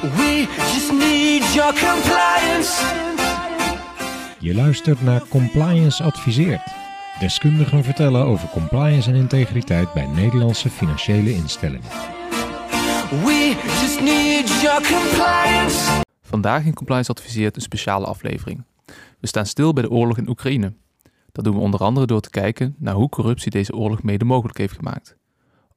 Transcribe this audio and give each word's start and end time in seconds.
We 0.00 0.46
just 0.56 0.92
need 0.92 1.54
your 1.54 1.72
compliance. 1.72 2.82
Je 4.38 4.54
luistert 4.54 5.02
naar 5.02 5.22
Compliance 5.28 6.02
Adviseert. 6.02 6.62
Deskundigen 7.18 7.84
vertellen 7.84 8.24
over 8.24 8.48
compliance 8.48 9.10
en 9.10 9.16
integriteit 9.16 9.92
bij 9.92 10.06
Nederlandse 10.06 10.70
financiële 10.70 11.34
instellingen. 11.34 11.88
We 13.10 13.56
just 13.80 14.00
need 14.00 14.60
your 14.62 14.82
compliance. 14.82 16.02
Vandaag 16.22 16.64
in 16.64 16.74
Compliance 16.74 17.10
Adviseert 17.10 17.56
een 17.56 17.62
speciale 17.62 18.06
aflevering. 18.06 18.64
We 19.18 19.26
staan 19.26 19.46
stil 19.46 19.72
bij 19.72 19.82
de 19.82 19.90
oorlog 19.90 20.18
in 20.18 20.28
Oekraïne. 20.28 20.72
Dat 21.32 21.44
doen 21.44 21.54
we 21.54 21.60
onder 21.60 21.80
andere 21.80 22.06
door 22.06 22.20
te 22.20 22.30
kijken 22.30 22.74
naar 22.78 22.94
hoe 22.94 23.08
corruptie 23.08 23.50
deze 23.50 23.74
oorlog 23.74 24.02
mede 24.02 24.24
mogelijk 24.24 24.58
heeft 24.58 24.76
gemaakt. 24.76 25.16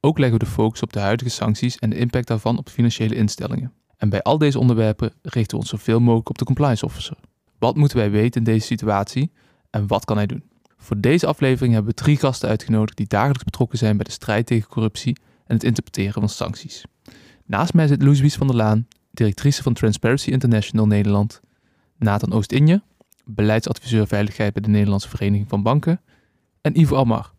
Ook 0.00 0.18
leggen 0.18 0.38
we 0.38 0.44
de 0.44 0.50
focus 0.50 0.82
op 0.82 0.92
de 0.92 1.00
huidige 1.00 1.30
sancties 1.30 1.78
en 1.78 1.90
de 1.90 1.96
impact 1.96 2.26
daarvan 2.26 2.58
op 2.58 2.68
financiële 2.68 3.14
instellingen. 3.14 3.72
En 3.96 4.08
bij 4.08 4.22
al 4.22 4.38
deze 4.38 4.58
onderwerpen 4.58 5.12
richten 5.22 5.56
we 5.56 5.62
ons 5.62 5.70
zoveel 5.70 6.00
mogelijk 6.00 6.28
op 6.28 6.38
de 6.38 6.44
compliance 6.44 6.84
officer. 6.84 7.16
Wat 7.58 7.76
moeten 7.76 7.96
wij 7.96 8.10
weten 8.10 8.40
in 8.40 8.52
deze 8.52 8.66
situatie 8.66 9.32
en 9.70 9.86
wat 9.86 10.04
kan 10.04 10.16
hij 10.16 10.26
doen? 10.26 10.44
Voor 10.76 11.00
deze 11.00 11.26
aflevering 11.26 11.74
hebben 11.74 11.94
we 11.94 12.02
drie 12.02 12.16
gasten 12.16 12.48
uitgenodigd 12.48 12.96
die 12.96 13.06
dagelijks 13.06 13.44
betrokken 13.44 13.78
zijn 13.78 13.96
bij 13.96 14.04
de 14.04 14.10
strijd 14.10 14.46
tegen 14.46 14.68
corruptie 14.68 15.16
en 15.46 15.54
het 15.54 15.64
interpreteren 15.64 16.12
van 16.12 16.28
sancties. 16.28 16.84
Naast 17.44 17.74
mij 17.74 17.86
zit 17.86 18.02
Louise 18.02 18.38
van 18.38 18.46
der 18.46 18.56
Laan, 18.56 18.86
directrice 19.10 19.62
van 19.62 19.74
Transparency 19.74 20.30
International 20.30 20.86
Nederland, 20.86 21.40
Nathan 21.96 22.32
Oost-Inje, 22.32 22.82
beleidsadviseur 23.24 24.06
veiligheid 24.06 24.52
bij 24.52 24.62
de 24.62 24.68
Nederlandse 24.68 25.08
Vereniging 25.08 25.48
van 25.48 25.62
Banken, 25.62 26.00
en 26.60 26.80
Ivo 26.80 26.96
Amar, 26.96 27.32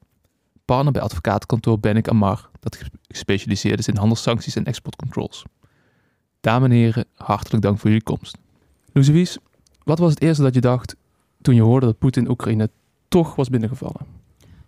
partner 0.65 0.91
bij 0.91 1.01
advocatenkantoor 1.01 1.79
Bennik 1.79 2.07
Amar, 2.07 2.49
dat 2.59 2.83
gespecialiseerd 3.07 3.79
is 3.79 3.87
in 3.87 3.97
handelssancties 3.97 4.55
en 4.55 4.65
exportcontrols. 4.65 5.43
Dames 6.45 6.69
en 6.69 6.75
heren, 6.75 7.05
hartelijk 7.15 7.63
dank 7.63 7.79
voor 7.79 7.89
jullie 7.89 8.03
komst. 8.03 8.37
Louise, 8.91 9.39
wat 9.83 9.99
was 9.99 10.09
het 10.09 10.21
eerste 10.21 10.43
dat 10.43 10.53
je 10.53 10.61
dacht 10.61 10.95
toen 11.41 11.55
je 11.55 11.61
hoorde 11.61 11.85
dat 11.85 11.97
Poetin 11.97 12.29
Oekraïne 12.29 12.69
toch 13.07 13.35
was 13.35 13.49
binnengevallen? 13.49 14.15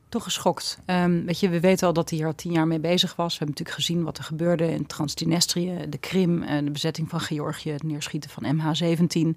toch 0.09 0.23
geschokt. 0.23 0.80
Um, 0.86 1.25
weet 1.25 1.39
je, 1.39 1.50
we 1.50 1.59
weten 1.59 1.88
al 1.88 1.94
dat 1.94 2.09
hij 2.09 2.17
hier 2.17 2.28
al 2.28 2.36
tien 2.36 2.52
jaar 2.52 2.67
mee 2.67 2.80
bezig 2.80 3.16
was. 3.16 3.31
We 3.31 3.38
hebben 3.38 3.55
natuurlijk 3.58 3.86
gezien 3.86 4.03
wat 4.03 4.17
er 4.17 4.23
gebeurde 4.23 4.72
in 4.72 4.86
Transnistrië, 4.86 5.86
de 5.89 5.98
Krim, 5.98 6.44
en 6.44 6.66
de 6.66 6.72
bezetting 6.72 7.09
van 7.09 7.20
Georgië, 7.20 7.72
het 7.72 7.83
neerschieten 7.83 8.30
van 8.30 8.55
MH17, 8.55 9.20
uh, 9.20 9.33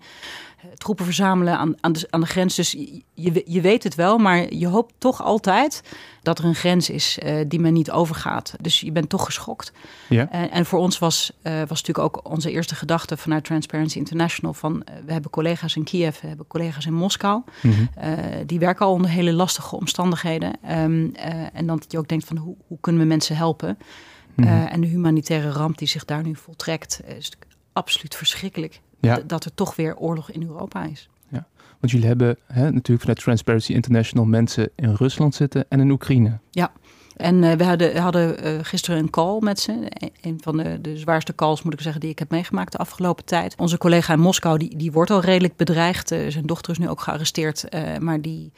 troepen 0.74 1.05
verzamelen 1.05 1.58
aan, 1.58 1.74
aan, 1.80 1.92
de, 1.92 2.06
aan 2.11 2.20
de 2.20 2.27
grens. 2.27 2.55
Dus 2.55 2.72
je, 3.14 3.42
je 3.44 3.61
weet 3.61 3.83
het 3.83 3.94
wel, 3.94 4.18
maar 4.18 4.55
je 4.55 4.66
hoopt 4.66 4.94
toch 4.98 5.22
altijd 5.22 5.83
dat 6.22 6.38
er 6.38 6.44
een 6.44 6.54
grens 6.54 6.90
is 6.90 7.18
uh, 7.22 7.44
die 7.48 7.60
men 7.60 7.72
niet 7.72 7.90
overgaat. 7.90 8.54
Dus 8.60 8.80
je 8.80 8.92
bent 8.92 9.08
toch 9.08 9.24
geschokt. 9.24 9.72
Ja. 10.08 10.28
Uh, 10.32 10.54
en 10.56 10.66
voor 10.66 10.78
ons 10.78 10.98
was, 10.98 11.32
was 11.42 11.82
natuurlijk 11.82 11.98
ook 11.98 12.30
onze 12.30 12.50
eerste 12.50 12.74
gedachte 12.74 13.16
vanuit 13.16 13.44
Transparency 13.44 13.98
International 13.98 14.54
van 14.54 14.84
we 15.06 15.12
hebben 15.12 15.30
collega's 15.30 15.77
in 15.77 15.84
Kiev, 15.84 16.20
we 16.20 16.27
hebben 16.27 16.46
collega's 16.46 16.86
in 16.86 16.94
Moskou. 16.94 17.42
Mm 17.62 17.72
-hmm. 17.72 18.46
die 18.46 18.58
werken 18.58 18.86
al 18.86 18.92
onder 18.92 19.10
hele 19.10 19.32
lastige 19.32 19.77
omstandigheden. 19.77 20.52
Um, 20.70 21.14
en 21.52 21.66
dan 21.66 21.78
dat 21.78 21.92
je 21.92 21.98
ook 21.98 22.08
denkt 22.08 22.24
van 22.24 22.36
hoe, 22.36 22.56
hoe 22.66 22.78
kunnen 22.80 23.02
we 23.02 23.06
mensen 23.06 23.36
helpen? 23.36 23.78
Mm 24.34 24.44
-hmm. 24.44 24.66
en 24.66 24.80
de 24.80 24.86
humanitaire 24.86 25.50
ramp 25.50 25.78
die 25.78 25.88
zich 25.88 26.05
daar 26.05 26.22
nu 26.22 26.36
voltrekt 26.36 27.00
is 27.18 27.32
absoluut 27.72 28.14
verschrikkelijk. 28.14 28.80
Ja. 29.00 29.20
Dat 29.27 29.44
er 29.44 29.55
toch 29.55 29.77
weer 29.77 29.96
oorlog 29.96 30.30
in 30.30 30.42
Europa 30.42 30.84
is. 30.84 31.08
Want 31.81 31.92
jullie 31.92 32.06
hebben 32.06 32.36
hè, 32.47 32.70
natuurlijk 32.70 33.00
vanuit 33.00 33.19
Transparency 33.19 33.73
International 33.73 34.27
mensen 34.27 34.70
in 34.77 34.95
Rusland 34.95 35.34
zitten 35.34 35.64
en 35.69 35.81
in 35.81 35.91
Oekraïne. 35.91 36.39
Ja, 36.50 36.73
en 37.17 37.42
uh, 37.42 37.53
we 37.53 37.64
hadden, 37.64 37.97
hadden 37.97 38.47
uh, 38.47 38.59
gisteren 38.62 38.98
een 38.98 39.11
call 39.11 39.36
met 39.41 39.61
ze. 39.61 39.91
Een 40.20 40.39
van 40.42 40.56
de, 40.56 40.81
de 40.81 40.97
zwaarste 40.97 41.34
calls, 41.34 41.62
moet 41.62 41.73
ik 41.73 41.81
zeggen, 41.81 42.01
die 42.01 42.11
ik 42.11 42.19
heb 42.19 42.31
meegemaakt 42.31 42.73
de 42.73 42.78
afgelopen 42.78 43.25
tijd. 43.25 43.55
Onze 43.56 43.78
collega 43.78 44.12
in 44.12 44.20
Moskou, 44.20 44.58
die, 44.58 44.77
die 44.77 44.92
wordt 44.92 45.11
al 45.11 45.20
redelijk 45.20 45.56
bedreigd. 45.56 46.12
Uh, 46.12 46.19
zijn 46.28 46.47
dochter 46.47 46.73
is 46.73 46.78
nu 46.78 46.89
ook 46.89 47.01
gearresteerd. 47.01 47.64
maar 47.98 48.20
die, 48.20 48.52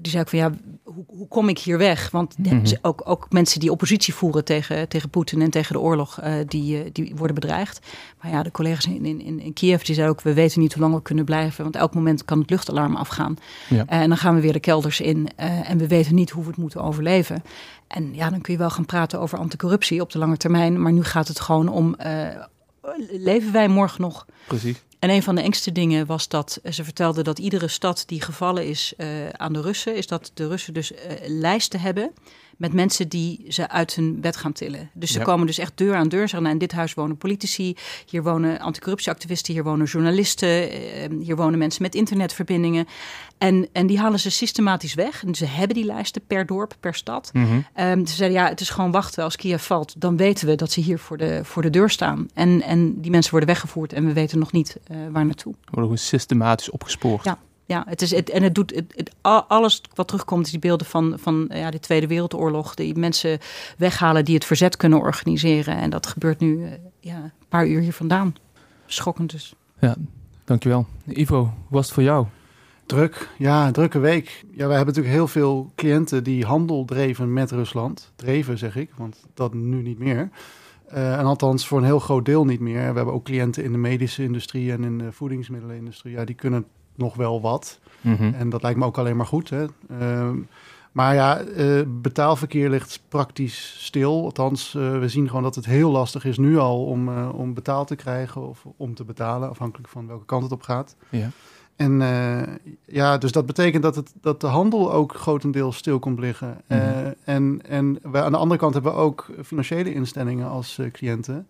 die 0.00 0.10
zei 0.10 0.22
ook 0.22 0.28
van 0.28 0.38
ja, 0.38 0.52
hoe, 0.82 1.04
hoe 1.06 1.28
kom 1.28 1.48
ik 1.48 1.58
hier 1.58 1.78
weg? 1.78 2.10
Want 2.10 2.38
mm 2.38 2.44
-hmm. 2.44 2.64
ook, 2.82 3.02
ook 3.04 3.26
mensen 3.30 3.60
die 3.60 3.70
oppositie 3.70 4.14
voeren 4.14 4.44
tegen, 4.44 4.88
tegen 4.88 5.10
Poetin 5.10 5.42
en 5.42 5.50
tegen 5.50 5.72
de 5.72 5.80
oorlog, 5.80 6.20
uh, 6.20 6.34
die, 6.46 6.92
die 6.92 7.12
worden 7.16 7.34
bedreigd. 7.34 7.86
Maar 8.22 8.30
ja, 8.30 8.42
de 8.42 8.50
collega's 8.50 8.86
in, 8.86 9.04
in, 9.04 9.40
in 9.40 9.52
Kiev 9.52 9.82
die 9.82 9.94
zeiden 9.94 10.16
ook, 10.16 10.22
we 10.22 10.32
weten 10.32 10.60
niet 10.60 10.72
hoe 10.72 10.82
lang 10.82 10.94
we 10.94 11.02
kunnen 11.02 11.24
blijven. 11.24 11.62
Want 11.62 11.76
elk 11.76 11.94
moment 11.94 12.24
kan 12.24 12.38
het 12.38 12.50
luchtalarm 12.50 12.96
afgaan. 12.96 13.36
Ja. 13.68 13.76
Uh, 13.76 14.00
en 14.00 14.08
dan 14.08 14.18
gaan 14.18 14.34
we 14.34 14.40
weer 14.40 14.52
de 14.52 14.60
kelders 14.60 15.00
in 15.00 15.28
uh, 15.40 15.70
en 15.70 15.78
we 15.78 15.86
weten 15.86 16.14
niet 16.14 16.30
hoe 16.30 16.42
we 16.42 16.48
het 16.48 16.58
moeten 16.58 16.82
overleven. 16.82 17.42
En 17.86 18.14
ja, 18.14 18.30
dan 18.30 18.40
kun 18.40 18.52
je 18.52 18.58
wel 18.58 18.70
gaan 18.70 18.86
praten 18.86 19.20
over 19.20 19.38
anticorruptie 19.38 20.00
op 20.00 20.12
de 20.12 20.18
lange 20.18 20.36
termijn. 20.36 20.82
Maar 20.82 20.92
nu 20.92 21.04
gaat 21.04 21.28
het 21.28 21.40
gewoon 21.40 21.68
om, 21.68 21.96
leven 23.10 23.52
wij 23.52 23.68
morgen 23.68 24.00
nog? 24.00 24.26
Precies. 24.46 24.82
En 24.98 25.10
een 25.10 25.22
van 25.22 25.34
de 25.34 25.42
engste 25.42 25.72
dingen 25.72 26.06
was 26.06 26.28
dat 26.28 26.60
ze 26.70 26.84
vertelde 26.84 27.22
dat 27.22 27.38
iedere 27.38 27.68
stad 27.68 28.02
die 28.06 28.20
gevallen 28.20 28.66
is 28.66 28.92
uh, 28.96 29.28
aan 29.28 29.52
de 29.52 29.60
Russen, 29.60 29.96
is 29.96 30.06
dat 30.06 30.30
de 30.34 30.48
Russen 30.48 30.74
dus 30.74 30.92
uh, 30.92 30.98
lijsten 31.26 31.80
hebben 31.80 32.12
met 32.56 32.72
mensen 32.72 33.08
die 33.08 33.44
ze 33.48 33.68
uit 33.68 33.94
hun 33.94 34.20
bed 34.20 34.36
gaan 34.36 34.52
tillen. 34.52 34.90
Dus 34.92 35.12
ze 35.12 35.18
ja. 35.18 35.24
komen 35.24 35.46
dus 35.46 35.58
echt 35.58 35.72
deur 35.74 35.94
aan 35.94 36.08
deur. 36.08 36.20
Zeggen, 36.20 36.42
nou, 36.42 36.52
in 36.52 36.58
dit 36.58 36.72
huis 36.72 36.94
wonen 36.94 37.16
politici, 37.16 37.76
hier 38.06 38.22
wonen 38.22 38.58
anticorruptieactivisten, 38.58 39.54
hier 39.54 39.64
wonen 39.64 39.86
journalisten, 39.86 40.48
uh, 40.48 41.24
hier 41.24 41.36
wonen 41.36 41.58
mensen 41.58 41.82
met 41.82 41.94
internetverbindingen. 41.94 42.86
En, 43.38 43.68
en 43.72 43.86
die 43.86 43.98
halen 43.98 44.18
ze 44.20 44.30
systematisch 44.30 44.94
weg. 44.94 45.24
En 45.24 45.34
ze 45.34 45.46
hebben 45.46 45.76
die 45.76 45.84
lijsten 45.84 46.22
per 46.26 46.46
dorp, 46.46 46.76
per 46.80 46.94
stad. 46.94 47.30
Mm 47.32 47.44
-hmm. 47.44 47.66
um, 47.84 48.06
ze 48.06 48.14
zeiden, 48.14 48.38
ja, 48.38 48.48
het 48.48 48.60
is 48.60 48.70
gewoon 48.70 48.90
wachten. 48.90 49.24
Als 49.24 49.36
Kiev 49.36 49.62
valt, 49.62 49.94
dan 50.00 50.16
weten 50.16 50.46
we 50.46 50.54
dat 50.54 50.72
ze 50.72 50.80
hier 50.80 50.98
voor 50.98 51.16
de, 51.16 51.40
voor 51.44 51.62
de 51.62 51.70
deur 51.70 51.90
staan. 51.90 52.28
En, 52.34 52.62
en 52.62 53.00
die 53.00 53.10
mensen 53.10 53.30
worden 53.30 53.48
weggevoerd 53.48 53.92
en 53.92 54.06
we 54.06 54.12
weten 54.12 54.38
nog 54.38 54.52
niet 54.52 54.76
uh, 54.90 54.96
waar 55.10 55.24
naartoe. 55.24 55.54
Worden 55.64 55.82
gewoon 55.82 55.98
systematisch 55.98 56.70
opgespoord. 56.70 57.24
Ja. 57.24 57.38
Ja, 57.66 57.84
het 57.88 58.02
is, 58.02 58.10
het, 58.10 58.30
en 58.30 58.42
het 58.42 58.54
doet 58.54 58.74
het, 58.74 58.92
het, 58.96 59.10
alles 59.48 59.82
wat 59.94 60.08
terugkomt, 60.08 60.44
is 60.44 60.50
die 60.50 60.60
beelden 60.60 60.86
van, 60.86 61.14
van 61.18 61.50
ja, 61.52 61.70
de 61.70 61.80
Tweede 61.80 62.06
Wereldoorlog. 62.06 62.74
Die 62.74 62.98
mensen 62.98 63.38
weghalen 63.78 64.24
die 64.24 64.34
het 64.34 64.44
verzet 64.44 64.76
kunnen 64.76 64.98
organiseren. 64.98 65.76
En 65.76 65.90
dat 65.90 66.06
gebeurt 66.06 66.40
nu 66.40 66.58
uh, 66.58 66.70
ja, 67.00 67.16
een 67.16 67.32
paar 67.48 67.66
uur 67.66 67.80
hier 67.80 67.92
vandaan. 67.92 68.34
Schokkend 68.86 69.30
dus. 69.30 69.54
Ja, 69.80 69.96
dankjewel. 70.44 70.86
Ivo, 71.06 71.38
hoe 71.38 71.50
was 71.68 71.84
het 71.84 71.94
voor 71.94 72.02
jou? 72.02 72.26
Druk, 72.86 73.30
ja, 73.38 73.70
drukke 73.70 73.98
week. 73.98 74.44
Ja, 74.50 74.66
wij 74.66 74.76
hebben 74.76 74.94
natuurlijk 74.94 75.14
heel 75.14 75.28
veel 75.28 75.72
cliënten 75.74 76.24
die 76.24 76.44
handel 76.44 76.84
dreven 76.84 77.32
met 77.32 77.50
Rusland. 77.50 78.12
Dreven, 78.16 78.58
zeg 78.58 78.76
ik, 78.76 78.90
want 78.96 79.24
dat 79.34 79.54
nu 79.54 79.82
niet 79.82 79.98
meer. 79.98 80.30
Uh, 80.92 81.18
en 81.18 81.24
althans 81.24 81.66
voor 81.66 81.78
een 81.78 81.84
heel 81.84 81.98
groot 81.98 82.24
deel 82.24 82.44
niet 82.44 82.60
meer. 82.60 82.90
We 82.90 82.96
hebben 82.96 83.14
ook 83.14 83.24
cliënten 83.24 83.64
in 83.64 83.72
de 83.72 83.78
medische 83.78 84.22
industrie 84.22 84.72
en 84.72 84.84
in 84.84 84.98
de 84.98 85.12
voedingsmiddelenindustrie. 85.12 86.12
Ja, 86.12 86.24
die 86.24 86.34
kunnen 86.34 86.66
nog 86.98 87.14
wel 87.14 87.40
wat. 87.40 87.78
Mm 88.00 88.16
-hmm. 88.16 88.34
En 88.34 88.48
dat 88.48 88.62
lijkt 88.62 88.78
me 88.78 88.84
ook 88.84 88.98
alleen 88.98 89.16
maar 89.16 89.26
goed. 89.26 89.50
Hè? 89.50 89.66
Uh, 90.00 90.30
maar 90.96 91.14
ja, 91.14 91.42
uh, 91.42 91.82
betaalverkeer 91.86 92.70
ligt 92.70 93.00
praktisch 93.08 93.84
stil. 93.84 94.24
Althans, 94.24 94.74
uh, 94.74 94.98
we 94.98 95.08
zien 95.08 95.26
gewoon 95.26 95.42
dat 95.42 95.54
het 95.54 95.66
heel 95.66 95.90
lastig 95.90 96.24
is 96.24 96.38
nu 96.38 96.58
al 96.58 96.84
om, 96.84 97.08
uh, 97.08 97.28
om 97.34 97.54
betaald 97.54 97.86
te 97.86 97.96
krijgen 97.96 98.48
of 98.48 98.66
om 98.76 98.94
te 98.94 99.04
betalen, 99.04 99.48
afhankelijk 99.48 99.88
van 99.88 100.06
welke 100.06 100.24
kant 100.24 100.42
het 100.42 100.52
op 100.52 100.62
gaat. 100.62 100.96
Ja. 101.08 101.30
En 101.76 102.00
ja, 102.86 103.18
dus 103.18 103.32
dat 103.32 103.46
betekent 103.46 103.82
dat, 103.82 103.96
het, 103.96 104.12
dat 104.20 104.40
de 104.40 104.46
handel 104.46 104.92
ook 104.92 105.14
grotendeels 105.14 105.76
stil 105.76 105.98
komt 105.98 106.18
liggen. 106.18 106.60
Mm 106.68 106.78
-hmm. 106.78 107.14
en 107.24 107.60
en 107.68 107.98
we, 108.02 108.22
aan 108.22 108.32
de 108.32 108.38
andere 108.38 108.60
kant 108.60 108.74
hebben 108.74 108.92
we 108.92 108.98
ook 108.98 109.30
financiële 109.44 109.94
instellingen 109.94 110.48
als 110.48 110.80
cliënten. 110.92 111.46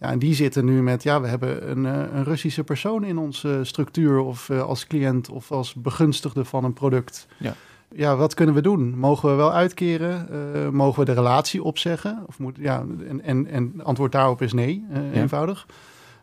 Ja, 0.00 0.10
en 0.10 0.18
die 0.18 0.34
zitten 0.34 0.64
nu 0.64 0.82
met, 0.82 1.02
ja, 1.02 1.20
we 1.20 1.28
hebben 1.28 1.70
een, 1.70 1.84
een 1.84 2.24
Russische 2.24 2.64
persoon 2.64 3.04
in 3.04 3.18
onze 3.18 3.60
structuur 3.62 4.18
of 4.18 4.48
uh, 4.48 4.62
als 4.62 4.86
cliënt 4.86 5.28
of 5.28 5.52
als 5.52 5.74
begunstigde 5.74 6.44
van 6.44 6.64
een 6.64 6.72
product. 6.72 7.26
Ja. 7.38 7.54
Ja, 7.96 8.16
wat 8.16 8.34
kunnen 8.34 8.54
we 8.54 8.60
doen? 8.60 8.98
Mogen 8.98 9.28
we 9.28 9.34
wel 9.34 9.52
uitkeren? 9.52 10.28
Uh, 10.32 10.68
mogen 10.68 10.98
we 10.98 11.04
de 11.04 11.12
relatie 11.12 11.62
opzeggen? 11.62 12.22
Of 12.26 12.38
moet, 12.38 12.56
ja, 12.60 12.84
en, 13.08 13.22
en, 13.22 13.46
en 13.46 13.72
antwoord 13.82 14.12
daarop 14.12 14.42
is 14.42 14.52
nee, 14.52 14.84
uh, 14.90 15.14
ja. 15.14 15.20
eenvoudig. 15.20 15.66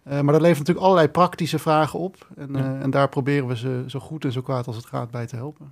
maar 0.04 0.24
dat 0.24 0.42
levert 0.42 0.58
natuurlijk 0.58 0.86
allerlei 0.86 1.08
praktische 1.08 1.60
vragen 1.60 2.00
op. 2.00 2.28
En, 2.36 2.50
ja. 2.54 2.80
en 2.82 2.90
daar 2.90 3.10
proberen 3.10 3.48
we 3.48 3.58
ze 3.58 3.84
zo 3.88 4.00
goed 4.00 4.26
en 4.26 4.32
zo 4.32 4.42
kwaad 4.42 4.68
als 4.68 4.76
het 4.76 4.86
gaat 4.86 5.12
bij 5.12 5.28
te 5.28 5.36
helpen. 5.36 5.72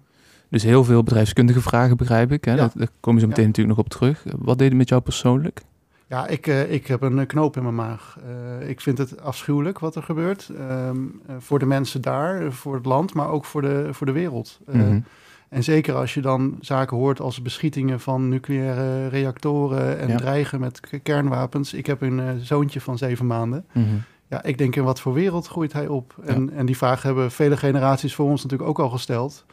Dus 0.50 0.63
heel 0.63 0.84
veel 0.84 1.04
bedrijfskundige 1.04 1.62
vragen 1.62 1.98
begrijp 1.98 2.31
ik. 2.31 2.45
Hè? 2.45 2.54
Ja. 2.54 2.69
Daar 2.74 2.88
komen 3.00 3.22
ze 3.22 3.28
meteen 3.28 3.48
natuurlijk 3.48 3.78
nog 3.78 3.86
op 3.86 3.92
terug. 3.92 4.24
Wat 4.38 4.57
deed 4.57 4.68
het 4.68 4.78
met 4.78 4.90
jou 4.90 5.02
persoonlijk? 5.02 5.62
Ja, 6.09 6.27
ik, 6.27 6.47
uh, 6.47 6.71
ik 6.71 6.88
heb 6.88 7.01
een 7.01 7.25
knoop 7.25 7.57
in 7.57 7.63
mijn 7.63 7.75
maag. 7.75 8.17
Uh, 8.59 8.69
ik 8.69 8.81
vind 8.81 8.97
het 8.97 9.21
afschuwelijk 9.21 9.79
wat 9.79 9.95
er 9.95 10.03
gebeurt. 10.03 10.50
Um, 10.59 11.21
uh, 11.29 11.35
voor 11.39 11.59
de 11.59 11.65
mensen 11.65 12.01
daar, 12.01 12.51
voor 12.51 12.75
het 12.75 12.85
land, 12.85 13.13
maar 13.13 13.29
ook 13.29 13.45
voor 13.45 13.61
de, 13.61 13.88
voor 13.91 14.06
de 14.06 14.11
wereld. 14.11 14.59
Mm 14.65 14.81
-hmm. 14.81 15.03
En 15.50 15.63
zeker 15.63 15.95
als 15.95 16.13
je 16.13 16.21
dan 16.21 16.57
zaken 16.61 16.97
hoort 16.97 17.21
als 17.21 17.41
beschietingen 17.41 18.00
van 18.00 18.29
nucleaire 18.29 19.07
reactoren 19.07 20.00
en 20.00 20.07
ja. 20.07 20.17
dreigen 20.17 20.59
met 20.59 20.79
kernwapens. 21.03 21.73
Ik 21.73 21.85
heb 21.85 22.01
een 22.01 22.39
zoontje 22.41 22.81
van 22.81 22.97
zeven 22.97 23.27
maanden. 23.27 23.65
Mm 23.71 23.83
-hmm. 23.83 24.01
Ja, 24.27 24.44
ik 24.44 24.57
denk 24.57 24.75
in 24.75 24.83
wat 24.83 25.00
voor 25.00 25.13
wereld 25.13 25.47
groeit 25.47 25.73
hij 25.73 25.88
op? 25.88 26.15
Ja. 26.21 26.27
En, 26.33 26.50
en 26.53 26.65
die 26.65 26.77
vraag 26.77 27.03
hebben 27.03 27.31
vele 27.31 27.57
generaties 27.57 28.15
voor 28.15 28.29
ons 28.29 28.44
natuurlijk 28.44 28.69
ook 28.69 28.79
al 28.79 28.89
gesteld. 28.89 29.45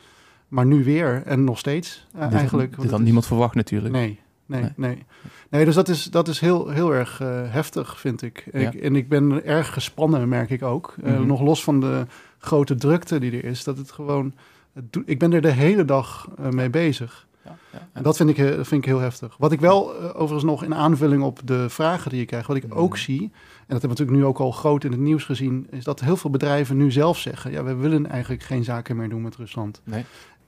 Maar 0.49 0.67
nu 0.67 0.85
weer 0.85 1.23
en 1.25 1.45
nog 1.45 1.59
steeds 1.59 2.07
dit 2.13 2.33
eigenlijk. 2.33 2.75
Had, 2.75 2.83
dit 2.83 2.91
had 2.91 3.01
niemand 3.01 3.27
verwacht 3.27 3.55
natuurlijk. 3.55 3.95
Nee. 3.95 4.21
Nee, 4.47 4.61
Nee. 4.61 4.71
nee. 4.77 5.05
Nee, 5.51 5.65
dus 5.65 5.75
dat 5.75 5.89
is, 5.89 6.05
dat 6.05 6.29
is 6.29 6.41
heel, 6.41 6.69
heel 6.69 6.95
erg 6.95 7.21
eh, 7.21 7.29
heftig, 7.47 8.01
vind 8.01 8.23
ik. 8.23 8.49
Ja. 8.53 8.59
ik. 8.71 8.75
En 8.75 8.97
ik 8.97 9.09
ben 9.09 9.45
erg 9.45 9.73
gespannen, 9.73 10.29
merk 10.29 10.51
ik 10.51 10.63
ook. 10.63 10.95
Eh, 11.03 11.13
Mhm. 11.13 11.27
Nog 11.27 11.41
los 11.41 11.65
van 11.65 11.81
de 11.81 12.07
grote 12.39 12.75
drukte 12.75 13.19
die 13.19 13.33
er 13.33 13.45
is. 13.45 13.65
Dat 13.65 13.79
het 13.79 13.93
gewoon... 13.93 14.35
het 14.73 14.99
ik 15.05 15.19
ben 15.19 15.33
er 15.33 15.41
de 15.41 15.51
hele 15.53 15.85
dag 15.85 16.29
eh, 16.39 16.49
mee 16.49 16.71
bezig. 16.71 17.27
Ja, 17.45 17.57
ja, 17.73 17.89
En 17.93 18.03
dat 18.03 18.17
vind 18.17 18.29
ik, 18.31 18.37
vind 18.37 18.73
ik 18.73 18.85
heel 18.85 18.99
heftig. 19.01 19.35
Wat 19.39 19.53
ik 19.53 19.61
wel 19.61 19.95
overigens 20.15 20.45
nog 20.45 20.65
in 20.65 20.75
aanvulling 20.75 21.23
op 21.23 21.41
de 21.45 21.69
vragen 21.69 22.11
die 22.11 22.19
je 22.21 22.25
krijgt, 22.27 22.47
wat 22.47 22.57
ik 22.57 22.65
ook 22.69 22.93
Mhm. 22.93 23.01
zie, 23.01 23.21
en 23.23 23.29
dat 23.29 23.81
hebben 23.81 23.81
we 23.81 23.87
natuurlijk 23.89 24.19
nu 24.19 24.25
ook 24.25 24.39
al 24.39 24.51
groot 24.51 24.85
in 24.85 24.91
het 24.91 25.01
nieuws 25.01 25.25
gezien, 25.25 25.67
is 25.71 25.85
dat 25.85 26.01
heel 26.01 26.17
veel 26.17 26.31
bedrijven 26.31 26.77
nu 26.77 26.91
zelf 26.93 27.19
zeggen, 27.19 27.51
ja, 27.51 27.65
we 27.65 27.75
willen 27.75 28.07
eigenlijk 28.07 28.43
geen 28.43 28.65
zaken 28.65 28.97
meer 28.97 29.09
doen 29.09 29.23
met 29.23 29.37
Rusland. 29.37 29.81
Nee. 29.85 30.05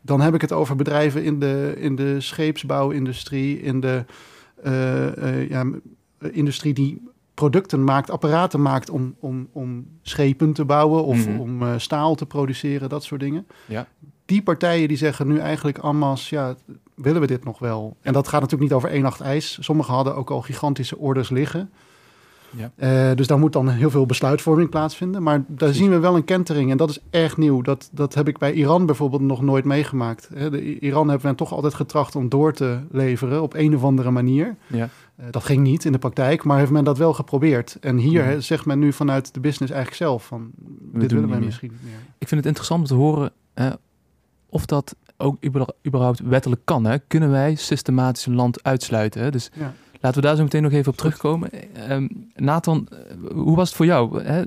Dan 0.08 0.20
heb 0.20 0.34
ik 0.34 0.40
het 0.40 0.52
over 0.52 0.76
bedrijven 0.76 1.24
in 1.24 1.38
de, 1.38 1.74
in 1.78 1.96
de 1.96 2.20
scheepsbouwindustrie, 2.20 3.60
in 3.60 3.80
de 3.80 4.04
eh, 4.62 5.16
eh, 5.16 5.48
ja, 5.48 5.64
eh, 6.18 6.28
industrie 6.32 6.74
die 6.74 7.02
producten 7.34 7.84
maakt, 7.84 8.10
apparaten 8.10 8.62
maakt 8.62 8.90
om, 8.90 9.14
om, 9.20 9.48
om 9.52 9.86
schepen 10.02 10.52
te 10.52 10.64
bouwen 10.64 11.04
of 11.04 11.26
Mhm. 11.26 11.38
om 11.38 11.78
staal 11.78 12.14
te 12.14 12.26
produceren, 12.26 12.88
dat 12.88 13.04
soort 13.04 13.20
dingen. 13.20 13.46
Ja. 13.66 13.86
Die 14.24 14.42
partijen 14.42 14.88
die 14.88 14.96
zeggen 14.96 15.26
nu 15.26 15.38
eigenlijk 15.38 15.78
en 15.78 15.96
masse, 15.96 16.34
ja, 16.34 16.54
willen 16.94 17.20
we 17.20 17.26
dit 17.26 17.44
nog 17.44 17.58
wel? 17.58 17.96
En 18.02 18.12
dat 18.12 18.28
gaat 18.28 18.40
natuurlijk 18.40 18.70
niet 18.70 18.78
over 18.78 18.90
één 18.90 19.02
nacht 19.02 19.20
ijs. 19.20 19.58
Sommigen 19.60 19.94
hadden 19.94 20.16
ook 20.16 20.30
al 20.30 20.40
gigantische 20.42 20.98
orders 20.98 21.30
liggen. 21.30 21.70
Ja. 22.56 22.70
Eh, 23.10 23.16
dus 23.16 23.26
daar 23.26 23.38
moet 23.38 23.52
dan 23.52 23.68
heel 23.68 23.90
veel 23.90 24.06
besluitvorming 24.06 24.70
plaatsvinden. 24.70 25.22
Maar 25.22 25.36
daar 25.38 25.56
Precies. 25.56 25.76
zien 25.76 25.90
we 25.90 25.98
wel 25.98 26.16
een 26.16 26.24
kentering 26.24 26.70
en 26.70 26.76
dat 26.76 26.90
is 26.90 26.98
erg 27.10 27.36
nieuw. 27.36 27.62
Dat, 27.62 27.88
dat 27.92 28.14
heb 28.14 28.28
ik 28.28 28.38
bij 28.38 28.52
Iran 28.52 28.86
bijvoorbeeld 28.86 29.22
nog 29.22 29.42
nooit 29.42 29.64
meegemaakt. 29.64 30.28
Hè, 30.34 30.50
de, 30.50 30.78
Iran 30.78 31.08
hebben 31.08 31.30
we 31.30 31.36
toch 31.36 31.52
altijd 31.52 31.74
getracht 31.74 32.16
om 32.16 32.28
door 32.28 32.52
te 32.52 32.78
leveren 32.90 33.42
op 33.42 33.54
een 33.54 33.74
of 33.74 33.84
andere 33.84 34.10
manier. 34.10 34.56
Ja. 34.66 34.88
Eh, 35.16 35.26
dat 35.30 35.44
ging 35.44 35.62
niet 35.62 35.84
in 35.84 35.92
de 35.92 35.98
praktijk, 35.98 36.44
maar 36.44 36.58
heeft 36.58 36.70
men 36.70 36.84
dat 36.84 36.98
wel 36.98 37.12
geprobeerd. 37.14 37.76
En 37.80 37.96
hier 37.96 38.24
Mhm. 38.24 38.40
zegt 38.40 38.66
men 38.66 38.78
nu 38.78 38.92
vanuit 38.92 39.34
de 39.34 39.40
business 39.40 39.72
eigenlijk 39.72 40.02
zelf 40.02 40.26
van... 40.26 40.50
dit 40.92 41.12
willen 41.12 41.28
wij 41.28 41.40
misschien 41.40 41.70
niet 41.70 41.82
meer. 41.82 42.00
Ik 42.18 42.28
vind 42.28 42.40
het 42.40 42.46
interessant 42.46 42.80
om 42.80 42.86
te 42.86 42.94
horen 42.94 43.32
of 44.48 44.66
dat 44.66 44.96
ook 45.16 45.36
überhaupt 45.86 46.20
wettelijk 46.20 46.60
kan. 46.64 46.84
Hè? 46.84 46.98
Kunnen 46.98 47.30
wij 47.30 47.54
systematisch 47.54 48.26
een 48.26 48.34
land 48.34 48.62
uitsluiten? 48.62 49.22
Hè? 49.22 49.30
Dus 49.30 49.50
Ja. 49.54 49.72
Laten 50.00 50.20
we 50.20 50.26
daar 50.26 50.36
zo 50.36 50.42
meteen 50.42 50.62
nog 50.62 50.72
even 50.72 50.92
op 50.92 50.96
terugkomen. 50.98 51.50
Ehm, 51.74 52.08
Nathan, 52.34 52.88
eh, 52.90 52.98
hoe 53.34 53.56
was 53.56 53.68
het 53.68 53.76
voor 53.76 53.86
jou? 53.86 54.22
Hè? 54.22 54.42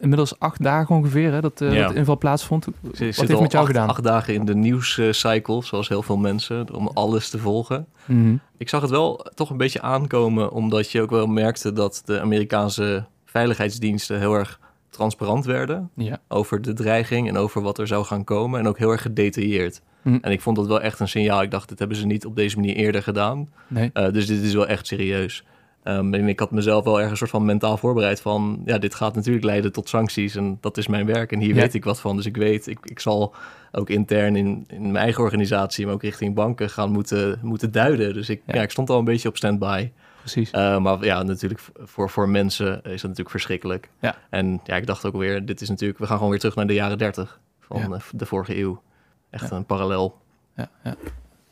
Inmiddels 0.00 0.38
acht 0.38 0.62
dagen 0.62 0.96
ongeveer 0.96 1.32
hè, 1.32 1.40
dat, 1.40 1.60
eh, 1.60 1.72
Ja. 1.72 1.82
dat 1.82 1.92
de 1.92 1.98
inval 1.98 2.18
plaatsvond. 2.18 2.66
Ik 2.66 2.72
Wat 2.80 2.96
zit 2.96 3.16
heeft 3.16 3.40
met 3.40 3.52
jou 3.52 3.64
acht, 3.64 3.66
gedaan? 3.66 3.88
acht 3.88 4.02
dagen 4.02 4.34
in 4.34 4.44
de 4.44 4.54
nieuwscycle, 4.54 5.62
zoals 5.64 5.88
heel 5.88 6.02
veel 6.02 6.16
mensen, 6.16 6.74
om 6.74 6.90
alles 6.94 7.30
te 7.30 7.38
volgen. 7.38 7.86
Mhm. 8.04 8.34
Ik 8.56 8.68
zag 8.68 8.80
het 8.80 8.90
wel 8.90 9.26
toch 9.34 9.50
een 9.50 9.56
beetje 9.56 9.80
aankomen, 9.82 10.50
omdat 10.52 10.90
je 10.90 11.02
ook 11.02 11.10
wel 11.10 11.26
merkte 11.26 11.72
dat 11.72 12.02
de 12.04 12.20
Amerikaanse 12.20 13.04
veiligheidsdiensten 13.24 14.18
heel 14.18 14.34
erg 14.34 14.60
transparant 14.98 15.44
werden 15.44 15.90
Ja. 15.94 16.18
over 16.28 16.62
de 16.62 16.72
dreiging 16.72 17.28
en 17.28 17.36
over 17.36 17.62
wat 17.62 17.78
er 17.78 17.86
zou 17.86 18.04
gaan 18.04 18.24
komen. 18.24 18.60
En 18.60 18.66
ook 18.68 18.78
heel 18.78 18.90
erg 18.90 19.02
gedetailleerd. 19.02 19.82
Hm. 20.02 20.18
En 20.20 20.32
ik 20.32 20.40
vond 20.40 20.56
dat 20.56 20.66
wel 20.66 20.80
echt 20.80 21.00
een 21.00 21.08
signaal. 21.08 21.42
Ik 21.42 21.50
dacht, 21.50 21.68
dit 21.68 21.78
hebben 21.78 21.96
ze 21.96 22.06
niet 22.06 22.26
op 22.26 22.36
deze 22.36 22.56
manier 22.56 22.74
eerder 22.76 23.02
gedaan. 23.02 23.48
Nee. 23.66 23.90
Eh, 23.92 24.12
dus 24.12 24.26
dit 24.26 24.42
is 24.42 24.54
wel 24.54 24.66
echt 24.66 24.86
serieus. 24.86 25.44
Ehm, 25.82 26.14
en 26.14 26.28
ik 26.28 26.38
had 26.38 26.50
mezelf 26.50 26.84
wel 26.84 27.00
erg 27.00 27.10
een 27.10 27.16
soort 27.16 27.30
van 27.30 27.44
mentaal 27.44 27.76
voorbereid 27.76 28.20
van... 28.20 28.62
ja, 28.64 28.78
dit 28.78 28.94
gaat 28.94 29.14
natuurlijk 29.14 29.44
leiden 29.44 29.72
tot 29.72 29.88
sancties 29.88 30.34
en 30.36 30.58
dat 30.60 30.76
is 30.76 30.86
mijn 30.86 31.06
werk. 31.06 31.32
En 31.32 31.40
hier 31.40 31.54
Ja. 31.54 31.60
weet 31.60 31.74
ik 31.74 31.84
wat 31.84 32.00
van. 32.00 32.16
Dus 32.16 32.26
ik 32.26 32.36
weet, 32.36 32.66
ik, 32.66 32.78
ik 32.82 33.00
zal 33.00 33.34
ook 33.72 33.90
intern 33.90 34.36
in, 34.36 34.64
in 34.68 34.82
mijn 34.82 35.04
eigen 35.04 35.22
organisatie... 35.22 35.84
maar 35.84 35.94
ook 35.94 36.02
richting 36.02 36.34
banken 36.34 36.70
gaan 36.70 36.90
moeten, 36.92 37.38
moeten 37.42 37.72
duiden. 37.72 38.14
Dus 38.14 38.28
ik, 38.28 38.42
Ja. 38.46 38.54
ja. 38.54 38.62
ik 38.62 38.70
stond 38.70 38.90
al 38.90 38.98
een 38.98 39.04
beetje 39.04 39.28
op 39.28 39.36
standby. 39.36 39.90
Precies. 40.32 40.50
Eh, 40.50 40.78
maar 40.78 41.04
ja, 41.04 41.22
natuurlijk 41.22 41.60
voor, 41.74 42.10
voor 42.10 42.28
mensen 42.28 42.74
is 42.76 42.82
dat 42.82 43.02
natuurlijk 43.02 43.30
verschrikkelijk. 43.30 43.88
Ja. 44.00 44.16
En 44.30 44.60
ja, 44.64 44.76
ik 44.76 44.86
dacht 44.86 45.04
ook 45.04 45.16
weer, 45.16 45.44
dit 45.46 45.60
is 45.60 45.68
natuurlijk... 45.68 45.98
we 45.98 46.06
gaan 46.06 46.14
gewoon 46.16 46.30
weer 46.30 46.40
terug 46.40 46.54
naar 46.54 46.66
de 46.66 46.74
jaren 46.74 46.98
30 46.98 47.40
van 47.60 47.80
Ja. 47.80 47.88
eh, 47.90 48.00
de 48.12 48.26
vorige 48.26 48.58
eeuw. 48.58 48.82
Echt 49.30 49.50
Ja. 49.50 49.56
een 49.56 49.64
parallel. 49.64 50.18
Ja, 50.56 50.70
ja. 50.84 50.94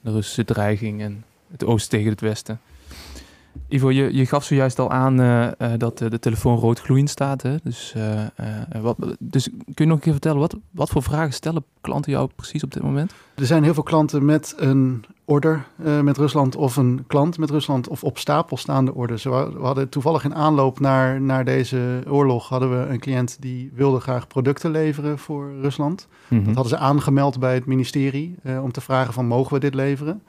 De 0.00 0.11
Russische 0.12 0.44
dreiging 0.44 1.02
en 1.02 1.25
het 1.50 1.64
oosten 1.64 1.90
tegen 1.90 2.11
het 2.11 2.20
westen. 2.20 2.61
Ivo, 3.68 3.90
je, 3.90 4.14
je 4.14 4.26
gaf 4.26 4.44
zojuist 4.44 4.78
al 4.78 4.90
aan 4.90 5.20
eh, 5.20 5.46
eh, 5.46 5.78
dat 5.78 6.00
eh, 6.00 6.10
de 6.10 6.18
telefoon 6.18 6.58
rood 6.58 6.80
gloeiend 6.80 7.10
staat. 7.10 7.42
Hè? 7.42 7.56
Dus, 7.62 7.94
wat, 8.80 8.96
dus 9.18 9.48
kun 9.48 9.74
je 9.74 9.86
nog 9.86 9.96
een 9.96 10.02
keer 10.02 10.12
vertellen, 10.12 10.38
wat, 10.38 10.56
wat 10.70 10.88
voor 10.88 11.02
vragen 11.02 11.32
stellen 11.32 11.64
klanten 11.80 12.12
jou 12.12 12.30
precies 12.36 12.64
op 12.64 12.72
dit 12.72 12.82
moment? 12.82 13.14
Er 13.34 13.46
zijn 13.46 13.62
heel 13.62 13.74
veel 13.74 13.82
klanten 13.82 14.24
met 14.24 14.54
een 14.56 15.04
order 15.24 15.66
met 16.02 16.16
Rusland 16.16 16.56
of 16.56 16.76
een 16.76 17.04
klant 17.06 17.38
met 17.38 17.50
Rusland 17.50 17.88
of 17.88 18.04
op 18.04 18.18
stapel 18.18 18.56
staande 18.56 18.94
orders. 18.94 19.24
We 19.24 19.56
hadden 19.60 19.88
toevallig 19.88 20.24
in 20.24 20.34
aanloop 20.34 20.80
naar, 20.80 21.20
naar 21.20 21.44
deze 21.44 22.02
oorlog 22.08 22.48
hadden 22.48 22.70
we 22.70 22.86
een 22.92 23.00
cliënt 23.00 23.36
die 23.40 23.70
wilde 23.74 24.00
graag 24.00 24.26
producten 24.26 24.70
leveren 24.70 25.18
voor 25.18 25.52
Rusland. 25.60 26.08
Mhm. 26.28 26.44
Dat 26.44 26.54
hadden 26.54 26.72
ze 26.72 26.78
aangemeld 26.78 27.38
bij 27.38 27.54
het 27.54 27.66
ministerie 27.66 28.34
eh, 28.42 28.62
om 28.62 28.72
te 28.72 28.80
vragen 28.80 29.12
van 29.12 29.26
mogen 29.26 29.52
we 29.52 29.60
dit 29.60 29.74
leveren? 29.74 30.22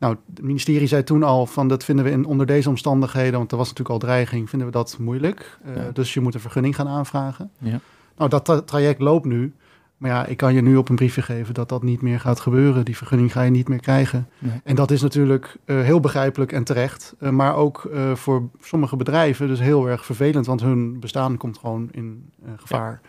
Nou, 0.00 0.16
het 0.34 0.42
ministerie 0.44 0.86
zei 0.86 1.02
toen 1.04 1.22
al 1.22 1.46
van 1.46 1.68
dat 1.68 1.84
vinden 1.84 2.04
we 2.04 2.10
in, 2.10 2.24
onder 2.24 2.46
deze 2.46 2.68
omstandigheden, 2.68 3.38
want 3.38 3.50
er 3.50 3.56
was 3.56 3.68
natuurlijk 3.68 3.94
al 3.94 4.08
dreiging, 4.08 4.48
vinden 4.48 4.68
we 4.68 4.74
dat 4.74 4.96
moeilijk. 5.00 5.58
Eh, 5.64 5.76
Ja. 5.76 5.90
Dus 5.92 6.14
je 6.14 6.20
moet 6.20 6.34
een 6.34 6.40
vergunning 6.40 6.74
gaan 6.74 6.88
aanvragen. 6.88 7.50
Ja. 7.58 7.80
Nou, 8.16 8.30
dat 8.30 8.44
tra- 8.44 8.60
traject 8.60 9.00
loopt 9.00 9.24
nu. 9.26 9.52
Maar 9.96 10.10
ja, 10.10 10.26
ik 10.26 10.36
kan 10.36 10.54
je 10.54 10.60
nu 10.62 10.76
op 10.76 10.88
een 10.88 10.96
briefje 10.96 11.22
geven 11.22 11.54
dat 11.54 11.68
dat 11.68 11.82
niet 11.82 12.02
meer 12.02 12.20
gaat 12.20 12.40
gebeuren. 12.40 12.84
Die 12.84 12.96
vergunning 12.96 13.32
ga 13.32 13.42
je 13.42 13.50
niet 13.50 13.68
meer 13.68 13.80
krijgen. 13.80 14.28
Nee. 14.38 14.60
En 14.64 14.74
dat 14.74 14.90
is 14.90 15.02
natuurlijk 15.02 15.56
eh, 15.64 15.80
heel 15.80 16.00
begrijpelijk 16.00 16.52
en 16.52 16.64
terecht. 16.64 17.14
Eh, 17.18 17.30
maar 17.30 17.54
ook 17.54 17.90
voor 18.14 18.48
sommige 18.60 18.96
bedrijven 18.96 19.46
dus 19.48 19.60
heel 19.60 19.88
erg 19.88 20.04
vervelend, 20.04 20.46
want 20.46 20.60
hun 20.60 21.00
bestaan 21.00 21.36
komt 21.36 21.58
gewoon 21.58 21.88
in 21.90 22.30
gevaar. 22.56 23.00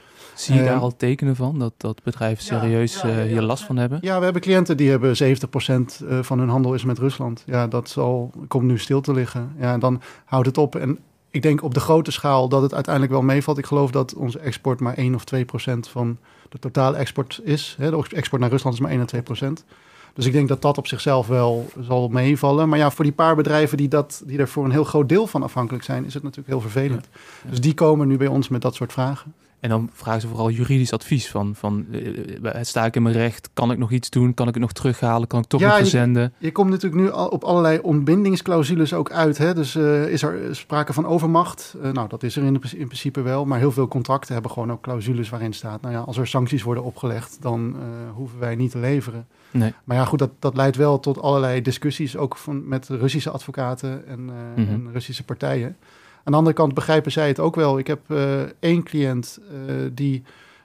Zie 0.42 0.56
je 0.56 0.62
Eh, 0.62 0.68
daar 0.68 0.80
al 0.80 0.96
tekenen 0.96 1.36
van 1.36 1.60
dat, 1.60 1.74
dat 1.78 2.04
bedrijven 2.04 2.44
serieus 2.44 3.02
ja, 3.02 3.08
ja, 3.08 3.20
eh, 3.20 3.24
hier 3.24 3.42
last 3.42 3.64
van 3.64 3.78
hebben? 3.78 3.98
Ja, 4.02 4.18
we 4.18 4.24
hebben 4.24 4.42
cliënten 4.42 4.78
die 4.78 4.90
hebben 4.90 5.16
70% 5.16 6.02
eh, 6.10 6.20
van 6.22 6.40
hun 6.40 6.50
handel 6.50 6.74
is 6.74 6.84
met 6.84 6.98
Rusland. 6.98 7.44
Ja, 7.46 7.68
dat 7.68 7.90
zal, 7.90 8.32
komt 8.48 8.64
nu 8.64 8.80
stil 8.80 9.02
te 9.02 9.14
liggen. 9.14 9.52
Ja, 9.60 9.74
en 9.74 9.80
dan 9.80 10.02
houdt 10.26 10.48
het 10.48 10.58
op. 10.58 10.76
En 10.76 11.00
ik 11.30 11.42
denk 11.42 11.64
op 11.64 11.74
de 11.74 11.80
grote 11.80 12.12
schaal 12.12 12.50
dat 12.50 12.62
het 12.62 12.74
uiteindelijk 12.74 13.14
wel 13.14 13.22
meevalt. 13.24 13.58
Ik 13.58 13.66
geloof 13.66 13.92
dat 13.92 14.14
onze 14.14 14.40
export 14.40 14.80
maar 14.80 14.94
1 14.94 15.16
of 15.16 15.24
2% 15.36 15.90
van 15.90 16.18
de 16.50 16.60
totale 16.60 16.98
export 16.98 17.40
is. 17.44 17.76
Hè, 17.80 17.90
de 17.90 18.04
export 18.10 18.42
naar 18.42 18.50
Rusland 18.50 18.76
is 18.76 18.82
maar 18.82 18.92
1 18.92 19.00
en 19.00 19.60
2%. 19.62 19.66
Dus 20.14 20.26
ik 20.26 20.32
denk 20.32 20.48
dat 20.48 20.62
dat 20.62 20.78
op 20.78 20.88
zichzelf 20.88 21.28
wel 21.28 21.70
zal 21.80 22.08
meevallen. 22.08 22.70
Maar 22.70 22.80
ja, 22.80 22.92
voor 22.92 23.04
die 23.04 23.14
paar 23.14 23.36
bedrijven 23.36 23.78
die, 23.78 23.88
dat, 23.88 24.24
die 24.26 24.40
er 24.40 24.48
voor 24.48 24.66
een 24.66 24.72
heel 24.72 24.84
groot 24.84 25.10
deel 25.10 25.28
van 25.28 25.44
afhankelijk 25.44 25.84
zijn, 25.84 26.06
is 26.06 26.14
het 26.14 26.24
natuurlijk 26.24 26.50
heel 26.50 26.62
vervelend. 26.62 27.10
Ja. 27.44 27.50
Dus 27.50 27.62
die 27.62 27.74
komen 27.74 28.08
nu 28.08 28.18
bij 28.18 28.28
ons 28.28 28.48
met 28.48 28.62
dat 28.62 28.76
soort 28.76 28.94
vragen. 28.94 29.34
En 29.62 29.70
dan 29.70 29.90
vragen 29.94 30.22
ze 30.22 30.28
vooral 30.28 30.50
juridisch 30.50 30.94
advies 30.94 31.30
van, 31.30 31.56
van 31.56 31.86
eh, 31.92 32.46
eh, 32.56 32.64
sta 32.64 32.86
ik 32.86 32.96
in 32.96 33.02
mijn 33.04 33.16
recht? 33.16 33.50
Kan 33.54 33.72
ik 33.72 33.78
nog 33.78 33.92
iets 33.92 34.10
doen? 34.10 34.34
Kan 34.34 34.48
ik 34.48 34.54
het 34.54 34.64
nog 34.64 34.72
terughalen? 34.72 35.28
Kan 35.28 35.40
ik 35.40 35.46
toch 35.46 35.60
Ja, 35.60 35.66
nog 35.68 35.76
je- 35.76 35.82
verzenden? 35.82 36.34
Je 36.38 36.52
komt 36.52 36.70
natuurlijk 36.70 37.02
nu 37.02 37.12
al 37.12 37.28
op 37.28 37.44
allerlei 37.44 37.80
ontbindingsclausules 37.80 38.94
ook 38.94 39.12
uit. 39.12 39.38
Hè? 39.38 39.54
Dus 39.54 39.76
eh, 39.76 40.08
is 40.08 40.22
er 40.24 40.56
sprake 40.56 40.94
van 40.94 41.06
overmacht? 41.06 41.76
Eh, 41.82 41.92
nou, 41.92 42.08
dat 42.10 42.24
is 42.24 42.36
er 42.36 42.44
in, 42.44 42.60
principe 42.60 43.22
wel. 43.22 43.46
Maar 43.46 43.60
heel 43.60 43.72
veel 43.72 43.88
contracten 43.88 44.34
hebben 44.34 44.52
gewoon 44.52 44.72
ook 44.72 44.82
clausules 44.82 45.30
waarin 45.30 45.54
staat... 45.54 45.82
nou 45.82 45.94
ja, 45.94 46.00
als 46.00 46.18
er 46.18 46.28
sancties 46.28 46.64
worden 46.64 46.84
opgelegd, 46.84 47.38
dan 47.42 47.76
eh, 47.80 47.82
hoeven 48.16 48.40
wij 48.40 48.56
niet 48.56 48.72
te 48.72 48.78
leveren. 48.80 49.28
Nee. 49.52 49.74
Maar 49.84 49.98
ja, 49.98 50.06
goed, 50.06 50.20
dat, 50.20 50.32
dat 50.40 50.56
leidt 50.56 50.76
wel 50.78 51.00
tot 51.00 51.22
allerlei 51.22 51.62
discussies... 51.62 52.18
ook 52.18 52.38
van, 52.38 52.68
met 52.68 52.88
Russische 52.88 53.30
advocaten 53.30 54.08
en, 54.08 54.30
eh, 54.30 54.64
Mhm. 54.64 54.72
en 54.74 54.90
Russische 54.94 55.24
partijen. 55.24 55.76
Aan 56.24 56.32
de 56.32 56.38
andere 56.38 56.56
kant 56.56 56.74
begrijpen 56.74 57.12
zij 57.12 57.28
het 57.28 57.40
ook 57.40 57.56
wel. 57.56 57.80
Ik 57.80 57.88
heb 57.88 58.00
eh, 58.08 58.42
één 58.60 58.84
cliënt 58.84 59.40
eh, 59.50 59.76
die, 59.94 60.24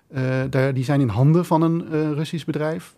eh, 0.09 0.43
daar, 0.51 0.75
die 0.75 0.85
zijn 0.85 1.01
in 1.01 1.09
handen 1.09 1.45
van 1.45 1.63
een 1.63 2.15
Russisch 2.15 2.45
bedrijf. 2.45 2.95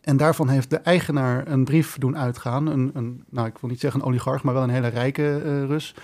En 0.00 0.16
daarvan 0.16 0.48
heeft 0.48 0.70
de 0.70 0.76
eigenaar 0.76 1.48
een 1.48 1.64
brief 1.64 1.98
doen 1.98 2.18
uitgaan. 2.18 2.66
Een, 2.66 2.90
een, 2.94 3.24
nou, 3.30 3.46
ik 3.46 3.58
wil 3.58 3.70
niet 3.70 3.80
zeggen 3.80 4.00
een 4.00 4.06
oligarch, 4.06 4.42
maar 4.42 4.54
wel 4.54 4.62
een 4.62 4.68
hele 4.68 4.88
rijke 4.88 5.38
Rus. 5.66 5.94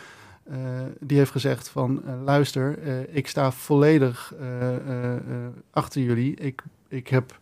Die 1.01 1.19
heeft 1.19 1.31
gezegd 1.31 1.69
van, 1.69 2.03
luister, 2.25 2.79
ik 3.15 3.29
sta 3.29 3.53
volledig 3.53 4.35
achter 5.71 6.03
jullie. 6.03 6.35
Ik, 6.35 6.63
ik, 6.89 7.09
heb, 7.09 7.39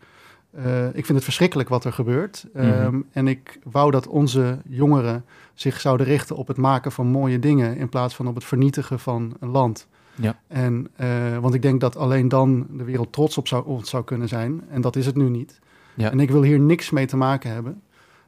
eh, 0.50 0.86
ik 0.86 1.04
vind 1.04 1.08
het 1.08 1.24
verschrikkelijk 1.24 1.68
wat 1.68 1.84
er 1.84 1.92
gebeurt. 1.92 2.46
Ehm, 2.54 2.94
Mhm. 2.94 3.00
En 3.12 3.28
ik 3.28 3.58
wou 3.64 3.90
dat 3.90 4.06
onze 4.06 4.58
jongeren 4.68 5.24
zich 5.54 5.80
zouden 5.80 6.06
richten 6.06 6.36
op 6.36 6.48
het 6.48 6.56
maken 6.56 6.92
van 6.92 7.06
mooie 7.06 7.38
dingen... 7.38 7.76
in 7.76 7.88
plaats 7.88 8.14
van 8.14 8.26
op 8.26 8.34
het 8.34 8.44
vernietigen 8.44 8.98
van 8.98 9.36
een 9.40 9.48
land. 9.48 9.86
Ja. 10.14 10.38
En, 10.46 10.88
eh, 10.96 11.38
want 11.38 11.54
ik 11.54 11.62
denk 11.62 11.80
dat 11.80 11.96
alleen 11.96 12.28
dan 12.28 12.66
de 12.70 12.84
wereld 12.84 13.12
trots 13.12 13.38
op 13.38 13.48
zou, 13.48 13.66
ons 13.66 13.90
zou 13.90 14.04
kunnen 14.04 14.28
zijn. 14.28 14.62
En 14.70 14.80
dat 14.80 14.96
is 14.96 15.06
het 15.06 15.16
nu 15.16 15.28
niet. 15.28 15.58
Ja. 15.94 16.10
En 16.10 16.20
ik 16.20 16.30
wil 16.30 16.42
hier 16.42 16.60
niks 16.60 16.90
mee 16.90 17.06
te 17.06 17.16
maken 17.16 17.52
hebben. 17.52 17.82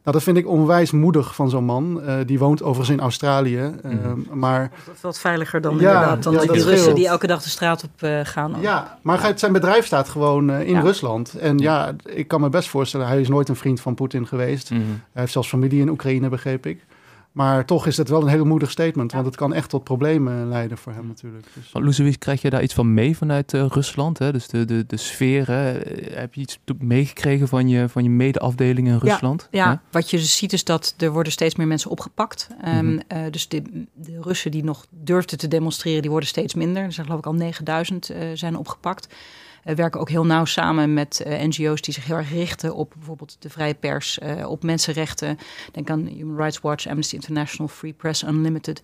Nou, 0.04 0.16
dat 0.16 0.22
vind 0.26 0.36
ik 0.36 0.48
onwijs 0.48 0.90
moedig 0.90 1.34
van 1.34 1.50
zo'n 1.50 1.64
man. 1.64 2.02
Eh, 2.02 2.14
die 2.26 2.38
woont 2.38 2.62
overigens 2.62 2.96
in 2.96 3.00
Australië. 3.00 3.58
eh, 3.82 3.90
Mhm. 3.90 4.38
Maar, 4.38 4.70
Dat 4.86 4.94
is 4.94 5.00
wat 5.00 5.18
veiliger 5.18 5.60
dan 5.60 5.72
Ja, 5.78 5.78
inderdaad. 5.92 6.22
Dan 6.22 6.32
ja, 6.32 6.38
die 6.38 6.48
dat 6.48 6.56
Russen 6.56 6.78
scheelt. 6.78 6.96
die 6.96 7.06
elke 7.08 7.26
dag 7.26 7.42
de 7.42 7.48
straat 7.48 7.84
op 7.84 7.90
eh, 8.02 8.20
gaan. 8.22 8.54
ja, 8.60 8.98
maar 9.02 9.20
hij- 9.20 9.32
zijn 9.38 9.52
bedrijf 9.52 9.86
staat 9.86 10.08
gewoon 10.08 10.50
eh, 10.50 10.60
in 10.68 10.74
Ja. 10.74 10.80
Rusland. 10.80 11.34
En 11.34 11.58
ja, 11.58 11.92
ik 12.04 12.28
kan 12.28 12.40
me 12.40 12.48
best 12.48 12.68
voorstellen, 12.68 13.06
hij 13.06 13.20
is 13.20 13.28
nooit 13.28 13.48
een 13.48 13.56
vriend 13.56 13.80
van 13.80 13.94
Poetin 13.94 14.26
geweest. 14.26 14.70
Mhm. 14.70 14.80
Hij 14.80 15.20
heeft 15.22 15.32
zelfs 15.32 15.48
familie 15.48 15.80
in 15.80 15.88
Oekraïne, 15.88 16.28
begreep 16.28 16.66
ik. 16.66 16.84
Maar 17.32 17.64
toch 17.66 17.86
is 17.86 17.96
het 17.96 18.08
wel 18.08 18.22
een 18.22 18.28
heel 18.28 18.44
moedig 18.44 18.70
statement, 18.70 19.12
want 19.12 19.26
het 19.26 19.36
kan 19.36 19.54
echt 19.54 19.68
tot 19.70 19.84
problemen 19.84 20.48
leiden 20.48 20.78
voor 20.78 20.92
hem 20.92 21.06
natuurlijk. 21.06 21.46
Dus, 21.54 21.70
Loesovic, 21.72 22.18
krijg 22.18 22.42
je 22.42 22.50
daar 22.50 22.62
iets 22.62 22.74
van 22.74 22.94
mee 22.94 23.16
vanuit 23.16 23.54
eh, 23.54 23.66
Rusland? 23.68 24.18
Hè? 24.18 24.32
Dus 24.32 24.48
de, 24.48 24.64
de, 24.64 24.84
de 24.86 24.96
sfeer, 24.96 25.46
hè? 25.46 25.78
Heb 26.14 26.34
je 26.34 26.40
iets 26.40 26.58
meegekregen 26.78 27.48
van 27.48 27.68
je, 27.68 27.88
van 27.88 28.02
je 28.02 28.10
mede-afdeling 28.10 28.88
in 28.88 28.98
Rusland? 28.98 29.48
Ja, 29.50 29.82
wat 29.90 30.10
je 30.10 30.16
dus 30.16 30.36
ziet 30.36 30.52
is 30.52 30.64
dat 30.64 30.94
er 30.98 31.10
worden 31.12 31.32
steeds 31.32 31.54
meer 31.54 31.66
mensen 31.66 31.90
opgepakt. 31.90 32.48
Ehm, 32.62 32.86
Mhm. 32.86 33.00
eh, 33.08 33.18
dus 33.30 33.48
de, 33.48 33.62
de 33.94 34.18
Russen 34.20 34.50
die 34.50 34.64
nog 34.64 34.86
durfden 34.90 35.38
te 35.38 35.48
demonstreren, 35.48 36.00
die 36.02 36.10
worden 36.10 36.28
steeds 36.28 36.54
minder. 36.54 36.82
Er 36.82 36.92
zijn 36.92 37.06
geloof 37.06 37.20
ik 37.20 37.26
al 37.26 37.34
9000 37.34 38.10
eh, 38.10 38.28
zijn 38.34 38.56
opgepakt. 38.56 39.14
We 39.62 39.74
werken 39.74 40.00
ook 40.00 40.08
heel 40.08 40.26
nauw 40.26 40.44
samen 40.44 40.94
met 40.94 41.20
eh, 41.20 41.42
NGO's 41.46 41.80
die 41.80 41.94
zich 41.94 42.06
heel 42.06 42.16
erg 42.16 42.30
richten 42.30 42.74
op 42.74 42.92
bijvoorbeeld 42.96 43.36
de 43.38 43.50
vrije 43.50 43.74
pers, 43.74 44.18
eh, 44.18 44.50
op 44.50 44.62
mensenrechten. 44.62 45.38
Denk 45.72 45.90
aan 45.90 46.06
Human 46.06 46.36
Rights 46.36 46.60
Watch, 46.60 46.86
Amnesty 46.86 47.14
International, 47.14 47.68
Free 47.68 47.92
Press 47.92 48.22
Unlimited. 48.22 48.82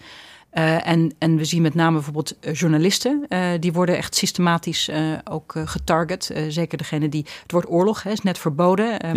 Eh, 0.51 0.89
en, 0.89 1.15
en 1.19 1.37
we 1.37 1.45
zien 1.45 1.63
met 1.63 1.75
name 1.75 1.95
bijvoorbeeld 1.95 2.39
eh, 2.39 2.55
journalisten, 2.55 3.27
eh, 3.29 3.51
die 3.61 3.73
worden 3.73 3.97
echt 3.97 4.15
systematisch 4.15 4.89
eh, 4.89 5.13
ook 5.25 5.55
eh, 5.55 5.63
getarget. 5.67 6.31
Eh, 6.31 6.45
zeker 6.49 6.79
degene 6.79 7.09
die, 7.09 7.27
het 7.43 7.53
woord 7.53 7.69
oorlog 7.69 8.03
hè, 8.03 8.11
is 8.11 8.21
net 8.21 8.39
verboden. 8.39 9.01
Eh, 9.01 9.13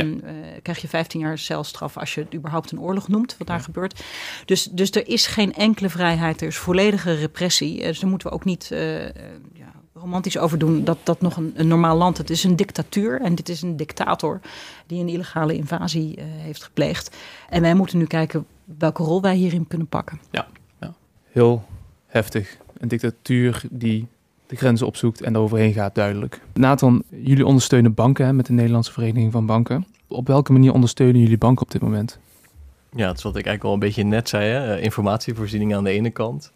krijg 0.61 0.81
je 0.81 0.87
15 0.87 1.19
jaar 1.19 1.37
celstraf 1.37 1.97
als 1.97 2.13
je 2.13 2.21
het 2.21 2.35
überhaupt 2.35 2.71
een 2.71 2.79
oorlog 2.79 3.07
noemt, 3.07 3.35
wat 3.37 3.47
daar 3.47 3.59
gebeurt. 3.59 4.03
Dus, 4.45 4.63
dus 4.63 4.91
er 4.91 5.07
is 5.07 5.27
geen 5.27 5.53
enkele 5.53 5.89
vrijheid, 5.89 6.41
er 6.41 6.47
is 6.47 6.57
volledige 6.57 7.13
repressie. 7.13 7.81
Eh, 7.81 7.87
dus 7.87 7.99
daar 7.99 8.09
moeten 8.09 8.27
we 8.29 8.33
ook 8.33 8.45
niet 8.45 8.71
eh, 8.71 9.05
eh, 9.05 9.13
romantisch 9.93 10.37
over 10.37 10.57
doen 10.57 10.83
dat 10.83 10.97
dat 11.03 11.21
nog 11.21 11.37
een, 11.37 11.51
een 11.55 11.67
normaal 11.67 11.97
land. 11.97 12.17
Het 12.17 12.29
is 12.29 12.43
een 12.43 12.55
dictatuur 12.55 13.21
en 13.21 13.35
dit 13.35 13.49
is 13.49 13.61
een 13.61 13.77
dictator 13.77 14.39
die 14.85 15.01
een 15.01 15.09
illegale 15.09 15.55
invasie 15.55 16.15
eh, 16.15 16.23
heeft 16.27 16.63
gepleegd. 16.63 17.17
En 17.49 17.61
wij 17.61 17.73
moeten 17.73 17.97
nu 17.97 18.05
kijken 18.05 18.45
welke 18.77 19.03
rol 19.03 19.21
wij 19.21 19.35
hierin 19.35 19.67
kunnen 19.67 19.87
pakken. 19.87 20.19
Heel 21.31 21.63
heftig. 22.07 22.57
Een 22.77 22.87
dictatuur 22.87 23.63
die 23.69 24.07
de 24.47 24.55
grenzen 24.55 24.87
opzoekt 24.87 25.21
en 25.21 25.33
er 25.33 25.39
overheen 25.39 25.73
gaat, 25.73 25.95
duidelijk. 25.95 26.41
Nathan, 26.53 27.03
jullie 27.09 27.45
ondersteunen 27.45 27.93
banken 27.93 28.25
hè, 28.25 28.33
met 28.33 28.45
de 28.45 28.53
Nederlandse 28.53 28.91
Vereniging 28.91 29.31
van 29.31 29.45
Banken. 29.45 29.85
Op 30.07 30.27
welke 30.27 30.51
manier 30.51 30.73
ondersteunen 30.73 31.21
jullie 31.21 31.37
banken 31.37 31.65
op 31.65 31.71
dit 31.71 31.81
moment? 31.81 32.19
Ja, 32.95 33.07
dat 33.07 33.17
is 33.17 33.23
wat 33.23 33.35
ik 33.35 33.45
eigenlijk 33.45 33.63
al 33.63 33.73
een 33.73 33.79
beetje 33.79 34.03
net 34.03 34.29
zei. 34.29 34.49
Hè? 34.49 34.75
Eh, 34.75 34.83
informatievoorziening 34.83 35.75
aan 35.75 35.83
de 35.83 35.89
ene 35.89 36.09
kant. 36.09 36.51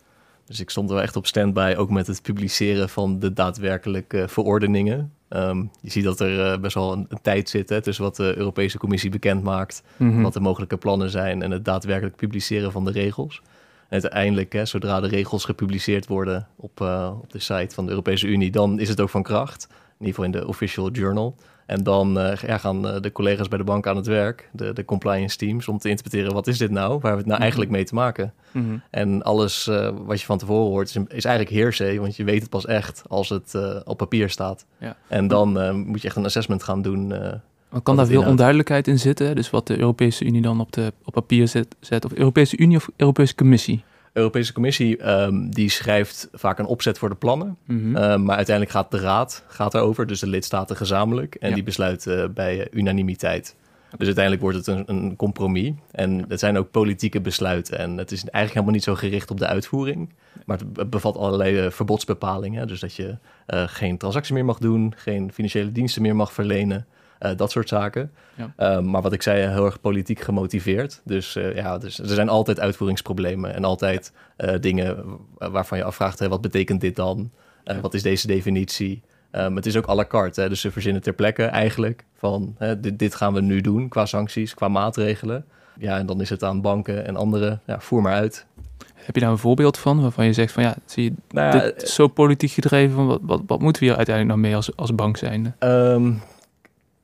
Dus 0.45 0.59
ik 0.59 0.69
stond 0.69 0.89
er 0.89 0.95
wel 0.95 1.03
echt 1.03 1.15
op 1.15 1.25
standby, 1.27 1.75
ook 1.77 1.89
met 1.89 2.07
het 2.07 2.21
publiceren 2.21 2.89
van 2.89 3.19
de 3.19 3.33
daadwerkelijke 3.33 4.25
verordeningen. 4.27 5.13
Ehm, 5.27 5.57
je 5.81 5.91
ziet 5.91 6.03
dat 6.03 6.19
er 6.19 6.51
eh, 6.51 6.59
best 6.59 6.73
wel 6.73 6.91
een, 6.93 7.05
een 7.09 7.21
tijd 7.21 7.49
zit 7.49 7.69
hè, 7.69 7.81
tussen 7.81 8.03
wat 8.03 8.15
de 8.15 8.33
Europese 8.37 8.77
Commissie 8.77 9.09
bekend 9.09 9.43
maakt, 9.43 9.83
Mhm. 9.97 10.21
wat 10.21 10.33
de 10.33 10.39
mogelijke 10.39 10.77
plannen 10.77 11.09
zijn 11.09 11.41
en 11.41 11.51
het 11.51 11.65
daadwerkelijk 11.65 12.15
publiceren 12.15 12.71
van 12.71 12.85
de 12.85 12.91
regels. 12.91 13.41
En 13.89 14.01
uiteindelijk, 14.01 14.53
hè, 14.53 14.65
zodra 14.65 14.99
de 14.99 15.07
regels 15.07 15.45
gepubliceerd 15.45 16.07
worden 16.07 16.47
op, 16.55 16.81
eh, 16.81 17.11
op 17.21 17.31
de 17.31 17.39
site 17.39 17.75
van 17.75 17.83
de 17.85 17.89
Europese 17.89 18.27
Unie, 18.27 18.51
dan 18.51 18.79
is 18.79 18.89
het 18.89 19.01
ook 19.01 19.09
van 19.09 19.23
kracht. 19.23 19.67
In 19.69 20.05
ieder 20.05 20.07
geval 20.07 20.25
in 20.25 20.31
de 20.31 20.47
official 20.47 20.91
journal. 20.91 21.35
En 21.65 21.83
dan 21.83 22.19
eh, 22.19 22.37
ja, 22.37 22.57
gaan 22.57 22.87
eh, 22.87 23.01
de 23.01 23.11
collega's 23.11 23.47
bij 23.47 23.57
de 23.57 23.63
bank 23.63 23.87
aan 23.87 23.95
het 23.95 24.05
werk, 24.05 24.49
de, 24.51 24.73
de 24.73 24.85
compliance 24.85 25.37
teams, 25.37 25.67
om 25.67 25.77
te 25.77 25.89
interpreteren 25.89 26.33
wat 26.33 26.47
is 26.47 26.57
dit 26.57 26.71
nou, 26.71 26.99
waar 26.99 27.11
we 27.11 27.17
het 27.17 27.27
nou 27.27 27.41
eigenlijk 27.41 27.71
mee 27.71 27.83
te 27.83 27.93
maken. 27.93 28.33
Mhm. 28.51 28.77
En 28.89 29.23
alles 29.23 29.67
eh, 29.67 29.89
wat 30.05 30.19
je 30.19 30.25
van 30.25 30.37
tevoren 30.37 30.69
hoort 30.69 30.89
is, 30.89 30.95
is 31.07 31.25
eigenlijk 31.25 31.55
hearsay, 31.55 31.99
want 31.99 32.15
je 32.15 32.23
weet 32.23 32.41
het 32.41 32.49
pas 32.49 32.65
echt 32.65 33.03
als 33.07 33.29
het 33.29 33.57
op 33.85 33.97
papier 33.97 34.29
staat. 34.29 34.65
Ja. 34.77 34.95
En 35.07 35.27
dan 35.27 35.77
moet 35.85 36.01
je 36.01 36.07
echt 36.07 36.17
een 36.17 36.25
assessment 36.25 36.63
gaan 36.63 36.81
doen. 36.81 37.07
Maar 37.07 37.81
kan 37.83 37.95
daar 37.95 38.05
veel 38.05 38.25
onduidelijkheid 38.25 38.87
in 38.87 38.99
zitten? 38.99 39.35
Dus 39.35 39.49
wat 39.49 39.67
de 39.67 39.79
Europese 39.79 40.25
Unie 40.25 40.41
dan 40.41 40.59
op, 40.59 40.71
de, 40.71 40.93
op 41.03 41.13
papier 41.13 41.47
zet, 41.47 41.75
zet, 41.79 42.05
of 42.05 42.13
Europese 42.13 42.57
Unie 42.57 42.77
of 42.77 42.89
Europese 42.95 43.35
Commissie? 43.35 43.83
Europese 44.15 44.53
Commissie 44.53 44.97
ehm, 44.97 45.49
die 45.49 45.69
schrijft 45.69 46.29
vaak 46.33 46.59
een 46.59 46.65
opzet 46.65 46.97
voor 46.97 47.09
de 47.09 47.15
plannen. 47.15 47.57
Mhm. 47.65 47.95
Eh, 47.95 48.17
maar 48.17 48.35
uiteindelijk 48.35 48.75
gaat 48.75 48.91
de 48.91 48.99
Raad 48.99 49.43
gaat 49.47 49.71
daarover, 49.71 50.07
dus 50.07 50.19
de 50.19 50.27
lidstaten 50.27 50.75
gezamenlijk. 50.75 51.35
En 51.35 51.49
Ja. 51.49 51.55
die 51.55 51.63
besluiten 51.63 52.23
eh, 52.23 52.29
bij 52.29 52.59
eh, 52.61 52.77
unanimiteit. 52.79 53.55
Dus 53.97 54.05
uiteindelijk 54.05 54.43
wordt 54.43 54.57
het 54.57 54.67
een, 54.67 54.83
een 54.87 55.15
compromis. 55.15 55.71
En 55.91 56.25
het 56.27 56.39
zijn 56.39 56.57
ook 56.57 56.71
politieke 56.71 57.21
besluiten. 57.21 57.77
En 57.77 57.97
het 57.97 58.11
is 58.11 58.19
eigenlijk 58.19 58.53
helemaal 58.53 58.73
niet 58.73 58.83
zo 58.83 58.95
gericht 58.95 59.31
op 59.31 59.39
de 59.39 59.47
uitvoering. 59.47 60.13
Maar 60.45 60.57
het 60.57 60.73
be- 60.73 60.85
bevat 60.85 61.17
allerlei 61.17 61.57
eh, 61.59 61.71
verbodsbepalingen. 61.71 62.67
Dus 62.67 62.79
dat 62.79 62.95
je 62.95 63.17
geen 63.65 63.97
transactie 63.97 64.33
meer 64.33 64.45
mag 64.45 64.57
doen, 64.57 64.93
geen 64.95 65.31
financiële 65.33 65.71
diensten 65.71 66.01
meer 66.01 66.15
mag 66.15 66.33
verlenen. 66.33 66.85
Eh, 67.29 67.37
dat 67.37 67.51
soort 67.51 67.67
zaken. 67.69 68.11
Ja. 68.35 68.53
Eh, 68.55 68.79
maar 68.79 69.01
wat 69.01 69.13
ik 69.13 69.21
zei, 69.21 69.47
heel 69.47 69.65
erg 69.65 69.81
politiek 69.81 70.19
gemotiveerd. 70.19 71.01
Dus 71.03 71.35
eh, 71.35 71.55
ja, 71.55 71.77
dus, 71.77 71.99
er 71.99 72.07
zijn 72.07 72.29
altijd 72.29 72.59
uitvoeringsproblemen. 72.59 73.53
En 73.53 73.63
altijd 73.63 74.11
dingen 74.59 75.03
wa- 75.37 75.49
waarvan 75.49 75.77
je 75.77 75.83
afvraagt, 75.83 76.19
hè, 76.19 76.29
wat 76.29 76.41
betekent 76.41 76.81
dit 76.81 76.95
dan? 76.95 77.31
Ja. 77.63 77.79
Wat 77.79 77.93
is 77.93 78.01
deze 78.01 78.27
definitie? 78.27 79.01
Ehm, 79.31 79.55
het 79.55 79.65
is 79.65 79.77
ook 79.77 79.87
à 79.89 79.95
la 79.95 80.05
carte, 80.05 80.41
hè? 80.41 80.49
dus 80.49 80.61
ze 80.61 80.71
verzinnen 80.71 81.01
ter 81.01 81.13
plekke 81.13 81.43
eigenlijk 81.43 82.05
van 82.17 82.55
hè, 82.57 82.79
dit, 82.79 82.99
dit 82.99 83.15
gaan 83.15 83.33
we 83.33 83.41
nu 83.41 83.61
doen 83.61 83.87
qua 83.89 84.05
sancties, 84.05 84.53
qua 84.53 84.67
maatregelen. 84.67 85.45
Ja, 85.79 85.97
en 85.97 86.05
dan 86.05 86.21
is 86.21 86.29
het 86.29 86.43
aan 86.43 86.61
banken 86.61 87.05
en 87.05 87.15
anderen, 87.15 87.61
ja, 87.65 87.79
voer 87.79 88.01
maar 88.01 88.13
uit. 88.13 88.45
Heb 88.93 89.15
je 89.15 89.21
daar 89.21 89.31
een 89.31 89.37
voorbeeld 89.37 89.77
van 89.77 90.01
waarvan 90.01 90.25
je 90.25 90.33
zegt 90.33 90.51
van 90.51 90.63
ja, 90.63 90.75
zie 90.85 91.03
je, 91.03 91.13
Nou 91.29 91.57
ja, 91.57 91.63
dit 91.63 91.83
is 91.83 91.93
zo 91.93 92.07
politiek 92.07 92.51
gedreven, 92.51 92.95
van 92.95 93.07
wat, 93.07 93.19
wat, 93.21 93.41
wat 93.47 93.61
moeten 93.61 93.81
we 93.81 93.87
hier 93.87 93.97
uiteindelijk 93.97 94.35
nou 94.37 94.47
mee 94.47 94.55
als, 94.55 94.75
als 94.75 94.95
bank 94.95 95.17
zijnde? 95.17 95.51
Ehm, 95.59 96.11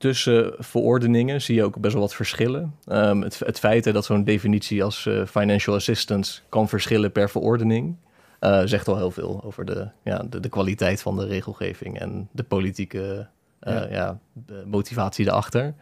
tussen 0.02 0.54
verordeningen 0.58 1.42
zie 1.42 1.56
je 1.56 1.64
ook 1.64 1.80
best 1.80 1.94
wel 1.94 2.02
wat 2.02 2.16
verschillen. 2.16 2.76
Ehm, 2.86 3.22
het, 3.22 3.40
het 3.40 3.60
feit 3.60 3.86
hè, 3.86 3.92
dat 3.92 4.06
zo'n 4.06 4.24
definitie 4.24 4.84
als 4.84 5.06
eh, 5.06 5.26
financial 5.26 5.76
assistance 5.76 6.42
kan 6.50 6.70
verschillen 6.70 7.12
per 7.12 7.30
verordening, 7.30 7.96
eh, 8.40 8.62
zegt 8.66 8.88
al 8.88 8.98
heel 8.98 9.12
veel 9.12 9.42
over 9.44 9.66
de, 9.66 9.88
ja, 10.04 10.24
de, 10.30 10.40
de 10.40 10.50
kwaliteit 10.50 11.02
van 11.02 11.18
de 11.18 11.26
regelgeving 11.26 12.00
en 12.00 12.30
de 12.32 12.44
politieke 12.44 13.28
eh, 13.60 13.74
Ja. 13.74 13.88
ja. 13.90 14.20
de 14.34 14.64
motivatie 14.66 15.28
erachter. 15.28 15.74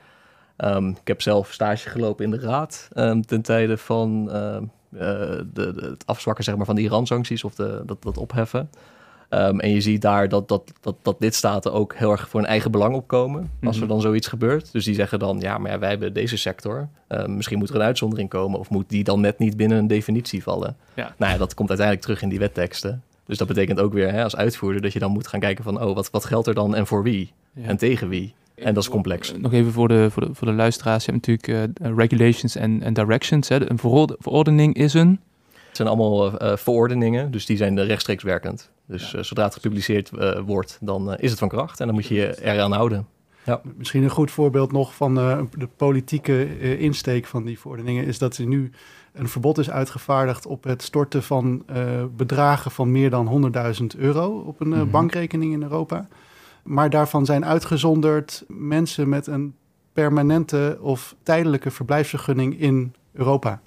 Ehm, 0.57 0.89
ik 0.89 1.07
heb 1.07 1.21
zelf 1.21 1.51
stage 1.51 1.89
gelopen 1.89 2.25
in 2.25 2.31
de 2.31 2.39
raad 2.39 2.89
ehm, 2.93 3.21
ten 3.21 3.41
tijde 3.41 3.77
van 3.77 4.25
de, 4.25 5.73
het 5.81 6.05
afzwakken 6.05 6.43
zeg 6.43 6.55
maar, 6.55 6.65
van 6.65 6.75
de 6.75 6.81
Iran-sancties 6.81 7.43
of 7.43 7.55
de, 7.55 7.81
dat, 7.85 8.03
dat 8.03 8.17
opheffen. 8.17 8.69
Ehm, 9.29 9.59
en 9.59 9.69
je 9.69 9.81
ziet 9.81 10.01
daar 10.01 10.29
dat, 10.29 10.47
dat, 10.47 10.73
dat, 10.81 10.95
dat 11.01 11.15
lidstaten 11.19 11.73
ook 11.73 11.95
heel 11.95 12.11
erg 12.11 12.29
voor 12.29 12.39
hun 12.39 12.49
eigen 12.49 12.71
belang 12.71 12.95
opkomen 12.95 13.51
als 13.63 13.75
er 13.75 13.81
Mhm. 13.81 13.91
dan 13.91 14.01
zoiets 14.01 14.27
gebeurt. 14.27 14.71
Dus 14.71 14.85
die 14.85 14.93
zeggen 14.95 15.19
dan, 15.19 15.39
ja, 15.39 15.57
maar 15.57 15.71
ja, 15.71 15.79
wij 15.79 15.89
hebben 15.89 16.13
deze 16.13 16.37
sector. 16.37 16.87
Ehm, 17.07 17.35
misschien 17.35 17.57
moet 17.57 17.69
er 17.69 17.75
een 17.75 17.81
uitzondering 17.81 18.29
komen 18.29 18.59
of 18.59 18.69
moet 18.69 18.89
die 18.89 19.03
dan 19.03 19.21
net 19.21 19.39
niet 19.39 19.57
binnen 19.57 19.77
een 19.77 19.87
definitie 19.87 20.43
vallen. 20.43 20.75
Ja. 20.93 21.13
Nou 21.17 21.31
ja, 21.31 21.37
dat 21.37 21.53
komt 21.53 21.69
uiteindelijk 21.69 22.07
terug 22.07 22.21
in 22.23 22.29
die 22.29 22.39
wetteksten. 22.39 23.03
Dus 23.25 23.37
dat 23.37 23.47
betekent 23.47 23.79
ook 23.79 23.93
weer 23.93 24.11
hè, 24.11 24.23
als 24.23 24.35
uitvoerder 24.35 24.81
dat 24.81 24.93
je 24.93 24.99
dan 24.99 25.11
moet 25.11 25.27
gaan 25.27 25.39
kijken 25.39 25.63
van, 25.63 25.81
oh, 25.83 25.95
wat, 25.95 26.09
wat 26.11 26.25
geldt 26.25 26.47
er 26.47 26.53
dan 26.53 26.75
en 26.75 26.87
voor 26.87 27.03
wie 27.03 27.31
Ja. 27.53 27.67
en 27.67 27.77
tegen 27.77 28.09
wie? 28.09 28.33
En 28.55 28.73
dat 28.73 28.83
is 28.83 28.89
complex. 28.89 29.33
Nog 29.37 29.53
even 29.53 29.71
voor 29.71 29.87
de, 29.87 30.07
voor 30.11 30.25
de, 30.27 30.33
voor 30.33 30.47
de 30.47 30.53
luisteraars. 30.53 31.05
Je 31.05 31.11
hebt 31.11 31.27
natuurlijk 31.27 31.73
eh, 31.81 31.91
regulations 31.95 32.55
en, 32.55 32.83
en 32.83 32.93
directions. 32.93 33.47
Hè. 33.49 33.69
Een 33.69 33.77
verorde- 33.77 34.15
verordening 34.19 34.75
is 34.75 34.93
een... 34.93 35.19
Het 35.79 35.87
zijn 35.87 35.99
allemaal 35.99 36.39
eh, 36.39 36.57
verordeningen, 36.57 37.31
dus 37.31 37.45
die 37.45 37.57
zijn 37.57 37.77
eh, 37.77 37.85
rechtstreeks 37.87 38.23
werkend. 38.23 38.71
Dus 38.87 39.13
eh, 39.13 39.21
zodra 39.23 39.43
het 39.43 39.53
gepubliceerd 39.53 40.09
eh, 40.09 40.39
wordt, 40.45 40.77
dan 40.81 41.11
eh, 41.11 41.23
is 41.23 41.29
het 41.29 41.39
van 41.39 41.47
kracht 41.49 41.79
en 41.79 41.85
dan 41.85 41.95
moet 41.95 42.05
je 42.05 42.13
je 42.15 42.43
eraan 42.43 42.71
houden. 42.71 43.07
Misschien 43.77 44.03
een 44.03 44.09
goed 44.09 44.31
voorbeeld 44.31 44.71
nog 44.71 44.95
van 44.95 45.17
eh, 45.19 45.41
de 45.57 45.67
politieke 45.75 46.43
eh, 46.43 46.81
insteek 46.81 47.25
van 47.25 47.43
die 47.45 47.59
verordeningen 47.59 48.05
is 48.05 48.17
dat 48.17 48.37
er 48.37 48.45
nu 48.45 48.71
een 49.13 49.29
verbod 49.29 49.57
is 49.57 49.69
uitgevaardigd 49.69 50.45
op 50.45 50.63
het 50.63 50.81
storten 50.83 51.23
van 51.23 51.63
eh, 51.65 52.03
bedragen 52.15 52.71
van 52.71 52.91
meer 52.91 53.09
dan 53.09 53.51
100.000 53.81 53.85
euro 53.97 54.39
op 54.39 54.61
een 54.61 54.73
eh, 54.73 54.79
Mhm. 54.79 54.89
bankrekening 54.89 55.53
in 55.53 55.61
Europa. 55.63 56.07
Maar 56.63 56.89
daarvan 56.89 57.25
zijn 57.25 57.45
uitgezonderd 57.45 58.43
mensen 58.47 59.09
met 59.09 59.27
een 59.27 59.55
permanente 59.93 60.77
of 60.81 61.15
tijdelijke 61.23 61.71
verblijfsvergunning 61.71 62.59
in 62.59 62.93
Europa. 63.13 63.61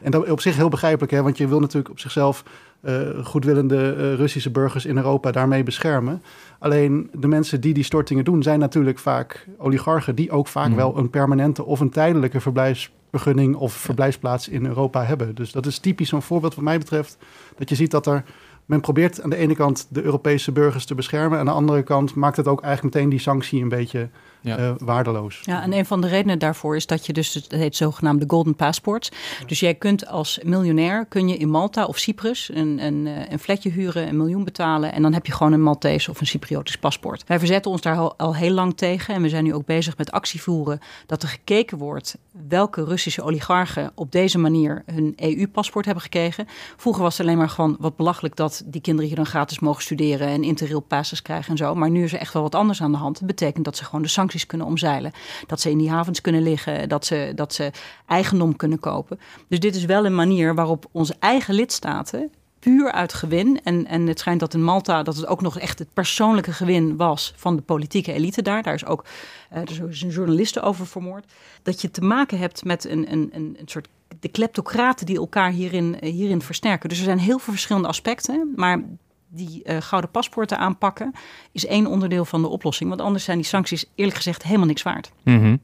En 0.00 0.10
dat 0.10 0.30
op 0.30 0.40
zich 0.40 0.56
heel 0.56 0.68
begrijpelijk, 0.68 1.12
hè? 1.12 1.22
want 1.22 1.38
je 1.38 1.48
wil 1.48 1.60
natuurlijk 1.60 1.90
op 1.90 1.98
zichzelf 2.00 2.44
eh, 2.80 2.94
goedwillende 3.24 3.92
eh, 3.92 4.14
Russische 4.14 4.50
burgers 4.50 4.86
in 4.86 4.96
Europa 4.96 5.30
daarmee 5.30 5.62
beschermen. 5.62 6.22
Alleen 6.58 7.10
de 7.12 7.28
mensen 7.28 7.60
die 7.60 7.74
die 7.74 7.84
stortingen 7.84 8.24
doen, 8.24 8.42
zijn 8.42 8.58
natuurlijk 8.58 8.98
vaak 8.98 9.46
oligarchen 9.58 10.14
die 10.14 10.30
ook 10.30 10.48
vaak 10.48 10.68
Mhm. 10.68 10.76
wel 10.76 10.98
een 10.98 11.10
permanente 11.10 11.64
of 11.64 11.80
een 11.80 11.90
tijdelijke 11.90 12.40
verblijfsvergunning 12.40 13.54
of 13.56 13.72
verblijfsplaats 13.72 14.48
in 14.48 14.66
Europa 14.66 15.04
hebben. 15.04 15.34
Dus 15.34 15.52
dat 15.52 15.66
is 15.66 15.78
typisch 15.78 16.08
zo'n 16.08 16.22
voorbeeld 16.22 16.54
wat 16.54 16.64
mij 16.64 16.78
betreft. 16.78 17.16
Dat 17.56 17.68
je 17.68 17.74
ziet 17.74 17.90
dat 17.90 18.06
er 18.06 18.24
men 18.64 18.80
probeert 18.80 19.22
aan 19.22 19.30
de 19.30 19.36
ene 19.36 19.54
kant 19.54 19.86
de 19.90 20.02
Europese 20.02 20.52
burgers 20.52 20.84
te 20.84 20.94
beschermen. 20.94 21.32
En 21.32 21.38
aan 21.38 21.44
de 21.52 21.60
andere 21.60 21.82
kant 21.82 22.14
maakt 22.14 22.36
het 22.36 22.48
ook 22.48 22.62
eigenlijk 22.62 22.94
meteen 22.94 23.10
die 23.10 23.18
sanctie 23.20 23.62
een 23.62 23.68
beetje 23.68 24.08
Ja. 24.46 24.56
eh, 24.56 24.74
waardeloos. 24.78 25.40
Ja, 25.42 25.62
en 25.62 25.72
een 25.72 25.86
van 25.86 26.00
de 26.00 26.08
redenen 26.08 26.38
daarvoor 26.38 26.76
is 26.76 26.86
dat 26.86 27.06
je 27.06 27.12
dus, 27.12 27.34
het 27.34 27.52
heet 27.52 27.76
zogenaamde 27.76 28.24
golden 28.28 28.54
passports. 28.54 29.10
Dus 29.46 29.60
jij 29.60 29.74
kunt 29.74 30.06
als 30.06 30.38
miljonair, 30.42 31.06
kun 31.06 31.28
je 31.28 31.36
in 31.36 31.50
Malta 31.50 31.84
of 31.84 31.98
Cyprus 31.98 32.50
een, 32.54 32.84
een, 32.84 33.06
eh, 33.06 33.30
een 33.30 33.38
flatje 33.38 33.70
huren, 33.70 34.08
een 34.08 34.16
miljoen 34.16 34.44
betalen. 34.44 34.92
En 34.92 35.02
dan 35.02 35.12
heb 35.12 35.26
je 35.26 35.32
gewoon 35.32 35.52
een 35.52 35.62
Maltese 35.62 36.10
of 36.10 36.20
een 36.20 36.26
Cypriotisch 36.26 36.78
paspoort. 36.78 37.24
Wij 37.26 37.38
verzetten 37.38 37.70
ons 37.70 37.80
daar 37.80 37.96
al, 37.96 38.16
al 38.16 38.34
heel 38.34 38.50
lang 38.50 38.76
tegen. 38.76 39.14
En 39.14 39.22
we 39.22 39.28
zijn 39.28 39.44
nu 39.44 39.54
ook 39.54 39.66
bezig 39.66 39.96
met 39.96 40.10
actie 40.10 40.42
voeren 40.42 40.78
dat 41.06 41.22
er 41.22 41.28
gekeken 41.28 41.78
wordt 41.78 42.16
welke 42.48 42.84
Russische 42.84 43.22
oligarchen 43.22 43.92
op 43.94 44.12
deze 44.12 44.38
manier 44.38 44.82
hun 44.86 45.12
EU-paspoort 45.16 45.84
hebben 45.84 46.02
gekregen. 46.02 46.46
Vroeger 46.76 47.02
was 47.02 47.18
het 47.18 47.26
alleen 47.26 47.38
maar 47.38 47.48
gewoon 47.48 47.76
wat 47.80 47.96
belachelijk 47.96 48.36
dat 48.36 48.62
die 48.66 48.80
kinderen 48.80 49.08
hier 49.08 49.16
dan 49.16 49.26
gratis 49.26 49.58
mogen 49.58 49.82
studeren 49.82 50.28
en 50.28 50.42
interrail 50.42 50.80
passes 50.80 51.22
krijgen 51.22 51.50
en 51.50 51.56
zo. 51.56 51.74
Maar 51.74 51.90
nu 51.90 52.04
is 52.04 52.12
er 52.12 52.18
echt 52.18 52.32
wel 52.32 52.42
wat 52.42 52.54
anders 52.54 52.82
aan 52.82 52.92
de 52.92 52.98
hand. 52.98 53.18
Het 53.18 53.26
betekent 53.26 53.64
dat 53.64 53.76
ze 53.76 53.84
gewoon 53.84 54.02
de 54.02 54.08
sancties 54.08 54.35
kunnen 54.44 54.66
omzeilen. 54.66 55.12
Dat 55.46 55.60
ze 55.60 55.70
in 55.70 55.78
die 55.78 55.90
havens 55.90 56.20
kunnen 56.20 56.42
liggen, 56.42 56.88
dat 56.88 57.06
ze, 57.06 57.32
dat 57.34 57.54
ze 57.54 57.70
eigendom 58.06 58.56
kunnen 58.56 58.78
kopen. 58.78 59.20
Dus 59.48 59.60
dit 59.60 59.74
is 59.74 59.84
wel 59.84 60.06
een 60.06 60.14
manier 60.14 60.54
waarop 60.54 60.86
onze 60.92 61.14
eigen 61.18 61.54
lidstaten 61.54 62.30
puur 62.58 62.92
uit 62.92 63.12
gewin. 63.12 63.60
En, 63.62 63.86
en 63.86 64.06
het 64.06 64.18
schijnt 64.18 64.40
dat 64.40 64.54
in 64.54 64.64
Malta 64.64 65.02
dat 65.02 65.16
het 65.16 65.26
ook 65.26 65.40
nog 65.40 65.58
echt 65.58 65.78
het 65.78 65.92
persoonlijke 65.92 66.52
gewin 66.52 66.96
was 66.96 67.32
van 67.36 67.56
de 67.56 67.62
politieke 67.62 68.12
elite 68.12 68.42
daar. 68.42 68.62
Daar 68.62 68.74
is 68.74 68.86
ook 68.86 69.04
eh, 69.50 69.60
er 69.60 69.88
is 69.88 70.02
een 70.02 70.62
over 70.62 70.86
vermoord. 70.86 71.24
Dat 71.62 71.80
je 71.80 71.90
te 71.90 72.00
maken 72.00 72.38
hebt 72.38 72.64
met 72.64 72.84
een, 72.84 73.12
een, 73.12 73.30
een, 73.32 73.56
een 73.58 73.68
soort 73.68 73.88
de 74.20 74.28
kleptocraten 74.28 75.06
die 75.06 75.16
elkaar 75.16 75.50
hierin, 75.50 76.00
eh, 76.00 76.12
hierin 76.12 76.42
versterken. 76.42 76.88
Dus 76.88 76.98
er 76.98 77.04
zijn 77.04 77.18
heel 77.18 77.38
veel 77.38 77.52
verschillende 77.52 77.88
aspecten. 77.88 78.52
Maar 78.56 78.82
die 79.28 79.62
eh, 79.62 79.80
gouden 79.80 80.10
paspoorten 80.10 80.58
aanpakken 80.58 81.12
is 81.52 81.66
één 81.66 81.86
onderdeel 81.86 82.24
van 82.24 82.42
de 82.42 82.48
oplossing. 82.48 82.88
Want 82.88 83.00
anders 83.00 83.24
zijn 83.24 83.36
die 83.36 83.46
sancties 83.46 83.84
eerlijk 83.94 84.16
gezegd 84.16 84.42
helemaal 84.42 84.66
niks 84.66 84.82
waard. 84.82 85.12
Mhm. 85.22 85.56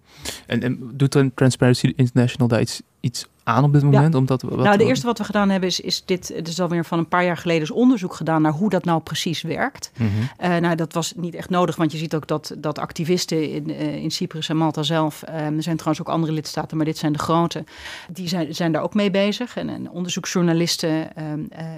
en, 0.47 0.63
en 0.63 0.91
doet 0.95 1.17
Transparency 1.35 1.93
International 1.97 2.49
daar 2.49 2.61
iets, 2.61 2.83
iets 3.01 3.27
aan 3.45 3.65
op 3.65 3.73
dit 3.73 3.83
moment? 3.83 4.15
Omdat, 4.15 4.43
wat, 4.43 4.59
nou, 4.59 4.77
de 4.77 4.85
eerste 4.85 5.07
wat 5.07 5.19
we 5.19 5.25
gedaan 5.25 5.51
hebben 5.51 5.69
is, 5.69 5.81
is 5.81 6.05
dit. 6.05 6.33
Het 6.35 6.49
is 6.49 6.61
alweer 6.61 6.85
van 6.85 6.99
een 6.99 7.09
paar 7.09 7.25
jaar 7.25 7.37
geleden 7.37 7.63
is 7.63 7.71
onderzoek 7.71 8.15
gedaan 8.15 8.43
naar 8.43 8.53
hoe 8.53 8.71
dat 8.71 8.85
nou 8.85 9.01
precies 9.01 9.43
werkt. 9.43 9.93
Eh, 10.37 10.57
nou, 10.57 10.75
dat 10.75 10.93
was 10.93 11.13
niet 11.17 11.35
echt 11.35 11.51
nodig, 11.51 11.77
want 11.77 11.93
je 11.93 11.99
ziet 11.99 12.15
ook 12.15 12.27
dat, 12.27 12.55
dat 12.59 12.79
activisten 12.79 13.51
in, 13.51 13.71
eh, 13.71 13.95
in 13.95 14.11
Cyprus 14.11 14.49
en 14.49 14.57
Malta 14.57 14.83
zelf, 14.83 15.23
eh, 15.23 15.35
er 15.35 15.63
zijn 15.63 15.77
trouwens 15.77 16.01
ook 16.01 16.15
andere 16.15 16.33
lidstaten, 16.33 16.77
maar 16.77 16.87
dit 16.87 16.99
zijn 16.99 17.13
de 17.13 17.19
grote, 17.19 17.65
die 18.13 18.29
zijn, 18.29 18.55
zijn 18.55 18.73
daar 18.73 18.83
ook 18.83 18.95
mee 18.95 19.11
bezig. 19.11 19.57
En, 19.57 19.69
en 19.69 19.91
onderzoeksjournalisten, 19.91 21.17
ehm, 21.17 21.45
eh, 21.51 21.75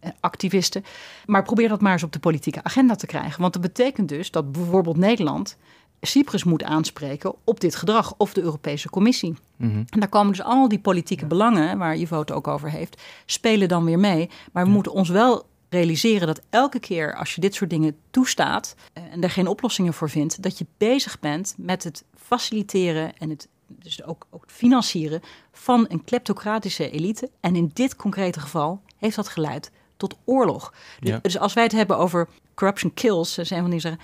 eh, 0.00 0.10
activisten. 0.20 0.84
Maar 1.26 1.42
probeer 1.42 1.68
dat 1.68 1.80
maar 1.80 1.92
eens 1.92 2.02
op 2.02 2.12
de 2.12 2.18
politieke 2.18 2.62
agenda 2.62 2.94
te 2.94 3.06
krijgen. 3.06 3.40
Want 3.40 3.52
dat 3.52 3.62
betekent 3.62 4.08
dus 4.08 4.30
dat 4.30 4.52
bijvoorbeeld 4.52 4.96
Nederland 4.96 5.56
Cyprus 6.00 6.44
moet 6.44 6.62
aanspreken 6.62 7.34
op 7.44 7.60
dit 7.60 7.76
gedrag 7.76 8.14
of 8.16 8.32
de 8.32 8.40
Europese 8.40 8.90
Commissie. 8.90 9.34
Mhm. 9.56 9.82
En 9.88 10.00
daar 10.00 10.08
komen 10.08 10.32
dus 10.32 10.42
al 10.42 10.68
die 10.68 10.78
politieke 10.78 11.26
belangen, 11.26 11.78
waar 11.78 11.96
Ivo 11.96 12.18
het 12.18 12.32
ook 12.32 12.48
over 12.48 12.70
heeft, 12.70 13.02
spelen 13.26 13.68
dan 13.68 13.84
weer 13.84 13.98
mee. 13.98 14.30
Maar 14.52 14.64
we 14.64 14.70
moeten 14.70 14.92
ons 14.92 15.08
wel 15.08 15.46
realiseren 15.68 16.26
dat 16.26 16.40
elke 16.50 16.78
keer 16.78 17.14
als 17.14 17.34
je 17.34 17.40
dit 17.40 17.54
soort 17.54 17.70
dingen 17.70 17.96
toestaat 18.10 18.74
eh, 18.92 19.02
en 19.10 19.22
er 19.22 19.30
geen 19.30 19.46
oplossingen 19.46 19.94
voor 19.94 20.10
vindt, 20.10 20.42
dat 20.42 20.58
je 20.58 20.66
bezig 20.78 21.20
bent 21.20 21.54
met 21.56 21.84
het 21.84 22.04
faciliteren 22.14 23.12
en 23.18 23.30
het 23.30 23.48
dus 23.66 24.04
ook, 24.04 24.26
ook 24.30 24.44
financieren 24.46 25.20
van 25.52 25.84
een 25.88 26.04
kleptocratische 26.04 26.90
elite. 26.90 27.30
En 27.40 27.56
in 27.56 27.70
dit 27.72 27.96
concrete 27.96 28.40
geval 28.40 28.82
heeft 28.96 29.16
dat 29.16 29.28
geleid 29.28 29.70
tot 29.96 30.16
oorlog. 30.24 30.72
Dus, 31.00 31.10
Ja. 31.10 31.18
dus 31.22 31.38
als 31.38 31.52
wij 31.52 31.62
het 31.62 31.72
hebben 31.72 31.98
over 31.98 32.28
corruption 32.54 32.94
kills, 32.94 33.34
zijn 33.34 33.60
van 33.60 33.70
die 33.70 33.80
zeggen, 33.80 34.00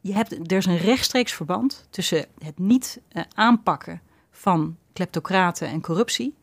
je 0.00 0.12
hebt, 0.12 0.50
er 0.50 0.56
is 0.56 0.66
een 0.66 0.76
rechtstreeks 0.76 1.32
verband 1.32 1.86
tussen 1.90 2.26
het 2.44 2.58
niet 2.58 3.00
eh, 3.08 3.22
aanpakken 3.34 4.00
van 4.30 4.76
kleptocraten 4.92 5.68
en 5.68 5.80
corruptie. 5.80 6.34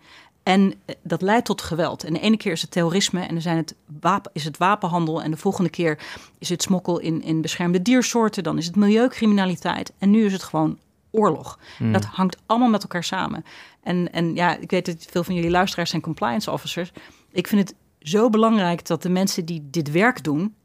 En 0.44 0.74
eh, 0.86 0.96
dat 1.02 1.22
leidt 1.22 1.46
tot 1.46 1.62
geweld. 1.62 2.04
En 2.04 2.14
de 2.14 2.20
ene 2.20 2.38
keer 2.38 2.52
is 2.52 2.62
het 2.62 2.72
terrorisme 2.72 3.22
en 3.22 3.34
dan 3.34 3.42
zijn 3.42 3.58
het 3.58 3.76
wapen, 4.00 4.32
is 4.34 4.44
het 4.44 4.58
wapenhandel. 4.58 5.24
En 5.24 5.32
de 5.32 5.38
volgende 5.38 5.70
keer 5.70 6.00
is 6.38 6.50
het 6.50 6.62
smokkel 6.62 7.00
in, 7.00 7.24
in 7.24 7.42
beschermde 7.42 7.82
diersoorten. 7.82 8.44
Dan 8.44 8.58
is 8.58 8.66
het 8.66 8.76
milieucriminaliteit. 8.76 9.94
En 9.98 10.12
nu 10.12 10.26
is 10.26 10.34
het 10.34 10.44
gewoon 10.44 10.78
oorlog. 11.12 11.60
Mhm. 11.80 11.92
Dat 11.92 12.06
hangt 12.06 12.38
allemaal 12.46 12.70
met 12.70 12.82
elkaar 12.82 13.04
samen. 13.04 13.46
En, 13.84 14.12
en 14.14 14.36
ja, 14.36 14.58
ik 14.58 14.70
weet 14.70 14.86
dat 14.86 15.06
veel 15.10 15.24
van 15.24 15.36
jullie 15.36 15.50
luisteraars 15.50 15.90
zijn 15.90 16.02
compliance 16.02 16.52
officers. 16.52 16.92
Ik 17.32 17.48
vind 17.48 17.70
het 17.70 17.78
zo 18.00 18.30
belangrijk 18.30 18.86
dat 18.86 19.02
de 19.02 19.10
mensen 19.10 19.46
die 19.46 19.68
dit 19.72 19.92
werk 19.92 20.24
doen 20.24 20.56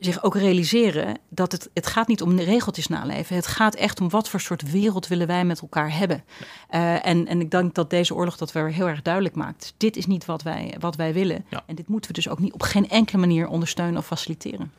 zich 0.00 0.22
ook 0.22 0.36
realiseren 0.36 1.18
dat 1.28 1.52
het, 1.52 1.70
het 1.74 1.86
gaat 1.86 2.08
niet 2.08 2.22
om 2.22 2.36
de 2.36 2.44
regeltjes 2.44 2.86
naleven. 2.86 3.36
Het 3.36 3.46
gaat 3.46 3.74
echt 3.74 4.00
om 4.00 4.08
wat 4.08 4.28
voor 4.28 4.40
soort 4.40 4.70
wereld 4.70 5.08
willen 5.08 5.26
wij 5.26 5.44
met 5.44 5.60
elkaar 5.60 5.96
hebben. 5.96 6.24
Eh, 6.68 7.06
en, 7.06 7.26
en 7.26 7.40
ik 7.40 7.50
denk 7.50 7.74
dat 7.74 7.90
deze 7.90 8.14
oorlog 8.14 8.36
dat 8.36 8.52
weer 8.52 8.72
heel 8.72 8.88
erg 8.88 9.02
duidelijk 9.02 9.34
maakt. 9.34 9.74
Dit 9.76 9.96
is 9.96 10.06
niet 10.06 10.24
wat 10.24 10.42
wij, 10.42 10.74
wat 10.78 10.96
wij 10.96 11.12
willen. 11.12 11.44
Ja. 11.50 11.62
En 11.66 11.74
dit 11.74 11.88
moeten 11.88 12.10
we 12.10 12.16
dus 12.16 12.28
ook 12.28 12.38
niet 12.38 12.52
op 12.52 12.62
geen 12.62 12.88
enkele 12.88 13.18
manier 13.18 13.48
ondersteunen 13.48 13.98
of 13.98 14.06
faciliteren. 14.06 14.72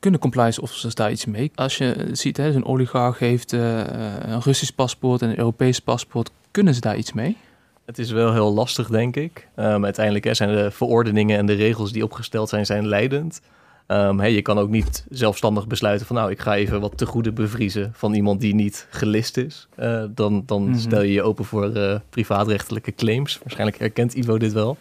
Kunnen 0.00 0.20
compliance 0.20 0.60
officers 0.60 0.94
daar 0.94 1.10
iets 1.10 1.24
mee? 1.24 1.50
Als 1.54 1.78
je 1.78 2.08
ziet, 2.12 2.36
hè, 2.36 2.52
zo'n 2.52 2.64
oligarch 2.64 3.18
heeft 3.18 3.52
eh, 3.52 3.78
een 4.20 4.40
Russisch 4.40 4.72
paspoort 4.72 5.22
en 5.22 5.28
een 5.28 5.38
Europees 5.38 5.80
paspoort. 5.80 6.30
Kunnen 6.50 6.74
ze 6.74 6.80
daar 6.80 6.96
iets 6.96 7.12
mee? 7.12 7.36
Het 7.84 7.98
is 7.98 8.10
wel 8.10 8.32
heel 8.32 8.52
lastig, 8.52 8.88
denk 8.88 9.16
ik. 9.16 9.48
Um, 9.56 9.84
uiteindelijk 9.84 10.24
hè, 10.24 10.34
zijn 10.34 10.54
de 10.54 10.70
verordeningen 10.70 11.38
en 11.38 11.46
de 11.46 11.52
regels 11.52 11.92
die 11.92 12.04
opgesteld 12.04 12.48
zijn, 12.48 12.66
zijn 12.66 12.86
leidend. 12.86 13.40
Um, 13.88 14.18
hey, 14.20 14.32
je 14.32 14.42
kan 14.42 14.58
ook 14.58 14.68
niet 14.68 15.04
zelfstandig 15.08 15.66
besluiten 15.66 16.06
van 16.06 16.16
nou, 16.16 16.30
ik 16.30 16.40
ga 16.40 16.54
even 16.56 16.80
wat 16.80 16.98
te 16.98 17.06
goede 17.06 17.32
bevriezen 17.32 17.90
van 17.94 18.14
iemand 18.14 18.40
die 18.40 18.54
niet 18.54 18.86
gelist 18.90 19.36
is. 19.36 19.68
Uh, 19.78 20.04
dan 20.10 20.42
dan 20.46 20.68
Mhm. 20.68 20.78
stel 20.78 21.02
je 21.02 21.12
je 21.12 21.22
open 21.22 21.44
voor 21.44 21.76
uh, 21.76 21.94
privaatrechtelijke 22.10 22.92
claims. 22.94 23.38
Waarschijnlijk 23.38 23.78
herkent 23.78 24.14
Ivo 24.14 24.38
dit 24.38 24.52
wel. 24.52 24.76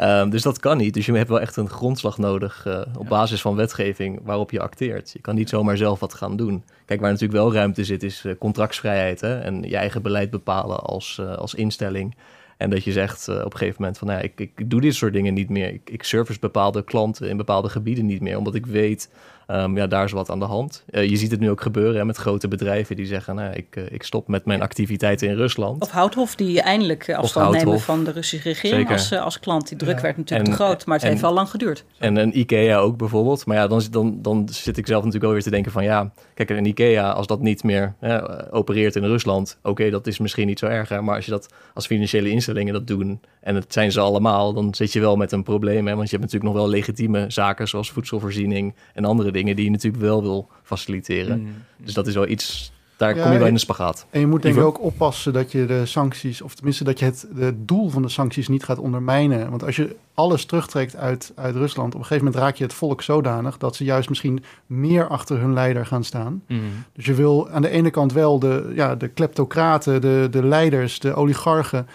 Um, 0.00 0.30
dus 0.30 0.42
dat 0.42 0.60
kan 0.60 0.76
niet. 0.76 0.94
Dus 0.94 1.06
je 1.06 1.12
hebt 1.12 1.28
wel 1.28 1.40
echt 1.40 1.56
een 1.56 1.68
grondslag 1.70 2.18
nodig 2.18 2.64
uh, 2.66 2.78
op 2.98 3.02
Ja. 3.02 3.08
basis 3.08 3.40
van 3.40 3.54
wetgeving 3.56 4.20
waarop 4.24 4.50
je 4.50 4.60
acteert. 4.60 5.10
Je 5.12 5.20
kan 5.20 5.34
niet 5.34 5.48
zomaar 5.48 5.76
zelf 5.76 6.00
wat 6.00 6.14
gaan 6.14 6.36
doen. 6.36 6.64
Kijk, 6.84 7.00
waar 7.00 7.10
natuurlijk 7.10 7.38
wel 7.40 7.52
ruimte 7.52 7.84
zit, 7.84 8.02
is 8.02 8.24
contractsvrijheid 8.38 9.20
hè? 9.20 9.38
en 9.38 9.62
je 9.62 9.76
eigen 9.76 10.02
beleid 10.02 10.30
bepalen 10.30 10.80
als, 10.80 11.20
als 11.36 11.54
instelling. 11.54 12.14
En 12.56 12.70
dat 12.70 12.84
je 12.84 12.92
zegt 12.92 13.28
uh, 13.28 13.36
op 13.36 13.52
een 13.52 13.58
gegeven 13.58 13.76
moment 13.78 13.98
van 13.98 14.08
nou 14.08 14.22
ik, 14.22 14.40
ik 14.40 14.70
doe 14.70 14.80
dit 14.80 14.94
soort 14.94 15.12
dingen 15.12 15.34
niet 15.34 15.48
meer. 15.48 15.80
Ik 15.84 16.02
service 16.02 16.38
bepaalde 16.38 16.84
klanten 16.84 17.28
in 17.28 17.36
bepaalde 17.36 17.68
gebieden 17.68 18.06
niet 18.06 18.20
meer, 18.20 18.38
omdat 18.38 18.54
ik 18.54 18.66
weet, 18.66 19.10
um, 19.46 19.76
ja, 19.76 19.86
daar 19.86 20.04
is 20.04 20.12
wat 20.12 20.30
aan 20.30 20.38
de 20.38 20.44
hand. 20.44 20.84
Uh, 20.90 21.08
je 21.08 21.16
ziet 21.16 21.30
het 21.30 21.40
nu 21.40 21.50
ook 21.50 21.60
gebeuren 21.60 21.96
hè, 21.96 22.04
met 22.04 22.16
grote 22.16 22.48
bedrijven 22.48 22.96
die 22.96 23.06
zeggen, 23.06 23.34
nou, 23.34 23.54
ik, 23.54 23.76
uh, 23.76 23.84
ik 23.88 24.02
stop 24.02 24.28
met 24.28 24.44
mijn 24.44 24.62
activiteiten 24.62 25.28
in 25.28 25.36
Rusland. 25.36 25.82
Of 25.82 25.90
Houthof, 25.90 26.34
die 26.34 26.60
eindelijk 26.60 27.14
afstand 27.14 27.52
nemen 27.54 27.80
van 27.80 28.04
de 28.04 28.10
Russische 28.10 28.48
regering 28.48 28.90
als, 28.90 29.12
uh, 29.12 29.22
als 29.22 29.40
klant. 29.40 29.68
Die 29.68 29.78
druk 29.78 29.96
ja. 29.96 30.02
werd 30.02 30.16
natuurlijk 30.16 30.48
en, 30.48 30.56
te 30.56 30.62
groot, 30.64 30.86
maar 30.86 30.94
het 30.94 31.04
en, 31.04 31.10
heeft 31.10 31.22
wel 31.22 31.32
lang 31.32 31.48
geduurd. 31.48 31.84
En 31.98 32.16
een 32.16 32.38
IKEA 32.38 32.78
ook 32.78 32.96
bijvoorbeeld. 32.96 33.46
Maar 33.46 33.56
ja, 33.56 33.66
dan, 33.66 33.82
dan, 33.90 34.18
dan 34.22 34.48
zit 34.50 34.76
ik 34.76 34.86
zelf 34.86 34.98
natuurlijk 34.98 35.24
wel 35.24 35.32
weer 35.32 35.42
te 35.42 35.50
denken 35.50 35.72
van 35.72 35.84
ja, 35.84 36.12
kijk, 36.34 36.50
een 36.50 36.66
IKEA, 36.66 37.12
als 37.12 37.26
dat 37.26 37.40
niet 37.40 37.62
meer 37.62 37.94
hè, 37.98 38.52
opereert 38.52 38.96
in 38.96 39.04
Rusland, 39.04 39.58
oké, 39.58 39.68
okay, 39.68 39.90
dat 39.90 40.06
is 40.06 40.18
misschien 40.18 40.46
niet 40.46 40.58
zo 40.58 40.66
erg. 40.66 40.88
Hè, 40.88 41.02
maar 41.02 41.14
als 41.14 41.24
je 41.24 41.30
dat 41.30 41.54
als 41.74 41.86
financiële 41.86 42.30
instellingen 42.30 42.72
dat 42.72 42.86
doen, 42.86 43.20
en 43.40 43.54
het 43.54 43.72
zijn 43.72 43.92
ze 43.92 44.00
allemaal, 44.00 44.52
dan 44.52 44.74
zit 44.74 44.92
je 44.92 45.00
wel 45.00 45.16
met 45.16 45.32
een 45.32 45.42
probleem. 45.42 45.86
Hè, 45.86 45.94
want 45.94 46.10
je 46.10 46.16
hebt 46.16 46.32
natuurlijk 46.32 46.52
nog 46.54 46.62
wel 46.62 46.72
legitieme 46.72 47.24
zaken 47.28 47.68
zoals 47.68 47.90
voedselvoorziening 47.90 48.74
en 48.94 49.04
andere 49.04 49.30
dingen 49.34 49.56
die 49.56 49.64
je 49.64 49.70
natuurlijk 49.70 50.02
wel 50.02 50.22
wil 50.22 50.48
faciliteren. 50.62 51.40
Mm. 51.40 51.52
Dus 51.76 51.94
dat 51.94 52.06
is 52.06 52.14
wel 52.14 52.28
iets, 52.28 52.72
daar 52.96 53.16
ja, 53.16 53.22
kom 53.22 53.32
je 53.32 53.38
wel 53.38 53.46
in 53.46 53.54
de 53.54 53.60
spagaat. 53.60 54.06
En 54.10 54.20
je 54.20 54.26
moet 54.26 54.42
denk 54.42 54.56
ik 54.56 54.62
ook 54.62 54.82
oppassen 54.82 55.32
dat 55.32 55.52
je 55.52 55.66
de 55.66 55.86
sancties, 55.86 56.42
of 56.42 56.54
tenminste 56.54 56.84
dat 56.84 56.98
je 56.98 57.04
het, 57.04 57.26
het 57.36 57.68
doel 57.68 57.88
van 57.88 58.02
de 58.02 58.08
sancties 58.08 58.48
niet 58.48 58.64
gaat 58.64 58.78
ondermijnen. 58.78 59.50
Want 59.50 59.64
als 59.64 59.76
je 59.76 59.96
alles 60.14 60.44
terugtrekt 60.44 60.96
uit, 60.96 61.32
uit 61.34 61.54
Rusland, 61.54 61.94
op 61.94 62.00
een 62.00 62.06
gegeven 62.06 62.24
moment 62.24 62.42
raak 62.42 62.56
je 62.56 62.64
het 62.64 62.74
volk 62.74 63.02
zodanig 63.02 63.58
dat 63.58 63.76
ze 63.76 63.84
juist 63.84 64.08
misschien 64.08 64.44
meer 64.66 65.08
achter 65.08 65.38
hun 65.38 65.52
leider 65.52 65.86
gaan 65.86 66.04
staan. 66.04 66.42
Mm. 66.48 66.60
Dus 66.92 67.04
je 67.04 67.14
wil 67.14 67.50
aan 67.50 67.62
de 67.62 67.70
ene 67.70 67.90
kant 67.90 68.12
wel 68.12 68.38
de, 68.38 68.72
ja, 68.74 68.94
de 68.94 69.08
kleptocraten, 69.08 70.00
de, 70.00 70.28
de 70.30 70.44
leiders, 70.44 70.98
de 70.98 71.14
oligarchen 71.14 71.86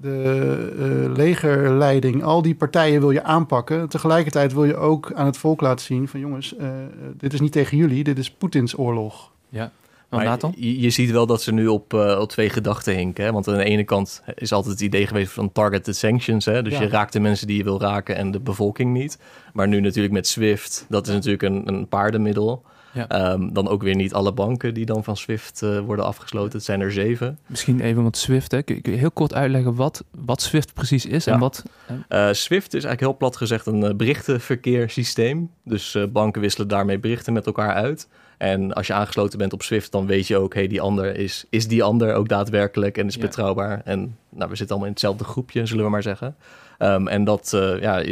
de 0.00 0.72
uh, 0.78 1.16
legerleiding, 1.16 2.22
al 2.22 2.42
die 2.42 2.54
partijen 2.54 3.00
wil 3.00 3.10
je 3.10 3.22
aanpakken. 3.22 3.88
Tegelijkertijd 3.88 4.52
wil 4.52 4.64
je 4.64 4.76
ook 4.76 5.12
aan 5.12 5.26
het 5.26 5.36
volk 5.36 5.60
laten 5.60 5.84
zien 5.84 6.08
van 6.08 6.20
jongens, 6.20 6.54
uh, 6.60 6.68
dit 7.16 7.32
is 7.32 7.40
niet 7.40 7.52
tegen 7.52 7.76
jullie, 7.76 8.04
dit 8.04 8.18
is 8.18 8.30
Poetins 8.30 8.78
oorlog. 8.78 9.30
Ja. 9.48 9.72
Maar 10.08 10.38
je, 10.56 10.80
je, 10.80 10.90
ziet 10.90 11.10
wel 11.10 11.26
dat 11.26 11.42
ze 11.42 11.52
nu 11.52 11.66
op, 11.66 11.94
uh, 11.94 12.18
op 12.20 12.28
twee 12.28 12.50
gedachten 12.50 12.94
hinken. 12.94 13.24
Hè? 13.24 13.32
Want 13.32 13.48
aan 13.48 13.56
de 13.56 13.64
ene 13.64 13.84
kant 13.84 14.22
is 14.34 14.52
altijd 14.52 14.72
het 14.72 14.82
idee 14.82 15.06
geweest 15.06 15.32
van 15.32 15.52
targeted 15.52 15.96
sanctions. 15.96 16.44
Hè? 16.44 16.62
Dus 16.62 16.72
ja. 16.72 16.80
je 16.80 16.88
raakt 16.88 17.12
de 17.12 17.20
mensen 17.20 17.46
die 17.46 17.56
je 17.56 17.64
wil 17.64 17.80
raken 17.80 18.16
en 18.16 18.30
de 18.30 18.40
bevolking 18.40 18.92
niet. 18.92 19.18
Maar 19.52 19.68
nu 19.68 19.80
natuurlijk 19.80 20.14
met 20.14 20.26
SWIFT, 20.26 20.86
dat 20.88 21.06
is 21.08 21.14
natuurlijk 21.14 21.42
een, 21.42 21.68
een 21.68 21.88
paardenmiddel. 21.88 22.62
Ja. 22.92 23.08
Ehm, 23.08 23.52
dan 23.52 23.68
ook 23.68 23.82
weer 23.82 23.94
niet 23.94 24.14
alle 24.14 24.32
banken 24.32 24.74
die 24.74 24.86
dan 24.86 25.04
van 25.04 25.16
SWIFT 25.16 25.62
eh, 25.62 25.78
worden 25.78 26.04
afgesloten. 26.04 26.52
Het 26.52 26.64
zijn 26.64 26.80
er 26.80 26.92
zeven. 26.92 27.38
Misschien 27.46 27.80
even 27.80 28.02
wat 28.02 28.16
Swift, 28.16 28.50
hè. 28.50 28.62
Kun 28.62 28.80
je 28.82 28.90
heel 28.90 29.10
kort 29.10 29.34
uitleggen 29.34 29.74
wat, 29.74 30.04
wat 30.10 30.42
Swift 30.42 30.74
precies 30.74 31.06
is 31.06 31.26
en 31.26 31.38
wat... 31.38 31.62
Eh, 32.08 32.28
SWIFT 32.32 32.74
is 32.74 32.84
eigenlijk 32.84 33.00
heel 33.00 33.16
plat 33.16 33.36
gezegd 33.36 33.66
een 33.66 33.84
eh, 33.84 33.94
berichtenverkeerssysteem. 33.94 35.50
Dus 35.64 35.98
banken 36.12 36.40
wisselen 36.40 36.68
daarmee 36.68 36.98
berichten 36.98 37.32
met 37.32 37.46
elkaar 37.46 37.74
uit. 37.74 38.08
En 38.38 38.72
als 38.72 38.86
je 38.86 38.92
aangesloten 38.92 39.38
bent 39.38 39.52
op 39.52 39.62
SWIFT, 39.62 39.92
dan 39.92 40.06
weet 40.06 40.26
je 40.26 40.36
ook, 40.36 40.54
hey, 40.54 40.66
die 40.66 40.80
ander 40.80 41.16
is, 41.16 41.44
is 41.50 41.68
die 41.68 41.82
ander 41.82 42.14
ook 42.14 42.28
daadwerkelijk 42.28 42.98
en 42.98 43.06
is 43.06 43.14
Ja. 43.14 43.20
betrouwbaar. 43.20 43.80
En 43.84 44.16
nou, 44.28 44.50
we 44.50 44.56
zitten 44.56 44.68
allemaal 44.68 44.86
in 44.86 44.92
hetzelfde 44.92 45.24
groepje, 45.24 45.66
zullen 45.66 45.84
we 45.84 45.90
maar 45.90 46.02
zeggen. 46.02 46.36
Ehm, 46.80 47.06
en 47.06 47.24
dat 47.24 47.52
eh, 47.52 47.80
ja, 47.80 48.04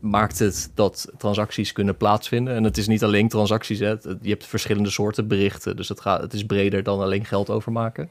maakt 0.00 0.38
het 0.38 0.70
dat 0.74 1.12
transacties 1.16 1.72
kunnen 1.72 1.96
plaatsvinden. 1.96 2.54
En 2.54 2.64
het 2.64 2.76
is 2.76 2.86
niet 2.86 3.04
alleen 3.04 3.28
transacties, 3.28 3.78
hè. 3.78 3.88
Je 4.22 4.28
hebt 4.28 4.46
verschillende 4.46 4.90
soorten 4.90 5.28
berichten. 5.28 5.76
Dus 5.76 5.88
het, 5.88 6.00
gaat, 6.00 6.20
het 6.20 6.32
is 6.32 6.46
breder 6.46 6.82
dan 6.82 7.00
alleen 7.00 7.24
geld 7.24 7.50
overmaken. 7.50 8.08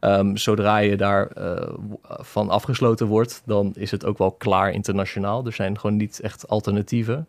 Ehm, 0.00 0.36
zodra 0.36 0.78
je 0.78 0.96
daar 0.96 1.26
eh, 1.26 1.68
van 2.02 2.48
afgesloten 2.48 3.06
wordt, 3.06 3.42
dan 3.44 3.72
is 3.74 3.90
het 3.90 4.04
ook 4.04 4.18
wel 4.18 4.32
klaar 4.32 4.70
internationaal. 4.70 5.46
Er 5.46 5.52
zijn 5.52 5.78
gewoon 5.78 5.96
niet 5.96 6.20
echt 6.20 6.48
alternatieven. 6.48 7.26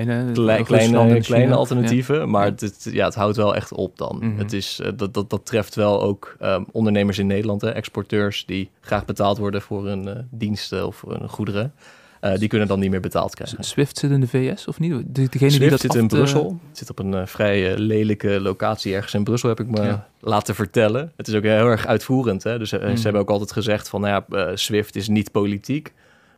Kleine, 0.00 0.32
Klei- 0.32 0.56
Rusland 0.62 0.90
kleine, 1.06 1.20
kleine 1.20 1.54
alternatieven, 1.54 2.30
maar 2.30 2.46
Ja. 2.46 2.52
Het, 2.58 2.88
ja, 2.92 3.04
het 3.04 3.14
houdt 3.14 3.36
wel 3.36 3.54
echt 3.54 3.72
op 3.72 3.98
dan. 3.98 4.16
Mhm. 4.20 4.38
het 4.38 4.52
is, 4.52 4.80
eh, 4.82 4.90
dat, 4.96 5.14
dat, 5.14 5.30
dat 5.30 5.46
treft 5.46 5.74
wel 5.74 6.02
ook 6.02 6.36
ehm, 6.40 6.62
ondernemers 6.72 7.18
in 7.18 7.26
Nederland, 7.26 7.60
hè, 7.60 7.70
exporteurs 7.70 8.46
die 8.46 8.70
graag 8.80 9.04
betaald 9.04 9.38
worden 9.38 9.62
voor 9.62 9.86
hun 9.86 10.08
eh, 10.08 10.16
diensten 10.30 10.86
of 10.86 11.04
hun 11.08 11.28
goederen. 11.28 11.72
Eh, 12.20 12.38
die 12.38 12.48
kunnen 12.48 12.68
dan 12.68 12.78
niet 12.80 12.90
meer 12.90 13.00
betaald 13.00 13.34
krijgen. 13.34 13.64
Swift 13.64 13.98
zit 13.98 14.10
in 14.10 14.20
de 14.20 14.26
VS 14.28 14.66
of 14.68 14.78
niet? 14.78 14.90
De, 14.90 15.02
degene 15.12 15.28
die 15.38 15.50
Swift 15.50 15.70
dat 15.70 15.80
zit 15.80 15.94
in 15.94 16.08
te- 16.08 16.16
Brussel. 16.16 16.58
Het 16.68 16.78
zit 16.78 16.90
op 16.90 16.98
een 16.98 17.14
eh, 17.14 17.26
vrij 17.26 17.72
eh, 17.72 17.78
lelijke 17.78 18.40
locatie 18.40 18.94
ergens 18.94 19.14
in 19.14 19.24
Brussel, 19.24 19.48
heb 19.48 19.60
ik 19.60 19.68
me 19.68 19.82
Ja. 19.82 20.08
laten 20.20 20.54
vertellen. 20.54 21.12
Het 21.16 21.28
is 21.28 21.34
ook 21.34 21.42
heel 21.42 21.66
erg 21.66 21.86
uitvoerend. 21.86 22.42
Hè? 22.42 22.58
Dus 22.58 22.72
eh, 22.72 22.80
Mhm. 22.80 22.96
ze 22.96 23.02
hebben 23.02 23.20
ook 23.20 23.30
altijd 23.30 23.52
gezegd 23.52 23.88
van, 23.88 24.00
nou 24.00 24.22
ja, 24.28 24.36
eh, 24.46 24.50
Swift 24.56 24.96
is 24.96 25.08
niet 25.08 25.30
politiek. 25.32 25.92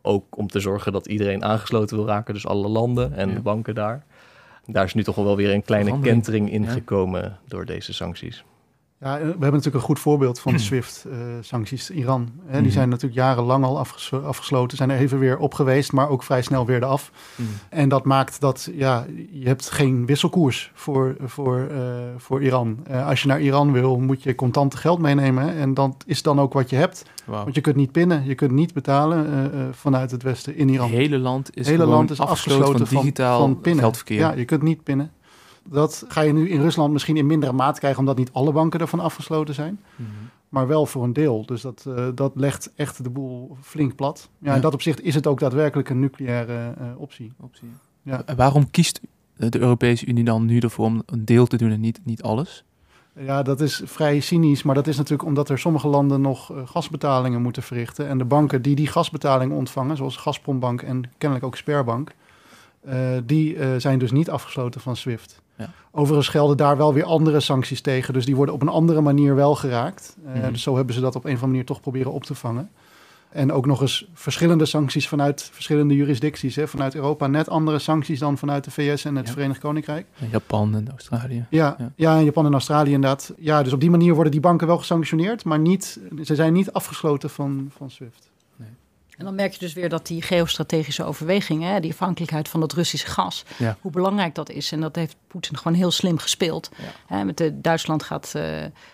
Ook 0.05 0.37
om 0.37 0.47
te 0.47 0.59
zorgen 0.59 0.91
dat 0.91 1.07
iedereen 1.07 1.43
aangesloten 1.43 1.97
wil 1.97 2.05
raken, 2.07 2.33
dus 2.33 2.47
alle 2.47 2.67
landen 2.67 3.13
en 3.13 3.29
Ja. 3.29 3.35
de 3.35 3.41
banken 3.41 3.75
daar. 3.75 4.03
Daar 4.65 4.83
is 4.85 4.93
nu 4.93 5.03
toch 5.03 5.15
wel 5.15 5.35
weer 5.35 5.53
een 5.53 5.63
kleine 5.63 5.99
kentering 5.99 6.51
in 6.51 6.67
gekomen 6.67 7.37
door 7.47 7.65
deze 7.65 7.93
sancties. 7.93 8.43
Ja, 8.99 9.13
eh, 9.15 9.21
we 9.21 9.27
hebben 9.27 9.39
natuurlijk 9.51 9.75
een 9.75 9.81
goed 9.81 9.99
voorbeeld 9.99 10.39
van 10.39 10.51
de 10.57 10.59
SWIFT-sancties. 10.59 11.89
Iran, 11.91 12.31
hè, 12.45 12.51
die 12.53 12.61
Mhm. 12.61 12.71
zijn 12.71 12.89
natuurlijk 12.89 13.15
jarenlang 13.21 13.63
al 13.63 13.77
afges- 13.79 14.13
afgesloten, 14.13 14.77
zijn 14.77 14.89
er 14.89 14.97
even 14.97 15.19
weer 15.19 15.37
op 15.37 15.53
geweest, 15.53 15.91
maar 15.91 16.09
ook 16.09 16.23
vrij 16.23 16.41
snel 16.41 16.65
weer 16.65 16.83
eraf. 16.83 17.11
Mhm. 17.35 17.47
En 17.69 17.89
dat 17.89 18.03
maakt 18.05 18.39
dat 18.41 18.69
ja, 18.73 19.05
je 19.31 19.47
hebt 19.47 19.69
geen 19.71 20.05
wisselkoers 20.05 20.71
voor, 20.73 21.15
voor, 21.25 21.67
eh, 21.71 21.77
voor 22.17 22.43
Iran. 22.43 22.77
Eh, 22.87 23.07
als 23.07 23.21
je 23.21 23.27
naar 23.27 23.41
Iran 23.41 23.71
wil, 23.71 23.99
moet 23.99 24.23
je 24.23 24.35
contante 24.35 24.77
geld 24.77 24.99
meenemen. 24.99 25.43
hè, 25.43 25.59
En 25.59 25.73
dat 25.73 26.03
is 26.05 26.21
dan 26.21 26.39
ook 26.39 26.53
wat 26.53 26.69
je 26.69 26.75
hebt. 26.75 27.05
Want 27.25 27.55
je 27.55 27.61
kunt 27.61 27.75
niet 27.75 27.91
pinnen, 27.91 28.25
je 28.25 28.35
kunt 28.35 28.51
niet 28.51 28.73
betalen 28.73 29.25
eh, 29.27 29.45
eh, 29.45 29.67
vanuit 29.71 30.11
het 30.11 30.23
westen 30.23 30.55
in 30.55 30.69
Iran. 30.69 30.87
Het 30.89 30.97
hele 30.97 31.17
land 31.17 31.47
is 31.49 31.53
Het 31.55 31.65
hele 31.65 31.79
gewoon 31.79 31.95
land 31.95 32.11
is 32.11 32.19
afgesloten 32.19 32.87
van, 32.87 32.97
digitaal 33.01 33.39
van 33.39 33.61
pinnen. 33.61 33.81
geldverkeer. 33.83 34.17
Ja, 34.19 34.31
je 34.33 34.45
kunt 34.45 34.61
niet 34.61 34.83
pinnen. 34.83 35.11
Dat 35.69 36.05
ga 36.07 36.21
je 36.21 36.33
nu 36.33 36.49
in 36.49 36.61
Rusland 36.61 36.93
misschien 36.93 37.17
in 37.17 37.25
mindere 37.25 37.53
mate 37.53 37.79
krijgen, 37.79 37.99
omdat 37.99 38.17
niet 38.17 38.31
alle 38.31 38.51
banken 38.51 38.79
ervan 38.79 38.99
afgesloten 38.99 39.53
zijn. 39.53 39.79
Mhm. 39.95 40.09
Maar 40.49 40.67
wel 40.67 40.85
voor 40.85 41.03
een 41.03 41.13
deel. 41.13 41.45
Dus 41.45 41.61
dat, 41.61 41.85
eh, 41.87 42.07
dat 42.15 42.31
legt 42.35 42.71
echt 42.75 43.03
de 43.03 43.09
boel 43.09 43.57
flink 43.61 43.95
plat. 43.95 44.29
Ja, 44.39 44.49
Ja. 44.49 44.55
In 44.55 44.61
dat 44.61 44.73
opzicht 44.73 45.01
is 45.01 45.15
het 45.15 45.27
ook 45.27 45.39
daadwerkelijk 45.39 45.89
een 45.89 45.99
nucleaire 45.99 46.73
eh, 46.77 46.85
optie. 46.97 47.33
Optie. 47.39 47.69
Ja. 48.01 48.21
En 48.25 48.35
waarom 48.35 48.71
kiest 48.71 49.01
de 49.37 49.59
Europese 49.59 50.05
Unie 50.05 50.23
dan 50.23 50.45
nu 50.45 50.59
ervoor 50.59 50.85
om 50.85 51.03
een 51.05 51.25
deel 51.25 51.47
te 51.47 51.57
doen 51.57 51.71
en 51.71 51.79
niet, 51.79 51.99
niet 52.03 52.23
alles? 52.23 52.65
Ja, 53.19 53.43
dat 53.43 53.61
is 53.61 53.81
vrij 53.85 54.19
cynisch, 54.19 54.63
maar 54.63 54.75
dat 54.75 54.87
is 54.87 54.97
natuurlijk 54.97 55.27
omdat 55.27 55.49
er 55.49 55.59
sommige 55.59 55.87
landen 55.87 56.21
nog 56.21 56.51
eh, 56.51 56.67
gasbetalingen 56.67 57.41
moeten 57.41 57.63
verrichten. 57.63 58.07
En 58.07 58.17
de 58.17 58.25
banken 58.25 58.61
die 58.61 58.75
die 58.75 58.87
gasbetalingen 58.87 59.57
ontvangen, 59.57 59.97
zoals 59.97 60.17
Gazprombank 60.17 60.81
en 60.81 61.03
kennelijk 61.17 61.47
ook 61.47 61.55
Sperbank, 61.55 62.11
eh, 62.81 62.97
die 63.23 63.57
eh, 63.57 63.69
zijn 63.77 63.99
dus 63.99 64.11
niet 64.11 64.29
afgesloten 64.29 64.81
van 64.81 64.95
SWIFT. 64.95 65.41
Ja. 65.57 65.69
Overigens 65.91 66.27
gelden 66.27 66.57
daar 66.57 66.77
wel 66.77 66.93
weer 66.93 67.03
andere 67.03 67.39
sancties 67.39 67.81
tegen, 67.81 68.13
dus 68.13 68.25
die 68.25 68.35
worden 68.35 68.55
op 68.55 68.61
een 68.61 68.67
andere 68.67 69.01
manier 69.01 69.35
wel 69.35 69.55
geraakt. 69.55 70.15
Eh, 70.25 70.33
Mhm. 70.41 70.51
Dus 70.51 70.61
zo 70.61 70.75
hebben 70.75 70.95
ze 70.95 71.01
dat 71.01 71.15
op 71.15 71.23
een 71.23 71.29
of 71.29 71.33
andere 71.35 71.51
manier 71.51 71.65
toch 71.65 71.81
proberen 71.81 72.11
op 72.11 72.23
te 72.23 72.35
vangen. 72.35 72.69
En 73.29 73.51
ook 73.51 73.65
nog 73.65 73.81
eens 73.81 74.07
verschillende 74.13 74.65
sancties 74.65 75.07
vanuit 75.07 75.49
verschillende 75.53 75.95
jurisdicties. 75.95 76.55
Hè. 76.55 76.67
Vanuit 76.67 76.95
Europa 76.95 77.27
net 77.27 77.49
andere 77.49 77.79
sancties 77.79 78.19
dan 78.19 78.37
vanuit 78.37 78.63
de 78.63 78.71
VS 78.71 79.05
en 79.05 79.15
het 79.15 79.27
Ja. 79.27 79.33
Verenigd 79.33 79.59
Koninkrijk. 79.59 80.05
En 80.19 80.29
Japan 80.31 80.75
en 80.75 80.89
Australië. 80.89 81.45
Ja, 81.49 81.77
Ja. 81.95 82.21
Japan 82.21 82.45
en 82.45 82.51
Australië 82.53 82.91
inderdaad. 82.91 83.33
Ja, 83.37 83.63
dus 83.63 83.73
op 83.73 83.79
die 83.79 83.89
manier 83.89 84.13
worden 84.13 84.31
die 84.31 84.41
banken 84.41 84.67
wel 84.67 84.77
gesanctioneerd, 84.77 85.43
maar 85.45 85.59
niet, 85.59 85.99
ze 86.23 86.35
zijn 86.35 86.53
niet 86.53 86.71
afgesloten 86.73 87.29
van, 87.29 87.71
van 87.77 87.89
SWIFT. 87.89 88.29
En 89.17 89.25
dan 89.25 89.35
merk 89.35 89.53
je 89.53 89.59
dus 89.59 89.73
weer 89.73 89.89
dat 89.89 90.07
die 90.07 90.21
geostrategische 90.21 91.03
overwegingen, 91.03 91.81
die 91.81 91.91
afhankelijkheid 91.91 92.49
van 92.49 92.59
dat 92.59 92.73
Russische 92.73 93.07
gas, 93.07 93.43
Ja. 93.57 93.77
hoe 93.81 93.91
belangrijk 93.91 94.35
dat 94.35 94.49
is. 94.49 94.71
En 94.71 94.81
dat 94.81 94.95
heeft 94.95 95.15
Poetin 95.27 95.57
gewoon 95.57 95.77
heel 95.77 95.91
slim 95.91 96.17
gespeeld. 96.17 96.69
Hè, 97.07 97.23
met 97.23 97.37
de, 97.37 97.61
Duitsland 97.61 98.03
gaat 98.03 98.31
eh, 98.35 98.43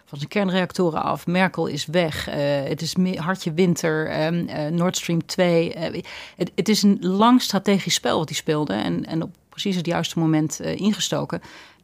van 0.06 0.18
zijn 0.18 0.30
kernreactoren 0.30 1.04
af, 1.04 1.28
Merkel 1.28 1.68
is 1.68 1.86
weg, 1.86 2.28
eh, 2.28 2.36
het 2.64 2.82
is 2.82 2.96
hartje 3.16 3.54
winter, 3.54 4.08
ehm, 4.10 4.48
eh, 4.48 4.68
Nord 4.72 4.98
Stream 4.98 5.26
2. 5.26 5.74
eh, 5.74 6.04
het, 6.36 6.52
het 6.56 6.70
is 6.70 6.84
een 6.84 6.98
lang 7.02 7.42
strategisch 7.42 7.94
spel 7.94 8.18
wat 8.18 8.30
hij 8.30 8.38
speelde 8.38 8.74
en, 8.74 9.06
en 9.06 9.24
op 9.24 9.30
precies 9.50 9.76
het 9.76 9.86
juiste 9.86 10.20
moment 10.20 10.60
ingestoken. 10.60 11.42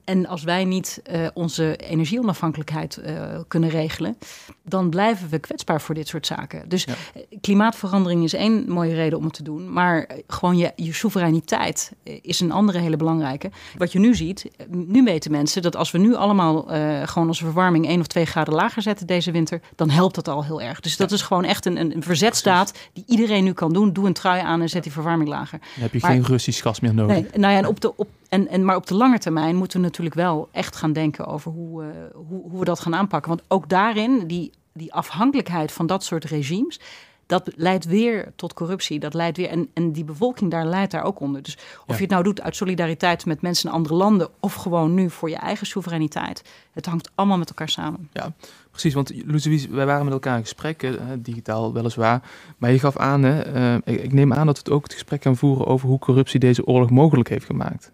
En 0.08 0.28
als 0.28 0.43
wij 0.43 0.65
niet 0.65 1.00
eh, 1.04 1.28
onze 1.34 1.76
energieonafhankelijkheid 1.76 2.98
eh, 2.98 3.13
kunnen 3.48 3.70
regelen, 3.70 4.17
dan 4.63 4.89
blijven 4.89 5.30
we 5.30 5.39
kwetsbaar 5.39 5.82
voor 5.82 5.96
dit 5.96 6.08
soort 6.08 6.26
zaken. 6.28 6.70
Dus 6.70 6.84
Ja. 6.84 6.93
eh, 7.13 7.22
klimaatverandering 7.41 8.24
is 8.24 8.34
één 8.34 8.70
mooie 8.70 8.93
reden 8.96 9.17
om 9.17 9.24
het 9.24 9.34
te 9.34 9.43
doen. 9.43 9.74
Maar 9.74 10.10
gewoon 10.28 10.58
je, 10.58 10.72
je 10.76 10.93
soevereiniteit 10.93 11.91
is 12.22 12.39
een 12.39 12.52
andere 12.52 12.80
hele 12.80 12.98
belangrijke. 12.98 13.50
Wat 13.78 13.91
je 13.91 14.00
nu 14.00 14.15
ziet, 14.15 14.46
nu 14.70 15.04
weten 15.04 15.32
mensen 15.32 15.62
dat 15.62 15.76
als 15.76 15.91
we 15.91 15.98
nu 15.98 16.15
allemaal 16.15 16.65
gewoon 17.06 17.28
onze 17.28 17.43
verwarming 17.43 17.88
één 17.88 18.00
of 18.00 18.08
twee 18.08 18.26
graden 18.26 18.54
lager 18.54 18.82
zetten 18.82 19.08
deze 19.08 19.32
winter, 19.32 19.62
dan 19.76 19.89
helpt 19.89 20.15
dat 20.15 20.28
al 20.28 20.43
heel 20.46 20.62
erg. 20.62 20.80
Dus 20.80 20.98
dat 20.98 21.12
is 21.12 21.22
gewoon 21.22 21.43
echt 21.43 21.65
een, 21.65 21.78
een, 21.80 21.96
een 21.96 22.04
verzetstaat 22.04 22.72
die 22.93 23.04
iedereen 23.08 23.43
nu 23.43 23.54
kan 23.54 23.74
doen. 23.74 23.93
Doe 23.93 24.06
een 24.06 24.13
trui 24.13 24.41
aan 24.41 24.62
en 24.62 24.70
zet 24.70 24.84
die 24.84 24.91
verwarming 24.91 25.30
lager. 25.30 25.60
Dan 25.60 25.84
heb 25.84 25.93
je 25.93 26.00
Maar- 26.02 26.12
geen 26.12 26.24
Russisch 26.26 26.62
gas 26.62 26.80
meer 26.80 26.93
nodig. 26.93 27.15
Nee, 27.15 27.26
nou 27.34 27.54
ja, 27.54 27.58
en 27.60 27.67
op 27.67 27.80
de, 27.82 27.96
op, 27.98 28.08
en, 28.30 28.48
en, 28.48 28.66
maar 28.66 28.76
op 28.76 28.88
de 28.88 28.96
lange 28.96 29.18
termijn 29.20 29.56
moeten 29.56 29.80
we 29.80 29.86
natuurlijk 29.86 30.16
wel 30.16 30.50
echt 30.52 30.76
gaan 30.76 30.94
denken 30.94 31.26
over 31.26 31.52
hoe, 31.52 31.84
eh, 31.84 31.90
hoe, 32.13 32.50
hoe 32.50 32.60
we 32.60 32.66
dat 32.66 32.80
gaan 32.80 32.96
aanpakken. 32.96 33.30
Want 33.30 33.44
ook 33.48 33.70
daarin, 33.70 34.28
die, 34.28 34.52
die 34.74 34.94
afhankelijkheid 34.94 35.72
van 35.72 35.88
dat 35.88 36.04
soort 36.04 36.24
regimes, 36.24 36.80
dat 37.26 37.52
leidt 37.56 37.86
weer 37.86 38.32
tot 38.36 38.54
corruptie. 38.54 39.00
Dat 39.00 39.13
leidt 39.13 39.38
weer, 39.38 39.50
en, 39.50 39.70
en 39.74 39.92
die 39.92 40.04
bevolking 40.04 40.52
daar 40.52 40.66
leidt 40.66 40.92
daar 40.92 41.04
ook 41.04 41.20
onder. 41.20 41.42
Dus 41.44 41.54
of 41.56 41.84
Ja. 41.88 41.96
je 41.96 42.02
het 42.02 42.10
nou 42.10 42.24
doet 42.24 42.42
uit 42.42 42.56
solidariteit 42.56 43.26
met 43.26 43.42
mensen 43.42 43.70
in 43.70 43.76
andere 43.76 43.96
landen 43.96 44.30
of 44.40 44.54
gewoon 44.54 44.94
nu 44.94 45.10
voor 45.10 45.30
je 45.30 45.36
eigen 45.36 45.68
soevereiniteit, 45.68 46.42
het 46.72 46.86
hangt 46.86 47.12
allemaal 47.16 47.38
met 47.38 47.50
elkaar 47.50 47.70
samen. 47.70 48.10
Precies, 48.72 48.94
want 48.94 49.12
Louise, 49.26 49.70
wij 49.70 49.86
waren 49.86 50.04
met 50.04 50.13
elkaar 50.13 50.36
in 50.38 50.42
gesprek, 50.44 50.84
eh, 50.84 50.94
digitaal 51.18 51.74
weliswaar. 51.74 52.22
Maar 52.58 52.72
je 52.72 52.80
gaf 52.80 52.98
aan, 52.98 53.24
hè, 53.24 53.42
eh, 53.42 53.94
ik, 53.94 54.04
ik 54.04 54.13
neem 54.13 54.34
aan 54.34 54.46
dat 54.46 54.56
we 54.56 54.62
het 54.63 54.72
ook 54.72 54.84
het 54.84 54.94
gesprek 54.94 55.22
gaan 55.22 55.36
voeren 55.36 55.66
over 55.68 55.88
hoe 55.88 56.00
corruptie 56.00 56.40
deze 56.40 56.66
oorlog 56.66 56.90
mogelijk 56.90 57.30
heeft 57.30 57.46
gemaakt. 57.46 57.92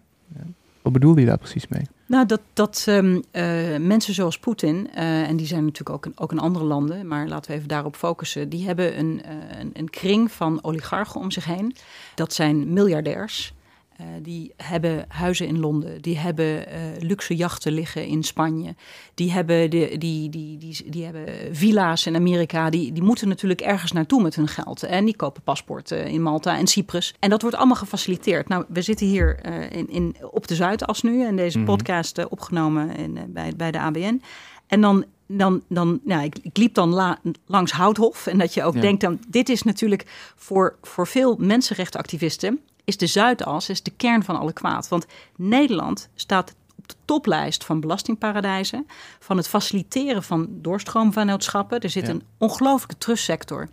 Wat 0.84 0.92
bedoelde 0.92 1.20
je 1.20 1.26
daar 1.26 1.38
precies 1.38 1.68
mee? 1.68 1.82
Nou, 2.06 2.26
dat, 2.26 2.40
dat 2.52 2.84
ehm, 2.88 3.20
eh, 3.30 3.76
mensen 3.80 4.14
zoals 4.14 4.38
Poetin, 4.38 4.90
eh, 4.94 5.28
en 5.28 5.36
die 5.36 5.46
zijn 5.46 5.64
natuurlijk 5.64 5.96
ook 5.96 6.06
in, 6.06 6.12
ook 6.16 6.32
in 6.32 6.38
andere 6.38 6.64
landen, 6.64 7.06
maar 7.06 7.28
laten 7.28 7.50
we 7.50 7.56
even 7.56 7.68
daarop 7.68 7.96
focussen, 7.96 8.48
die 8.48 8.66
hebben 8.66 8.98
een, 8.98 9.22
eh, 9.24 9.60
een, 9.60 9.70
een 9.72 9.90
kring 9.90 10.32
van 10.32 10.58
oligarchen 10.62 11.20
om 11.20 11.30
zich 11.30 11.44
heen. 11.44 11.76
Dat 12.14 12.32
zijn 12.32 12.72
miljardairs. 12.72 13.54
Eh, 13.96 14.06
die 14.22 14.52
hebben 14.56 15.04
huizen 15.08 15.46
in 15.46 15.58
Londen, 15.60 16.02
die 16.02 16.18
hebben 16.18 16.66
eh, 16.68 16.80
luxe 16.98 17.34
jachten 17.36 17.72
liggen 17.72 18.06
in 18.06 18.22
Spanje, 18.22 18.74
die 19.14 19.32
hebben, 19.32 19.70
de, 19.70 19.94
die, 19.98 20.28
die, 20.30 20.58
die, 20.58 20.90
die 20.90 21.04
hebben 21.04 21.26
villa's 21.56 22.06
in 22.06 22.14
Amerika, 22.16 22.70
die, 22.70 22.92
die 22.92 23.02
moeten 23.02 23.28
natuurlijk 23.28 23.60
ergens 23.60 23.92
naartoe 23.92 24.22
met 24.22 24.34
hun 24.34 24.48
geld. 24.48 24.82
En 24.82 25.04
die 25.04 25.16
kopen 25.16 25.42
paspoorten 25.42 26.06
in 26.06 26.22
Malta 26.22 26.58
en 26.58 26.66
Cyprus. 26.66 27.14
En 27.18 27.30
dat 27.30 27.40
wordt 27.42 27.56
allemaal 27.56 27.76
gefaciliteerd. 27.76 28.48
Nou, 28.48 28.64
we 28.68 28.82
zitten 28.82 29.06
hier 29.06 29.38
eh, 29.40 29.78
in, 29.78 29.90
in, 29.90 30.16
op 30.30 30.46
de 30.46 30.54
Zuidas 30.54 31.02
nu 31.02 31.24
en 31.24 31.36
deze 31.36 31.58
Mhm. 31.58 31.66
podcast 31.66 32.28
opgenomen 32.28 32.96
in, 32.96 33.18
bij, 33.28 33.52
bij 33.56 33.70
de 33.70 33.78
ABN. 33.80 34.22
En 34.66 34.80
dan, 34.80 35.04
dan, 35.26 35.62
dan 35.68 36.00
nou, 36.04 36.22
ik, 36.24 36.36
ik 36.42 36.56
liep 36.56 36.74
dan 36.74 36.88
la- 36.88 37.18
langs 37.46 37.72
Houthof. 37.72 38.26
En 38.26 38.38
dat 38.38 38.54
je 38.54 38.62
ook 38.62 38.74
Ja. 38.74 38.80
denkt, 38.80 39.00
dan, 39.00 39.18
dit 39.28 39.48
is 39.48 39.62
natuurlijk 39.62 40.32
voor, 40.36 40.76
voor 40.82 41.06
veel 41.06 41.36
mensenrechtenactivisten... 41.38 42.60
is 42.84 42.96
de 42.96 43.06
Zuidas 43.06 43.68
is 43.68 43.82
de 43.82 43.90
kern 43.96 44.24
van 44.24 44.38
alle 44.38 44.52
kwaad. 44.52 44.88
Want 44.88 45.06
Nederland 45.36 46.08
staat 46.14 46.54
op 46.76 46.88
de 46.88 46.94
toplijst 47.04 47.64
van 47.64 47.80
belastingparadijzen... 47.80 48.86
van 49.18 49.36
het 49.36 49.48
faciliteren 49.48 50.22
van 50.22 50.48
doorstroomvennootschappen. 50.50 51.80
Er 51.80 51.90
zit 51.90 52.06
Ja. 52.06 52.12
een 52.12 52.22
ongelooflijke 52.38 52.98
trustsector... 52.98 53.68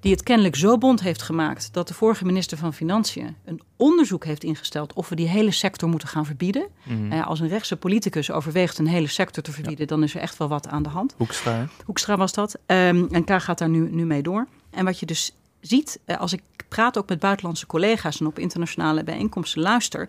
die 0.00 0.12
het 0.12 0.22
kennelijk 0.22 0.56
zo 0.56 0.78
bond 0.78 1.00
heeft 1.00 1.22
gemaakt 1.22 1.68
dat 1.72 1.88
de 1.88 1.94
vorige 1.94 2.24
minister 2.24 2.58
van 2.58 2.74
Financiën 2.74 3.36
een 3.44 3.60
onderzoek 3.76 4.24
heeft 4.24 4.44
ingesteld 4.44 4.92
of 4.92 5.08
we 5.08 5.14
die 5.14 5.28
hele 5.28 5.50
sector 5.50 5.88
moeten 5.88 6.08
gaan 6.08 6.26
verbieden. 6.26 6.66
Mhm. 6.82 7.12
Eh, 7.12 7.26
als 7.26 7.40
een 7.40 7.48
rechtse 7.48 7.76
politicus 7.76 8.30
overweegt 8.30 8.78
een 8.78 8.86
hele 8.86 9.06
sector 9.06 9.42
te 9.42 9.52
verbieden, 9.52 9.86
dan 9.86 10.02
is 10.02 10.14
er 10.14 10.20
echt 10.20 10.36
wel 10.36 10.48
wat 10.48 10.68
aan 10.68 10.82
de 10.82 10.88
hand. 10.88 11.14
Hoekstra? 11.16 11.68
Hoekstra 11.84 12.16
was 12.16 12.32
dat. 12.32 12.58
Ehm, 12.66 13.04
en 13.10 13.24
K 13.24 13.42
gaat 13.42 13.58
daar 13.58 13.68
nu, 13.68 13.90
nu 13.90 14.04
mee 14.06 14.22
door. 14.22 14.46
En 14.70 14.84
wat 14.84 14.98
je 14.98 15.06
dus 15.06 15.32
ziet, 15.66 15.98
eh, 16.04 16.20
als 16.20 16.32
ik 16.32 16.42
praat 16.68 16.98
ook 16.98 17.08
met 17.08 17.18
buitenlandse 17.18 17.66
collega's 17.66 18.20
en 18.20 18.26
op 18.26 18.38
internationale 18.38 19.04
bijeenkomsten 19.04 19.62
luister. 19.62 20.08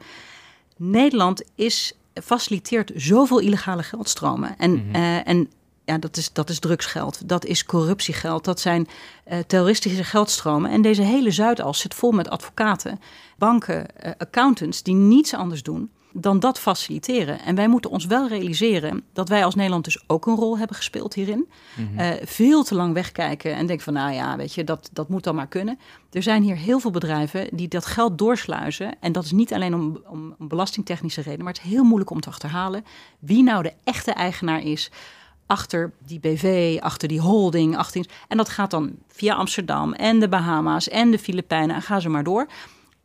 Nederland 0.77 1.43
is, 1.55 1.93
faciliteert 2.23 2.91
zoveel 2.95 3.39
illegale 3.39 3.83
geldstromen. 3.83 4.57
En, 4.57 4.71
Mhm. 4.71 4.95
eh, 4.95 5.27
en 5.27 5.49
ja, 5.85 5.97
dat 5.97 6.17
is, 6.17 6.33
dat 6.33 6.49
is 6.49 6.59
drugsgeld, 6.59 7.29
dat 7.29 7.45
is 7.45 7.65
corruptiegeld, 7.65 8.43
dat 8.43 8.59
zijn 8.59 8.87
eh, 9.23 9.39
terroristische 9.39 10.03
geldstromen. 10.03 10.71
En 10.71 10.81
deze 10.81 11.01
hele 11.01 11.31
Zuidas 11.31 11.79
zit 11.79 11.93
vol 11.93 12.11
met 12.11 12.29
advocaten, 12.29 12.99
banken, 13.37 13.85
accountants 14.17 14.83
die 14.83 14.95
niets 14.95 15.33
anders 15.33 15.63
doen 15.63 15.89
dan 16.17 16.39
dat 16.39 16.59
faciliteren. 16.59 17.39
En 17.39 17.55
wij 17.55 17.67
moeten 17.67 17.91
ons 17.91 18.05
wel 18.05 18.27
realiseren 18.27 19.03
dat 19.13 19.29
wij 19.29 19.45
als 19.45 19.55
Nederland 19.55 19.83
dus 19.83 20.03
ook 20.07 20.25
een 20.25 20.35
rol 20.35 20.57
hebben 20.57 20.75
gespeeld 20.75 21.13
hierin. 21.13 21.49
Mhm. 21.75 21.99
Eh, 21.99 22.11
veel 22.23 22.63
te 22.63 22.75
lang 22.75 22.93
wegkijken 22.93 23.55
en 23.55 23.65
denken 23.65 23.85
van 23.85 23.93
nou 23.93 24.13
ja, 24.13 24.37
weet 24.37 24.53
je, 24.53 24.63
dat, 24.63 24.89
dat 24.93 25.09
moet 25.09 25.23
dan 25.23 25.35
maar 25.35 25.47
kunnen. 25.47 25.79
Er 26.11 26.23
zijn 26.23 26.43
hier 26.43 26.55
heel 26.55 26.79
veel 26.79 26.91
bedrijven 26.91 27.47
die 27.51 27.67
dat 27.67 27.85
geld 27.85 28.17
doorsluizen. 28.17 28.95
En 28.99 29.11
dat 29.11 29.23
is 29.23 29.31
niet 29.31 29.53
alleen 29.53 29.73
om, 29.73 29.99
om, 30.07 30.35
om 30.39 30.47
belastingtechnische 30.47 31.21
redenen, 31.21 31.43
maar 31.43 31.53
het 31.53 31.63
is 31.63 31.69
heel 31.69 31.83
moeilijk 31.83 32.09
om 32.09 32.19
te 32.19 32.29
achterhalen 32.29 32.85
wie 33.19 33.43
nou 33.43 33.63
de 33.63 33.73
echte 33.83 34.11
eigenaar 34.11 34.61
is 34.61 34.91
achter 35.45 35.91
die 36.05 36.19
BV, 36.19 36.77
achter 36.81 37.07
die 37.07 37.19
holding. 37.19 37.77
Achter, 37.77 38.05
en 38.27 38.37
dat 38.37 38.49
gaat 38.49 38.71
dan 38.71 38.95
via 39.07 39.35
Amsterdam 39.35 39.93
en 39.93 40.19
de 40.19 40.27
Bahama's 40.27 40.89
en 40.89 41.11
de 41.11 41.19
Filipijnen 41.19 41.75
en 41.75 41.81
ga 41.81 41.99
ze 41.99 42.09
maar 42.09 42.23
door. 42.23 42.47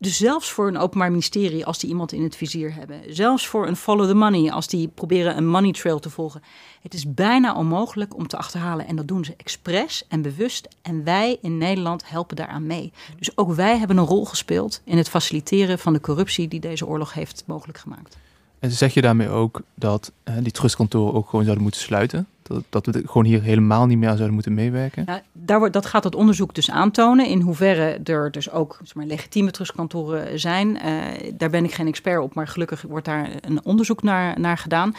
Dus 0.01 0.17
zelfs 0.17 0.51
voor 0.51 0.67
een 0.67 0.77
openbaar 0.77 1.09
ministerie, 1.09 1.65
als 1.65 1.79
die 1.79 1.89
iemand 1.89 2.11
in 2.11 2.23
het 2.23 2.35
vizier 2.35 2.73
hebben. 2.73 3.01
Zelfs 3.07 3.47
voor 3.47 3.67
een 3.67 3.75
follow 3.75 4.07
the 4.07 4.13
money, 4.13 4.51
als 4.51 4.67
die 4.67 4.87
proberen 4.87 5.37
een 5.37 5.47
money 5.47 5.71
trail 5.71 5.99
te 5.99 6.09
volgen. 6.09 6.41
Het 6.81 6.93
is 6.93 7.13
bijna 7.13 7.55
onmogelijk 7.55 8.15
om 8.15 8.27
te 8.27 8.37
achterhalen. 8.37 8.87
En 8.87 8.95
dat 8.95 9.07
doen 9.07 9.25
ze 9.25 9.33
expres 9.37 10.05
en 10.07 10.21
bewust. 10.21 10.67
En 10.81 11.03
wij 11.03 11.37
in 11.41 11.57
Nederland 11.57 12.09
helpen 12.09 12.35
daaraan 12.35 12.65
mee. 12.65 12.93
Dus 13.17 13.37
ook 13.37 13.53
wij 13.53 13.77
hebben 13.77 13.97
een 13.97 14.05
rol 14.05 14.25
gespeeld 14.25 14.81
in 14.83 14.97
het 14.97 15.09
faciliteren 15.09 15.79
van 15.79 15.93
de 15.93 16.01
corruptie 16.01 16.47
die 16.47 16.59
deze 16.59 16.87
oorlog 16.87 17.13
heeft 17.13 17.43
mogelijk 17.45 17.77
gemaakt. 17.77 18.17
En 18.59 18.71
zeg 18.71 18.93
je 18.93 19.01
daarmee 19.01 19.29
ook 19.29 19.61
dat 19.75 20.11
eh, 20.23 20.35
die 20.41 20.51
trustkantoren 20.51 21.13
ook 21.13 21.25
gewoon 21.25 21.43
zouden 21.43 21.63
moeten 21.63 21.81
sluiten? 21.81 22.27
Dat, 22.51 22.85
dat 22.85 22.95
we 22.95 23.01
gewoon 23.05 23.25
hier 23.25 23.41
helemaal 23.41 23.85
niet 23.85 23.97
meer 23.97 24.09
aan 24.09 24.15
zouden 24.15 24.33
moeten 24.33 24.53
meewerken? 24.53 25.03
Ja, 25.05 25.21
daar 25.31 25.59
wordt, 25.59 25.73
dat 25.73 25.85
gaat 25.85 26.03
het 26.03 26.15
onderzoek 26.15 26.55
dus 26.55 26.71
aantonen. 26.71 27.25
In 27.25 27.41
hoeverre 27.41 27.99
er 28.03 28.31
dus 28.31 28.51
ook 28.51 28.79
zeg 28.83 28.95
maar, 28.95 29.05
legitieme 29.05 29.51
trustkantoren 29.51 30.39
zijn. 30.39 30.79
Eh, 30.79 30.93
daar 31.33 31.49
ben 31.49 31.63
ik 31.63 31.73
geen 31.73 31.87
expert 31.87 32.21
op, 32.21 32.33
maar 32.33 32.47
gelukkig 32.47 32.81
wordt 32.81 33.05
daar 33.05 33.29
een 33.41 33.65
onderzoek 33.65 34.03
naar, 34.03 34.39
naar 34.39 34.57
gedaan. 34.57 34.95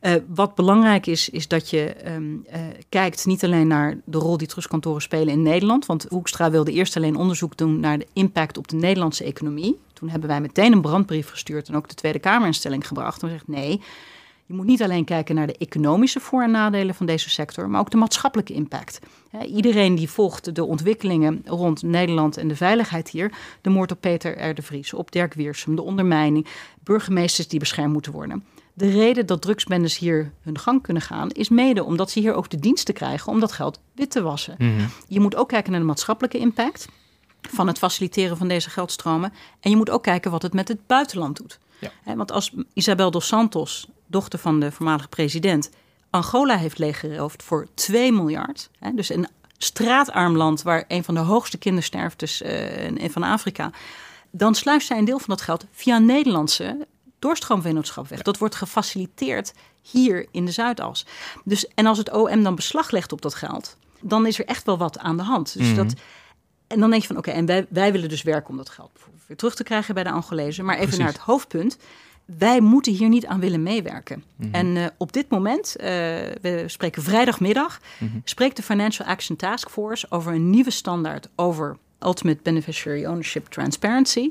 Eh, 0.00 0.14
wat 0.26 0.54
belangrijk 0.54 1.06
is, 1.06 1.28
is 1.28 1.48
dat 1.48 1.70
je 1.70 1.84
ehm, 1.84 2.24
eh, 2.46 2.60
kijkt 2.88 3.26
niet 3.26 3.44
alleen 3.44 3.66
naar 3.66 3.96
de 4.04 4.18
rol 4.18 4.36
die 4.36 4.48
trustkantoren 4.48 5.02
spelen 5.02 5.34
in 5.34 5.42
Nederland. 5.42 5.86
Want 5.86 6.06
Hoekstra 6.08 6.50
wilde 6.50 6.72
eerst 6.72 6.96
alleen 6.96 7.16
onderzoek 7.16 7.56
doen 7.56 7.80
naar 7.80 7.98
de 7.98 8.06
impact 8.12 8.58
op 8.58 8.68
de 8.68 8.76
Nederlandse 8.76 9.24
economie. 9.24 9.78
Toen 9.92 10.08
hebben 10.08 10.28
wij 10.28 10.40
meteen 10.40 10.72
een 10.72 10.80
brandbrief 10.80 11.30
gestuurd 11.30 11.68
en 11.68 11.76
ook 11.76 11.88
de 11.88 11.94
Tweede 11.94 12.18
Kamer 12.18 12.46
in 12.46 12.54
stelling 12.54 12.86
gebracht. 12.86 13.22
En 13.22 13.28
gezegd 13.28 13.48
nee. 13.48 13.80
Je 14.46 14.54
moet 14.54 14.66
niet 14.66 14.82
alleen 14.82 15.04
kijken 15.04 15.34
naar 15.34 15.46
de 15.46 15.56
economische 15.58 16.20
voor- 16.20 16.42
en 16.42 16.50
nadelen 16.50 16.94
van 16.94 17.06
deze 17.06 17.30
sector, 17.30 17.68
maar 17.68 17.80
ook 17.80 17.90
de 17.90 17.96
maatschappelijke 17.96 18.52
impact. 18.52 18.98
Iedereen 19.46 19.94
die 19.94 20.10
volgt 20.10 20.54
de 20.54 20.64
ontwikkelingen 20.64 21.42
rond 21.44 21.82
Nederland 21.82 22.36
en 22.36 22.48
de 22.48 22.56
veiligheid 22.56 23.08
hier, 23.08 23.32
de 23.60 23.70
moord 23.70 23.92
op 23.92 24.00
Peter 24.00 24.48
R. 24.48 24.54
de 24.54 24.62
Vries, 24.62 24.92
op 24.92 25.12
Dirk 25.12 25.34
Wiersum, 25.34 25.76
de 25.76 25.82
ondermijning, 25.82 26.46
burgemeesters 26.82 27.48
die 27.48 27.58
beschermd 27.58 27.92
moeten 27.92 28.12
worden. 28.12 28.44
De 28.72 28.90
reden 28.90 29.26
dat 29.26 29.42
drugsbendes 29.42 29.98
hier 29.98 30.32
hun 30.40 30.58
gang 30.58 30.82
kunnen 30.82 31.02
gaan, 31.02 31.30
is 31.30 31.48
mede 31.48 31.84
omdat 31.84 32.10
ze 32.10 32.20
hier 32.20 32.34
ook 32.34 32.50
de 32.50 32.58
diensten 32.58 32.94
krijgen 32.94 33.32
om 33.32 33.40
dat 33.40 33.52
geld 33.52 33.80
wit 33.94 34.10
te 34.10 34.22
wassen. 34.22 34.54
Mhm. 34.58 34.86
Je 35.08 35.20
moet 35.20 35.36
ook 35.36 35.48
kijken 35.48 35.70
naar 35.70 35.80
de 35.80 35.86
maatschappelijke 35.86 36.38
impact 36.38 36.88
van 37.40 37.66
het 37.66 37.78
faciliteren 37.78 38.36
van 38.36 38.48
deze 38.48 38.70
geldstromen. 38.70 39.32
En 39.60 39.70
je 39.70 39.76
moet 39.76 39.90
ook 39.90 40.02
kijken 40.02 40.30
wat 40.30 40.42
het 40.42 40.52
met 40.52 40.68
het 40.68 40.86
buitenland 40.86 41.36
doet. 41.36 41.58
Ja. 41.78 42.16
Want 42.16 42.32
als 42.32 42.54
Isabel 42.72 43.10
dos 43.10 43.26
Santos, 43.26 43.88
dochter 44.16 44.38
van 44.38 44.60
de 44.60 44.72
voormalige 44.72 45.08
president, 45.08 45.70
Angola 46.10 46.56
heeft 46.56 46.78
leeggeroofd 46.78 47.42
voor 47.42 47.66
2 47.74 48.12
miljard. 48.12 48.70
Hè, 48.78 48.94
dus 48.94 49.08
een 49.10 49.28
straatarm 49.58 50.36
land 50.36 50.62
waar 50.62 50.84
een 50.88 51.04
van 51.04 51.14
de 51.14 51.20
hoogste 51.20 51.58
kindersterftes 51.58 52.42
eh, 52.42 53.10
van 53.10 53.22
Afrika. 53.22 53.70
Dan 54.30 54.54
sluist 54.54 54.86
zij 54.86 54.98
een 54.98 55.04
deel 55.04 55.18
van 55.18 55.28
dat 55.28 55.40
geld 55.40 55.64
via 55.72 55.98
Nederlandse 55.98 56.86
doorstroomvennootschap 57.18 58.08
weg. 58.08 58.22
Dat 58.22 58.38
wordt 58.38 58.54
gefaciliteerd 58.54 59.52
hier 59.82 60.26
in 60.30 60.44
de 60.44 60.52
Zuidas. 60.52 61.06
Dus, 61.44 61.68
en 61.74 61.86
als 61.86 61.98
het 61.98 62.12
OM 62.12 62.42
dan 62.42 62.54
beslag 62.54 62.90
legt 62.90 63.12
op 63.12 63.22
dat 63.22 63.34
geld, 63.34 63.76
dan 64.00 64.26
is 64.26 64.38
er 64.38 64.44
echt 64.44 64.66
wel 64.66 64.78
wat 64.78 64.98
aan 64.98 65.16
de 65.16 65.22
hand. 65.22 65.58
Dus 65.58 65.66
Mhm. 65.66 65.76
dat, 65.76 65.94
en 66.66 66.80
dan 66.80 66.90
denk 66.90 67.02
je 67.02 67.08
van 67.08 67.16
oké, 67.16 67.30
en 67.30 67.46
wij, 67.46 67.66
wij 67.68 67.92
willen 67.92 68.08
dus 68.08 68.22
werken 68.22 68.50
om 68.50 68.56
dat 68.56 68.68
geld 68.68 68.90
weer 69.26 69.36
terug 69.36 69.54
te 69.54 69.62
krijgen 69.62 69.94
bij 69.94 70.04
de 70.04 70.10
Angolezen. 70.10 70.64
Maar 70.64 70.74
even 70.74 70.86
Precies. 70.86 71.04
naar 71.04 71.14
het 71.14 71.22
hoofdpunt. 71.22 71.78
Wij 72.26 72.60
moeten 72.60 72.92
hier 72.92 73.08
niet 73.08 73.26
aan 73.26 73.40
willen 73.40 73.62
meewerken. 73.62 74.24
Mhm. 74.36 74.54
En 74.54 74.76
eh, 74.76 74.86
op 74.96 75.12
dit 75.12 75.30
moment, 75.30 75.76
eh, 75.76 75.86
we 76.40 76.64
spreken 76.66 77.02
vrijdagmiddag, 77.02 77.80
Mhm. 77.98 78.18
spreekt 78.24 78.56
de 78.56 78.62
Financial 78.62 79.08
Action 79.08 79.36
Task 79.36 79.70
Force 79.70 80.06
over 80.10 80.32
een 80.32 80.50
nieuwe 80.50 80.70
standaard 80.70 81.28
over 81.36 81.76
Ultimate 82.00 82.40
Beneficiary 82.42 83.04
Ownership 83.04 83.46
Transparency. 83.46 84.30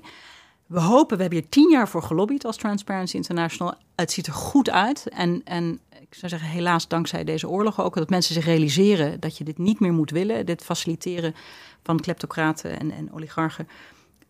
We 0.66 0.80
hopen, 0.80 1.16
we 1.16 1.22
hebben 1.22 1.40
hier 1.42 1.50
tien 1.50 1.70
jaar 1.70 1.90
voor 1.90 2.04
gelobbyd 2.04 2.46
als 2.46 2.58
Transparency 2.58 3.16
International. 3.16 3.74
Het 3.96 4.12
ziet 4.12 4.28
er 4.28 4.34
goed 4.34 4.70
uit. 4.70 5.08
En, 5.10 5.42
en 5.44 5.80
ik 6.02 6.16
zou 6.16 6.30
zeggen, 6.30 6.50
helaas 6.50 6.88
dankzij 6.88 7.24
deze 7.24 7.50
oorlog 7.50 7.82
ook, 7.82 7.96
dat 7.96 8.10
mensen 8.10 8.34
zich 8.34 8.46
realiseren 8.46 9.20
dat 9.20 9.38
je 9.38 9.44
dit 9.44 9.58
niet 9.58 9.80
meer 9.80 9.94
moet 9.94 10.12
willen. 10.12 10.46
Dit 10.46 10.64
faciliteren 10.64 11.36
van 11.84 12.00
kleptocraten 12.00 12.80
en, 12.80 12.92
en 12.92 13.14
oligarchen. 13.14 13.68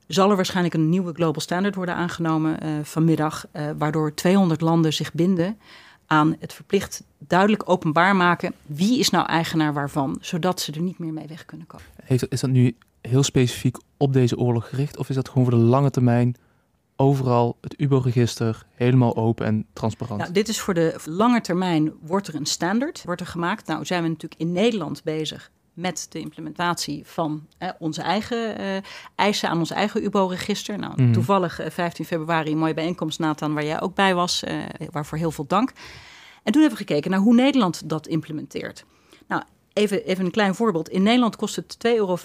Zal 0.08 0.30
er 0.30 0.36
waarschijnlijk 0.36 0.76
een 0.76 0.89
nieuwe 0.89 1.13
global 1.13 1.41
standard 1.41 1.76
worden 1.76 1.96
aangenomen 1.96 2.60
eh, 2.60 2.70
vanmiddag, 2.84 3.46
eh, 3.52 3.70
waardoor 3.78 4.13
200 4.13 4.62
landen 4.62 4.94
zich 4.94 5.13
binden 5.13 5.58
aan 6.06 6.36
het 6.39 6.54
verplicht 6.54 7.04
duidelijk 7.18 7.70
openbaar 7.70 8.15
maken 8.15 8.54
wie 8.65 9.00
is 9.00 9.10
nou 9.10 9.26
eigenaar 9.26 9.74
waarvan, 9.74 10.18
zodat 10.22 10.62
ze 10.62 10.72
er 10.72 10.82
niet 10.82 11.00
meer 11.00 11.13
mee 11.13 11.28
weg 11.28 11.46
kunnen 11.46 11.68
komen. 11.68 11.86
Heeft, 12.04 12.32
is 12.32 12.41
dat 12.41 12.50
nu 12.50 12.76
heel 13.02 13.24
specifiek 13.24 13.78
op 13.98 14.13
deze 14.13 14.38
oorlog 14.38 14.70
gericht? 14.70 14.98
Of 14.98 15.10
is 15.10 15.15
dat 15.15 15.30
gewoon 15.30 15.50
voor 15.50 15.60
de 15.60 15.65
lange 15.65 15.89
termijn 15.89 16.36
overal 16.96 17.58
het 17.62 17.80
UBO-register 17.80 18.65
helemaal 18.74 19.15
open 19.15 19.46
en 19.46 19.65
transparant? 19.74 20.22
Nou, 20.22 20.34
dit 20.34 20.48
is 20.48 20.60
voor 20.60 20.74
de 20.74 20.96
lange 21.06 21.41
termijn, 21.41 21.94
wordt 22.02 22.28
er 22.28 22.36
een 22.36 22.46
standaard 22.46 23.04
wordt 23.06 23.22
er 23.22 23.28
gemaakt. 23.28 23.68
Nou 23.68 23.86
zijn 23.86 24.04
we 24.04 24.10
natuurlijk 24.10 24.41
in 24.41 24.52
Nederland 24.52 25.04
bezig 25.04 25.52
met 25.76 26.06
de 26.10 26.20
implementatie 26.20 27.02
van 27.06 27.48
eh, 27.58 27.70
onze 27.80 28.02
eigen 28.02 28.58
eh, 28.58 28.66
eisen 29.16 29.50
aan 29.50 29.58
ons 29.58 29.72
eigen 29.72 30.04
UBO-register. 30.04 30.78
Nou, 30.80 31.02
Mhm. 31.02 31.12
toevallig 31.12 31.60
eh, 31.60 31.70
15 31.72 32.06
februari 32.06 32.52
een 32.52 32.58
mooie 32.58 32.74
bijeenkomst, 32.74 33.20
Nathan, 33.20 33.54
waar 33.54 33.66
jij 33.66 33.82
ook 33.82 33.96
bij 33.96 34.16
was. 34.16 34.44
eh, 34.44 34.58
waarvoor 34.92 35.18
heel 35.18 35.32
veel 35.32 35.46
dank. 35.48 35.70
En 36.44 36.52
toen 36.52 36.62
hebben 36.62 36.80
we 36.80 36.86
gekeken 36.86 37.12
naar 37.12 37.20
hoe 37.20 37.34
Nederland 37.36 37.90
dat 37.90 38.08
implementeert. 38.08 38.86
Nou, 39.28 39.44
even, 39.74 40.06
even 40.06 40.26
een 40.26 40.32
klein 40.32 40.56
voorbeeld. 40.56 40.90
In 40.90 41.04
Nederland 41.04 41.36
kost 41.36 41.56
het 41.56 41.76
2,50 41.80 41.92
euro 41.98 42.18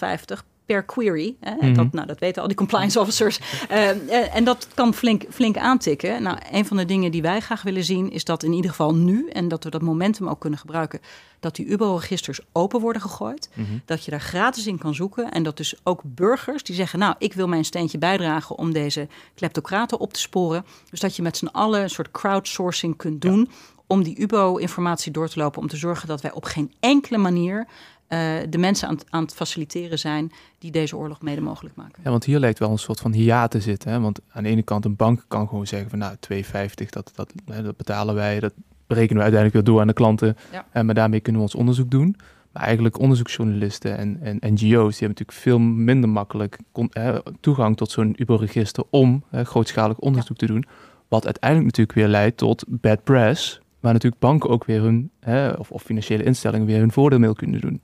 per 0.71 0.83
query. 0.83 1.35
Hè? 1.39 1.55
Mhm. 1.55 1.73
dat, 1.73 1.91
nou, 1.91 2.07
dat 2.07 2.19
weten 2.19 2.41
al 2.41 2.47
die 2.47 2.57
compliance 2.57 2.99
officers. 2.99 3.39
Eh, 3.69 3.89
eh, 3.89 4.35
en 4.35 4.43
dat 4.43 4.67
kan 4.73 4.93
flink, 4.93 5.23
flink 5.29 5.57
aantikken. 5.57 6.23
Nou, 6.23 6.37
een 6.51 6.65
van 6.65 6.77
de 6.77 6.85
dingen 6.85 7.11
die 7.11 7.21
wij 7.21 7.39
graag 7.39 7.61
willen 7.61 7.83
zien... 7.83 8.11
is 8.11 8.23
dat 8.23 8.43
in 8.43 8.53
ieder 8.53 8.69
geval 8.69 8.95
nu, 8.95 9.29
en 9.29 9.47
dat 9.47 9.63
we 9.63 9.69
dat 9.69 9.81
momentum 9.81 10.27
ook 10.27 10.39
kunnen 10.39 10.59
gebruiken... 10.59 10.99
dat 11.39 11.55
die 11.55 11.65
UBO-registers 11.65 12.39
open 12.51 12.79
worden 12.79 13.01
gegooid. 13.01 13.49
Mhm. 13.53 13.67
Dat 13.85 14.05
je 14.05 14.11
daar 14.11 14.21
gratis 14.21 14.67
in 14.67 14.77
kan 14.77 14.95
zoeken. 14.95 15.31
En 15.31 15.43
dat 15.43 15.57
dus 15.57 15.75
ook 15.83 16.01
burgers 16.03 16.63
die 16.63 16.75
zeggen... 16.75 16.99
nou, 16.99 17.15
ik 17.17 17.33
wil 17.33 17.47
mijn 17.47 17.65
steentje 17.65 17.97
bijdragen 17.97 18.57
om 18.57 18.73
deze 18.73 19.07
kleptocraten 19.35 19.99
op 19.99 20.13
te 20.13 20.19
sporen. 20.19 20.65
Dus 20.89 20.99
dat 20.99 21.15
je 21.15 21.21
met 21.21 21.37
z'n 21.37 21.45
allen 21.45 21.81
een 21.81 21.89
soort 21.89 22.11
crowdsourcing 22.11 22.97
kunt 22.97 23.21
doen... 23.21 23.49
om 23.87 24.03
die 24.03 24.19
UBO-informatie 24.21 25.11
door 25.11 25.27
te 25.27 25.39
lopen... 25.39 25.61
om 25.61 25.67
te 25.67 25.77
zorgen 25.77 26.07
dat 26.07 26.21
wij 26.21 26.31
op 26.31 26.43
geen 26.43 26.73
enkele 26.79 27.17
manier... 27.17 27.67
eh, 28.11 28.33
de 28.49 28.57
mensen 28.57 28.87
aan, 28.87 28.93
het- 28.95 29.05
aan 29.09 29.21
het 29.23 29.33
faciliteren 29.33 29.99
zijn 29.99 30.31
die 30.59 30.71
deze 30.71 30.97
oorlog 30.97 31.21
mede 31.21 31.41
mogelijk 31.41 31.75
maken. 31.75 32.01
Ja, 32.03 32.09
want 32.09 32.23
hier 32.23 32.39
lijkt 32.39 32.59
wel 32.59 32.71
een 32.71 32.77
soort 32.77 32.99
van 32.99 33.13
hiaat 33.13 33.51
te 33.51 33.59
zitten. 33.61 33.91
Hè? 33.91 33.99
Want 33.99 34.19
aan 34.29 34.43
de 34.43 34.49
ene 34.49 34.61
kant, 34.63 34.85
een 34.85 34.95
bank 34.95 35.25
kan 35.27 35.47
gewoon 35.47 35.67
zeggen 35.67 35.89
van 35.89 35.99
nou, 35.99 36.15
2,50, 36.19 36.89
dat, 36.89 37.11
dat, 37.15 37.33
hè, 37.45 37.63
dat 37.63 37.77
betalen 37.77 38.15
wij, 38.15 38.39
dat 38.39 38.53
berekenen 38.87 39.17
we 39.17 39.23
uiteindelijk 39.23 39.53
weer 39.53 39.73
door 39.73 39.81
aan 39.81 39.87
de 39.87 39.93
klanten. 39.93 40.37
Ja. 40.51 40.65
En 40.71 40.85
maar 40.85 40.95
daarmee 40.95 41.19
kunnen 41.19 41.41
we 41.41 41.47
ons 41.47 41.55
onderzoek 41.57 41.91
doen. 41.91 42.15
Maar 42.51 42.63
eigenlijk 42.63 42.99
onderzoeksjournalisten 42.99 43.97
en, 43.97 44.17
en 44.21 44.35
NGO's, 44.41 44.59
die 44.59 44.73
hebben 44.77 44.91
natuurlijk 44.99 45.31
veel 45.37 45.59
minder 45.59 46.09
makkelijk 46.09 46.57
kon- 46.71 46.89
hè, 46.89 47.17
toegang 47.39 47.77
tot 47.77 47.91
zo'n 47.91 48.13
UBO-register 48.17 48.83
om 48.89 49.23
hè, 49.29 49.43
grootschalig 49.45 49.97
onderzoek 49.97 50.37
te 50.37 50.45
doen. 50.45 50.65
Wat 51.07 51.25
uiteindelijk 51.25 51.65
natuurlijk 51.69 51.97
weer 51.97 52.07
leidt 52.07 52.37
tot 52.37 52.63
bad 52.67 53.03
press, 53.03 53.59
waar 53.79 53.93
natuurlijk 53.93 54.21
banken 54.21 54.49
ook 54.49 54.65
weer 54.65 54.81
hun, 54.81 55.09
hè, 55.19 55.49
of, 55.49 55.71
of 55.71 55.81
financiële 55.83 56.23
instellingen 56.23 56.65
weer 56.67 56.79
hun 56.79 56.91
voordeel 56.91 57.19
mee 57.19 57.35
kunnen 57.35 57.61
doen. 57.61 57.81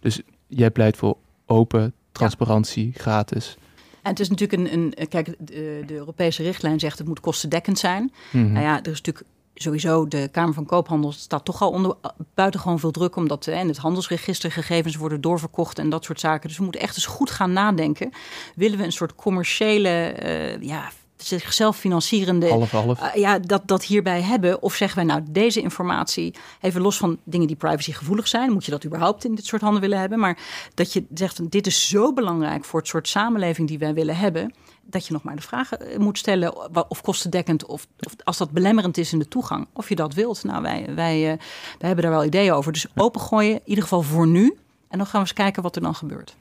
Dus 0.00 0.20
jij 0.46 0.70
pleit 0.70 0.96
voor 0.96 1.16
open, 1.46 1.94
transparantie, 2.12 2.92
gratis. 2.96 3.56
En 4.02 4.10
het 4.10 4.20
is 4.20 4.28
natuurlijk 4.28 4.72
een, 4.72 4.94
een 5.00 5.08
kijk, 5.08 5.34
de, 5.38 5.82
de 5.86 5.94
Europese 5.94 6.42
richtlijn 6.42 6.80
zegt 6.80 6.98
het 6.98 7.06
moet 7.06 7.20
kostendekkend 7.20 7.78
zijn. 7.78 8.12
Mhm. 8.30 8.52
Nou 8.52 8.64
ja, 8.64 8.82
er 8.82 8.90
is 8.90 9.02
natuurlijk 9.02 9.26
sowieso 9.54 10.08
de 10.08 10.28
Kamer 10.32 10.54
van 10.54 10.66
Koophandel 10.66 11.12
staat 11.12 11.44
toch 11.44 11.62
al 11.62 11.70
onder 11.70 11.96
buitengewoon 12.34 12.78
veel 12.78 12.90
druk, 12.90 13.16
omdat 13.16 13.46
eh, 13.46 13.60
in 13.60 13.68
het 13.68 13.76
handelsregister 13.76 14.52
gegevens 14.52 14.96
worden 14.96 15.20
doorverkocht 15.20 15.78
en 15.78 15.90
dat 15.90 16.04
soort 16.04 16.20
zaken. 16.20 16.48
Dus 16.48 16.56
we 16.56 16.62
moeten 16.62 16.80
echt 16.80 16.96
eens 16.96 17.06
goed 17.06 17.30
gaan 17.30 17.52
nadenken. 17.52 18.10
Willen 18.54 18.78
we 18.78 18.84
een 18.84 18.92
soort 18.92 19.14
commerciële, 19.14 19.88
eh, 19.88 20.62
ja, 20.62 20.90
zichzelf 21.26 21.76
financierende 21.76 22.48
Half, 22.48 22.70
half. 22.70 23.00
uh, 23.00 23.14
ja, 23.14 23.38
dat, 23.38 23.62
dat 23.64 23.84
hierbij 23.84 24.22
hebben? 24.22 24.62
Of 24.62 24.74
zeggen 24.74 24.96
wij 24.96 25.06
nou 25.06 25.22
deze 25.30 25.60
informatie, 25.60 26.34
even 26.60 26.80
los 26.80 26.96
van 26.96 27.18
dingen 27.24 27.46
die 27.46 27.56
privacygevoelig 27.56 28.28
zijn, 28.28 28.52
moet 28.52 28.64
je 28.64 28.70
dat 28.70 28.84
überhaupt 28.84 29.24
in 29.24 29.34
dit 29.34 29.46
soort 29.46 29.62
handen 29.62 29.80
willen 29.80 29.98
hebben? 29.98 30.18
Maar 30.18 30.38
dat 30.74 30.92
je 30.92 31.04
zegt, 31.14 31.50
dit 31.50 31.66
is 31.66 31.88
zo 31.88 32.12
belangrijk 32.12 32.64
voor 32.64 32.80
het 32.80 32.88
soort 32.88 33.08
samenleving 33.08 33.68
die 33.68 33.78
wij 33.78 33.94
willen 33.94 34.16
hebben, 34.16 34.54
dat 34.82 35.06
je 35.06 35.12
nog 35.12 35.22
maar 35.22 35.36
de 35.36 35.42
vraag 35.42 35.70
moet 35.98 36.18
stellen 36.18 36.74
of 36.90 37.00
kostendekkend 37.00 37.66
of, 37.66 37.86
of 37.98 38.14
als 38.24 38.38
dat 38.38 38.50
belemmerend 38.50 38.96
is 38.96 39.12
in 39.12 39.18
de 39.18 39.28
toegang, 39.28 39.66
of 39.72 39.88
je 39.88 39.94
dat 39.94 40.14
wilt. 40.14 40.44
Nou, 40.44 40.62
wij, 40.62 40.84
wij, 40.94 41.20
wij 41.24 41.38
hebben 41.78 42.04
daar 42.04 42.12
wel 42.12 42.24
ideeën 42.24 42.52
over. 42.52 42.72
Dus 42.72 42.86
opengooien, 42.94 43.54
in 43.54 43.60
ieder 43.64 43.82
geval 43.82 44.02
voor 44.02 44.26
nu. 44.26 44.56
En 44.88 44.98
dan 44.98 45.06
gaan 45.06 45.20
we 45.20 45.26
eens 45.26 45.32
kijken 45.32 45.62
wat 45.62 45.76
er 45.76 45.82
dan 45.82 45.94
gebeurt. 45.94 46.36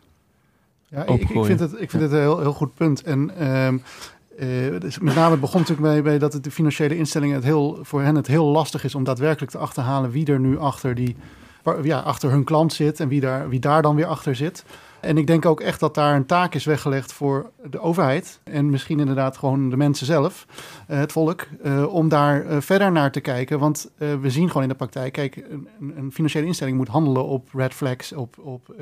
Ja, 0.88 1.06
ik, 1.06 1.30
ik, 1.30 1.46
vind 1.46 1.60
het, 1.60 1.72
ik 1.72 1.90
vind 1.90 2.04
het 2.04 2.12
een 2.12 2.20
heel, 2.20 2.40
heel 2.40 2.54
goed 2.54 2.74
punt. 2.74 3.02
En 3.02 3.48
um, 3.48 3.84
uh, 4.40 4.80
dus 4.80 5.00
met 5.00 5.16
name 5.16 5.32
het 5.32 5.40
begon 5.40 5.60
natuurlijk 5.60 5.88
bij, 5.88 6.02
bij 6.02 6.20
dat 6.20 6.34
het 6.34 6.44
de 6.44 6.52
financiële 6.52 6.98
instellingen 6.98 7.36
het 7.36 7.44
heel, 7.44 7.80
voor 7.82 8.02
hen 8.02 8.16
het 8.16 8.28
heel 8.28 8.46
lastig 8.46 8.84
is 8.84 8.96
om 8.96 9.04
daadwerkelijk 9.04 9.52
te 9.52 9.58
achterhalen 9.58 10.12
wie 10.12 10.26
er 10.26 10.40
nu 10.40 10.58
achter, 10.58 10.96
die, 10.96 11.16
ja, 11.84 12.00
achter 12.00 12.30
hun 12.30 12.44
klant 12.44 12.74
zit 12.74 13.00
en 13.00 13.08
wie 13.08 13.22
daar, 13.22 13.50
wie 13.50 13.60
daar 13.60 13.82
dan 13.82 13.96
weer 13.96 14.06
achter 14.06 14.36
zit. 14.36 14.64
En 15.02 15.18
ik 15.18 15.28
denk 15.28 15.46
ook 15.46 15.62
echt 15.62 15.80
dat 15.80 15.96
daar 15.96 16.16
een 16.16 16.26
taak 16.26 16.56
is 16.56 16.66
weggelegd 16.66 17.14
voor 17.14 17.52
de 17.70 17.80
overheid. 17.80 18.40
En 18.44 18.70
misschien 18.70 19.00
inderdaad 19.00 19.38
gewoon 19.38 19.70
de 19.70 19.78
mensen 19.78 20.06
zelf, 20.06 20.46
uh, 20.90 20.98
het 20.98 21.12
volk, 21.12 21.48
uh, 21.64 21.94
om 21.94 22.10
daar 22.10 22.46
uh, 22.46 22.58
verder 22.60 22.92
naar 22.92 23.12
te 23.12 23.20
kijken. 23.20 23.60
Want 23.60 23.92
we 23.98 24.30
zien 24.30 24.48
gewoon 24.48 24.64
in 24.64 24.70
de 24.70 24.76
praktijk, 24.76 25.14
kijk, 25.14 25.44
een, 25.80 26.12
financiële 26.12 26.46
instelling 26.46 26.78
moet 26.78 26.88
handelen 26.88 27.26
op 27.26 27.50
red 27.54 27.74
flags, 27.74 28.14
op, 28.14 28.38
op 28.38 28.76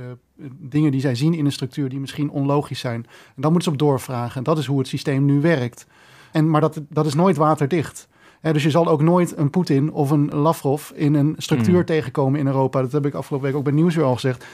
dingen 0.60 0.92
die 0.92 1.02
zij 1.02 1.16
zien 1.16 1.34
in 1.34 1.46
een 1.46 1.52
structuur 1.52 1.90
die 1.90 2.00
misschien 2.00 2.30
onlogisch 2.30 2.80
zijn. 2.80 3.06
En 3.36 3.42
dan 3.42 3.52
moeten 3.52 3.72
ze 3.72 3.80
op 3.82 3.88
doorvragen. 3.88 4.36
En 4.36 4.44
dat 4.44 4.58
is 4.58 4.66
hoe 4.66 4.80
het 4.80 4.88
systeem 4.88 5.26
nu 5.26 5.42
werkt. 5.42 5.88
En, 6.32 6.50
maar 6.50 6.62
dat, 6.62 6.82
dat 6.90 7.06
is 7.06 7.14
nooit 7.14 7.38
waterdicht. 7.38 8.08
He, 8.42 8.54
dus 8.54 8.64
je 8.64 8.70
zal 8.70 8.88
ook 8.88 9.02
nooit 9.02 9.38
een 9.38 9.50
Poetin 9.50 9.92
of 9.92 10.10
een 10.12 10.30
Lavrov 10.36 10.92
in 10.92 11.14
een 11.14 11.36
structuur 11.38 11.80
mm. 11.80 11.86
tegenkomen 11.86 12.40
in 12.40 12.48
Europa. 12.48 12.82
Dat 12.82 12.92
heb 12.92 13.06
ik 13.06 13.14
afgelopen 13.14 13.48
week 13.48 13.58
ook 13.58 13.64
bij 13.64 13.74
Nieuwsuur 13.74 14.04
al 14.04 14.14
gezegd 14.14 14.46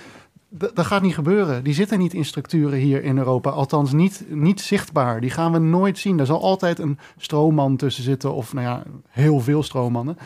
dat 0.57 0.85
gaat 0.85 1.01
niet 1.01 1.13
gebeuren. 1.13 1.63
Die 1.63 1.73
zitten 1.73 1.99
niet 1.99 2.13
in 2.13 2.25
structuren 2.25 2.79
hier 2.79 3.03
in 3.03 3.17
Europa. 3.17 3.49
Althans, 3.49 3.91
niet, 3.91 4.25
niet 4.29 4.61
zichtbaar. 4.61 5.21
Die 5.21 5.29
gaan 5.29 5.51
we 5.51 5.59
nooit 5.59 5.97
zien. 5.97 6.19
Er 6.19 6.25
zal 6.25 6.41
altijd 6.41 6.79
een 6.79 6.97
stroomman 7.17 7.75
tussen 7.75 8.03
zitten. 8.03 8.33
Of 8.33 8.53
nou 8.53 8.65
ja, 8.67 8.83
heel 9.09 9.39
veel 9.39 9.63
stroommannen. 9.63 10.17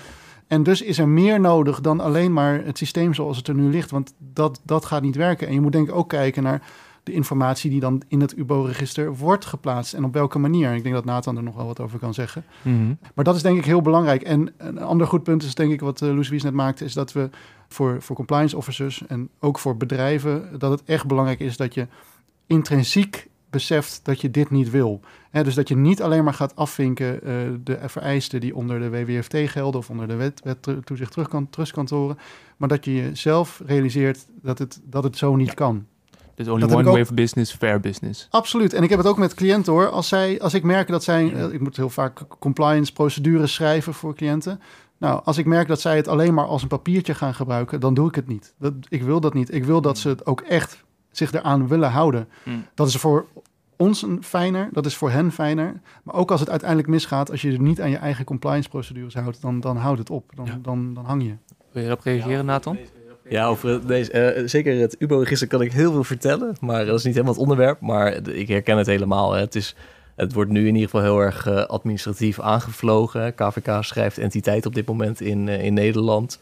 En 0.47 0.63
dus 0.63 0.81
is 0.81 0.99
er 0.99 1.07
meer 1.07 1.39
nodig 1.39 1.81
dan 1.81 1.99
alleen 1.99 2.33
maar 2.33 2.65
het 2.65 2.77
systeem 2.77 3.13
zoals 3.13 3.37
het 3.37 3.47
er 3.47 3.55
nu 3.55 3.69
ligt. 3.69 3.91
Want 3.91 4.13
dat, 4.17 4.61
dat 4.63 4.85
gaat 4.85 5.01
niet 5.01 5.15
werken. 5.15 5.47
En 5.47 5.53
je 5.53 5.61
moet 5.61 5.71
denk 5.71 5.87
ik 5.87 5.95
ook 5.95 6.09
kijken 6.09 6.43
naar 6.43 6.61
de 7.03 7.13
informatie 7.13 7.69
die 7.69 7.79
dan 7.79 8.01
in 8.07 8.21
het 8.21 8.37
UBO-register 8.37 9.15
wordt 9.15 9.45
geplaatst. 9.45 9.93
En 9.93 10.03
op 10.03 10.13
welke 10.13 10.39
manier. 10.39 10.73
Ik 10.73 10.83
denk 10.83 10.95
dat 10.95 11.05
Nathan 11.05 11.37
er 11.37 11.43
nog 11.43 11.55
wel 11.55 11.65
wat 11.65 11.79
over 11.79 11.99
kan 11.99 12.13
zeggen. 12.13 12.43
Mm 12.61 12.77
-hmm. 12.77 12.97
Maar 13.13 13.25
dat 13.25 13.35
is 13.35 13.41
denk 13.41 13.57
ik 13.57 13.65
heel 13.65 13.81
belangrijk. 13.81 14.21
En 14.21 14.53
een 14.57 14.79
ander 14.79 15.07
goed 15.07 15.23
punt 15.23 15.43
is 15.43 15.55
denk 15.55 15.71
ik 15.71 15.79
wat 15.79 16.01
uh, 16.01 16.13
Loes 16.13 16.29
net 16.29 16.53
maakte... 16.53 16.85
is 16.85 16.93
dat 16.93 17.11
we 17.11 17.29
voor, 17.67 18.01
voor 18.01 18.15
compliance 18.15 18.57
officers 18.57 19.07
en 19.07 19.29
ook 19.39 19.59
voor 19.59 19.77
bedrijven... 19.77 20.59
dat 20.59 20.71
het 20.71 20.83
echt 20.83 21.07
belangrijk 21.07 21.39
is 21.39 21.57
dat 21.57 21.73
je 21.73 21.87
intrinsiek 22.47 23.27
beseft 23.49 23.99
dat 24.03 24.21
je 24.21 24.31
dit 24.31 24.49
niet 24.49 24.69
wil. 24.69 24.99
He, 25.29 25.43
dus 25.43 25.55
dat 25.55 25.67
je 25.67 25.75
niet 25.75 26.01
alleen 26.01 26.23
maar 26.23 26.33
gaat 26.33 26.55
afvinken 26.55 27.19
uh, 27.23 27.31
de 27.63 27.79
vereisten 27.85 28.39
die 28.39 28.55
onder 28.55 28.79
de 28.79 28.89
WWFT 28.89 29.35
gelden 29.49 29.79
of 29.79 29.89
onder 29.89 30.07
de 30.07 30.15
wet, 30.15 30.41
wet 30.43 30.85
toezicht 30.85 31.17
trustkantoren, 31.49 32.17
maar 32.57 32.69
dat 32.69 32.85
je 32.85 32.93
jezelf 32.93 33.61
realiseert 33.65 34.25
dat 34.41 34.59
het, 34.59 34.79
dat 34.83 35.03
het 35.03 35.17
zo 35.17 35.35
niet 35.35 35.53
kan. 35.53 35.85
Dus 36.35 36.47
only 36.47 36.73
one 36.73 36.83
way 36.83 37.01
of 37.01 37.13
business, 37.13 37.53
fair 37.53 37.79
business. 37.79 38.27
Absoluut. 38.29 38.73
En 38.73 38.83
ik 38.83 38.89
heb 38.89 38.99
het 38.99 39.07
ook 39.07 39.17
met 39.17 39.33
cliënten 39.33 39.73
hoor. 39.73 39.89
Als, 39.89 40.07
zij, 40.07 40.41
als 40.41 40.53
ik 40.53 40.63
merk 40.63 40.87
dat 40.87 41.03
zij, 41.03 41.23
uh, 41.23 41.53
ik 41.53 41.59
moet 41.59 41.75
heel 41.75 41.89
vaak 41.89 42.21
compliance 42.39 42.93
procedures 42.93 43.53
schrijven 43.53 43.93
voor 43.93 44.15
cliënten. 44.15 44.61
Nou, 44.97 45.21
als 45.23 45.37
ik 45.37 45.45
merk 45.45 45.67
dat 45.67 45.81
zij 45.81 45.95
het 45.95 46.07
alleen 46.07 46.33
maar 46.33 46.45
als 46.45 46.61
een 46.61 46.67
papiertje 46.67 47.13
gaan 47.13 47.33
gebruiken, 47.33 47.79
dan 47.79 47.93
doe 47.93 48.07
ik 48.07 48.15
het 48.15 48.27
niet. 48.27 48.53
Dat, 48.59 48.73
ik 48.89 49.03
wil 49.03 49.19
dat 49.19 49.33
niet. 49.33 49.53
Ik 49.53 49.63
wil 49.63 49.81
dat 49.81 49.97
ze 49.97 50.09
het 50.09 50.25
ook 50.25 50.41
echt 50.41 50.83
zich 51.11 51.31
eraan 51.33 51.67
willen 51.67 51.89
houden. 51.89 52.27
Mm. 52.43 52.65
Dat 52.73 52.87
is 52.87 52.95
voor 52.95 53.25
ons 53.75 54.01
een 54.01 54.23
fijner, 54.23 54.69
dat 54.71 54.85
is 54.85 54.95
voor 54.95 55.11
hen 55.11 55.31
fijner. 55.31 55.81
Maar 56.03 56.15
ook 56.15 56.31
als 56.31 56.39
het 56.39 56.49
uiteindelijk 56.49 56.89
misgaat, 56.89 57.31
als 57.31 57.41
je 57.41 57.51
er 57.51 57.59
niet 57.61 57.81
aan 57.81 57.89
je 57.89 57.97
eigen 57.97 58.25
compliance 58.25 58.69
procedures 58.69 59.13
houdt, 59.13 59.41
dan, 59.41 59.59
dan 59.59 59.77
houdt 59.77 59.99
het 59.99 60.09
op. 60.09 60.31
Dan, 60.35 60.45
Ja. 60.45 60.59
dan, 60.61 60.93
dan 60.93 61.05
hang 61.05 61.23
je. 61.23 61.33
Wil 61.71 61.81
je 61.81 61.87
erop 61.87 62.01
reageren, 62.03 62.45
Nathan? 62.45 62.77
Ja, 63.29 63.47
over 63.47 63.87
deze, 63.87 64.11
eh, 64.11 64.47
zeker 64.47 64.79
het 64.79 64.95
UBO-register 64.99 65.47
kan 65.47 65.61
ik 65.61 65.71
heel 65.71 65.91
veel 65.91 66.03
vertellen, 66.03 66.55
maar 66.59 66.85
dat 66.85 66.97
is 66.97 67.03
niet 67.03 67.13
helemaal 67.13 67.33
het 67.33 67.43
onderwerp. 67.43 67.79
Maar 67.81 68.27
ik 68.27 68.47
herken 68.47 68.77
het 68.77 68.87
helemaal. 68.87 69.31
Hè. 69.33 69.39
Het, 69.39 69.55
is, 69.55 69.75
het 70.17 70.33
wordt 70.33 70.51
nu 70.51 70.59
in 70.59 70.73
ieder 70.73 70.89
geval 70.89 71.01
heel 71.01 71.19
erg 71.19 71.47
eh, 71.47 71.65
administratief 71.65 72.39
aangevlogen. 72.39 73.35
KVK 73.35 73.83
schrijft 73.83 74.17
entiteit 74.17 74.65
op 74.65 74.75
dit 74.75 74.87
moment 74.87 75.21
in, 75.21 75.47
eh, 75.47 75.63
in 75.63 75.73
Nederland. 75.73 76.39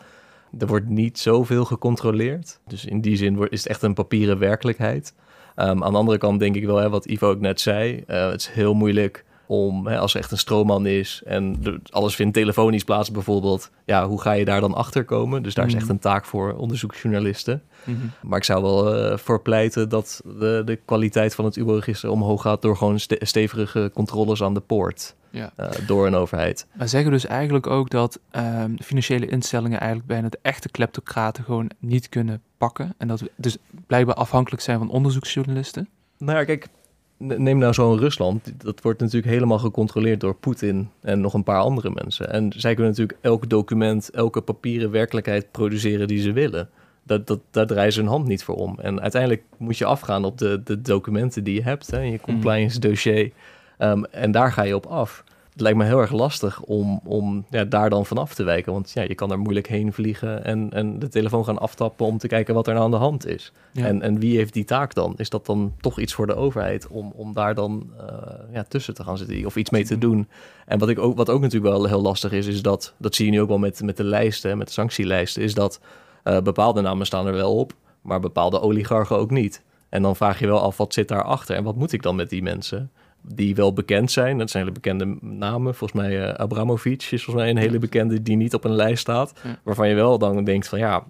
Er 0.59 0.67
wordt 0.67 0.89
niet 0.89 1.19
zoveel 1.19 1.65
gecontroleerd. 1.65 2.59
Dus 2.67 2.85
in 2.85 3.01
die 3.01 3.15
zin 3.15 3.49
is 3.49 3.59
het 3.59 3.67
echt 3.67 3.81
een 3.81 3.93
papieren 3.93 4.39
werkelijkheid. 4.39 5.13
Ehm, 5.55 5.83
aan 5.83 5.91
de 5.91 5.97
andere 5.97 6.17
kant 6.17 6.39
denk 6.39 6.55
ik 6.55 6.65
wel, 6.65 6.77
hè, 6.77 6.89
wat 6.89 7.05
Ivo 7.05 7.29
ook 7.29 7.39
net 7.39 7.61
zei, 7.61 8.03
eh, 8.07 8.29
het 8.29 8.41
is 8.41 8.47
heel 8.47 8.73
moeilijk 8.73 9.24
om, 9.47 9.87
hè, 9.87 9.97
als 9.99 10.13
er 10.13 10.19
echt 10.19 10.31
een 10.31 10.37
stroomman 10.37 10.85
is 10.85 11.21
en 11.25 11.57
alles 11.89 12.15
vindt 12.15 12.33
telefonisch 12.33 12.83
plaats 12.83 13.11
bijvoorbeeld, 13.11 13.69
ja, 13.85 14.07
hoe 14.07 14.21
ga 14.21 14.31
je 14.31 14.45
daar 14.45 14.61
dan 14.61 14.73
achter 14.73 15.03
komen? 15.05 15.43
Dus 15.43 15.53
daar 15.53 15.65
is 15.65 15.71
Mhm. 15.73 15.81
echt 15.81 15.89
een 15.91 15.99
taak 15.99 16.25
voor 16.25 16.53
onderzoeksjournalisten. 16.53 17.61
Mhm. 17.83 17.97
Maar 18.21 18.37
ik 18.37 18.43
zou 18.43 18.61
wel 18.61 18.95
eh, 18.95 19.17
voor 19.17 19.41
pleiten 19.41 19.89
dat 19.89 20.21
de, 20.25 20.61
de 20.65 20.79
kwaliteit 20.85 21.35
van 21.35 21.45
het 21.45 21.55
UBO-register 21.55 22.09
omhoog 22.09 22.41
gaat 22.41 22.61
door 22.61 22.77
gewoon 22.77 22.99
ste- 22.99 23.17
stevige 23.19 23.91
controles 23.93 24.43
aan 24.43 24.53
de 24.53 24.59
poort 24.59 25.15
Ja. 25.29 25.51
eh, 25.55 25.69
door 25.87 26.07
een 26.07 26.15
overheid. 26.15 26.67
Maar 26.73 26.87
zeggen 26.89 27.11
dus 27.11 27.25
eigenlijk 27.25 27.67
ook 27.67 27.89
dat 27.89 28.19
ehm, 28.31 28.75
financiële 28.83 29.25
instellingen 29.27 29.79
eigenlijk 29.79 30.09
bijna 30.09 30.29
de 30.29 30.39
echte 30.41 30.69
kleptocraten 30.69 31.43
gewoon 31.43 31.69
niet 31.79 32.09
kunnen 32.09 32.41
pakken. 32.57 32.93
En 32.97 33.07
dat 33.07 33.19
we 33.19 33.31
dus 33.35 33.57
blijkbaar 33.87 34.15
afhankelijk 34.15 34.61
zijn 34.61 34.77
van 34.77 34.89
onderzoeksjournalisten. 34.89 35.87
Nou 36.17 36.37
ja, 36.37 36.43
kijk, 36.43 36.67
neem 37.17 37.57
nou 37.57 37.73
zo'n 37.73 37.97
Rusland. 37.97 38.53
Dat 38.63 38.81
wordt 38.81 38.99
natuurlijk 38.99 39.33
helemaal 39.33 39.59
gecontroleerd 39.59 40.19
door 40.19 40.35
Poetin 40.35 40.89
en 41.01 41.21
nog 41.21 41.33
een 41.33 41.43
paar 41.43 41.59
andere 41.59 41.91
mensen. 41.93 42.31
En 42.31 42.53
zij 42.55 42.73
kunnen 42.73 42.91
natuurlijk 42.91 43.19
elk 43.21 43.49
document, 43.49 44.09
elke 44.09 44.41
papieren 44.41 44.91
werkelijkheid 44.91 45.51
produceren 45.51 46.07
die 46.07 46.21
ze 46.21 46.31
willen. 46.31 46.69
Dat, 47.03 47.27
dat, 47.27 47.39
daar 47.51 47.67
draaien 47.67 47.93
ze 47.93 47.99
hun 47.99 48.09
hand 48.09 48.27
niet 48.27 48.43
voor 48.43 48.55
om. 48.55 48.79
En 48.79 49.01
uiteindelijk 49.01 49.43
moet 49.57 49.77
je 49.77 49.85
afgaan 49.85 50.25
op 50.25 50.37
de, 50.37 50.61
de 50.63 50.81
documenten 50.81 51.43
die 51.43 51.55
je 51.55 51.63
hebt, 51.63 51.91
hè, 51.91 51.99
je 51.99 52.19
compliance 52.19 52.79
dossier. 52.79 53.31
Ehm, 53.77 54.03
en 54.03 54.31
daar 54.31 54.51
ga 54.51 54.61
je 54.61 54.75
op 54.75 54.85
af. 54.85 55.23
Het 55.55 55.63
lijkt 55.63 55.77
me 55.77 55.85
heel 55.85 56.01
erg 56.01 56.11
lastig 56.11 56.61
om, 56.61 56.99
om 57.03 57.45
ja, 57.49 57.63
daar 57.63 57.89
dan 57.89 58.05
vanaf 58.05 58.33
te 58.33 58.43
wijken. 58.43 58.73
Want 58.73 58.91
ja, 58.91 59.01
je 59.01 59.15
kan 59.15 59.31
er 59.31 59.39
moeilijk 59.39 59.67
heen 59.67 59.93
vliegen 59.93 60.45
en, 60.45 60.69
en 60.71 60.99
de 60.99 61.07
telefoon 61.07 61.45
gaan 61.45 61.57
aftappen 61.57 62.05
om 62.05 62.17
te 62.17 62.27
kijken 62.27 62.53
wat 62.53 62.67
er 62.67 62.73
nou 62.73 62.85
aan 62.85 62.91
de 62.91 62.97
hand 62.97 63.27
is. 63.27 63.51
Ja. 63.71 63.85
En, 63.85 64.01
en 64.01 64.19
wie 64.19 64.37
heeft 64.37 64.53
die 64.53 64.63
taak 64.65 64.93
dan? 64.93 65.13
Is 65.17 65.29
dat 65.29 65.45
dan 65.45 65.73
toch 65.81 65.99
iets 65.99 66.13
voor 66.13 66.27
de 66.27 66.35
overheid 66.35 66.87
om, 66.87 67.11
om 67.15 67.33
daar 67.33 67.55
dan 67.55 67.89
eh, 67.97 68.05
ja, 68.53 68.63
tussen 68.63 68.93
te 68.93 69.03
gaan 69.03 69.17
zitten 69.17 69.45
of 69.45 69.55
iets 69.55 69.69
mee 69.69 69.85
te 69.85 69.97
doen? 69.97 70.27
En 70.65 70.79
wat, 70.79 70.89
ik 70.89 70.99
ook, 70.99 71.17
wat 71.17 71.29
ook 71.29 71.41
natuurlijk 71.41 71.73
wel 71.73 71.85
heel 71.85 72.01
lastig 72.01 72.31
is, 72.31 72.47
is 72.47 72.61
dat, 72.61 72.93
dat 72.97 73.15
zie 73.15 73.25
je 73.25 73.31
nu 73.31 73.41
ook 73.41 73.47
wel 73.47 73.57
met, 73.57 73.81
met 73.81 73.97
de 73.97 74.03
lijsten, 74.03 74.57
met 74.57 74.67
de 74.67 74.73
sanctielijsten, 74.73 75.41
is 75.41 75.53
dat 75.53 75.79
eh, 76.23 76.41
bepaalde 76.41 76.81
namen 76.81 77.05
staan 77.05 77.27
er 77.27 77.33
wel 77.33 77.55
op, 77.55 77.73
maar 78.01 78.19
bepaalde 78.19 78.61
oligarchen 78.61 79.17
ook 79.17 79.31
niet. 79.31 79.63
En 79.89 80.01
dan 80.01 80.15
vraag 80.15 80.39
je 80.39 80.47
wel 80.47 80.61
af, 80.61 80.77
wat 80.77 80.93
zit 80.93 81.07
daarachter 81.07 81.55
en 81.55 81.63
wat 81.63 81.75
moet 81.75 81.91
ik 81.91 82.01
dan 82.01 82.15
met 82.15 82.29
die 82.29 82.43
mensen? 82.43 82.91
Die 83.27 83.55
wel 83.55 83.73
bekend 83.73 84.11
zijn, 84.11 84.37
dat 84.37 84.49
zijn 84.49 84.63
hele 84.63 84.75
bekende 84.75 85.17
namen. 85.21 85.75
Volgens 85.75 86.01
mij 86.01 86.21
eh 86.23 86.33
Abramovic 86.33 87.01
is 87.01 87.23
volgens 87.23 87.35
mij 87.35 87.49
een 87.49 87.57
hele 87.57 87.79
bekende 87.79 88.21
die 88.21 88.35
niet 88.35 88.53
op 88.53 88.63
een 88.63 88.75
lijst 88.75 89.01
staat. 89.01 89.33
Ja. 89.43 89.59
Waarvan 89.63 89.89
je 89.89 89.95
wel 89.95 90.17
dan 90.17 90.43
denkt 90.43 90.67
van 90.67 90.79
ja, 90.79 91.03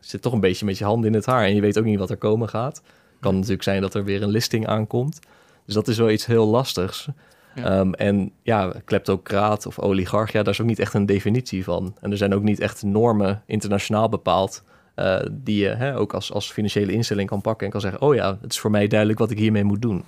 zit 0.00 0.22
toch 0.22 0.32
een 0.32 0.40
beetje 0.40 0.64
met 0.64 0.78
je 0.78 0.84
handen 0.84 1.10
in 1.10 1.14
het 1.14 1.26
haar. 1.26 1.44
En 1.44 1.54
je 1.54 1.60
weet 1.60 1.78
ook 1.78 1.84
niet 1.84 1.98
wat 1.98 2.10
er 2.10 2.16
komen 2.16 2.48
gaat. 2.48 2.82
Kan 3.20 3.34
natuurlijk 3.34 3.62
zijn 3.62 3.80
dat 3.80 3.94
er 3.94 4.04
weer 4.04 4.22
een 4.22 4.30
listing 4.30 4.66
aankomt. 4.66 5.18
Dus 5.64 5.74
dat 5.74 5.88
is 5.88 5.98
wel 5.98 6.10
iets 6.10 6.26
heel 6.26 6.46
lastigs. 6.46 7.08
Ja. 7.54 7.64
Ehm, 7.64 7.92
en 7.92 8.32
ja, 8.42 8.72
kleptocraat 8.84 9.66
of 9.66 9.78
oligarch, 9.78 10.32
ja, 10.32 10.42
daar 10.42 10.52
is 10.52 10.60
ook 10.60 10.66
niet 10.66 10.78
echt 10.78 10.94
een 10.94 11.06
definitie 11.06 11.64
van. 11.64 11.94
En 12.00 12.10
er 12.10 12.16
zijn 12.16 12.34
ook 12.34 12.42
niet 12.42 12.60
echt 12.60 12.82
normen 12.82 13.42
internationaal 13.46 14.08
bepaald... 14.08 14.64
eh, 14.94 15.20
die 15.30 15.62
je 15.62 15.68
hè, 15.68 15.96
ook 15.96 16.14
als, 16.14 16.32
als 16.32 16.52
financiële 16.52 16.92
instelling 16.92 17.28
kan 17.28 17.40
pakken 17.40 17.66
en 17.66 17.72
kan 17.72 17.80
zeggen... 17.80 18.00
oh 18.00 18.14
ja, 18.14 18.38
het 18.40 18.52
is 18.52 18.58
voor 18.58 18.70
mij 18.70 18.86
duidelijk 18.86 19.18
wat 19.18 19.30
ik 19.30 19.38
hiermee 19.38 19.64
moet 19.64 19.82
doen. 19.82 20.04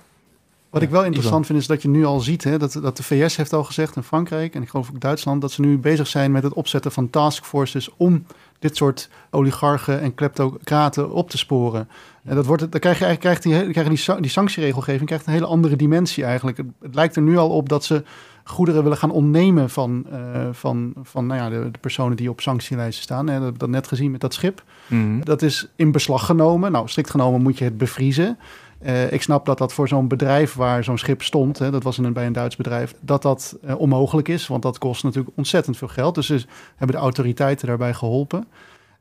Wat 0.73 0.81
ik 0.81 0.89
wel 0.89 1.03
interessant 1.05 1.45
vind 1.45 1.59
is 1.59 1.67
dat 1.67 1.81
je 1.81 1.87
nu 1.87 2.05
al 2.05 2.19
ziet 2.19 2.43
hè, 2.43 2.57
dat, 2.57 2.71
dat 2.81 2.97
de 2.97 3.03
VS 3.03 3.35
heeft 3.35 3.53
al 3.53 3.63
gezegd 3.63 3.95
en 3.95 4.03
Frankrijk 4.03 4.55
en 4.55 4.61
ik 4.61 4.69
geloof 4.69 4.89
ook 4.89 4.99
Duitsland 4.99 5.41
dat 5.41 5.51
ze 5.51 5.61
nu 5.61 5.77
bezig 5.77 6.07
zijn 6.07 6.31
met 6.31 6.43
het 6.43 6.53
opzetten 6.53 6.91
van 6.91 7.09
taskforces 7.09 7.89
om 7.97 8.25
dit 8.59 8.75
soort 8.77 9.09
oligarchen 9.29 10.01
en 10.01 10.15
kleptocraten 10.15 11.11
op 11.11 11.29
te 11.29 11.37
sporen. 11.37 11.89
En 12.23 12.35
dat 12.35 12.45
wordt, 12.45 12.61
het- 12.61 12.71
dan 12.71 12.79
krijg 12.81 12.99
je 12.99 13.05
eigenlijk 13.05 13.41
krijgt 13.41 13.63
die, 13.63 13.71
krijg 13.71 13.87
die, 13.87 13.97
sa- 13.97 14.19
die 14.19 14.31
sanctieregelgeving 14.31 15.05
krijgt 15.05 15.25
een 15.27 15.33
hele 15.33 15.45
andere 15.45 15.75
dimensie 15.75 16.23
eigenlijk. 16.23 16.57
Het, 16.57 16.65
het 16.81 16.95
lijkt 16.95 17.15
er 17.15 17.21
nu 17.21 17.37
al 17.37 17.49
op 17.49 17.69
dat 17.69 17.83
ze 17.85 18.03
goederen 18.43 18.83
willen 18.83 18.97
gaan 18.97 19.11
ontnemen 19.11 19.69
van, 19.69 20.05
eh, 20.11 20.47
van, 20.51 20.93
van 21.03 21.25
nou 21.27 21.39
ja, 21.41 21.49
de, 21.49 21.71
de 21.71 21.79
personen 21.79 22.17
die 22.17 22.29
op 22.29 22.41
sanctielijsten 22.41 23.03
staan. 23.03 23.19
En 23.19 23.25
dat 23.25 23.33
hebben 23.33 23.51
we 23.53 23.57
dat 23.59 23.69
net 23.69 23.87
gezien 23.87 24.11
met 24.11 24.21
dat 24.21 24.33
schip. 24.33 24.63
Mhm. 24.87 25.19
Dat 25.23 25.41
is 25.41 25.67
in 25.75 25.91
beslag 25.91 26.25
genomen. 26.25 26.71
Nou, 26.71 26.87
strikt 26.87 27.09
genomen 27.09 27.41
moet 27.41 27.57
je 27.57 27.63
het 27.63 27.77
bevriezen. 27.77 28.37
Eh, 28.83 29.11
ik 29.11 29.21
snap 29.21 29.45
dat 29.45 29.57
dat 29.57 29.73
voor 29.73 29.87
zo'n 29.87 30.07
bedrijf 30.07 30.53
waar 30.53 30.83
zo'n 30.83 30.97
schip 30.97 31.21
stond, 31.21 31.59
hè, 31.59 31.71
dat 31.71 31.83
was 31.83 31.97
een, 31.97 32.13
bij 32.13 32.25
een 32.25 32.33
Duits 32.33 32.55
bedrijf, 32.55 32.93
dat 32.99 33.21
dat 33.21 33.57
eh, 33.61 33.79
onmogelijk 33.79 34.27
is. 34.27 34.47
Want 34.47 34.61
dat 34.61 34.77
kost 34.77 35.03
natuurlijk 35.03 35.37
ontzettend 35.37 35.77
veel 35.77 35.87
geld. 35.87 36.15
Dus 36.15 36.25
ze 36.25 36.45
hebben 36.75 36.95
de 36.95 37.01
autoriteiten 37.01 37.67
daarbij 37.67 37.93
geholpen. 37.93 38.47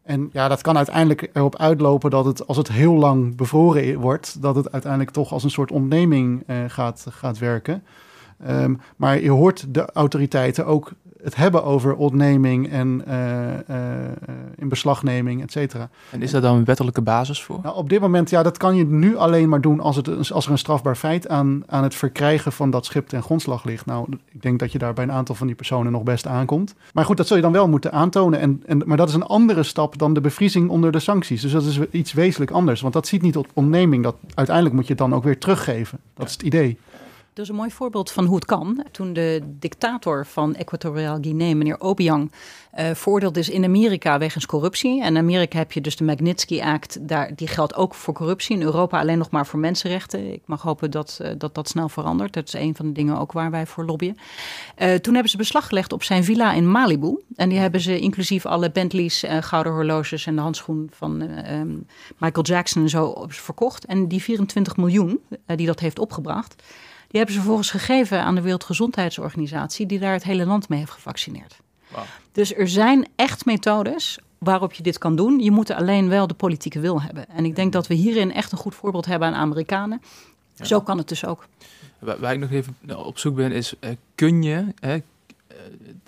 En 0.03 0.31
ja, 0.33 0.49
dat 0.49 0.61
kan 0.61 0.77
uiteindelijk 0.77 1.31
erop 1.33 1.57
uitlopen 1.57 2.11
dat 2.11 2.25
het, 2.25 2.47
als 2.47 2.57
het 2.57 2.69
heel 2.69 2.95
lang 2.95 3.37
bevroren 3.37 3.99
wordt, 3.99 4.43
dat 4.43 4.55
het 4.55 4.73
uiteindelijk 4.73 5.11
toch 5.11 5.33
als 5.33 5.45
een 5.45 5.51
soort 5.51 5.71
ontneming 5.71 6.43
eh, 6.47 6.57
gaat, 6.67 7.07
gaat 7.11 7.39
werken. 7.39 7.85
Ehm, 8.45 8.75
maar 8.97 9.21
je 9.21 9.31
hoort 9.31 9.75
de 9.75 9.93
autoriteiten 9.93 10.67
ook 10.67 10.93
het 11.23 11.37
hebben 11.37 11.65
over 11.65 11.95
ontneming 11.95 12.71
en 12.71 13.03
eh, 13.07 13.53
eh, 13.53 13.59
eh, 13.69 14.35
in 14.57 14.69
beslagneming, 14.69 15.43
et 15.43 15.53
cetera. 15.53 15.89
En 16.11 16.23
is 16.23 16.31
daar 16.31 16.41
dan 16.41 16.57
een 16.57 16.65
wettelijke 16.65 17.01
basis 17.01 17.43
voor? 17.43 17.59
Nou, 17.63 17.77
op 17.77 17.89
dit 17.89 18.01
moment, 18.01 18.31
ja, 18.31 18.43
dat 18.43 18.57
kan 18.57 18.77
je 18.77 18.85
nu 18.85 19.17
alleen 19.17 19.49
maar 19.49 19.61
doen 19.61 19.81
als, 19.81 19.97
het, 19.97 20.33
als 20.33 20.47
er 20.47 20.53
een 20.53 20.59
strafbaar 20.59 20.97
feit 20.97 21.29
aan, 21.29 21.63
aan 21.67 21.83
het 21.83 21.95
verkrijgen 21.95 22.53
van 22.53 22.71
dat 22.71 22.85
schip 22.85 23.09
ten 23.09 23.23
grondslag 23.23 23.65
ligt. 23.65 23.87
Nou, 23.87 24.07
ik 24.33 24.43
denk 24.43 24.59
dat 24.59 24.73
je 24.73 24.79
daar 24.79 24.93
bij 24.93 25.05
een 25.05 25.13
aantal 25.13 25.35
van 25.35 25.47
die 25.47 25.57
personen 25.57 25.93
nog 25.93 26.03
best 26.03 26.27
aankomt. 26.27 26.75
Maar 26.93 27.05
goed, 27.05 27.17
dat 27.17 27.27
zul 27.27 27.37
je 27.37 27.43
dan 27.43 27.53
wel 27.53 27.69
moeten 27.69 27.93
aantonen. 27.93 28.41
En, 28.41 28.63
en, 28.67 28.83
maar 28.87 28.97
dat 28.97 29.09
is 29.09 29.15
een 29.15 29.27
andere 29.27 29.63
stap 29.63 29.99
dan 29.99 30.15
de 30.15 30.21
bevriezing 30.21 30.71
onder 30.71 30.93
de 30.93 31.01
sancties. 31.01 31.43
Dus 31.43 31.53
dat 31.53 31.65
is 31.65 31.79
iets 31.91 32.13
wezenlijk 32.13 32.51
anders. 32.51 32.81
Want 32.81 32.95
dat 32.95 33.07
ziet 33.07 33.23
niet 33.23 33.37
op 33.37 33.47
ontneming. 33.55 34.03
Dat, 34.03 34.17
uiteindelijk 34.35 34.77
moet 34.77 34.87
je 34.87 34.93
het 34.93 35.03
dan 35.03 35.15
ook 35.15 35.25
weer 35.25 35.39
teruggeven. 35.39 35.99
Dat 36.15 36.27
is 36.27 36.33
het 36.33 36.43
idee. 36.43 36.79
Dat 37.35 37.45
is 37.45 37.51
een 37.51 37.57
mooi 37.57 37.71
voorbeeld 37.71 38.11
van 38.11 38.25
hoe 38.25 38.35
het 38.35 38.45
kan. 38.45 38.85
Toen 38.91 39.13
de 39.13 39.41
dictator 39.45 40.27
van 40.27 40.55
Equatoriaal 40.55 41.19
Guinea, 41.21 41.55
meneer 41.55 41.81
Obiang, 41.81 42.33
veroordeeld 42.75 43.37
is 43.37 43.49
in 43.49 43.65
Amerika 43.65 44.19
wegens 44.19 44.47
corruptie. 44.47 45.03
En 45.03 45.09
in 45.09 45.23
Amerika 45.23 45.59
heb 45.59 45.73
je 45.73 45.81
dus 45.81 45.97
de 45.97 46.05
Magnitsky 46.05 46.61
Act, 46.61 47.09
daar, 47.09 47.35
die 47.35 47.49
geldt 47.49 47.75
ook 47.75 47.95
voor 47.95 48.15
corruptie. 48.15 48.57
In 48.57 48.63
Europa 48.63 49.01
alleen 49.01 49.19
nog 49.19 49.31
maar 49.31 49.47
voor 49.47 49.59
mensenrechten. 49.59 50.33
Ik 50.33 50.43
mag 50.47 50.63
hopen 50.63 50.91
dat 50.91 51.19
eh, 51.23 51.31
dat, 51.39 51.55
dat 51.55 51.69
snel 51.69 51.89
verandert. 51.89 52.33
Dat 52.33 52.47
is 52.47 52.53
een 52.53 52.75
van 52.75 52.87
de 52.87 52.93
dingen 52.93 53.19
ook 53.19 53.33
waar 53.33 53.51
wij 53.51 53.67
voor 53.67 53.85
lobbyen. 53.85 54.17
Eh, 54.75 54.95
toen 54.95 55.13
hebben 55.13 55.31
ze 55.31 55.37
beslag 55.37 55.67
gelegd 55.67 55.93
op 55.93 56.03
zijn 56.03 56.25
villa 56.25 56.53
in 56.53 56.71
Malibu. 56.71 57.23
En 57.37 57.49
die 57.49 57.59
hebben 57.59 57.81
ze 57.81 57.99
inclusief 57.99 58.47
alle 58.47 58.71
Bentleys, 58.71 59.25
gouden 59.41 59.73
horloges 59.73 60.27
en 60.27 60.35
de 60.35 60.41
handschoen 60.41 60.91
van 60.93 61.21
eh, 61.21 61.61
ehm, 61.61 61.77
Michael 62.19 62.45
Jackson 62.45 62.83
en 62.83 62.89
zo 62.89 63.25
verkocht. 63.29 63.85
En 63.85 64.09
die 64.09 64.23
24 64.23 64.77
miljoen 64.77 65.21
die 65.47 65.67
dat 65.67 65.81
heeft 65.81 65.99
opgebracht, 65.99 66.63
die 67.13 67.21
hebben 67.21 67.33
ze 67.33 67.41
vervolgens 67.41 67.71
gegeven 67.71 68.23
aan 68.23 68.35
de 68.35 68.41
Wereldgezondheidsorganisatie, 68.41 69.87
die 69.87 69.99
daar 69.99 70.13
het 70.13 70.25
hele 70.25 70.47
land 70.47 70.69
mee 70.69 70.79
heeft 70.79 70.91
gevaccineerd. 70.91 71.57
Dus 72.33 72.55
er 72.55 72.69
zijn 72.69 73.07
echt 73.17 73.45
methodes 73.45 74.19
waarop 74.39 74.73
je 74.73 74.83
dit 74.83 74.99
kan 74.99 75.17
doen. 75.17 75.41
Je 75.41 75.51
moet 75.51 75.71
alleen 75.71 76.09
wel 76.09 76.27
de 76.27 76.35
politieke 76.35 76.81
wil 76.81 77.03
hebben. 77.03 77.29
En 77.29 77.45
ik 77.45 77.57
denk 77.57 77.73
dat 77.73 77.87
we 77.87 77.95
hierin 77.95 78.33
echt 78.33 78.53
een 78.53 78.59
goed 78.59 78.75
voorbeeld 78.75 79.07
hebben 79.07 79.29
aan 79.29 79.35
Amerikanen. 79.35 80.03
Zo 80.55 80.81
kan 80.81 80.99
het 80.99 81.09
dus 81.09 81.25
ook. 81.25 81.47
Waar, 81.99 82.33
ik 82.33 82.39
nog 82.39 82.51
even 82.51 82.77
naar 82.81 83.05
op 83.05 83.19
zoek 83.19 83.35
ben 83.35 83.53
is, 83.53 83.75
eh, 83.81 83.91
kun 84.15 84.43
je, 84.43 84.67
hè, 84.81 84.95
eh, 84.95 85.03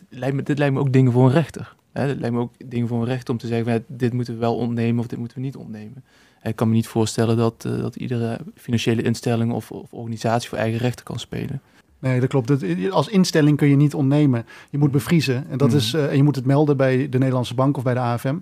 lijkt 0.09 0.37
me, 0.37 0.43
dit 0.43 0.59
lijkt 0.59 0.75
me 0.75 0.81
ook 0.81 0.93
dingen 0.93 1.13
voor 1.13 1.25
een 1.25 1.33
rechter. 1.33 1.75
Hè, 1.93 2.07
dit 2.07 2.21
lijkt 2.21 2.35
me 2.35 2.41
ook 2.41 2.53
dingen 2.65 2.89
voor 2.89 2.99
een 2.99 3.07
rechter 3.07 3.33
om 3.33 3.39
te 3.41 3.47
zeggen, 3.47 3.73
van, 3.73 3.97
dit 3.97 4.13
moeten 4.13 4.35
we 4.35 4.41
wel 4.41 4.57
ontnemen 4.57 5.01
of 5.01 5.07
dit 5.07 5.19
moeten 5.19 5.37
we 5.37 5.43
niet 5.43 5.57
ontnemen. 5.57 6.05
Ik 6.49 6.57
kan 6.57 6.69
me 6.69 6.75
niet 6.75 6.87
voorstellen 6.89 7.37
dat, 7.37 7.65
eh, 7.67 7.79
dat 7.79 7.97
iedere 7.97 8.39
financiële 8.57 9.03
instelling 9.03 9.53
of, 9.53 9.71
of 9.71 9.93
organisatie 9.93 10.49
voor 10.49 10.59
eigen 10.59 10.79
rechten 10.81 11.05
kan 11.05 11.19
spelen. 11.19 11.61
Nee, 11.99 12.21
dat 12.21 12.29
klopt. 12.29 12.49
Dat- 12.49 12.91
Als 12.91 13.09
instelling 13.09 13.57
kun 13.57 13.69
je 13.69 13.77
niet 13.77 13.95
ontnemen. 13.95 14.47
Je 14.71 14.79
moet 14.79 14.91
bevriezen. 14.91 15.47
En, 15.51 15.59
dat 15.59 15.69
Mhm. 15.69 15.77
is, 15.77 15.95
eh, 15.95 16.07
en 16.11 16.17
je 16.17 16.23
moet 16.23 16.37
het 16.37 16.47
melden 16.47 16.77
bij 16.77 17.09
de 17.09 17.19
Nederlandse 17.19 17.55
Bank 17.55 17.77
of 17.77 17.83
bij 17.83 17.95
de 17.95 18.01
AFM. 18.01 18.37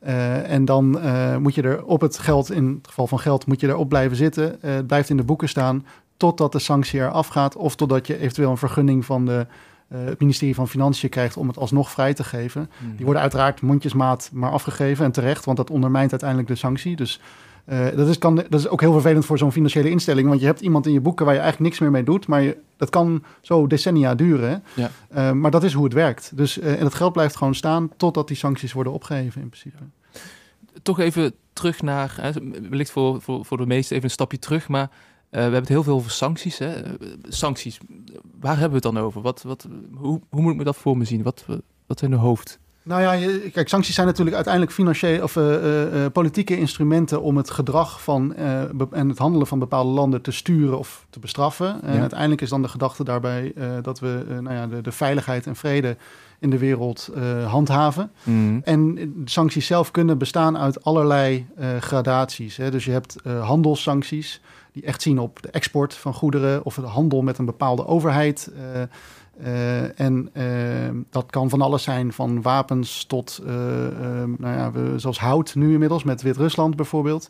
Eh, 0.00 0.50
en 0.50 0.64
dan 0.64 0.98
moet 1.40 1.54
je 1.54 1.62
er 1.62 1.84
op 1.84 2.00
het 2.00 2.18
geld, 2.18 2.50
in 2.52 2.66
het 2.66 2.88
geval 2.88 3.06
van 3.06 3.18
geld, 3.20 3.46
moet 3.46 3.60
je 3.60 3.68
erop 3.68 3.88
blijven 3.88 4.16
zitten. 4.16 4.56
Het 4.60 4.86
blijft 4.86 5.08
in 5.10 5.16
de 5.16 5.22
boeken 5.24 5.48
staan 5.48 5.86
totdat 6.16 6.52
de 6.52 6.58
sanctie 6.58 7.00
eraf 7.00 7.26
gaat. 7.26 7.56
Of 7.56 7.76
totdat 7.76 8.06
je 8.06 8.18
eventueel 8.18 8.50
een 8.50 8.56
vergunning 8.56 9.04
van 9.04 9.26
de, 9.26 9.46
het 9.94 10.20
ministerie 10.20 10.54
van 10.54 10.68
Financiën 10.68 11.08
krijgt 11.08 11.36
om 11.36 11.48
het 11.48 11.58
alsnog 11.58 11.90
vrij 11.90 12.14
te 12.14 12.24
geven. 12.24 12.70
Die 12.96 13.04
worden 13.04 13.22
uiteraard 13.22 13.60
mondjesmaat 13.60 14.30
maar 14.32 14.50
afgegeven 14.50 15.04
en 15.04 15.12
terecht, 15.12 15.44
want 15.44 15.56
dat 15.56 15.70
ondermijnt 15.70 16.10
uiteindelijk 16.10 16.48
de 16.48 16.54
sanctie. 16.54 16.96
Dus 16.96 17.20
eh, 17.64 17.86
dat, 17.96 18.08
is, 18.08 18.18
kan, 18.18 18.34
dat 18.34 18.60
is 18.60 18.68
ook 18.68 18.80
heel 18.80 18.92
vervelend 18.92 19.24
voor 19.24 19.38
zo'n 19.38 19.52
financiële 19.52 19.90
instelling, 19.90 20.28
want 20.28 20.40
je 20.40 20.46
hebt 20.46 20.60
iemand 20.60 20.86
in 20.86 20.92
je 20.92 21.00
boeken 21.00 21.24
waar 21.24 21.34
je 21.34 21.40
eigenlijk 21.40 21.70
niks 21.70 21.82
meer 21.82 21.90
mee 21.90 22.04
doet, 22.04 22.26
maar 22.26 22.42
je, 22.42 22.56
dat 22.76 22.90
kan 22.90 23.24
zo 23.40 23.66
decennia 23.66 24.14
duren. 24.14 24.62
Ja. 24.74 24.90
Eh, 25.08 25.32
maar 25.32 25.50
dat 25.50 25.62
is 25.62 25.72
hoe 25.72 25.84
het 25.84 25.92
werkt. 25.92 26.32
Dus, 26.34 26.58
eh, 26.58 26.78
en 26.78 26.84
het 26.84 26.94
geld 26.94 27.12
blijft 27.12 27.36
gewoon 27.36 27.54
staan 27.54 27.90
totdat 27.96 28.28
die 28.28 28.36
sancties 28.36 28.72
worden 28.72 28.92
opgeheven 28.92 29.40
in 29.40 29.48
principe. 29.48 29.82
toch 30.82 31.00
even 31.00 31.32
terug 31.52 31.82
naar, 31.82 32.16
hè, 32.20 32.30
wellicht 32.68 32.90
voor, 32.90 33.22
voor, 33.22 33.44
voor 33.44 33.56
de 33.56 33.66
meesten 33.66 33.96
even 33.96 34.08
een 34.08 34.14
stapje 34.14 34.38
terug, 34.38 34.68
maar 34.68 34.82
eh, 34.82 34.90
we 35.38 35.38
hebben 35.42 35.60
het 35.60 35.68
heel 35.68 35.82
veel 35.82 35.94
over 35.94 36.10
sancties. 36.10 36.58
Hè? 36.58 36.72
Eh, 36.82 36.90
Sancties, 37.28 37.78
waar 38.40 38.58
hebben 38.58 38.80
we 38.80 38.86
het 38.86 38.94
dan 38.94 39.04
over? 39.04 39.22
Wat, 39.22 39.42
wat, 39.42 39.66
hoe, 39.94 40.20
hoe 40.30 40.40
moet 40.42 40.52
ik 40.52 40.58
me 40.58 40.64
dat 40.64 40.76
voor 40.76 40.96
me 40.96 41.04
zien? 41.04 41.22
Wat, 41.22 41.44
wat 41.86 41.98
zijn 41.98 42.10
de 42.10 42.16
hoofd? 42.16 42.58
Nou 42.84 43.00
ja, 43.02 43.12
je- 43.12 43.50
kijk, 43.52 43.68
sancties 43.68 43.94
zijn 43.94 44.06
natuurlijk 44.06 44.34
uiteindelijk 44.34 44.74
financiële 44.74 45.22
of 45.22 45.36
eh, 45.36 45.54
eh, 45.54 46.04
eh, 46.04 46.12
politieke 46.12 46.56
instrumenten 46.58 47.22
om 47.22 47.36
het 47.36 47.50
gedrag 47.50 48.02
van 48.02 48.34
eh, 48.34 48.60
en 48.90 49.08
het 49.08 49.18
handelen 49.18 49.46
van 49.46 49.58
bepaalde 49.58 49.90
landen 49.90 50.22
te 50.22 50.30
sturen 50.30 50.78
of 50.78 51.06
te 51.10 51.18
bestraffen. 51.18 51.82
En 51.82 51.94
Ja. 51.94 52.00
uiteindelijk 52.00 52.40
is 52.40 52.48
dan 52.48 52.62
de 52.62 52.68
gedachte 52.68 53.04
daarbij 53.04 53.52
eh, 53.56 53.68
dat 53.82 54.00
we 54.00 54.24
eh, 54.28 54.38
nou 54.38 54.54
ja, 54.56 54.66
de, 54.66 54.80
de 54.80 54.92
veiligheid 54.92 55.46
en 55.46 55.56
vrede 55.56 55.96
in 56.38 56.50
de 56.50 56.58
wereld 56.58 57.10
eh, 57.14 57.50
handhaven. 57.50 58.10
En 58.64 58.94
de 58.94 59.12
sancties 59.24 59.66
zelf 59.66 59.90
kunnen 59.90 60.18
bestaan 60.18 60.58
uit 60.58 60.84
allerlei 60.84 61.46
eh, 61.56 61.76
gradaties. 61.76 62.56
Hè. 62.56 62.70
Dus 62.70 62.84
je 62.84 62.90
hebt 62.90 63.16
eh, 63.24 63.46
handelssancties, 63.46 64.40
die 64.72 64.82
echt 64.84 65.02
zien 65.02 65.18
op 65.18 65.42
de 65.42 65.50
export 65.50 65.94
van 65.94 66.14
goederen 66.14 66.64
of 66.64 66.74
de 66.74 66.82
handel 66.82 67.22
met 67.22 67.38
een 67.38 67.44
bepaalde 67.44 67.86
overheid. 67.86 68.50
Eh, 69.40 70.00
en 70.00 70.28
eh, 70.32 70.44
dat 71.10 71.30
kan 71.30 71.48
van 71.48 71.60
alles 71.60 71.82
zijn, 71.82 72.12
van 72.12 72.42
wapens 72.42 73.04
tot, 73.04 73.40
eh, 73.46 73.54
nou 74.38 74.56
ja, 74.56 74.72
we, 74.72 74.98
zoals 74.98 75.18
hout 75.18 75.54
nu 75.54 75.72
inmiddels, 75.72 76.04
met 76.04 76.22
Wit-Rusland 76.22 76.76
bijvoorbeeld. 76.76 77.28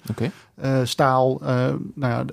Staal, 0.83 1.41
nou 1.95 2.13
ja, 2.13 2.25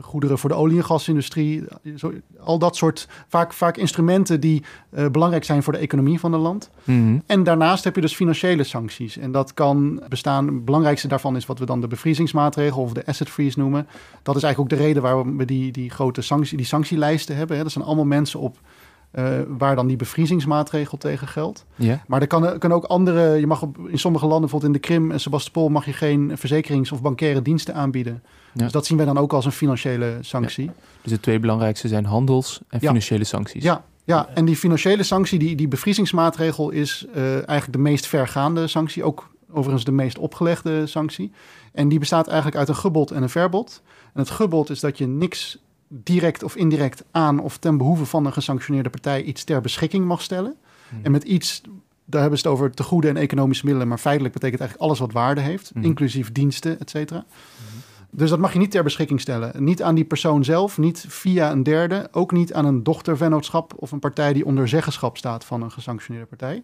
goederen 0.00 0.38
voor 0.38 0.50
de 0.50 0.56
olie- 0.56 0.76
en 0.76 0.84
gasindustrie. 0.84 1.64
Zo, 1.96 2.12
al 2.40 2.58
dat 2.58 2.76
soort, 2.76 3.08
vaak, 3.28 3.52
vaak 3.52 3.76
instrumenten 3.76 4.40
die 4.40 4.62
belangrijk 5.10 5.44
zijn 5.44 5.62
voor 5.62 5.72
de 5.72 5.78
economie 5.78 6.20
van 6.20 6.32
een 6.32 6.40
land. 6.40 6.70
Mhm. 6.84 7.18
En 7.26 7.42
daarnaast 7.42 7.84
heb 7.84 7.94
je 7.94 8.00
dus 8.00 8.14
financiële 8.14 8.64
sancties. 8.64 9.16
En 9.16 9.32
dat 9.32 9.54
kan 9.54 10.02
bestaan, 10.08 10.46
het 10.46 10.64
belangrijkste 10.64 11.08
daarvan 11.08 11.36
is 11.36 11.46
wat 11.46 11.58
we 11.58 11.66
dan 11.66 11.80
de 11.80 11.88
bevriezingsmaatregel 11.88 12.82
of 12.82 12.92
de 12.92 13.06
asset 13.06 13.28
freeze 13.28 13.58
noemen. 13.58 13.86
Dat 14.22 14.36
is 14.36 14.42
eigenlijk 14.42 14.72
ook 14.72 14.78
de 14.78 14.84
reden 14.84 15.02
waarom 15.02 15.36
we 15.36 15.44
die, 15.44 15.72
die 15.72 15.90
grote 15.90 16.22
sanctie, 16.22 16.56
die 16.56 16.66
sanctielijsten 16.66 17.36
hebben. 17.36 17.56
Hè. 17.56 17.62
Dat 17.62 17.72
zijn 17.72 17.84
allemaal 17.84 18.04
mensen 18.04 18.40
op 18.40 18.58
eh, 19.10 19.40
waar 19.48 19.76
dan 19.76 19.86
die 19.86 19.96
bevriezingsmaatregel 19.96 20.98
tegen 20.98 21.28
geldt. 21.28 21.64
Maar 22.06 22.20
er 22.20 22.26
kan, 22.26 22.58
kunnen 22.58 22.78
ook 22.78 22.84
andere, 22.84 23.40
je 23.40 23.46
mag 23.46 23.62
op, 23.62 23.78
in 23.88 23.98
sommige 23.98 24.24
landen, 24.26 24.40
bijvoorbeeld 24.50 24.74
in 24.74 24.80
de 24.80 24.86
Krim 24.86 25.10
en 25.10 25.20
Sebastopol, 25.20 25.68
mag 25.68 25.84
je 25.84 25.92
geen 25.92 26.32
verzekerings- 26.34 26.92
of 26.92 27.02
bankaire 27.02 27.42
diensten 27.42 27.74
aanbieden. 27.74 28.22
Ja. 28.52 28.62
Dus 28.62 28.72
dat 28.72 28.86
zien 28.86 28.96
wij 28.96 29.06
dan 29.06 29.18
ook 29.18 29.32
als 29.32 29.44
een 29.44 29.52
financiële 29.52 30.16
sanctie. 30.20 30.70
Dus 31.02 31.12
de 31.12 31.20
twee 31.20 31.38
belangrijkste 31.38 31.88
zijn 31.88 32.04
handels- 32.04 32.60
en 32.68 32.78
Ja. 32.80 32.86
financiële 32.88 33.24
sancties. 33.24 33.62
Ja, 33.62 33.84
ja, 34.04 34.28
en 34.34 34.44
die 34.44 34.56
financiële 34.56 35.02
sanctie, 35.02 35.38
die, 35.38 35.56
die 35.56 35.68
bevriezingsmaatregel, 35.68 36.70
is 36.70 37.06
eh, 37.14 37.32
eigenlijk 37.32 37.72
de 37.72 37.78
meest 37.78 38.06
vergaande 38.06 38.66
sanctie. 38.66 39.04
Ook 39.04 39.28
overigens 39.50 39.84
de 39.84 39.92
meest 39.92 40.18
opgelegde 40.18 40.86
sanctie. 40.86 41.32
En 41.72 41.88
die 41.88 41.98
bestaat 41.98 42.26
eigenlijk 42.26 42.56
uit 42.58 42.68
een 42.68 42.76
gebod 42.76 43.10
en 43.10 43.22
een 43.22 43.28
verbod. 43.28 43.82
En 44.14 44.20
het 44.20 44.30
gebod 44.30 44.70
is 44.70 44.80
dat 44.80 44.98
je 44.98 45.06
niks 45.06 45.58
direct 45.88 46.42
of 46.42 46.56
indirect 46.56 47.04
aan 47.10 47.38
of 47.38 47.58
ten 47.58 47.76
behoeve 47.76 48.04
van 48.04 48.26
een 48.26 48.32
gesanctioneerde 48.32 48.90
partij 48.90 49.22
iets 49.22 49.44
ter 49.44 49.60
beschikking 49.60 50.04
mag 50.04 50.22
stellen. 50.22 50.56
Mhm. 50.90 51.04
En 51.04 51.10
met 51.10 51.24
iets, 51.24 51.60
daar 52.04 52.20
hebben 52.20 52.38
ze 52.38 52.48
het 52.48 52.56
over 52.56 52.70
te 52.70 52.82
goede 52.82 53.08
en 53.08 53.16
economische 53.16 53.64
middelen, 53.64 53.88
maar 53.88 53.98
feitelijk 53.98 54.34
betekent 54.34 54.60
eigenlijk 54.60 54.90
alles 54.90 55.00
wat 55.00 55.12
waarde 55.12 55.40
heeft, 55.40 55.74
Mhm. 55.74 55.84
inclusief 55.84 56.32
diensten, 56.32 56.80
et 56.80 56.90
cetera. 56.90 57.24
Dus 58.10 58.30
dat 58.30 58.38
mag 58.38 58.52
je 58.52 58.58
niet 58.58 58.70
ter 58.70 58.82
beschikking 58.82 59.20
stellen. 59.20 59.64
Niet 59.64 59.82
aan 59.82 59.94
die 59.94 60.04
persoon 60.04 60.44
zelf, 60.44 60.78
niet 60.78 61.04
via 61.08 61.50
een 61.50 61.62
derde, 61.62 62.08
ook 62.12 62.32
niet 62.32 62.54
aan 62.54 62.64
een 62.64 62.82
dochtervennootschap 62.82 63.72
of 63.76 63.92
een 63.92 63.98
partij 63.98 64.32
die 64.32 64.44
onder 64.46 64.68
zeggenschap 64.68 65.16
staat 65.16 65.44
van 65.44 65.62
een 65.62 65.70
gesanctioneerde 65.70 66.28
partij. 66.28 66.62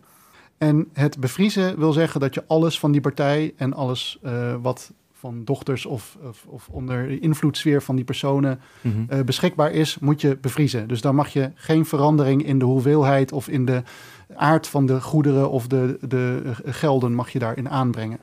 En 0.58 0.88
het 0.92 1.18
bevriezen 1.20 1.78
wil 1.78 1.92
zeggen 1.92 2.20
dat 2.20 2.34
je 2.34 2.44
alles 2.46 2.78
van 2.78 2.92
die 2.92 3.00
partij 3.00 3.54
en 3.56 3.72
alles 3.74 4.18
eh, 4.22 4.54
wat 4.62 4.92
van 5.24 5.44
dochters 5.44 5.86
of, 5.86 6.16
of, 6.22 6.44
of 6.48 6.68
onder 6.68 7.08
de 7.08 7.18
invloedssfeer 7.18 7.82
van 7.82 7.96
die 7.96 8.04
personen 8.04 8.60
Mhm. 8.80 9.04
eh, 9.08 9.20
beschikbaar 9.20 9.70
is, 9.72 9.98
moet 9.98 10.20
je 10.20 10.36
bevriezen. 10.40 10.88
Dus 10.88 11.00
dan 11.00 11.14
mag 11.14 11.28
je 11.28 11.50
geen 11.54 11.84
verandering 11.84 12.44
in 12.46 12.58
de 12.58 12.64
hoeveelheid 12.64 13.32
of 13.32 13.48
in 13.48 13.64
de 13.64 13.82
aard 14.36 14.66
van 14.66 14.86
de 14.86 15.00
goederen 15.00 15.50
of 15.50 15.66
de, 15.66 15.98
de 16.08 16.52
gelden 16.64 17.14
mag 17.14 17.30
je 17.30 17.38
daarin 17.38 17.68
aanbrengen. 17.68 18.18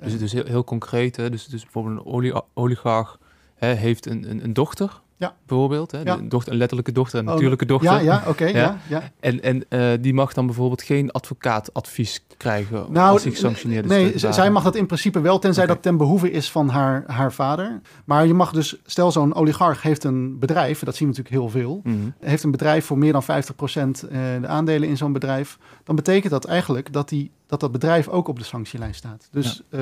Dus 0.00 0.12
het 0.12 0.20
is 0.22 0.32
heel, 0.32 0.44
heel 0.46 0.64
concreet. 0.64 1.16
Hè? 1.16 1.30
Dus, 1.30 1.46
dus 1.46 1.62
bijvoorbeeld 1.62 1.96
een 1.98 2.06
oli- 2.12 2.32
oligarch 2.54 3.18
hè, 3.54 3.72
heeft 3.72 4.06
een, 4.06 4.30
een, 4.30 4.44
een 4.44 4.52
dochter, 4.52 5.00
Ja. 5.18 5.34
bijvoorbeeld. 5.46 5.90
Hè? 5.90 6.00
Ja. 6.00 6.16
Dochter, 6.16 6.52
een 6.52 6.58
letterlijke 6.58 6.92
dochter, 6.92 7.18
een 7.18 7.26
Oh, 7.26 7.32
natuurlijke 7.32 7.66
dochter. 7.66 7.92
Ja, 7.92 7.98
ja, 7.98 8.22
oké, 8.26 8.44
ja. 8.44 8.56
Ja. 8.56 8.78
ja. 8.88 9.02
En, 9.20 9.42
en 9.42 9.64
eh, 9.68 9.90
die 10.00 10.14
mag 10.14 10.32
dan 10.32 10.46
bijvoorbeeld 10.46 10.82
geen 10.82 11.10
advocaatadvies 11.10 12.24
krijgen 12.36 12.86
Nou, 12.90 13.12
als 13.12 13.22
hij 13.22 13.32
gesanctioneerd 13.32 13.84
is. 13.84 13.90
Nee, 13.90 14.12
waren. 14.12 14.34
zij 14.34 14.50
mag 14.50 14.62
dat 14.62 14.76
in 14.76 14.86
principe 14.86 15.20
wel, 15.20 15.38
tenzij 15.38 15.66
dat 15.66 15.82
ten 15.82 15.96
behoeve 15.96 16.30
is 16.30 16.50
van 16.50 16.68
haar, 16.68 17.04
haar 17.06 17.32
vader. 17.32 17.80
Maar 18.04 18.26
je 18.26 18.34
mag 18.34 18.52
dus, 18.52 18.76
stel 18.84 19.12
zo'n 19.12 19.34
oligarch 19.34 19.82
heeft 19.82 20.04
een 20.04 20.38
bedrijf, 20.38 20.78
dat 20.78 20.96
zien 20.96 21.08
we 21.08 21.16
natuurlijk 21.16 21.42
heel 21.42 21.62
veel. 21.62 21.80
Mhm. 21.84 21.96
heeft 22.20 22.42
een 22.42 22.50
bedrijf 22.50 22.84
voor 22.84 22.98
meer 22.98 23.12
dan 23.12 23.22
50% 23.22 23.26
eh, 23.26 24.18
de 24.40 24.46
aandelen 24.46 24.88
in 24.88 24.96
zo'n 24.96 25.12
bedrijf, 25.12 25.58
dan 25.84 25.96
betekent 25.96 26.32
dat 26.32 26.44
eigenlijk 26.44 26.92
dat, 26.92 27.08
die, 27.08 27.30
dat 27.46 27.60
dat 27.60 27.72
bedrijf 27.72 28.08
ook 28.08 28.28
op 28.28 28.38
de 28.38 28.44
sanctielijst 28.44 28.98
staat. 28.98 29.28
Dus 29.30 29.62
eh, 29.70 29.80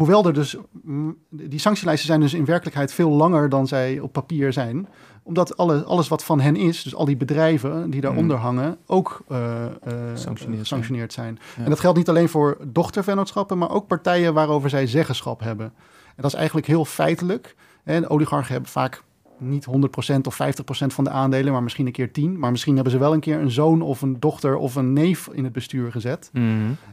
hoewel 0.00 0.26
er 0.26 0.32
dus, 0.32 0.56
mm, 0.82 1.16
die 1.30 1.58
sanctielijsten 1.58 2.06
zijn 2.06 2.20
dus 2.20 2.34
in 2.34 2.44
werkelijkheid 2.44 2.92
veel 2.92 3.10
langer 3.10 3.48
dan 3.48 3.66
zij 3.66 3.98
op 3.98 4.12
papier 4.12 4.52
zijn, 4.52 4.88
omdat 5.22 5.56
alle, 5.56 5.84
alles 5.84 6.08
wat 6.08 6.24
van 6.24 6.40
hen 6.40 6.56
is, 6.56 6.82
dus 6.82 6.94
al 6.94 7.04
die 7.04 7.16
bedrijven 7.16 7.90
die 7.90 8.00
daaronder 8.00 8.36
hangen, 8.36 8.78
ook 8.86 9.24
Gesanctioneerd 10.12 10.60
gesanctioneerd 10.60 11.12
zijn. 11.12 11.38
Ja. 11.56 11.64
En 11.64 11.70
dat 11.70 11.80
geldt 11.80 11.98
niet 11.98 12.08
alleen 12.08 12.28
voor 12.28 12.58
dochtervennootschappen, 12.66 13.58
maar 13.58 13.70
ook 13.70 13.86
partijen 13.86 14.34
waarover 14.34 14.70
zij 14.70 14.86
zeggenschap 14.86 15.40
hebben. 15.40 15.66
En 16.06 16.22
dat 16.22 16.32
is 16.32 16.38
eigenlijk 16.38 16.66
heel 16.66 16.84
feitelijk. 16.84 17.56
En 17.84 18.08
oligarchen 18.08 18.52
hebben 18.52 18.70
vaak 18.70 19.02
niet 19.40 19.66
100% 19.66 20.26
of 20.26 20.38
50% 20.42 20.86
van 20.86 21.04
de 21.04 21.10
aandelen, 21.10 21.52
maar 21.52 21.62
misschien 21.62 21.86
een 21.86 21.92
keer 21.92 22.12
10. 22.12 22.38
Maar 22.38 22.50
misschien 22.50 22.74
hebben 22.74 22.92
ze 22.92 22.98
wel 22.98 23.12
een 23.12 23.20
keer 23.20 23.38
een 23.40 23.50
zoon 23.50 23.82
of 23.82 24.02
een 24.02 24.20
dochter 24.20 24.56
of 24.56 24.74
een 24.74 24.92
neef 24.92 25.28
in 25.32 25.44
het 25.44 25.52
bestuur 25.52 25.90
gezet. 25.90 26.30
Mhm. 26.32 26.46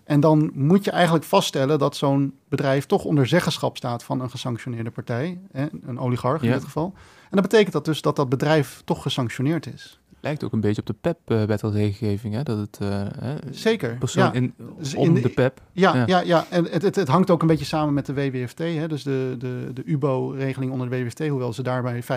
En 0.03 0.19
dan 0.19 0.51
moet 0.53 0.83
je 0.85 0.91
eigenlijk 0.91 1.25
vaststellen 1.25 1.79
dat 1.79 1.95
zo'n 1.95 2.33
bedrijf 2.49 2.85
toch 2.85 3.03
onder 3.03 3.27
zeggenschap 3.27 3.77
staat 3.77 4.03
van 4.03 4.21
een 4.21 4.29
gesanctioneerde 4.29 4.91
partij, 4.91 5.39
hè, 5.51 5.65
een 5.85 5.99
oligarch 5.99 6.41
in 6.41 6.47
Ja. 6.47 6.53
dit 6.53 6.63
geval. 6.63 6.93
En 7.23 7.29
dat 7.37 7.41
betekent 7.41 7.73
dat 7.73 7.85
dus 7.85 8.01
dat 8.01 8.15
dat 8.15 8.29
bedrijf 8.29 8.81
toch 8.85 9.01
gesanctioneerd 9.01 9.73
is. 9.73 9.99
Lijkt 10.21 10.43
ook 10.43 10.53
een 10.53 10.59
beetje 10.61 10.81
op 10.81 10.87
de 10.87 10.93
PEP-wetregelgeving, 11.47 12.33
hè? 12.33 12.43
Dat 12.43 12.57
het 12.57 12.77
eh, 12.81 12.89
hè, 13.19 13.35
Zeker. 13.51 13.97
persoon 13.97 14.23
ja. 14.23 14.33
in, 14.33 14.53
Dus 14.77 14.95
om 14.95 15.05
in 15.05 15.13
de- 15.13 15.21
de 15.21 15.29
PEP. 15.29 15.61
Ja, 15.71 15.95
Ja. 15.95 16.03
ja. 16.05 16.19
Ja, 16.19 16.45
en 16.49 16.63
het, 16.65 16.81
het, 16.81 16.95
het 16.95 17.07
hangt 17.07 17.29
ook 17.31 17.41
een 17.41 17.47
beetje 17.47 17.65
samen 17.65 17.93
met 17.93 18.05
de 18.05 18.13
WWFT. 18.13 18.57
Hè? 18.59 18.87
Dus 18.87 19.03
de, 19.03 19.35
de, 19.39 19.69
de 19.73 19.81
UBO-regeling 19.85 20.71
onder 20.71 20.89
de 20.89 21.03
WWFT. 21.03 21.27
Hoewel 21.27 21.53
ze 21.53 21.63
daarbij 21.63 22.03
25% 22.03 22.07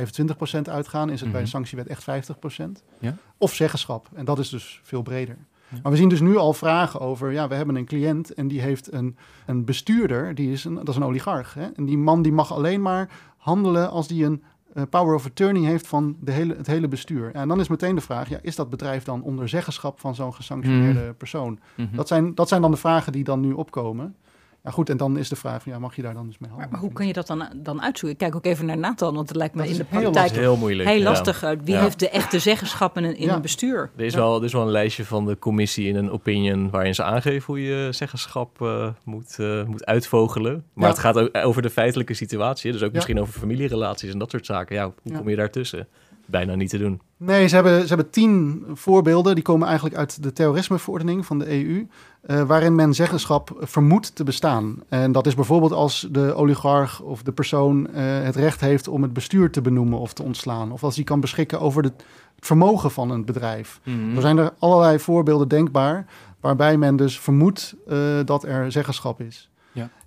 uitgaan, 0.62 1.10
is 1.10 1.20
het 1.20 1.30
bij 1.32 1.40
Mhm. 1.40 1.50
de 1.50 1.56
sanctiewet 1.56 1.86
echt 1.86 2.02
50%. 2.02 2.82
Ja. 2.98 3.16
Of 3.38 3.54
zeggenschap. 3.54 4.08
En 4.14 4.24
dat 4.24 4.38
is 4.38 4.48
dus 4.48 4.80
veel 4.82 5.02
breder. 5.02 5.36
Ja. 5.68 5.78
Maar 5.82 5.92
we 5.92 5.98
zien 5.98 6.08
dus 6.08 6.20
nu 6.20 6.36
al 6.36 6.52
vragen 6.52 7.00
over... 7.00 7.32
Ja, 7.32 7.48
we 7.48 7.54
hebben 7.54 7.76
een 7.76 7.84
cliënt 7.84 8.34
en 8.34 8.48
die 8.48 8.60
heeft 8.60 8.92
een, 8.92 9.16
een 9.46 9.64
bestuurder. 9.64 10.34
Die 10.34 10.52
is 10.52 10.64
een, 10.64 10.74
dat 10.74 10.88
is 10.88 10.96
een 10.96 11.04
oligarch. 11.04 11.54
Hè? 11.54 11.66
En 11.76 11.84
die 11.84 11.98
man 11.98 12.22
die 12.22 12.32
mag 12.32 12.52
alleen 12.52 12.82
maar 12.82 13.08
handelen 13.36 13.90
als 13.90 14.08
die 14.08 14.24
een 14.24 14.42
power 14.90 15.14
of 15.14 15.26
attorney 15.26 15.68
heeft 15.68 15.86
van 15.86 16.16
de 16.20 16.32
hele, 16.32 16.54
het 16.56 16.66
hele 16.66 16.88
bestuur. 16.88 17.34
En 17.34 17.48
dan 17.48 17.60
is 17.60 17.68
meteen 17.68 17.94
de 17.94 18.00
vraag, 18.00 18.28
ja, 18.28 18.38
is 18.42 18.56
dat 18.56 18.70
bedrijf 18.70 19.04
dan 19.04 19.22
onder 19.22 19.48
zeggenschap 19.48 20.00
van 20.00 20.14
zo'n 20.14 20.34
gesanctioneerde 20.34 21.14
persoon? 21.18 21.58
Mhm. 21.76 21.96
Dat 21.96 22.08
zijn, 22.08 22.34
dat 22.34 22.48
zijn 22.48 22.60
dan 22.60 22.70
de 22.70 22.76
vragen 22.76 23.12
die 23.12 23.24
dan 23.24 23.40
nu 23.40 23.52
opkomen. 23.52 24.16
Ja, 24.64 24.70
goed, 24.70 24.90
en 24.90 24.96
dan 24.96 25.16
is 25.18 25.28
de 25.28 25.36
vraag: 25.36 25.62
van, 25.62 25.72
ja, 25.72 25.78
mag 25.78 25.96
je 25.96 26.02
daar 26.02 26.14
dan 26.14 26.26
dus 26.26 26.38
mee 26.38 26.48
handelen? 26.50 26.72
maar 26.72 26.80
hoe 26.82 26.92
kun 26.92 27.06
je 27.06 27.12
dat 27.12 27.26
dan, 27.26 27.48
dan 27.56 27.82
uitzoeken? 27.82 28.10
Ik 28.10 28.18
kijk 28.18 28.34
ook 28.34 28.44
even 28.52 28.66
naar 28.66 28.78
Nathan, 28.78 29.14
want 29.14 29.28
het 29.28 29.36
lijkt 29.36 29.54
me 29.54 29.62
Dat 29.62 29.70
in 29.70 29.76
de 29.76 29.84
praktijk 29.84 30.30
heel 30.30 30.56
moeilijk. 30.56 30.88
heel 30.88 30.98
ja. 30.98 31.04
lastig. 31.04 31.44
Uh, 31.44 31.50
Wie 31.64 31.74
Ja. 31.74 31.80
heeft 31.80 31.98
de 31.98 32.08
echte 32.10 32.38
zeggenschap 32.38 32.96
in 32.96 33.04
een, 33.04 33.16
in 33.16 33.26
Ja. 33.26 33.34
een 33.34 33.42
bestuur? 33.42 33.90
Er 33.96 34.04
is, 34.04 34.12
Ja. 34.12 34.18
wel, 34.18 34.38
er 34.38 34.44
is 34.44 34.52
wel 34.52 34.62
een 34.62 34.70
lijstje 34.70 35.04
van 35.04 35.26
de 35.26 35.38
commissie 35.38 35.88
in 35.88 35.96
een 35.96 36.10
opinion 36.10 36.70
waarin 36.70 36.94
ze 36.94 37.02
aangeven 37.02 37.44
hoe 37.46 37.62
je 37.62 37.88
zeggenschap 37.90 38.62
eh, 38.62 38.88
moet, 39.04 39.36
eh, 39.38 39.64
moet 39.64 39.84
uitvogelen. 39.86 40.64
Maar 40.74 40.84
Ja. 40.84 40.90
het 40.90 40.98
gaat 40.98 41.18
ook 41.18 41.36
over 41.36 41.62
de 41.62 41.70
feitelijke 41.70 42.14
situatie, 42.14 42.72
dus 42.72 42.80
ook 42.82 42.88
Ja. 42.88 42.94
misschien 42.94 43.20
over 43.20 43.32
familierelaties 43.40 44.12
en 44.12 44.18
dat 44.18 44.30
soort 44.30 44.46
zaken. 44.46 44.76
Ja, 44.76 44.84
hoe 44.84 44.92
Ja. 45.12 45.18
kom 45.18 45.28
je 45.28 45.36
daartussen? 45.36 45.88
Bijna 46.30 46.54
niet 46.54 46.70
te 46.70 46.78
doen. 46.78 47.00
Nee, 47.16 47.46
ze 47.48 47.54
hebben, 47.54 47.80
ze 47.80 47.88
hebben 47.88 48.10
tien 48.10 48.64
voorbeelden. 48.72 49.34
Die 49.34 49.44
komen 49.44 49.66
eigenlijk 49.66 49.96
uit 49.96 50.22
de 50.22 50.32
terrorismeverordening 50.32 51.26
van 51.26 51.38
de 51.38 51.64
EU. 51.64 51.86
eh, 52.20 52.42
waarin 52.42 52.74
men 52.74 52.94
zeggenschap 52.94 53.56
vermoedt 53.60 54.14
te 54.14 54.24
bestaan. 54.24 54.82
En 54.88 55.12
dat 55.12 55.26
is 55.26 55.34
bijvoorbeeld 55.34 55.72
als 55.72 56.08
de 56.10 56.34
oligarch 56.34 57.00
of 57.00 57.22
de 57.22 57.32
persoon 57.32 57.86
eh, 57.86 58.22
het 58.22 58.36
recht 58.36 58.60
heeft 58.60 58.88
om 58.88 59.02
het 59.02 59.12
bestuur 59.12 59.50
te 59.50 59.60
benoemen 59.60 59.98
of 59.98 60.12
te 60.12 60.22
ontslaan. 60.22 60.72
Of 60.72 60.84
als 60.84 60.94
hij 60.94 61.04
kan 61.04 61.20
beschikken 61.20 61.60
over 61.60 61.82
de, 61.82 61.92
het 62.36 62.46
vermogen 62.46 62.90
van 62.90 63.10
een 63.10 63.24
bedrijf. 63.24 63.80
Mhm. 63.84 64.14
Er 64.16 64.20
zijn 64.20 64.38
er 64.38 64.52
allerlei 64.58 64.98
voorbeelden 64.98 65.48
denkbaar 65.48 66.06
waarbij 66.40 66.76
men 66.76 66.96
dus 66.96 67.20
vermoedt 67.20 67.74
eh, 67.88 67.98
dat 68.24 68.44
er 68.44 68.72
zeggenschap 68.72 69.20
is. 69.20 69.49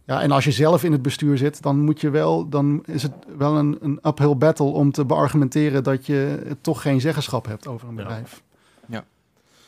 Ja. 0.05 0.15
Ja, 0.15 0.21
en 0.21 0.31
als 0.31 0.43
je 0.43 0.51
zelf 0.51 0.83
in 0.83 0.91
het 0.91 1.01
bestuur 1.01 1.37
zit, 1.37 1.61
dan 1.61 1.79
moet 1.79 2.01
je 2.01 2.09
wel, 2.09 2.49
dan 2.49 2.83
is 2.85 3.03
het 3.03 3.11
wel 3.37 3.55
een, 3.57 3.77
een 3.81 3.99
uphill 4.03 4.35
battle 4.35 4.65
om 4.65 4.91
te 4.91 5.05
beargumenteren 5.05 5.83
dat 5.83 6.05
je 6.05 6.39
toch 6.61 6.81
geen 6.81 7.01
zeggenschap 7.01 7.45
hebt 7.45 7.67
over 7.67 7.87
een 7.87 7.95
Ja. 7.95 8.01
bedrijf. 8.03 8.41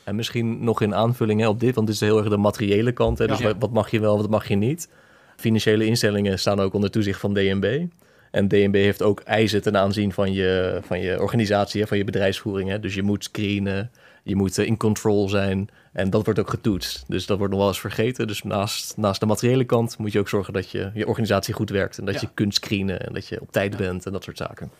En 0.04 0.16
misschien 0.16 0.64
nog 0.64 0.80
in 0.80 0.94
aanvulling 0.94 1.40
hè, 1.40 1.48
op 1.48 1.60
dit, 1.60 1.74
want 1.74 1.86
dit 1.86 1.96
is 1.96 2.00
heel 2.02 2.18
erg 2.18 2.28
de 2.28 2.36
materiële 2.36 2.92
kant. 2.92 3.18
Hè, 3.18 3.26
dus 3.26 3.38
Ja. 3.38 3.44
wat- 3.44 3.56
wat 3.58 3.72
mag 3.72 3.90
je 3.90 4.00
wel, 4.00 4.16
wat 4.16 4.30
mag 4.30 4.48
je 4.48 4.54
niet. 4.56 4.88
Financiële 5.36 5.84
instellingen 5.86 6.38
staan 6.38 6.60
ook 6.60 6.74
onder 6.74 6.90
toezicht 6.90 7.20
van 7.20 7.34
DNB. 7.34 7.84
En 8.30 8.48
DNB 8.48 8.74
heeft 8.74 9.02
ook 9.02 9.20
eisen 9.20 9.62
ten 9.62 9.76
aanzien 9.76 10.12
van 10.12 10.32
je, 10.32 10.78
van 10.82 11.00
je 11.00 11.20
organisatie, 11.20 11.80
hè, 11.80 11.86
van 11.86 11.98
je 11.98 12.04
bedrijfsvoering. 12.04 12.70
Hè. 12.70 12.80
Dus 12.80 12.94
je 12.94 13.02
moet 13.02 13.24
screenen, 13.24 13.90
je 14.26 14.36
moet 14.36 14.58
eh, 14.58 14.66
in 14.66 14.76
control 14.76 15.28
zijn. 15.28 15.68
En 15.92 16.10
dat 16.10 16.24
wordt 16.24 16.40
ook 16.40 16.50
getoetst. 16.50 17.04
Dus 17.08 17.26
dat 17.26 17.36
wordt 17.38 17.52
nog 17.52 17.60
wel 17.62 17.70
eens 17.70 17.80
vergeten. 17.80 18.26
Dus 18.26 18.42
naast, 18.42 18.96
naast 18.96 19.20
de 19.20 19.26
materiële 19.26 19.64
kant 19.64 19.98
moet 19.98 20.12
je 20.12 20.18
ook 20.18 20.28
zorgen 20.28 20.52
dat 20.52 20.70
je, 20.70 20.90
je 20.94 21.06
organisatie 21.06 21.54
goed 21.54 21.70
werkt. 21.70 21.98
En 21.98 22.04
dat 22.04 22.14
Ja. 22.14 22.20
je 22.20 22.28
kunt 22.34 22.54
screenen 22.54 23.00
en 23.06 23.12
dat 23.12 23.26
je 23.28 23.40
op 23.40 23.52
tijd 23.52 23.76
bent 23.76 24.06
en 24.06 24.12
dat 24.12 24.24
soort 24.24 24.36
zaken. 24.36 24.70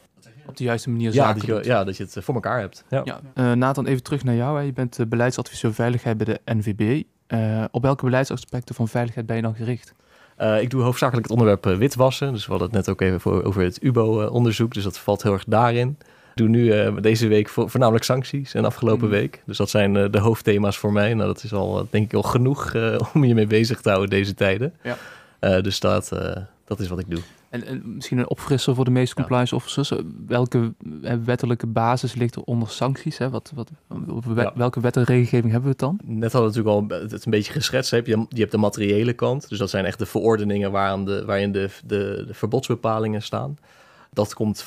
Op 0.46 0.56
de 0.56 0.64
juiste 0.64 0.90
manier 0.90 1.12
Ja 1.12 1.14
zaken 1.14 1.34
dat, 1.38 1.46
je, 1.46 1.52
doet. 1.54 1.64
ja, 1.64 1.84
dat 1.84 1.96
je 1.96 2.02
het 2.02 2.16
eh, 2.16 2.22
voor 2.22 2.34
elkaar 2.34 2.60
hebt. 2.60 2.84
Ja. 2.90 3.00
Ja. 3.04 3.20
Eh, 3.34 3.52
Nathan, 3.52 3.86
even 3.86 4.02
terug 4.02 4.24
naar 4.24 4.34
jou. 4.34 4.58
Hè. 4.58 4.64
Je 4.64 4.72
bent 4.72 4.98
beleidsadviseur 5.08 5.74
veiligheid 5.74 6.16
bij 6.16 6.26
de 6.26 6.52
NVB. 6.52 7.02
Eh, 7.26 7.64
op 7.70 7.82
welke 7.82 8.04
beleidsaspecten 8.04 8.74
van 8.74 8.88
veiligheid 8.88 9.26
ben 9.26 9.36
je 9.36 9.42
dan 9.42 9.54
gericht? 9.54 9.94
Eh, 10.36 10.60
ik 10.60 10.70
doe 10.70 10.82
hoofdzakelijk 10.82 11.28
het 11.28 11.38
onderwerp 11.38 11.78
witwassen. 11.78 12.32
Dus 12.32 12.44
we 12.44 12.50
hadden 12.50 12.68
het 12.68 12.76
net 12.76 12.88
ook 12.88 13.00
even 13.00 13.20
voor, 13.20 13.42
over 13.42 13.62
het 13.62 13.82
UBO-onderzoek. 13.82 14.74
Dus 14.74 14.82
dat 14.84 14.98
valt 14.98 15.22
heel 15.22 15.32
erg 15.32 15.44
daarin. 15.44 15.98
Doe 16.36 16.48
nu 16.48 16.70
eh, 16.70 16.96
deze 17.00 17.26
week 17.28 17.48
vo- 17.48 17.66
voornamelijk 17.66 18.04
sancties 18.04 18.54
en 18.54 18.64
afgelopen 18.64 19.08
Mhm. 19.08 19.16
week. 19.16 19.42
Dus 19.46 19.56
dat 19.56 19.70
zijn 19.70 19.96
eh, 19.96 20.10
de 20.10 20.18
hoofdthema's 20.18 20.76
voor 20.78 20.92
mij. 20.92 21.14
Nou, 21.14 21.26
dat 21.26 21.42
is 21.44 21.52
al, 21.52 21.78
eh, 21.80 21.84
denk 21.90 22.04
ik, 22.04 22.14
al 22.14 22.22
genoeg 22.22 22.74
om 23.14 23.24
je 23.24 23.34
mee 23.34 23.46
bezig 23.46 23.80
te 23.80 23.88
houden 23.88 24.10
deze 24.10 24.34
tijden. 24.34 24.74
Ja. 24.82 25.60
Dus 25.60 25.80
dat, 25.80 26.08
dat 26.64 26.80
is 26.80 26.88
wat 26.88 26.98
ik 26.98 27.10
doe. 27.10 27.20
En, 27.50 27.66
en 27.66 27.94
misschien 27.94 28.18
een 28.18 28.28
opfrisser 28.28 28.74
voor 28.74 28.84
de 28.84 28.90
meeste 28.90 29.14
Ja. 29.16 29.20
compliance 29.20 29.54
officers. 29.54 29.90
Eh, 29.90 29.98
Welke 30.26 30.72
wettelijke 31.24 31.66
basis 31.66 32.14
ligt 32.14 32.34
er 32.34 32.42
onder 32.42 32.68
sancties? 32.68 33.18
Hè? 33.18 33.30
Wat, 33.30 33.52
wat, 33.54 33.70
Ja. 34.36 34.52
Welke 34.54 34.80
wet 34.80 34.96
en 34.96 35.04
regelgeving 35.04 35.52
hebben 35.52 35.62
we 35.62 35.68
het 35.68 35.78
dan? 35.78 35.98
Net 36.04 36.32
hadden 36.32 36.52
we 36.52 36.56
natuurlijk 36.58 36.92
al 36.92 36.98
het 37.10 37.24
een 37.24 37.30
beetje 37.30 37.52
geschetst. 37.52 37.90
Heb 37.90 38.06
je, 38.06 38.26
je 38.28 38.40
hebt 38.40 38.50
de 38.50 38.58
materiële 38.58 39.12
kant. 39.12 39.48
Dus 39.48 39.58
dat 39.58 39.70
zijn 39.70 39.84
echt 39.84 39.98
de 39.98 40.06
verordeningen 40.06 40.70
waaraan 40.70 41.04
de, 41.04 41.24
waarin 41.24 41.52
de, 41.52 41.68
de, 41.84 42.24
de 42.26 42.34
verbodsbepalingen 42.34 43.22
staan. 43.22 43.58
Dat 44.12 44.34
komt 44.34 44.66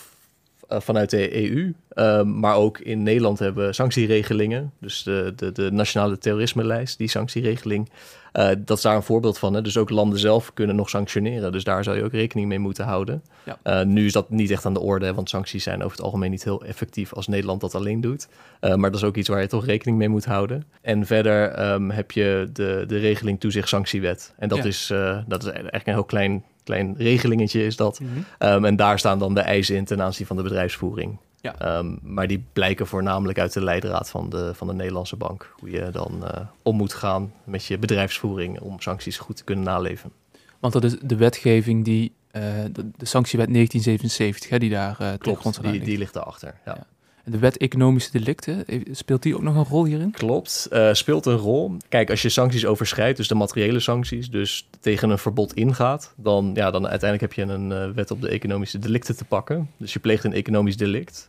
vanuit 0.70 1.09
de 1.09 1.51
EU. 1.51 1.74
Ehm, 1.89 2.39
maar 2.39 2.55
ook 2.55 2.78
in 2.80 3.03
Nederland 3.03 3.39
hebben 3.39 3.65
we 3.65 3.74
sanctieregelingen. 3.74 4.72
Dus 4.80 5.03
de, 5.03 5.34
de, 5.36 5.51
de 5.51 5.72
nationale 5.72 6.17
terrorisme-lijst, 6.17 6.97
die 6.97 7.07
sanctieregeling. 7.09 7.89
eh, 8.32 8.49
dat 8.57 8.78
is 8.78 8.84
daar 8.84 8.95
een 8.95 9.03
voorbeeld 9.03 9.38
van. 9.38 9.53
Hè? 9.53 9.61
Dus 9.61 9.78
ook 9.78 9.89
landen 9.89 10.20
zelf 10.20 10.53
kunnen 10.53 10.76
nog 10.76 10.89
sanctioneren. 10.89 11.51
Dus 11.51 11.63
daar 11.63 11.84
zou 11.84 11.97
je 11.97 12.03
ook 12.03 12.11
rekening 12.11 12.47
mee 12.47 12.59
moeten 12.59 12.86
houden. 12.86 13.24
Ja. 13.45 13.57
Eh, 13.63 13.86
nu 13.86 14.05
is 14.05 14.11
dat 14.13 14.30
niet 14.30 14.51
echt 14.51 14.65
aan 14.65 14.74
de 14.74 14.80
orde, 14.80 15.05
hè, 15.05 15.13
want 15.13 15.30
sancties 15.30 15.63
zijn 15.63 15.84
over 15.84 15.97
het 15.97 16.05
algemeen 16.05 16.32
niet 16.32 16.43
heel 16.43 16.63
effectief 16.65 17.13
als 17.13 17.28
Nederland 17.28 17.61
dat 17.61 17.76
alleen 17.76 18.01
doet. 18.01 18.28
Eh, 18.59 18.76
maar 18.76 18.91
dat 18.91 18.99
is 19.01 19.05
ook 19.07 19.15
iets 19.15 19.28
waar 19.30 19.41
je 19.41 19.47
toch 19.47 19.65
rekening 19.65 19.97
mee 19.97 20.09
moet 20.09 20.26
houden. 20.26 20.63
En 20.82 21.05
verder 21.05 21.49
ehm, 21.49 21.89
heb 21.89 22.11
je 22.11 22.49
de, 22.53 22.84
de 22.88 22.97
regeling 22.97 23.39
toezicht-sanctiewet. 23.39 24.34
En 24.38 24.47
dat, 24.49 24.57
Ja. 24.57 24.63
is, 24.63 24.89
eh, 24.89 25.17
dat 25.28 25.43
is 25.43 25.49
eigenlijk 25.49 25.88
een 25.88 25.93
heel 25.93 26.03
klein, 26.03 26.43
klein 26.70 26.95
regelingetje 26.97 27.65
is 27.65 27.76
dat. 27.76 27.99
Ehm, 28.38 28.65
en 28.65 28.76
daar 28.76 28.99
staan 28.99 29.20
dan 29.20 29.34
de 29.34 29.41
eisen 29.41 29.76
in 29.76 29.86
ten 29.86 30.01
aanzien 30.01 30.26
van 30.26 30.36
de 30.36 30.43
bedrijfsvoering. 30.43 31.17
Ja. 31.41 31.55
Ehm, 31.59 31.95
maar 32.01 32.28
die 32.28 32.43
blijken 32.53 32.88
voornamelijk 32.88 33.39
uit 33.39 33.53
de 33.53 33.63
leidraad 33.63 34.09
van 34.09 34.30
de, 34.30 34.51
van 34.53 34.67
de 34.67 34.74
Nederlandse 34.74 35.15
bank. 35.15 35.53
Hoe 35.59 35.70
je 35.70 35.89
dan 35.91 36.26
eh, 36.26 36.41
om 36.63 36.76
moet 36.76 36.93
gaan 36.93 37.34
met 37.43 37.65
je 37.65 37.78
bedrijfsvoering 37.78 38.59
om 38.59 38.80
sancties 38.80 39.17
goed 39.17 39.36
te 39.36 39.43
kunnen 39.43 39.65
naleven. 39.65 40.11
Want 40.59 40.74
dat 40.74 40.84
is 40.84 40.95
de 41.01 41.15
wetgeving 41.15 41.86
die, 41.86 42.11
eh, 42.32 42.43
de, 42.72 42.89
de 42.97 43.05
sanctiewet 43.05 43.53
1977, 43.53 44.49
hè, 44.49 44.59
die 44.59 44.70
daar 44.70 44.97
uh, 45.01 45.13
Klopt, 45.17 45.61
die, 45.61 45.80
die 45.80 45.97
ligt 45.97 46.13
daarachter. 46.13 46.55
Ja. 46.65 46.76
Ja. 46.76 46.86
De 47.30 47.39
wet 47.39 47.57
economische 47.57 48.11
delicten, 48.11 48.65
eh, 48.65 48.82
speelt 48.91 49.23
die 49.23 49.36
ook 49.36 49.41
nog 49.41 49.55
een 49.55 49.65
rol 49.65 49.86
hierin? 49.86 50.11
Klopt, 50.11 50.67
eh, 50.71 50.93
speelt 50.93 51.25
een 51.25 51.38
rol. 51.38 51.77
Kijk, 51.89 52.09
als 52.09 52.21
je 52.21 52.30
sancties 52.30 52.65
overschrijdt, 52.65 53.17
dus 53.17 53.27
de 53.27 53.36
materiële 53.36 53.80
sancties, 53.80 54.30
dus 54.30 54.67
tegen 54.80 55.09
een 55.09 55.17
verbod 55.17 55.53
ingaat, 55.53 56.13
dan, 56.15 56.51
ja, 56.53 56.71
dan 56.71 56.88
uiteindelijk 56.88 57.21
heb 57.21 57.47
je 57.47 57.53
een 57.53 57.71
eh, 57.71 57.89
wet 57.95 58.11
op 58.11 58.21
de 58.21 58.30
economische 58.30 58.80
delicten 58.80 59.17
te 59.17 59.25
pakken. 59.25 59.69
Dus 59.77 59.93
je 59.93 59.99
pleegt 59.99 60.23
een 60.23 60.34
economisch 60.34 60.77
delict, 60.77 61.27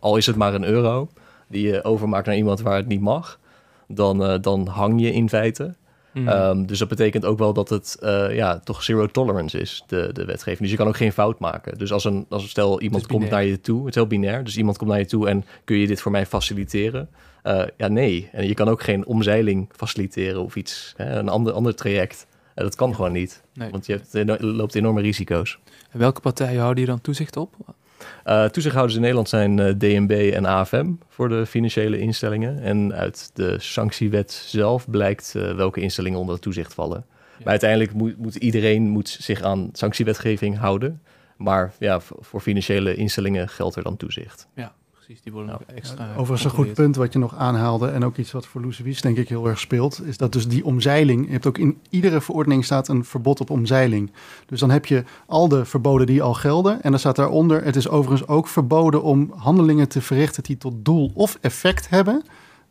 al 0.00 0.16
is 0.16 0.26
het 0.26 0.36
maar 0.36 0.54
een 0.54 0.64
euro, 0.64 1.08
die 1.46 1.66
je 1.66 1.84
overmaakt 1.84 2.26
naar 2.26 2.36
iemand 2.36 2.60
waar 2.60 2.76
het 2.76 2.86
niet 2.86 3.00
mag, 3.00 3.38
dan, 3.86 4.40
dan 4.40 4.66
hang 4.66 5.00
je 5.00 5.12
in 5.12 5.28
feite. 5.28 5.74
Mm. 6.12 6.28
Um, 6.28 6.66
dus 6.66 6.78
dat 6.78 6.88
betekent 6.88 7.24
ook 7.24 7.38
wel 7.38 7.52
dat 7.52 7.68
het 7.68 7.96
uh, 8.02 8.34
ja, 8.34 8.58
toch 8.58 8.82
zero 8.82 9.06
tolerance 9.06 9.58
is, 9.58 9.84
de, 9.86 10.10
de 10.12 10.24
wetgeving. 10.24 10.60
Dus 10.60 10.70
je 10.70 10.76
kan 10.76 10.86
ook 10.86 10.96
geen 10.96 11.12
fout 11.12 11.38
maken. 11.38 11.78
Dus 11.78 11.92
als 11.92 12.04
een, 12.04 12.26
als 12.28 12.48
stel 12.48 12.80
iemand 12.80 13.06
komt 13.06 13.30
naar 13.30 13.44
je 13.44 13.60
toe, 13.60 13.78
het 13.78 13.88
is 13.88 13.94
heel 13.94 14.06
binair. 14.06 14.44
Dus 14.44 14.56
iemand 14.56 14.78
komt 14.78 14.90
naar 14.90 14.98
je 14.98 15.06
toe 15.06 15.28
en 15.28 15.44
kun 15.64 15.76
je 15.76 15.86
dit 15.86 16.00
voor 16.00 16.12
mij 16.12 16.26
faciliteren? 16.26 17.08
Uh, 17.44 17.62
ja, 17.76 17.88
nee. 17.88 18.28
En 18.32 18.46
je 18.46 18.54
kan 18.54 18.68
ook 18.68 18.82
geen 18.82 19.06
omzeiling 19.06 19.70
faciliteren 19.76 20.42
of 20.42 20.56
iets, 20.56 20.94
hè, 20.96 21.18
een 21.18 21.28
ander, 21.28 21.52
ander 21.52 21.74
traject. 21.74 22.26
Uh, 22.30 22.64
dat 22.64 22.74
kan 22.74 22.94
gewoon 22.94 23.12
niet, 23.12 23.42
nee. 23.54 23.70
want 23.70 23.86
je 23.86 24.00
hebt, 24.12 24.42
loopt 24.42 24.74
enorme 24.74 25.00
risico's. 25.00 25.58
En 25.90 25.98
welke 25.98 26.20
partijen 26.20 26.60
houden 26.60 26.80
je 26.84 26.90
dan 26.90 27.00
toezicht 27.00 27.36
op? 27.36 27.54
Uh, 28.26 28.44
toezichthouders 28.44 28.94
in 28.94 29.00
Nederland 29.00 29.28
zijn 29.28 29.58
uh, 29.58 29.68
DNB 29.68 30.32
en 30.34 30.46
AFM 30.46 30.92
voor 31.08 31.28
de 31.28 31.46
financiële 31.46 31.98
instellingen. 31.98 32.62
En 32.62 32.94
uit 32.94 33.30
de 33.34 33.56
sanctiewet 33.58 34.32
zelf 34.32 34.90
blijkt 34.90 35.34
uh, 35.36 35.54
welke 35.54 35.80
instellingen 35.80 36.18
onder 36.18 36.34
het 36.34 36.42
toezicht 36.42 36.74
vallen. 36.74 37.04
Ja. 37.06 37.36
Maar 37.38 37.48
uiteindelijk 37.48 37.92
moet, 37.92 38.18
moet, 38.18 38.34
iedereen 38.34 38.88
moet 38.88 39.08
zich 39.08 39.42
aan 39.42 39.68
sanctiewetgeving 39.72 40.58
houden. 40.58 41.02
Maar 41.36 41.72
ja, 41.78 42.00
voor 42.00 42.40
financiële 42.40 42.94
instellingen 42.94 43.48
geldt 43.48 43.76
er 43.76 43.82
dan 43.82 43.96
toezicht. 43.96 44.46
Ja 44.54 44.72
precies. 45.10 45.22
Die 45.22 45.32
worden 45.32 45.76
extra. 45.76 46.10
Overigens 46.10 46.44
een 46.44 46.64
goed 46.64 46.74
punt 46.74 46.96
wat 46.96 47.12
je 47.12 47.18
nog 47.18 47.36
aanhaalde. 47.36 47.88
En 47.88 48.04
ook 48.04 48.16
iets 48.16 48.32
wat 48.32 48.46
voor 48.46 48.60
Loes 48.60 49.00
denk 49.00 49.16
ik 49.16 49.28
heel 49.28 49.46
erg 49.46 49.58
speelt. 49.58 50.02
Is 50.04 50.16
dat 50.16 50.32
dus 50.32 50.48
die 50.48 50.64
omzeiling. 50.64 51.26
Je 51.26 51.32
hebt 51.32 51.46
ook 51.46 51.58
in 51.58 51.78
iedere 51.90 52.20
verordening 52.20 52.64
staat 52.64 52.88
een 52.88 53.04
verbod 53.04 53.40
op 53.40 53.50
omzeiling. 53.50 54.12
Dus 54.46 54.60
dan 54.60 54.70
heb 54.70 54.86
je 54.86 55.04
al 55.26 55.48
de 55.48 55.64
verboden 55.64 56.06
die 56.06 56.22
al 56.22 56.34
gelden. 56.34 56.82
En 56.82 56.90
dan 56.90 57.00
staat 57.00 57.16
daaronder. 57.16 57.64
Het 57.64 57.76
is 57.76 57.88
overigens 57.88 58.28
ook 58.28 58.48
verboden 58.48 59.02
om 59.02 59.32
handelingen 59.36 59.88
te 59.88 60.00
verrichten 60.00 60.42
die 60.42 60.58
tot 60.58 60.84
doel 60.84 61.10
of 61.14 61.38
effect 61.40 61.88
hebben. 61.88 62.22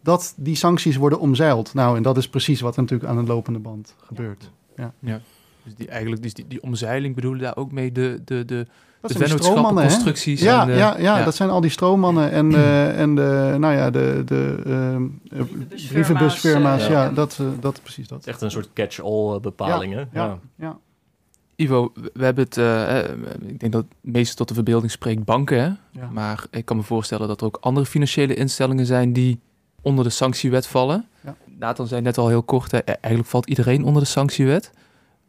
Dat 0.02 0.34
die 0.38 0.56
sancties 0.56 0.96
worden 0.96 1.20
omzeild. 1.20 1.74
Nou, 1.74 1.98
en 1.98 2.04
dat 2.04 2.18
is 2.18 2.30
precies 2.30 2.62
wat 2.62 2.76
natuurlijk 2.76 3.10
aan 3.10 3.18
een 3.18 3.28
lopende 3.28 3.60
band 3.60 3.96
gebeurt. 3.98 4.52
Ja. 4.76 4.94
ja. 5.00 5.22
Dus 5.64 5.76
die, 5.76 5.88
eigenlijk, 5.88 6.22
dus 6.22 6.34
die, 6.34 6.48
die 6.48 6.62
omzeiling 6.62 7.16
bedoelen 7.16 7.42
daar 7.42 7.58
ook 7.58 7.72
mee 7.72 7.92
de, 7.92 8.22
de, 8.26 8.46
de 8.46 8.68
dat 9.02 9.12
zijn 9.12 9.30
stroommannen, 9.30 9.88
constructies. 9.88 10.42
Ja, 10.42 10.68
en 10.68 10.78
ja, 10.78 10.98
ja, 10.98 11.24
dat 11.24 11.36
zijn 11.36 11.50
al 11.50 11.62
die 11.62 11.70
stroommannen 11.70 12.32
en, 12.32 12.52
uh, 12.52 13.00
en 13.02 13.16
de, 13.16 13.56
nou 13.60 13.74
ja, 13.76 13.90
de, 13.90 14.22
de 14.26 14.62
uh, 15.34 15.42
brievenbusfirma's. 15.90 16.88
Ja, 16.88 16.92
ja, 16.92 17.10
dat, 17.10 17.38
uh, 17.42 17.48
dat 17.60 17.80
precies 17.84 18.08
dat. 18.08 18.18
Het 18.18 18.28
is 18.28 18.34
echt 18.34 18.42
een 18.42 18.52
soort 18.52 18.70
catch-all 18.74 19.40
bepaling, 19.40 19.94
ja, 19.94 20.08
ja, 20.12 20.40
ja. 20.56 20.78
Ivo, 21.56 21.92
we 22.14 22.24
hebben 22.24 22.44
het, 22.44 22.58
ik 23.48 23.60
denk 23.60 23.72
dat 23.72 23.84
het 23.84 24.12
meeste 24.12 24.36
tot 24.36 24.48
de 24.48 24.54
verbeelding 24.54 24.92
spreekt 24.92 25.24
banken, 25.24 25.62
hè? 25.92 26.02
maar 26.12 26.46
ik 26.52 26.66
kan 26.66 26.78
me 26.78 26.84
voorstellen 26.84 27.28
dat 27.28 27.40
er 27.42 27.48
ook 27.48 27.58
andere 27.62 27.86
financiële 27.86 28.34
instellingen 28.34 28.86
zijn 28.86 29.14
die 29.14 29.40
onder 29.82 30.04
de 30.04 30.10
sanctiewet 30.10 30.68
vallen. 30.68 31.08
Ja. 31.24 31.36
Nathan 31.60 31.88
zei 31.88 32.02
net 32.02 32.18
al 32.18 32.28
heel 32.28 32.44
kort, 32.44 32.72
hè, 32.72 32.78
eigenlijk 32.78 33.30
valt 33.30 33.50
iedereen 33.50 33.84
onder 33.84 34.02
de 34.02 34.08
sanctiewet. 34.08 34.72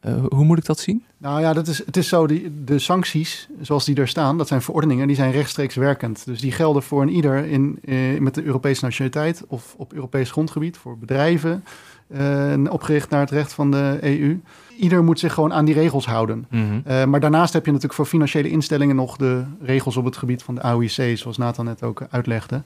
Uh, 0.06 0.24
hoe 0.28 0.44
moet 0.44 0.58
ik 0.58 0.64
dat 0.64 0.78
zien? 0.78 1.04
Nou 1.18 1.40
ja, 1.40 1.52
dat 1.52 1.66
is, 1.66 1.86
het 1.86 1.96
is 1.96 2.08
zo, 2.08 2.26
die, 2.26 2.64
de 2.64 2.78
sancties 2.78 3.48
zoals 3.60 3.84
die 3.84 3.96
er 3.96 4.08
staan, 4.08 4.38
dat 4.38 4.48
zijn 4.48 4.62
verordeningen, 4.62 5.06
die 5.06 5.16
zijn 5.16 5.32
rechtstreeks 5.32 5.74
werkend. 5.74 6.24
Dus 6.24 6.40
die 6.40 6.52
gelden 6.52 6.82
voor 6.82 7.02
een 7.02 7.08
ieder 7.08 7.46
in, 7.46 7.78
eh, 7.84 7.96
met 8.18 8.34
de 8.34 8.42
Europese 8.42 8.84
nationaliteit 8.84 9.44
of 9.48 9.74
op 9.76 9.92
Europees 9.92 10.30
grondgebied, 10.30 10.76
voor 10.76 10.98
bedrijven, 10.98 11.64
eh, 12.06 12.54
opgericht 12.70 13.10
naar 13.10 13.20
het 13.20 13.30
recht 13.30 13.52
van 13.52 13.70
de 13.70 13.98
EU. 14.00 14.40
Ieder 14.78 15.04
moet 15.04 15.18
zich 15.18 15.34
gewoon 15.34 15.52
aan 15.52 15.64
die 15.64 15.74
regels 15.74 16.06
houden. 16.06 16.46
Mm 16.50 16.82
-hmm. 16.84 17.10
maar 17.10 17.20
daarnaast 17.20 17.52
heb 17.52 17.64
je 17.64 17.70
natuurlijk 17.70 17.98
voor 17.98 18.06
financiële 18.06 18.48
instellingen 18.48 18.96
nog 18.96 19.16
de 19.16 19.44
regels 19.62 19.96
op 19.96 20.04
het 20.04 20.16
gebied 20.16 20.42
van 20.42 20.54
de 20.54 20.62
AOIC, 20.62 21.18
zoals 21.18 21.36
Nathan 21.36 21.64
net 21.64 21.82
ook 21.82 22.06
uitlegde. 22.10 22.62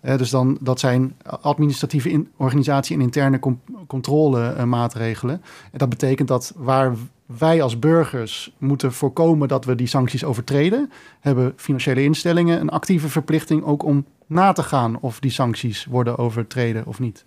Dus 0.00 0.30
dan, 0.30 0.58
dat 0.60 0.80
zijn 0.80 1.16
administratieve 1.40 2.10
in, 2.10 2.28
organisatie 2.36 2.96
en 2.96 3.02
interne 3.02 3.40
controlemaatregelen. 3.86 5.42
en 5.72 5.78
dat 5.78 5.88
betekent 5.88 6.28
dat 6.28 6.52
waar 6.56 6.92
wij 7.26 7.62
als 7.62 7.78
burgers 7.78 8.52
moeten 8.58 8.92
voorkomen 8.92 9.48
dat 9.48 9.64
we 9.64 9.74
die 9.74 9.86
sancties 9.86 10.24
overtreden, 10.24 10.92
hebben 11.20 11.52
financiële 11.56 12.02
instellingen 12.02 12.60
een 12.60 12.68
actieve 12.68 13.08
verplichting 13.08 13.64
ook 13.64 13.82
om 13.82 14.04
na 14.26 14.52
te 14.52 14.62
gaan 14.62 14.98
of 15.00 15.20
die 15.20 15.30
sancties 15.30 15.84
worden 15.84 16.18
overtreden 16.18 16.86
of 16.86 16.98
niet. 16.98 17.24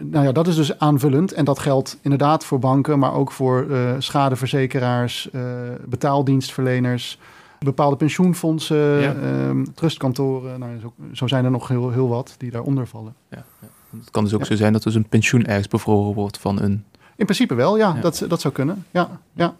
Nou 0.00 0.24
ja, 0.24 0.32
dat 0.32 0.46
is 0.46 0.56
dus 0.56 0.78
aanvullend 0.78 1.32
en 1.32 1.44
dat 1.44 1.58
geldt 1.58 1.98
inderdaad 2.02 2.44
voor 2.44 2.58
banken, 2.58 2.98
maar 2.98 3.14
ook 3.14 3.32
voor 3.32 3.66
uh, 3.68 3.94
schadeverzekeraars, 3.98 5.28
uh, 5.32 5.42
betaaldienstverleners, 5.86 7.18
bepaalde 7.64 7.96
pensioenfondsen, 7.96 9.00
ja. 9.00 9.14
Ehm, 9.14 9.64
trustkantoren. 9.74 10.58
Nou, 10.58 10.78
zo, 10.80 10.92
zo, 11.12 11.26
zijn 11.26 11.44
er 11.44 11.50
nog 11.50 11.68
heel, 11.68 11.90
heel 11.90 12.08
wat 12.08 12.34
die 12.38 12.50
daaronder 12.50 12.86
vallen. 12.86 13.14
Ja, 13.30 13.44
ja. 13.60 13.68
Het 14.00 14.10
kan 14.10 14.24
dus 14.24 14.34
ook 14.34 14.46
zo 14.46 14.54
zijn 14.54 14.72
dat 14.72 14.82
dus 14.82 14.94
een 14.94 15.08
pensioen 15.08 15.44
ergens 15.44 15.68
bevroren 15.68 16.14
wordt 16.14 16.38
van 16.38 16.62
een... 16.62 16.84
In 17.16 17.24
principe 17.24 17.54
wel, 17.54 17.76
ja. 17.76 17.92
Dat, 17.92 18.24
dat 18.28 18.40
zou 18.40 18.54
kunnen. 18.54 18.84
Ja, 18.90 19.20
ja. 19.32 19.56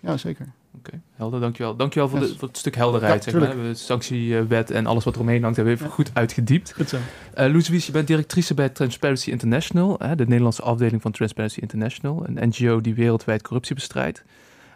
ja 0.00 0.16
zeker. 0.16 0.46
Oké, 0.78 0.88
okay. 0.88 1.00
helder, 1.14 1.40
dankjewel. 1.40 1.76
Dankjewel 1.76 2.08
voor, 2.08 2.20
de, 2.20 2.34
voor 2.38 2.48
het 2.48 2.56
stuk 2.56 2.76
helderheid. 2.76 3.24
zeg 3.24 3.34
maar. 3.34 3.56
De 3.56 3.74
sanctiewet 3.74 4.70
en 4.70 4.86
alles 4.86 5.04
wat 5.04 5.14
eromheen 5.14 5.42
hangt 5.42 5.56
hebben 5.56 5.74
we 5.74 5.80
even 5.80 5.94
goed 5.94 6.10
uitgediept. 6.12 6.72
Goed 6.74 6.88
zo. 6.88 6.96
Uh, 6.96 7.02
Louise 7.34 7.86
je 7.86 7.92
bent 7.92 8.06
directrice 8.06 8.54
bij 8.54 8.68
Transparency 8.68 9.30
International, 9.30 9.96
hè, 9.98 10.16
de 10.16 10.26
Nederlandse 10.26 10.62
afdeling 10.62 11.02
van 11.02 11.12
Transparency 11.12 11.60
International, 11.60 12.26
een 12.26 12.48
NGO 12.48 12.80
die 12.80 12.94
wereldwijd 12.94 13.42
corruptie 13.42 13.74
bestrijdt. 13.74 14.24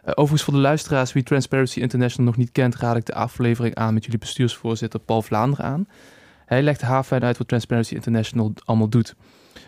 Uh, 0.05 0.11
overigens 0.15 0.43
voor 0.43 0.55
de 0.55 0.61
luisteraars 0.61 1.13
wie 1.13 1.23
Transparency 1.23 1.81
International 1.81 2.27
nog 2.27 2.37
niet 2.37 2.53
kent, 2.53 2.77
raad 2.77 2.97
ik 2.97 3.05
de 3.05 3.15
aflevering 3.15 3.75
aan 3.75 3.95
met 3.95 4.05
jullie 4.05 4.19
bestuursvoorzitter 4.19 5.01
Paul 5.01 5.23
Vlaanderen 5.23 5.65
aan. 5.65 5.89
Hij 6.47 6.63
legt 6.63 6.81
haarfijn 6.81 7.25
uit 7.25 7.39
wat 7.39 7.49
Transparency 7.49 7.95
International 7.95 8.53
allemaal 8.65 8.89
doet. 8.89 9.15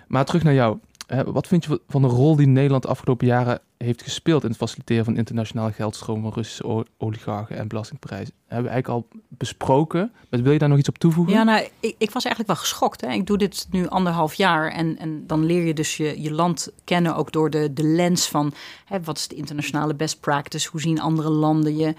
Maar 0.09 0.25
terug 0.25 0.43
naar 0.43 0.55
jou. 0.55 0.79
Wat 1.07 1.47
vind 1.47 1.65
je 1.65 1.81
van 1.89 2.03
de 2.03 2.09
rol 2.09 2.37
die 2.37 2.47
Nederland 2.47 2.83
de 2.83 2.89
afgelopen 2.89 3.27
jaren 3.27 3.61
heeft 3.77 4.03
gespeeld 4.03 4.43
in 4.43 4.49
het 4.49 4.59
faciliteren 4.59 5.05
van 5.05 5.17
internationale 5.17 5.73
geldstroom 5.73 6.23
van 6.23 6.33
Russische 6.33 6.87
oligarchen 6.99 7.57
en 7.57 7.69
belastingprijzen? 7.69 8.35
Hebben 8.47 8.67
we 8.67 8.73
eigenlijk 8.73 8.89
al 8.89 9.21
besproken. 9.29 10.13
Maar 10.31 10.43
wil 10.43 10.53
je 10.53 10.59
daar 10.59 10.69
nog 10.69 10.79
iets 10.79 10.89
op 10.89 10.99
toevoegen? 10.99 11.35
Ja, 11.35 11.43
nou, 11.43 11.69
ik, 11.81 11.95
ik 11.99 12.11
was 12.11 12.25
eigenlijk 12.25 12.47
wel 12.47 12.57
geschokt. 12.57 13.01
Hè. 13.01 13.13
Ik 13.13 13.27
doe 13.27 13.39
dit 13.39 13.67
nu 13.71 13.89
anderhalf 13.89 14.35
jaar 14.35 14.71
en, 14.71 14.99
en 14.99 15.27
dan 15.27 15.45
leer 15.45 15.67
je 15.67 15.75
dus 15.75 15.97
je, 15.97 16.23
je 16.23 16.33
land 16.33 16.73
kennen 16.85 17.17
ook 17.17 17.33
door 17.33 17.51
de, 17.51 17.73
de 17.73 17.85
lens 17.85 18.29
van 18.29 18.53
hè, 18.85 19.03
wat 19.03 19.19
is 19.19 19.29
de 19.29 19.35
internationale 19.35 19.95
best 19.95 20.21
practice? 20.21 20.69
Hoe 20.71 20.81
zien 20.81 21.01
andere 21.01 21.31
landen 21.31 21.77
je? 21.77 21.95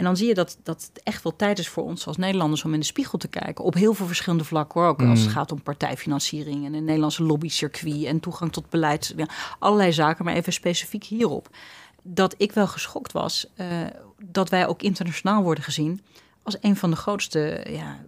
En 0.00 0.06
dan 0.06 0.16
zie 0.16 0.28
je 0.28 0.34
dat, 0.34 0.58
dat 0.62 0.90
het 0.92 1.02
echt 1.02 1.22
wel 1.22 1.36
tijd 1.36 1.58
is 1.58 1.68
voor 1.68 1.84
ons 1.84 2.06
als 2.06 2.16
Nederlanders 2.16 2.64
om 2.64 2.74
in 2.74 2.80
de 2.80 2.86
spiegel 2.86 3.18
te 3.18 3.28
kijken. 3.28 3.64
Op 3.64 3.74
heel 3.74 3.94
veel 3.94 4.06
verschillende 4.06 4.44
vlakken 4.44 4.80
hoor. 4.80 4.90
Ook 4.90 5.02
als 5.02 5.18
het 5.18 5.28
mm. 5.28 5.34
gaat 5.34 5.52
om 5.52 5.62
partijfinanciering 5.62 6.66
en 6.66 6.74
een 6.74 6.84
Nederlandse 6.84 7.22
lobbycircuit 7.22 8.04
en 8.04 8.20
toegang 8.20 8.52
tot 8.52 8.70
beleid. 8.70 9.14
Ja, 9.16 9.28
allerlei 9.58 9.92
zaken, 9.92 10.24
maar 10.24 10.34
even 10.34 10.52
specifiek 10.52 11.04
hierop. 11.04 11.48
Dat 12.02 12.34
ik 12.36 12.52
wel 12.52 12.66
geschokt 12.66 13.12
was 13.12 13.46
uh, 13.56 13.66
dat 14.24 14.48
wij 14.48 14.66
ook 14.66 14.82
internationaal 14.82 15.42
worden 15.42 15.64
gezien 15.64 16.00
als 16.42 16.56
een 16.60 16.76
van 16.76 16.90
de 16.90 16.96
grootste 16.96 17.66
ja, 17.70 17.98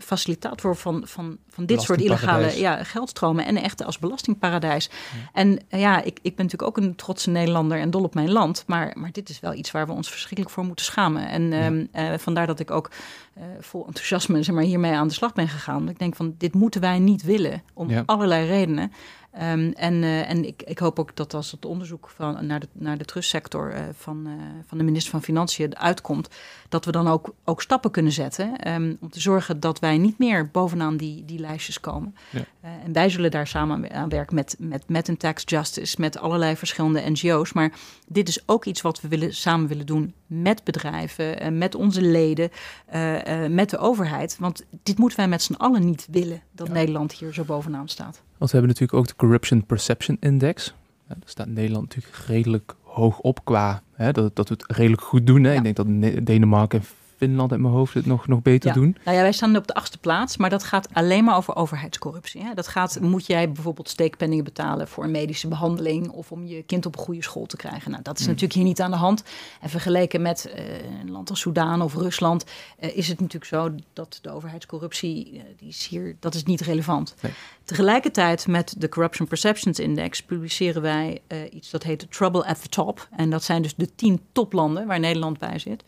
facilitator 0.00 0.76
van, 0.76 1.02
van, 1.04 1.38
van 1.48 1.66
dit 1.66 1.82
soort 1.82 2.00
illegale 2.00 2.58
ja, 2.58 2.84
geldstromen 2.84 3.44
en 3.44 3.56
echt 3.56 3.84
als 3.84 3.98
belastingparadijs. 3.98 4.90
En 5.32 5.58
eh, 5.68 5.80
ja, 5.80 6.02
ik, 6.02 6.18
ik 6.22 6.36
ben 6.36 6.44
natuurlijk 6.44 6.78
ook 6.78 6.84
een 6.84 6.96
trotse 6.96 7.30
Nederlander 7.30 7.78
en 7.78 7.90
dol 7.90 8.02
op 8.02 8.14
mijn 8.14 8.32
land, 8.32 8.64
maar, 8.66 8.96
maar 8.98 9.12
dit 9.12 9.28
is 9.28 9.40
wel 9.40 9.54
iets 9.54 9.70
waar 9.70 9.86
we 9.86 9.92
ons 9.92 10.10
verschrikkelijk 10.10 10.50
voor 10.54 10.64
moeten 10.64 10.84
schamen. 10.84 11.28
En 11.28 11.52
ehm, 11.52 11.86
eh, 11.92 12.18
vandaar 12.18 12.46
dat 12.46 12.60
ik 12.60 12.70
ook 12.70 12.90
uh, 13.38 13.44
vol 13.60 13.86
enthousiasme 13.86 14.42
zeg 14.42 14.54
maar, 14.54 14.64
hiermee 14.64 14.92
aan 14.92 15.08
de 15.08 15.14
slag 15.14 15.32
ben 15.32 15.48
gegaan. 15.48 15.88
Ik 15.88 15.98
denk 15.98 16.16
van 16.16 16.34
dit 16.38 16.54
moeten 16.54 16.80
wij 16.80 16.98
niet 16.98 17.22
willen 17.22 17.62
om 17.74 18.02
allerlei 18.06 18.46
redenen. 18.46 18.92
Um, 19.34 19.72
en 19.72 19.94
uh, 19.94 20.30
en 20.30 20.44
ik, 20.44 20.62
ik, 20.62 20.78
hoop 20.78 20.98
ook 20.98 21.16
dat 21.16 21.34
als 21.34 21.50
het 21.50 21.64
onderzoek 21.64 22.08
van, 22.14 22.46
naar, 22.46 22.60
de, 22.60 22.68
naar 22.72 22.98
de 22.98 23.04
trustsector 23.04 23.74
uh, 23.74 23.80
van, 23.92 24.26
uh, 24.26 24.32
van 24.66 24.78
de 24.78 24.84
minister 24.84 25.10
van 25.10 25.22
Financiën 25.22 25.76
uitkomt, 25.76 26.28
dat 26.68 26.84
we 26.84 26.92
dan 26.92 27.08
ook, 27.08 27.34
ook 27.44 27.62
stappen 27.62 27.90
kunnen 27.90 28.12
zetten 28.12 28.72
um, 28.72 28.96
om 29.00 29.10
te 29.10 29.20
zorgen 29.20 29.60
dat 29.60 29.78
wij 29.78 29.98
niet 29.98 30.18
meer 30.18 30.50
bovenaan 30.50 30.96
die, 30.96 31.24
die 31.24 31.38
lijstjes 31.38 31.80
komen. 31.80 32.14
Ja. 32.30 32.44
en 32.84 32.92
wij 32.92 33.08
zullen 33.08 33.30
daar 33.30 33.46
samen 33.46 33.90
aan 33.92 34.08
werken 34.08 34.34
met, 34.34 34.56
met, 34.58 34.88
met 34.88 35.08
een 35.08 35.16
tax 35.16 35.42
justice, 35.46 36.00
met 36.00 36.18
allerlei 36.18 36.56
verschillende 36.56 37.10
NGO's. 37.10 37.52
Maar 37.52 37.72
dit 38.06 38.28
is 38.28 38.48
ook 38.48 38.64
iets 38.64 38.80
wat 38.80 39.00
we 39.00 39.08
willen, 39.08 39.34
samen 39.34 39.68
willen 39.68 39.86
doen 39.86 40.14
met 40.26 40.64
bedrijven, 40.64 41.58
met 41.58 41.74
onze 41.74 42.02
leden, 42.02 42.50
met 43.48 43.70
de 43.70 43.78
overheid. 43.78 44.36
Want 44.38 44.64
dit 44.82 44.98
moeten 44.98 45.18
wij 45.18 45.28
met 45.28 45.42
z'n 45.42 45.54
allen 45.54 45.84
niet 45.84 46.06
willen, 46.10 46.42
dat 46.52 46.66
ja. 46.66 46.72
Nederland 46.72 47.12
hier 47.12 47.34
zo 47.34 47.44
bovenaan 47.44 47.88
staat. 47.88 48.22
Want 48.40 48.52
we 48.52 48.58
hebben 48.58 48.76
natuurlijk 48.76 48.98
ook 48.98 49.06
de 49.06 49.16
Corruption 49.16 49.66
Perception 49.66 50.16
Index. 50.20 50.74
daar 51.06 51.16
staat 51.24 51.46
Nederland 51.46 51.88
natuurlijk 51.88 52.24
redelijk 52.26 52.74
hoog 52.82 53.18
op 53.18 53.44
qua 53.44 53.82
hè, 53.92 54.12
dat, 54.12 54.36
dat 54.36 54.48
we 54.48 54.54
het 54.54 54.76
redelijk 54.76 55.02
goed 55.02 55.26
doen. 55.26 55.44
Hè? 55.44 55.50
Ja. 55.50 55.56
Ik 55.56 55.62
denk 55.62 55.76
dat 55.76 56.26
Denemarken 56.26 56.78
en 56.78 56.84
Finland 57.20 57.52
uit 57.52 57.60
mijn 57.60 57.72
hoofd 57.72 57.94
het 57.94 58.06
nog, 58.06 58.26
nog 58.26 58.42
beter 58.42 58.68
Ja. 58.68 58.74
doen. 58.74 58.96
Nou 59.04 59.16
ja, 59.16 59.22
wij 59.22 59.32
staan 59.32 59.56
op 59.56 59.66
de 59.66 59.74
achtste 59.74 59.98
plaats, 59.98 60.36
maar 60.36 60.50
dat 60.50 60.64
gaat 60.64 60.88
alleen 60.92 61.24
maar 61.24 61.36
over 61.36 61.56
overheidscorruptie. 61.56 62.42
Hè. 62.42 62.54
Dat 62.54 62.68
gaat, 62.68 63.00
moet 63.00 63.26
jij 63.26 63.52
bijvoorbeeld 63.52 63.88
steekpenningen 63.88 64.44
betalen 64.44 64.88
voor 64.88 65.04
een 65.04 65.10
medische 65.10 65.48
behandeling 65.48 66.08
of 66.10 66.32
om 66.32 66.46
je 66.46 66.62
kind 66.62 66.86
op 66.86 66.96
een 66.96 67.02
goede 67.04 67.22
school 67.22 67.46
te 67.46 67.56
krijgen. 67.56 67.90
Nou, 67.90 68.02
dat 68.02 68.14
is 68.18 68.20
Mm. 68.22 68.26
natuurlijk 68.28 68.54
hier 68.54 68.64
niet 68.64 68.80
aan 68.80 68.90
de 68.90 68.96
hand. 68.96 69.22
En 69.60 69.68
vergeleken 69.70 70.22
met 70.22 70.44
eh, 70.54 70.64
een 71.00 71.10
land 71.10 71.30
als 71.30 71.40
Soudaan 71.40 71.82
of 71.82 71.94
Rusland 71.94 72.44
eh, 72.78 72.96
is 72.96 73.08
het 73.08 73.18
natuurlijk 73.20 73.44
zo 73.50 73.70
dat 73.92 74.18
de 74.22 74.30
overheidscorruptie, 74.30 75.32
eh, 75.34 75.42
die 75.58 75.68
is 75.68 75.86
hier, 75.86 76.16
dat 76.20 76.34
is 76.34 76.44
niet 76.44 76.60
relevant. 76.60 77.14
Nee. 77.20 77.32
Tegelijkertijd 77.64 78.46
met 78.46 78.74
de 78.78 78.88
Corruption 78.88 79.28
Perceptions 79.28 79.78
Index 79.78 80.22
publiceren 80.22 80.82
wij 80.82 81.22
iets 81.52 81.70
dat 81.70 81.82
heet 81.82 82.06
Trouble 82.10 82.46
at 82.46 82.62
the 82.62 82.68
Top. 82.68 83.08
En 83.16 83.30
dat 83.30 83.42
zijn 83.44 83.62
dus 83.62 83.74
de 83.74 83.94
tien 83.94 84.20
toplanden 84.32 84.86
waar 84.86 85.00
Nederland 85.00 85.38
bij 85.38 85.58
zit 85.58 85.84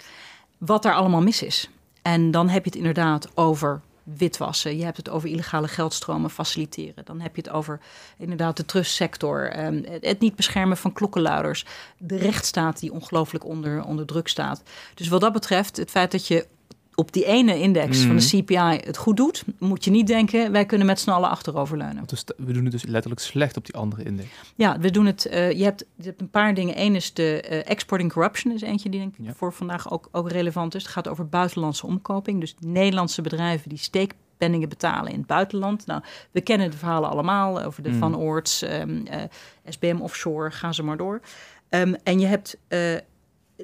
wat 0.64 0.82
daar 0.82 0.94
allemaal 0.94 1.22
mis 1.22 1.42
is. 1.42 1.70
En 2.02 2.30
dan 2.30 2.48
heb 2.48 2.64
je 2.64 2.70
het 2.70 2.78
inderdaad 2.78 3.36
over 3.36 3.80
witwassen. 4.02 4.76
Je 4.76 4.84
hebt 4.84 4.96
het 4.96 5.08
over 5.08 5.28
illegale 5.28 5.68
geldstromen 5.68 6.30
faciliteren. 6.30 7.04
Dan 7.04 7.20
heb 7.20 7.36
je 7.36 7.42
het 7.42 7.50
over 7.50 7.80
inderdaad 8.18 8.56
de 8.56 8.64
trustsector. 8.64 9.50
ehm, 9.50 9.82
het 10.00 10.20
niet 10.20 10.36
beschermen 10.36 10.76
van 10.76 10.92
klokkenluiders. 10.92 11.64
De 11.98 12.16
rechtsstaat 12.16 12.80
die 12.80 12.92
ongelooflijk 12.92 13.44
onder, 13.44 13.84
onder 13.84 14.06
druk 14.06 14.28
staat. 14.28 14.62
Dus 14.94 15.08
wat 15.08 15.20
dat 15.20 15.32
betreft, 15.32 15.76
het 15.76 15.90
feit 15.90 16.10
dat 16.10 16.26
je 16.26 16.46
op 16.94 17.12
die 17.12 17.24
ene 17.24 17.60
index 17.60 18.00
van 18.00 18.16
de 18.16 18.26
CPI 18.42 18.56
het 18.86 18.96
goed 18.96 19.16
doet... 19.16 19.44
moet 19.58 19.84
je 19.84 19.90
niet 19.90 20.06
denken, 20.06 20.52
wij 20.52 20.66
kunnen 20.66 20.86
met 20.86 21.00
z'n 21.00 21.10
allen 21.10 21.30
achteroverleunen. 21.30 21.96
Want 21.96 22.24
we, 22.36 22.52
doen 22.52 22.62
het 22.62 22.72
dus 22.72 22.84
letterlijk 22.84 23.20
slecht 23.22 23.56
op 23.56 23.64
die 23.66 23.74
andere 23.74 24.02
index. 24.02 24.28
Ja, 24.54 24.78
we 24.78 24.90
doen 24.90 25.06
het. 25.06 25.26
eh, 25.26 25.50
je, 25.52 25.64
hebt, 25.64 25.84
je 25.96 26.04
hebt 26.04 26.20
een 26.20 26.30
paar 26.30 26.54
dingen. 26.54 26.80
Eén 26.80 26.94
is 26.94 27.12
de 27.14 27.40
eh, 27.40 27.70
exporting 27.70 28.12
corruption, 28.12 28.52
is 28.54 28.60
eentje 28.62 28.88
die 28.88 29.00
denk 29.00 29.16
ik 29.18 29.24
Ja. 29.26 29.32
voor 29.34 29.52
vandaag 29.52 29.90
ook, 29.92 30.08
ook 30.12 30.30
relevant 30.30 30.74
is. 30.74 30.82
Het 30.82 30.92
gaat 30.92 31.08
over 31.08 31.28
buitenlandse 31.28 31.86
omkoping. 31.86 32.40
Dus 32.40 32.54
Nederlandse 32.60 33.22
bedrijven 33.22 33.68
die 33.68 33.78
steekpenningen 33.78 34.68
betalen 34.68 35.12
in 35.12 35.18
het 35.18 35.26
buitenland. 35.26 35.86
Nou, 35.86 36.02
we 36.30 36.40
kennen 36.40 36.70
de 36.70 36.76
verhalen 36.76 37.10
allemaal 37.10 37.62
over 37.62 37.82
de 37.82 37.90
Mm. 37.90 37.98
Van 37.98 38.16
Oorts, 38.16 38.62
ehm, 38.62 39.06
eh, 39.06 39.20
SBM 39.68 39.98
Offshore, 40.00 40.50
ga 40.50 40.72
ze 40.72 40.82
maar 40.82 40.96
door. 40.96 41.20
Ehm, 41.68 41.94
en 42.02 42.20
je 42.20 42.26
hebt 42.26 42.56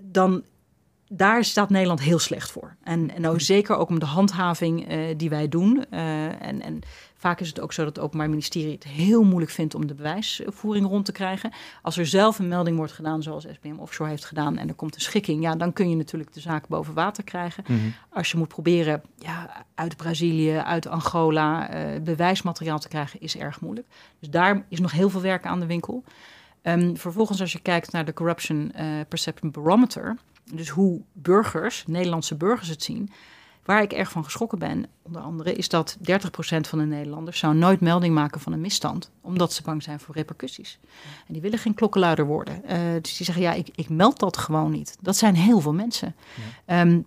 dan. 0.03 0.43
Daar 1.09 1.45
staat 1.45 1.71
Nederland 1.71 2.01
heel 2.01 2.19
slecht 2.19 2.51
voor. 2.51 2.77
En, 2.83 3.15
en 3.15 3.21
nou, 3.21 3.41
zeker 3.41 3.77
ook 3.77 3.89
om 3.89 3.99
de 3.99 4.07
handhaving 4.07 4.89
eh, 4.89 4.99
die 5.17 5.31
wij 5.31 5.49
doen. 5.49 5.85
Eh, 5.91 6.43
en, 6.43 6.63
en 6.63 6.83
Vaak 7.19 7.41
is 7.41 7.49
het 7.49 7.61
ook 7.61 7.73
zo 7.73 7.85
dat 7.85 7.97
het 7.97 8.05
Openbaar 8.05 8.29
Ministerie 8.29 8.73
het 8.73 8.85
heel 8.85 9.23
moeilijk 9.23 9.53
vindt 9.53 9.75
om 9.75 9.87
de 9.87 9.95
bewijsvoering 9.95 10.87
rond 10.87 11.05
te 11.05 11.13
krijgen. 11.13 11.53
Als 11.83 11.97
er 11.97 12.07
zelf 12.07 12.39
een 12.39 12.49
melding 12.49 12.77
wordt 12.77 12.93
gedaan, 12.93 13.23
zoals 13.23 13.47
SBM 13.53 13.79
Offshore 13.79 14.11
heeft 14.11 14.25
gedaan, 14.25 14.57
en 14.57 14.69
er 14.69 14.75
komt 14.75 14.95
een 14.95 15.01
schikking, 15.01 15.43
ja, 15.43 15.57
dan 15.57 15.73
kun 15.73 15.91
je 15.91 15.97
natuurlijk 15.97 16.33
de 16.33 16.41
zaak 16.41 16.69
boven 16.69 16.95
water 16.95 17.25
krijgen. 17.25 17.65
Mhm. 17.67 17.89
Als 18.11 18.31
je 18.31 18.39
moet 18.39 18.49
proberen 18.49 19.03
ja, 19.17 19.65
uit 19.75 19.97
Brazilië, 19.97 20.57
uit 20.57 20.87
Angola 20.87 21.71
eh, 21.71 22.01
bewijsmateriaal 22.03 22.79
te 22.79 22.89
krijgen, 22.89 23.21
is 23.21 23.37
erg 23.37 23.61
moeilijk. 23.61 23.87
Dus 24.19 24.31
daar 24.31 24.65
is 24.69 24.81
nog 24.81 24.93
heel 24.93 25.11
veel 25.11 25.23
werk 25.23 25.47
aan 25.47 25.61
de 25.61 25.67
winkel. 25.67 26.05
Ehm, 26.63 26.95
vervolgens, 26.95 27.41
als 27.41 27.53
je 27.53 27.61
kijkt 27.61 27.93
naar 27.93 28.05
de 28.05 28.13
Corruption 28.13 28.73
Perception 29.09 29.51
Barometer, 29.51 30.17
dus 30.53 30.69
hoe 30.69 31.01
burgers, 31.13 31.85
Nederlandse 31.87 32.37
burgers 32.37 32.69
het 32.69 32.83
zien, 32.83 33.11
waar 33.69 33.83
ik 33.83 33.93
erg 33.93 34.11
van 34.11 34.25
geschrokken 34.25 34.59
ben, 34.59 34.87
onder 35.03 35.23
andere, 35.23 35.55
is 35.55 35.69
dat 35.69 35.99
30% 36.01 36.03
van 36.61 36.79
de 36.79 36.85
Nederlanders 36.85 37.39
zou 37.39 37.55
nooit 37.55 37.81
melding 37.81 38.15
maken 38.15 38.41
van 38.41 38.53
een 38.53 38.61
misstand, 38.61 39.11
omdat 39.21 39.53
ze 39.53 39.63
bang 39.63 39.83
zijn 39.83 40.01
voor 40.01 40.15
repercussies. 40.15 40.79
En 41.27 41.33
die 41.33 41.43
willen 41.43 41.59
geen 41.59 41.75
klokkenluider 41.75 42.27
worden. 42.27 42.65
Eh, 42.65 42.79
dus 43.03 43.17
die 43.17 43.27
zeggen, 43.27 43.45
ja, 43.45 43.53
ik, 43.53 43.69
ik 43.75 43.89
meld 43.89 44.19
dat 44.19 44.37
gewoon 44.37 44.71
niet. 44.71 44.97
Dat 45.01 45.17
zijn 45.17 45.35
heel 45.35 45.61
veel 45.61 45.73
mensen. 45.73 46.15
Ehm 46.65 47.01
42% 47.01 47.03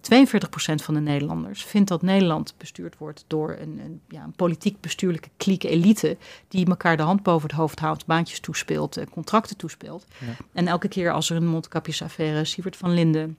van 0.75 0.93
de 0.93 0.99
Nederlanders 0.99 1.63
vindt 1.63 1.89
dat 1.89 2.01
Nederland 2.01 2.53
bestuurd 2.57 2.97
wordt 2.97 3.23
door 3.27 3.57
een, 3.59 3.79
een, 3.83 4.01
ja, 4.07 4.23
een 4.23 4.35
politiek-bestuurlijke 4.35 5.29
kliek 5.37 5.63
elite 5.63 6.17
die 6.47 6.65
elkaar 6.65 6.97
de 6.97 7.03
hand 7.03 7.23
boven 7.23 7.49
het 7.49 7.57
hoofd 7.57 7.79
houdt, 7.79 8.05
baantjes 8.05 8.39
toespeelt, 8.39 8.97
eh, 8.97 9.05
contracten 9.11 9.57
toespeelt. 9.57 10.05
Ja. 10.17 10.27
En 10.53 10.67
elke 10.67 10.87
keer 10.87 11.11
als 11.11 11.29
er 11.29 11.35
een 11.35 11.47
mondkapjesaffaire, 11.47 12.45
Sievert 12.45 12.77
van 12.77 12.93
Linden, 12.93 13.37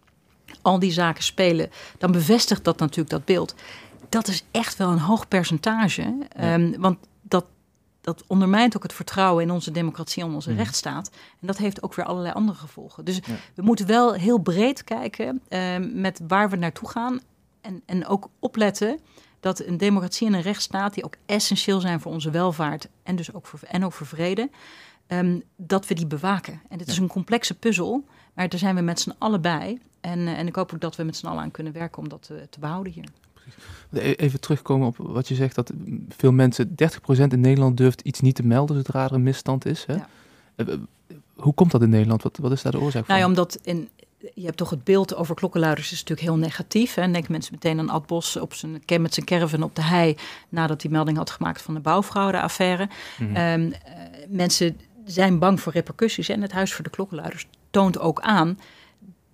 al 0.63 0.79
die 0.79 0.93
zaken 0.93 1.23
spelen, 1.23 1.71
dan 1.99 2.13
bevestigt 2.13 2.65
dat 2.65 2.79
natuurlijk 2.79 3.11
dat 3.11 3.25
beeld. 3.25 3.55
Dat 4.09 4.29
is 4.29 4.45
echt 4.51 4.77
wel 4.77 4.91
een 4.91 4.99
hoog 4.99 5.29
percentage, 5.29 6.17
ehm, 6.29 6.73
want 6.81 6.99
dat, 7.23 7.45
dat 8.01 8.25
ondermijnt 8.27 8.77
ook 8.77 8.83
het 8.83 8.93
vertrouwen 8.93 9.43
in 9.45 9.51
onze 9.51 9.71
democratie 9.71 10.23
en 10.23 10.33
onze 10.35 10.49
Mhm. 10.51 10.59
rechtsstaat. 10.59 11.11
En 11.41 11.47
dat 11.47 11.59
heeft 11.59 11.83
ook 11.83 11.95
weer 11.95 12.05
allerlei 12.05 12.35
andere 12.35 12.59
gevolgen. 12.59 13.05
Dus 13.05 13.17
Ja. 13.17 13.35
we 13.55 13.63
moeten 13.63 13.87
wel 13.87 14.13
heel 14.13 14.39
breed 14.39 14.85
kijken 14.85 15.41
ehm, 15.49 16.01
met 16.01 16.21
waar 16.29 16.51
we 16.51 16.57
naartoe 16.57 16.89
gaan. 16.89 17.21
En, 17.61 17.83
en 17.87 18.07
ook 18.07 18.29
opletten 18.39 18.99
dat 19.41 19.61
een 19.65 19.77
democratie 19.77 20.27
en 20.27 20.33
een 20.35 20.41
rechtsstaat, 20.43 20.95
die 20.95 21.05
ook 21.05 21.15
essentieel 21.27 21.81
zijn 21.81 22.01
voor 22.01 22.13
onze 22.13 22.31
welvaart 22.31 22.89
en 23.03 23.17
dus 23.17 23.33
ook 23.35 23.47
voor, 23.47 23.59
en 23.69 23.85
ook 23.85 23.93
voor 23.93 24.07
vrede, 24.07 24.51
ehm, 25.07 25.41
dat 25.57 25.87
we 25.87 25.95
die 25.95 26.07
bewaken. 26.07 26.61
En 26.69 26.79
dit 26.79 26.89
is 26.89 26.99
een 26.99 27.09
complexe 27.09 27.55
puzzel, 27.55 28.05
maar 28.33 28.49
daar 28.49 28.59
zijn 28.59 28.75
we 28.75 28.81
met 28.81 29.01
z'n 29.01 29.13
allen 29.19 29.41
bij. 29.41 29.79
En, 30.01 30.19
eh, 30.27 30.39
en 30.39 30.47
ik 30.47 30.55
hoop 30.55 30.73
ook 30.75 30.81
dat 30.81 30.97
we 30.97 31.03
met 31.03 31.17
z'n 31.17 31.27
allen 31.27 31.43
aan 31.43 31.51
kunnen 31.51 31.73
werken 31.73 32.03
om 32.03 32.09
dat 32.09 32.23
te, 32.23 32.47
te 32.51 32.61
behouden 32.61 32.93
hier. 32.93 33.09
E- 33.93 34.13
Even 34.13 34.41
terugkomen 34.41 34.87
op 34.87 34.97
wat 34.97 35.29
je 35.29 35.35
zegt, 35.35 35.55
dat 35.55 35.73
veel 36.09 36.33
mensen, 36.33 36.75
30% 36.75 37.33
in 37.33 37.41
Nederland 37.41 37.77
durft 37.77 38.01
iets 38.01 38.21
niet 38.21 38.35
te 38.35 38.43
melden 38.43 38.77
zodra 38.77 39.05
er 39.05 39.13
een 39.13 39.23
misstand 39.23 39.67
is. 39.67 39.85
Hè? 39.87 39.95
Ja. 39.95 40.09
Eh, 40.55 40.69
eh, 40.69 40.79
Hoe 41.35 41.55
komt 41.55 41.71
dat 41.71 41.83
in 41.83 41.89
Nederland? 41.89 42.23
Wat, 42.23 42.39
wat 42.41 42.53
is 42.53 42.63
daar 42.63 42.73
de 42.73 42.81
oorzaak 42.81 43.05
van? 43.07 43.15
Nou 43.15 43.21
ja, 43.21 43.27
omdat 43.27 43.59
in, 43.63 43.89
je 44.35 44.45
hebt 44.45 44.57
toch 44.57 44.71
het 44.71 44.85
beeld 44.85 45.15
over 45.15 45.35
klokkenluiders 45.35 45.93
is 45.93 46.01
natuurlijk 46.01 46.29
heel 46.29 46.37
negatief. 46.37 46.95
Hè? 46.95 47.03
Dan 47.03 47.13
denken 47.13 47.33
mensen 47.33 47.53
meteen 47.55 47.79
aan 47.79 47.89
Ad 47.89 48.07
Bos 48.07 48.37
op 48.37 48.55
zijn, 48.55 48.83
met 49.01 49.15
zijn 49.15 49.27
caravan 49.27 49.63
op 49.63 49.75
de 49.77 49.83
hei... 49.83 50.17
nadat 50.49 50.83
hij 50.83 50.91
melding 50.91 51.17
had 51.17 51.31
gemaakt 51.31 51.63
van 51.63 51.75
de 51.75 51.81
bouwfraudeaffaire. 51.81 52.89
Eh, 53.35 53.55
mensen 54.29 54.81
zijn 55.05 55.39
bang 55.39 55.61
voor 55.61 55.73
repercussies. 55.73 56.29
En 56.29 56.43
het 56.43 56.53
Huis 56.53 56.73
voor 56.73 56.85
de 56.85 56.91
Klokkenluiders 56.91 57.47
toont 57.73 57.99
ook 57.99 58.21
aan 58.21 58.59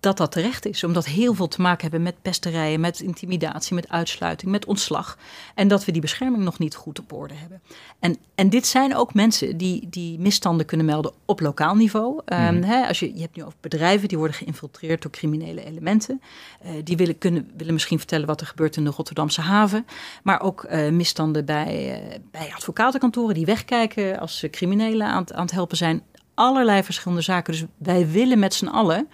dat 0.01 0.16
dat 0.16 0.32
terecht 0.32 0.66
is. 0.66 0.84
Omdat 0.84 1.07
heel 1.07 1.34
veel 1.34 1.49
te 1.49 1.61
maken 1.61 1.82
hebben 1.82 2.03
met 2.03 2.22
pesterijen, 2.22 2.80
met 2.80 3.01
intimidatie, 3.01 3.74
met 3.74 3.89
uitsluiting, 3.89 4.51
met 4.51 4.64
ontslag. 4.66 5.18
En 5.55 5.68
dat 5.68 5.84
we 5.84 5.93
die 5.93 6.01
bescherming 6.01 6.43
nog 6.45 6.59
niet 6.59 6.74
goed 6.74 6.99
op 6.99 7.12
orde 7.12 7.34
hebben. 7.34 7.61
En, 7.99 8.16
en 8.34 8.51
dit 8.51 8.66
zijn 8.66 8.97
ook 8.97 9.14
mensen 9.14 9.57
die, 9.57 9.86
die 9.91 10.18
misstanden 10.18 10.66
kunnen 10.66 10.86
melden 10.86 11.12
op 11.24 11.41
lokaal 11.41 11.74
niveau. 11.74 12.20
Ehm, 12.24 12.55
Mhm. 12.55 12.62
hè, 12.62 12.86
als 12.86 12.99
je, 12.99 13.14
je 13.14 13.20
hebt 13.20 13.36
nu 13.36 13.43
over 13.43 13.59
bedrijven 13.61 14.09
die 14.09 14.18
worden 14.18 14.36
geïnfiltreerd 14.36 15.03
door 15.03 15.11
criminele 15.11 15.64
elementen. 15.64 16.20
Eh, 16.61 16.70
die 16.84 16.97
willen, 16.97 17.18
kunnen, 17.18 17.51
willen 17.57 17.72
misschien 17.72 17.99
vertellen 17.99 18.26
wat 18.26 18.41
er 18.41 18.47
gebeurt 18.47 18.76
in 18.76 18.84
de 18.84 18.91
Rotterdamse 18.91 19.41
haven. 19.41 19.86
Maar 20.22 20.41
ook 20.41 20.64
eh, 20.64 20.91
misstanden 20.91 21.45
bij, 21.45 22.01
eh, 22.01 22.18
bij 22.30 22.53
advocatenkantoren 22.55 23.34
die 23.34 23.47
wegkijken 23.47 24.18
als 24.18 24.39
ze 24.39 24.51
criminelen 24.51 25.07
aan, 25.07 25.34
aan 25.34 25.43
het 25.43 25.51
helpen 25.51 25.76
zijn. 25.76 26.03
Allerlei 26.39 26.82
verschillende 26.82 27.22
zaken. 27.22 27.53
Dus 27.53 27.64
wij 27.78 28.09
willen 28.11 28.39
met 28.39 28.55
z'n 28.55 28.66
allen 28.66 29.09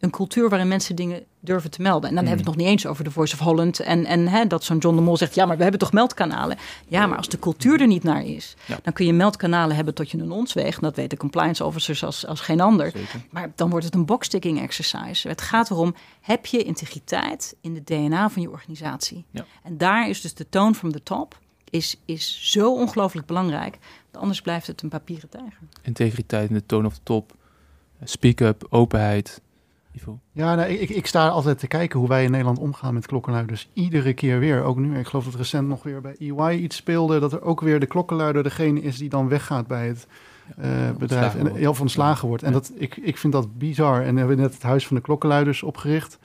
een 0.00 0.10
cultuur 0.10 0.48
waarin 0.48 0.68
mensen 0.68 0.96
dingen 0.96 1.24
durven 1.40 1.70
te 1.70 1.82
melden. 1.82 2.08
En 2.08 2.14
dan 2.14 2.24
hebben 2.26 2.44
we 2.44 2.50
het 2.50 2.58
nog 2.58 2.66
niet 2.66 2.72
eens 2.74 2.86
over 2.86 3.04
de 3.04 3.10
Voice 3.10 3.34
of 3.34 3.40
Holland. 3.40 3.80
En, 3.80 4.04
en 4.06 4.28
hè, 4.28 4.46
dat 4.46 4.64
zo'n 4.64 4.78
John 4.78 4.96
de 4.96 5.02
Mol 5.02 5.16
zegt, 5.16 5.34
ja, 5.34 5.46
maar 5.46 5.56
we 5.56 5.62
hebben 5.62 5.80
toch 5.80 5.92
meldkanalen? 5.92 6.56
Ja, 6.88 7.06
maar 7.06 7.16
als 7.16 7.28
de 7.28 7.38
cultuur 7.38 7.80
er 7.80 7.86
niet 7.86 8.02
naar 8.02 8.24
is, 8.24 8.56
Ja. 8.66 8.78
dan 8.82 8.92
kun 8.92 9.06
je 9.06 9.12
meldkanalen 9.12 9.76
hebben 9.76 9.94
tot 9.94 10.10
je 10.10 10.18
een 10.18 10.30
ons 10.30 10.52
weegt. 10.52 10.80
Dat 10.80 10.96
weten 10.96 11.18
compliance 11.18 11.64
officers 11.64 12.04
als, 12.04 12.26
als 12.26 12.40
geen 12.40 12.60
ander. 12.60 12.90
Zeker. 12.90 13.20
Maar 13.30 13.52
dan 13.54 13.70
wordt 13.70 13.84
het 13.84 13.94
een 13.94 14.04
boxticking 14.06 14.60
exercise. 14.60 15.28
Het 15.28 15.40
gaat 15.40 15.70
erom, 15.70 15.94
heb 16.20 16.46
je 16.46 16.62
integriteit 16.62 17.56
in 17.60 17.74
de 17.74 17.82
DNA 17.84 18.30
van 18.30 18.42
je 18.42 18.50
organisatie? 18.50 19.24
Ja. 19.30 19.44
En 19.62 19.78
daar 19.78 20.08
is 20.08 20.20
dus 20.20 20.34
de 20.34 20.48
tone 20.48 20.74
from 20.74 20.92
the 20.92 21.02
top 21.02 21.38
is, 21.70 21.96
is 22.04 22.38
zo 22.42 22.74
ongelooflijk 22.74 23.26
belangrijk. 23.26 23.78
Anders 24.12 24.40
blijft 24.40 24.66
het 24.66 24.82
een 24.82 24.88
papieren 24.88 25.28
tijger. 25.28 25.58
Integriteit 25.82 26.48
in 26.48 26.54
de 26.54 26.66
tone 26.66 26.86
of 26.86 26.94
the 26.94 27.00
top, 27.02 27.32
speak-up, 28.04 28.66
openheid. 28.70 29.40
Ja, 30.32 30.54
nou, 30.54 30.68
ik, 30.70 30.88
ik 30.90 31.06
sta 31.06 31.28
altijd 31.28 31.58
te 31.58 31.66
kijken 31.66 31.98
hoe 31.98 32.08
wij 32.08 32.24
in 32.24 32.30
Nederland 32.30 32.58
omgaan 32.58 32.94
met 32.94 33.06
klokkenluiders. 33.06 33.68
Iedere 33.72 34.12
keer 34.12 34.38
weer, 34.38 34.62
ook 34.62 34.76
nu. 34.78 34.98
Ik 34.98 35.06
geloof 35.06 35.24
dat 35.24 35.34
recent 35.34 35.68
nog 35.68 35.82
weer 35.82 36.00
bij 36.00 36.16
EY 36.18 36.56
iets 36.58 36.76
speelde. 36.76 37.18
Dat 37.18 37.32
er 37.32 37.42
ook 37.42 37.60
weer 37.60 37.80
de 37.80 37.86
klokkenluider 37.86 38.42
degene 38.42 38.80
is 38.82 38.98
die 38.98 39.08
dan 39.08 39.28
weggaat 39.28 39.66
bij 39.66 39.86
het 39.86 40.06
eh, 40.56 40.70
bedrijf. 40.98 41.34
En 41.34 41.54
heel 41.54 41.72
van 41.72 41.82
ontslagen 41.82 42.28
wordt. 42.28 42.42
En 42.42 42.48
Ja. 42.52 42.54
dat, 42.58 42.72
ik, 42.74 42.96
ik 42.96 43.16
vind 43.18 43.32
dat 43.32 43.58
bizar. 43.58 44.02
En 44.02 44.12
we 44.12 44.18
hebben 44.18 44.36
net 44.36 44.52
het 44.54 44.62
Huis 44.62 44.86
van 44.86 44.96
de 44.96 45.02
Klokkenluiders 45.02 45.62
opgericht. 45.62 46.18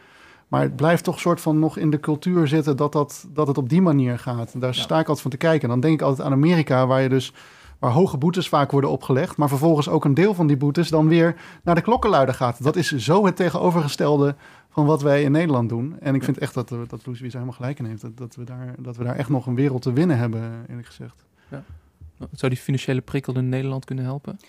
Maar 0.47 0.61
het 0.61 0.75
blijft 0.75 1.03
toch 1.03 1.19
soort 1.19 1.41
van 1.41 1.59
nog 1.59 1.77
in 1.77 1.89
de 1.89 1.99
cultuur 1.99 2.47
zitten 2.47 2.77
dat, 2.77 2.91
dat, 2.91 3.27
dat 3.33 3.47
het 3.47 3.57
op 3.57 3.69
die 3.69 3.81
manier 3.81 4.19
gaat. 4.19 4.53
En 4.53 4.59
daar 4.59 4.75
Ja. 4.75 4.81
sta 4.81 4.93
ik 4.95 4.99
altijd 5.07 5.21
van 5.21 5.31
te 5.31 5.37
kijken. 5.37 5.61
En 5.61 5.69
dan 5.69 5.79
denk 5.79 5.93
ik 5.93 6.01
altijd 6.01 6.27
aan 6.27 6.33
Amerika, 6.33 6.87
waar 6.87 7.01
je 7.01 7.09
dus 7.09 7.33
waar 7.79 7.91
hoge 7.91 8.17
boetes 8.17 8.49
vaak 8.49 8.71
worden 8.71 8.89
opgelegd, 8.89 9.37
maar 9.37 9.49
vervolgens 9.49 9.89
ook 9.89 10.05
een 10.05 10.13
deel 10.13 10.33
van 10.33 10.47
die 10.47 10.57
boetes 10.57 10.89
dan 10.89 11.07
weer 11.07 11.35
naar 11.63 11.75
de 11.75 11.81
klokkenluider 11.81 12.35
gaat. 12.35 12.63
Dat 12.63 12.75
is 12.75 12.95
zo 12.95 13.25
het 13.25 13.35
tegenovergestelde 13.35 14.35
van 14.69 14.85
wat 14.85 15.01
wij 15.01 15.23
in 15.23 15.31
Nederland 15.31 15.69
doen. 15.69 15.99
En 15.99 16.15
ik 16.15 16.23
vind 16.23 16.37
echt 16.37 16.53
dat, 16.53 16.71
eh, 16.71 16.77
dat 16.87 17.05
Loes 17.05 17.19
Wies 17.19 17.33
helemaal 17.33 17.53
gelijk 17.53 17.79
in 17.79 17.85
heeft. 17.85 18.01
Dat, 18.01 18.17
dat, 18.17 18.35
we 18.35 18.43
daar, 18.43 18.75
dat 18.79 18.97
we 18.97 19.03
daar 19.03 19.15
echt 19.15 19.29
nog 19.29 19.45
een 19.45 19.55
wereld 19.55 19.81
te 19.81 19.93
winnen 19.93 20.17
hebben, 20.17 20.65
eerlijk 20.67 20.87
gezegd. 20.87 21.25
Zou 22.31 22.51
die 22.51 22.61
financiële 22.61 23.01
prikkel 23.01 23.35
in 23.35 23.49
Nederland 23.49 23.85
kunnen 23.85 24.03
helpen? 24.03 24.39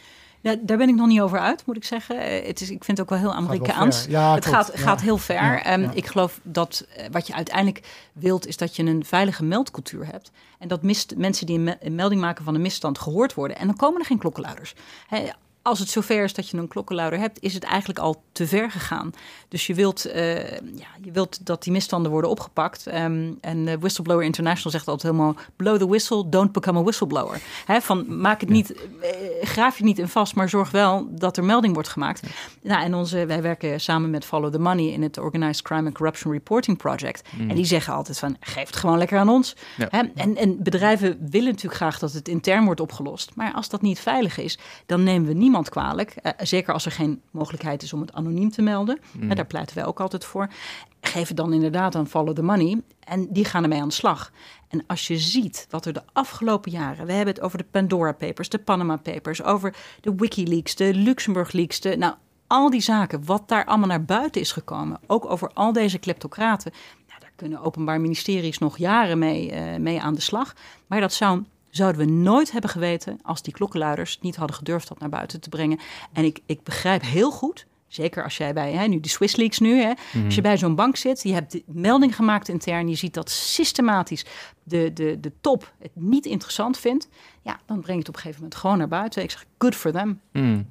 Ja, 0.47 0.57
daar 0.61 0.77
ben 0.77 0.89
ik 0.89 0.95
nog 0.95 1.07
niet 1.07 1.21
over 1.21 1.39
uit, 1.39 1.67
moet 1.67 1.77
ik 1.77 1.85
zeggen. 1.85 2.19
Eh, 2.21 2.47
Het 2.47 2.61
is, 2.61 2.71
ik 2.71 2.85
vind 2.85 2.99
het 2.99 3.01
ook 3.01 3.09
wel 3.09 3.19
heel 3.19 3.29
Gaat 3.31 3.39
wel 3.41 3.49
Amerikaans. 3.49 4.07
Ja, 4.09 4.35
het 4.35 4.45
klopt. 4.45 4.57
gaat, 4.59 4.71
Ja. 4.75 4.81
gaat 4.83 5.01
heel 5.01 5.19
ver. 5.19 5.35
Ja, 5.35 5.63
Ehm. 5.65 5.89
Ik 5.95 6.07
geloof 6.07 6.41
dat 6.43 6.87
eh, 6.97 7.05
wat 7.11 7.27
je 7.27 7.35
uiteindelijk 7.35 7.83
wilt, 8.13 8.47
is 8.47 8.57
dat 8.57 8.77
je 8.77 8.83
een 8.83 9.05
veilige 9.05 9.45
meldcultuur 9.45 10.07
hebt. 10.07 10.31
En 10.59 10.69
dat 10.69 10.83
mist, 10.83 11.17
mensen 11.17 11.47
die 11.47 11.57
een, 11.59 11.65
me- 11.65 11.77
een 11.81 11.95
melding 11.95 12.21
maken 12.21 12.45
van 12.45 12.55
een 12.55 12.61
misstand 12.63 12.99
gehoord 12.99 13.35
worden. 13.35 13.59
En 13.59 13.67
dan 13.67 13.77
komen 13.77 14.01
er 14.01 14.07
geen 14.07 14.19
klokkenluiders. 14.19 14.75
Hè, 15.09 15.29
als 15.67 15.79
het 15.79 15.89
zover 15.89 16.25
is 16.25 16.35
dat 16.35 16.49
je 16.49 16.57
een 16.57 16.69
klokkenluider 16.69 17.19
hebt, 17.19 17.43
is 17.43 17.55
het 17.55 17.65
eigenlijk 17.65 17.99
al 17.99 18.23
te 18.33 18.47
ver 18.47 18.71
gegaan. 18.71 19.13
Dus 19.49 19.67
je 19.67 19.75
wilt, 19.75 20.05
eh, 20.05 20.51
ja, 20.59 20.87
je 21.03 21.11
wilt 21.13 21.47
dat 21.47 21.63
die 21.63 21.73
misstanden 21.73 22.11
worden 22.11 22.31
opgepakt. 22.31 22.87
Ehm, 22.87 23.33
en 23.41 23.69
eh, 23.69 23.75
Whistleblower 23.81 24.25
International 24.25 24.71
zegt 24.71 24.89
altijd 24.89 25.13
helemaal: 25.13 25.37
blow 25.57 25.79
the 25.79 25.87
whistle, 25.87 26.29
don't 26.29 26.53
become 26.53 26.79
a 26.79 26.83
whistleblower. 26.83 27.41
Van 27.67 28.21
maak 28.21 28.41
het 28.41 28.49
niet, 28.49 28.75
eh, 28.75 29.11
graaf 29.43 29.79
je 29.79 29.85
niet 29.85 29.99
in 29.99 30.09
vast, 30.09 30.35
maar 30.35 30.49
zorg 30.49 30.71
wel 30.71 31.07
dat 31.11 31.37
er 31.37 31.45
melding 31.45 31.75
wordt 31.75 31.89
gemaakt. 31.89 32.23
Nou, 32.63 32.83
en 32.83 32.95
onze, 32.95 33.27
wij 33.27 33.43
werken 33.43 33.81
samen 33.81 34.11
met 34.11 34.25
Follow 34.25 34.53
the 34.53 34.59
Money 34.59 34.87
in 34.87 35.03
het 35.03 35.19
Organized 35.19 35.63
Crime 35.63 35.87
and 35.87 35.95
Corruption 35.95 36.33
Reporting 36.33 36.79
Project. 36.79 37.29
En 37.39 37.55
die 37.55 37.65
zeggen 37.65 37.95
altijd 37.95 38.19
van, 38.19 38.37
geef 38.41 38.67
het 38.67 38.77
gewoon 38.77 38.99
lekker 38.99 39.19
aan 39.19 39.29
ons. 39.29 39.57
Ja. 39.77 39.91
En, 39.91 40.37
en 40.37 40.63
bedrijven 40.63 41.19
willen 41.31 41.49
natuurlijk 41.49 41.75
graag 41.75 41.99
dat 41.99 42.13
het 42.13 42.29
intern 42.29 42.65
wordt 42.65 42.81
opgelost. 42.81 43.31
Maar 43.35 43.53
als 43.53 43.69
dat 43.69 43.83
niet 43.83 43.99
veilig 43.99 44.39
is, 44.39 44.59
dan 44.87 45.03
nemen 45.03 45.29
we 45.29 45.35
niemand 45.35 45.56
kwalijk. 45.65 46.11
Eh, 46.11 46.33
zeker 46.39 46.73
als 46.73 46.85
er 46.85 46.93
geen 46.93 47.23
mogelijkheid 47.31 47.83
is 47.83 47.93
om 47.93 48.01
het 48.01 48.13
anoniem 48.13 48.51
te 48.51 48.63
melden. 48.63 48.99
Hè, 49.19 49.35
daar 49.35 49.47
pleiten 49.47 49.77
wij 49.77 49.87
ook 49.87 50.01
altijd 50.01 50.25
voor. 50.25 50.49
Geef 51.01 51.29
het 51.29 51.37
dan 51.37 51.53
inderdaad 51.53 51.95
aan 51.95 52.09
Follow 52.09 52.35
the 52.35 52.43
Money. 52.43 52.81
En 53.01 53.33
die 53.33 53.45
gaan 53.45 53.63
ermee 53.63 53.81
aan 53.81 53.89
de 53.89 53.95
slag. 53.95 54.33
En 54.69 54.85
als 54.87 55.07
je 55.07 55.19
ziet 55.19 55.67
wat 55.71 55.87
er 55.87 55.93
de 55.93 56.03
afgelopen 56.13 56.71
jaren... 56.71 57.07
We 57.07 57.13
hebben 57.13 57.35
het 57.35 57.43
over 57.43 57.59
de 57.59 57.67
Pandora 57.71 58.13
Papers, 58.13 58.49
de 58.49 58.59
Panama 58.59 58.97
Papers... 58.97 59.43
over 59.43 59.75
de 60.01 60.15
Wikileaks, 60.17 60.75
de 60.75 60.95
Luxemburg 60.95 61.53
Leaks... 61.53 61.81
De, 61.81 61.97
nou, 61.97 62.15
al 62.47 62.71
die 62.71 62.81
zaken, 62.81 63.25
wat 63.25 63.49
daar 63.49 63.65
allemaal 63.65 63.89
naar 63.89 64.05
buiten 64.05 64.41
is 64.41 64.53
gekomen... 64.53 64.99
ook 65.07 65.31
over 65.31 65.51
al 65.55 65.73
deze 65.73 65.99
kleptocraten... 65.99 66.73
Nou, 67.09 67.21
daar 67.21 67.33
kunnen 67.37 67.61
openbaar 67.61 68.01
ministeries 68.01 68.59
nog 68.59 68.79
jaren 68.79 69.19
mee, 69.19 69.51
eh, 69.51 69.79
mee 69.79 70.01
aan 70.01 70.15
de 70.15 70.21
slag. 70.21 70.55
Maar 70.87 71.01
dat 71.01 71.13
zou, 71.13 71.43
zouden 71.77 72.07
we 72.07 72.13
nooit 72.13 72.53
hebben 72.53 72.71
geweten... 72.71 73.19
als 73.23 73.43
die 73.43 73.53
klokkenluiders 73.53 74.19
niet 74.21 74.37
hadden 74.37 74.57
gedurfd 74.57 74.89
dat 74.89 74.99
naar 74.99 75.09
buiten 75.09 75.41
te 75.41 75.49
brengen. 75.49 75.79
En 76.13 76.25
ik, 76.25 76.41
ik 76.47 76.63
begrijp 76.63 77.03
heel 77.03 77.31
goed... 77.31 77.67
Zeker 77.89 78.25
als 78.25 78.37
jij 78.37 78.53
bij, 78.53 78.73
hè, 78.73 78.87
nu 78.87 79.01
de 79.01 79.09
Swiss 79.09 79.37
Leaks 79.37 79.59
nu, 79.59 79.81
hè, 79.81 79.93
als 80.25 80.35
je 80.35 80.41
bij 80.41 80.59
zo'n 80.59 80.75
bank 80.75 80.97
zit, 80.97 81.23
je 81.23 81.33
hebt 81.33 81.53
de 81.53 81.63
melding 81.67 82.17
gemaakt 82.17 82.49
intern, 82.49 82.89
je 82.89 82.95
ziet 82.95 83.15
dat 83.15 83.31
systematisch 83.31 84.25
de, 84.63 84.93
de, 84.93 85.21
de 85.21 85.33
top 85.41 85.73
het 85.79 85.91
niet 85.95 86.27
interessant 86.27 86.79
vindt, 86.79 87.09
ja, 87.43 87.61
dan 87.67 87.81
breng 87.81 87.93
je 87.93 87.99
het 87.99 88.09
op 88.09 88.15
een 88.15 88.21
gegeven 88.21 88.43
moment 88.43 88.61
gewoon 88.61 88.79
naar 88.79 88.89
buiten. 88.89 89.23
Ik 89.23 89.31
zeg, 89.31 89.45
good 89.59 89.75
for 89.75 89.93
them. 89.93 90.21
Mm. 90.33 90.69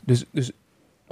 Dus, 0.00 0.24
dus 0.30 0.50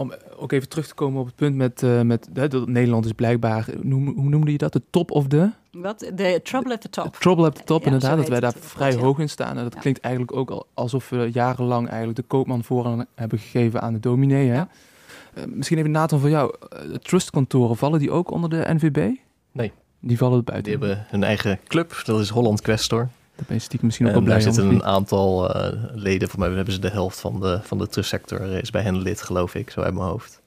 om 0.00 0.12
ook 0.36 0.52
even 0.52 0.68
terug 0.68 0.86
te 0.86 0.94
komen 0.94 1.20
op 1.20 1.26
het 1.26 1.34
punt 1.34 1.56
met, 1.56 1.82
eh, 1.82 2.00
met 2.00 2.28
hè, 2.32 2.48
dat 2.48 2.68
Nederland 2.68 3.04
is 3.04 3.12
blijkbaar, 3.12 3.66
hoe, 3.82 4.12
hoe 4.14 4.28
noemde 4.28 4.52
je 4.52 4.58
dat? 4.58 4.72
De 4.72 4.82
top 4.90 5.10
of 5.10 5.26
the? 5.26 5.50
Wat? 5.72 6.10
De 6.14 6.40
trouble 6.42 6.72
at 6.74 6.80
the 6.80 6.88
top. 6.90 7.16
Trouble 7.16 7.44
at 7.46 7.54
the 7.54 7.64
top, 7.64 7.80
Ja, 7.80 7.84
inderdaad. 7.86 8.16
Dat 8.16 8.28
wij 8.28 8.40
daar 8.40 8.52
het 8.52 8.64
vrij 8.64 8.94
hoog 8.94 9.18
in 9.18 9.28
staan. 9.28 9.56
En 9.56 9.62
dat 9.64 9.74
Ja. 9.74 9.80
klinkt 9.80 10.00
eigenlijk 10.00 10.36
ook 10.36 10.50
al 10.50 10.66
alsof 10.74 11.08
we 11.08 11.30
jarenlang 11.32 11.88
eigenlijk 11.88 12.16
de 12.18 12.24
koopman 12.24 12.64
voorrang 12.64 13.06
hebben 13.14 13.38
gegeven 13.38 13.80
aan 13.82 13.92
de 13.92 14.00
dominee. 14.00 14.48
Hè? 14.48 14.54
Ja. 14.54 14.68
Eh, 15.34 15.44
misschien 15.46 15.78
even 15.78 15.90
Nathan 15.90 16.20
van 16.20 16.30
jou. 16.30 16.54
De 16.92 16.98
trustkantoren, 16.98 17.76
vallen 17.76 17.98
die 17.98 18.10
ook 18.10 18.30
onder 18.30 18.50
de 18.50 18.64
NVB? 18.74 19.10
Nee. 19.52 19.72
Die 20.00 20.16
vallen 20.18 20.44
buiten. 20.44 20.78
Die 20.78 20.86
hebben 20.86 21.06
hun 21.08 21.24
eigen 21.24 21.58
club, 21.66 22.02
dat 22.04 22.20
is 22.20 22.28
Holland 22.28 22.60
Questor. 22.60 23.08
Daar 23.40 23.48
ben 23.48 23.56
je 23.56 23.62
stiekem 23.62 23.86
misschien 23.86 24.06
ook 24.06 24.12
wel 24.12 24.20
En 24.22 24.26
blij 24.28 24.38
daar 24.38 24.48
om, 24.48 24.54
zitten 24.54 24.74
een 24.74 24.84
aantal 24.84 25.54
eh, 25.54 25.78
leden, 25.92 26.28
voor 26.28 26.38
mij 26.38 26.48
hebben 26.50 26.74
ze 26.74 26.80
de 26.80 26.88
helft 26.90 27.20
van 27.20 27.40
de, 27.40 27.58
van 27.62 27.78
de 27.78 27.86
trustsector 27.88 28.40
is 28.40 28.70
bij 28.70 28.82
hen 28.82 28.98
lid, 28.98 29.22
geloof 29.22 29.54
ik, 29.54 29.70
zo 29.70 29.80
uit 29.80 29.94
mijn 29.94 30.06
hoofd. 30.06 30.40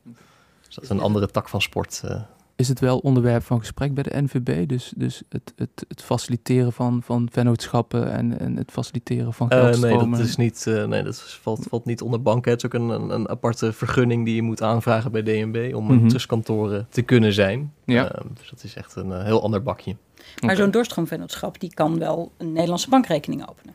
Dus 0.65 0.75
dat 0.75 0.83
is 0.83 0.89
een 0.89 0.99
andere 0.99 1.27
tak 1.27 1.49
van 1.49 1.61
sport. 1.61 2.01
eh. 2.05 2.21
Is 2.55 2.67
het 2.67 2.79
wel 2.79 2.97
onderwerp 2.97 3.43
van 3.43 3.59
gesprek 3.59 3.93
bij 3.93 4.03
de 4.03 4.21
NVB? 4.21 4.67
Dus, 4.67 4.93
dus 4.95 5.21
het, 5.29 5.53
het, 5.55 5.85
het 5.87 6.01
faciliteren 6.03 6.73
van, 6.73 7.01
van 7.03 7.27
vennootschappen 7.31 8.11
en, 8.11 8.39
en 8.39 8.55
het 8.57 8.71
faciliteren 8.71 9.33
van 9.33 9.49
Eh, 9.49 9.59
geldstromen? 9.59 10.09
nee, 10.09 10.19
dat 10.19 10.27
is 10.27 10.35
niet, 10.35 10.63
nee, 10.65 11.03
dat 11.03 11.13
is- 11.13 11.39
valt, 11.41 11.65
valt 11.69 11.85
niet 11.85 12.01
onder 12.01 12.21
banken. 12.21 12.51
Het 12.51 12.59
is 12.63 12.65
ook 12.65 12.73
een, 12.81 12.89
een, 13.11 13.29
aparte 13.29 13.73
vergunning 13.73 14.25
die 14.25 14.35
je 14.35 14.41
moet 14.41 14.61
aanvragen 14.61 15.11
bij 15.11 15.23
DNB 15.23 15.71
om 15.75 15.83
Mhm. 15.83 15.93
een 15.93 16.07
trustkantoren 16.07 16.87
te 16.89 17.01
kunnen 17.01 17.33
zijn. 17.33 17.73
Ja. 17.85 18.11
Eh, 18.11 18.21
dus 18.39 18.49
dat 18.49 18.63
is 18.63 18.75
echt 18.75 18.95
een 18.95 19.21
heel 19.23 19.43
ander 19.43 19.63
bakje. 19.63 19.95
Maar 20.39 20.55
zo'n 20.55 20.71
doorstroomvennootschap 20.71 21.59
die 21.59 21.73
kan 21.73 21.99
wel 21.99 22.31
een 22.37 22.51
Nederlandse 22.51 22.89
bankrekening 22.89 23.49
openen. 23.49 23.73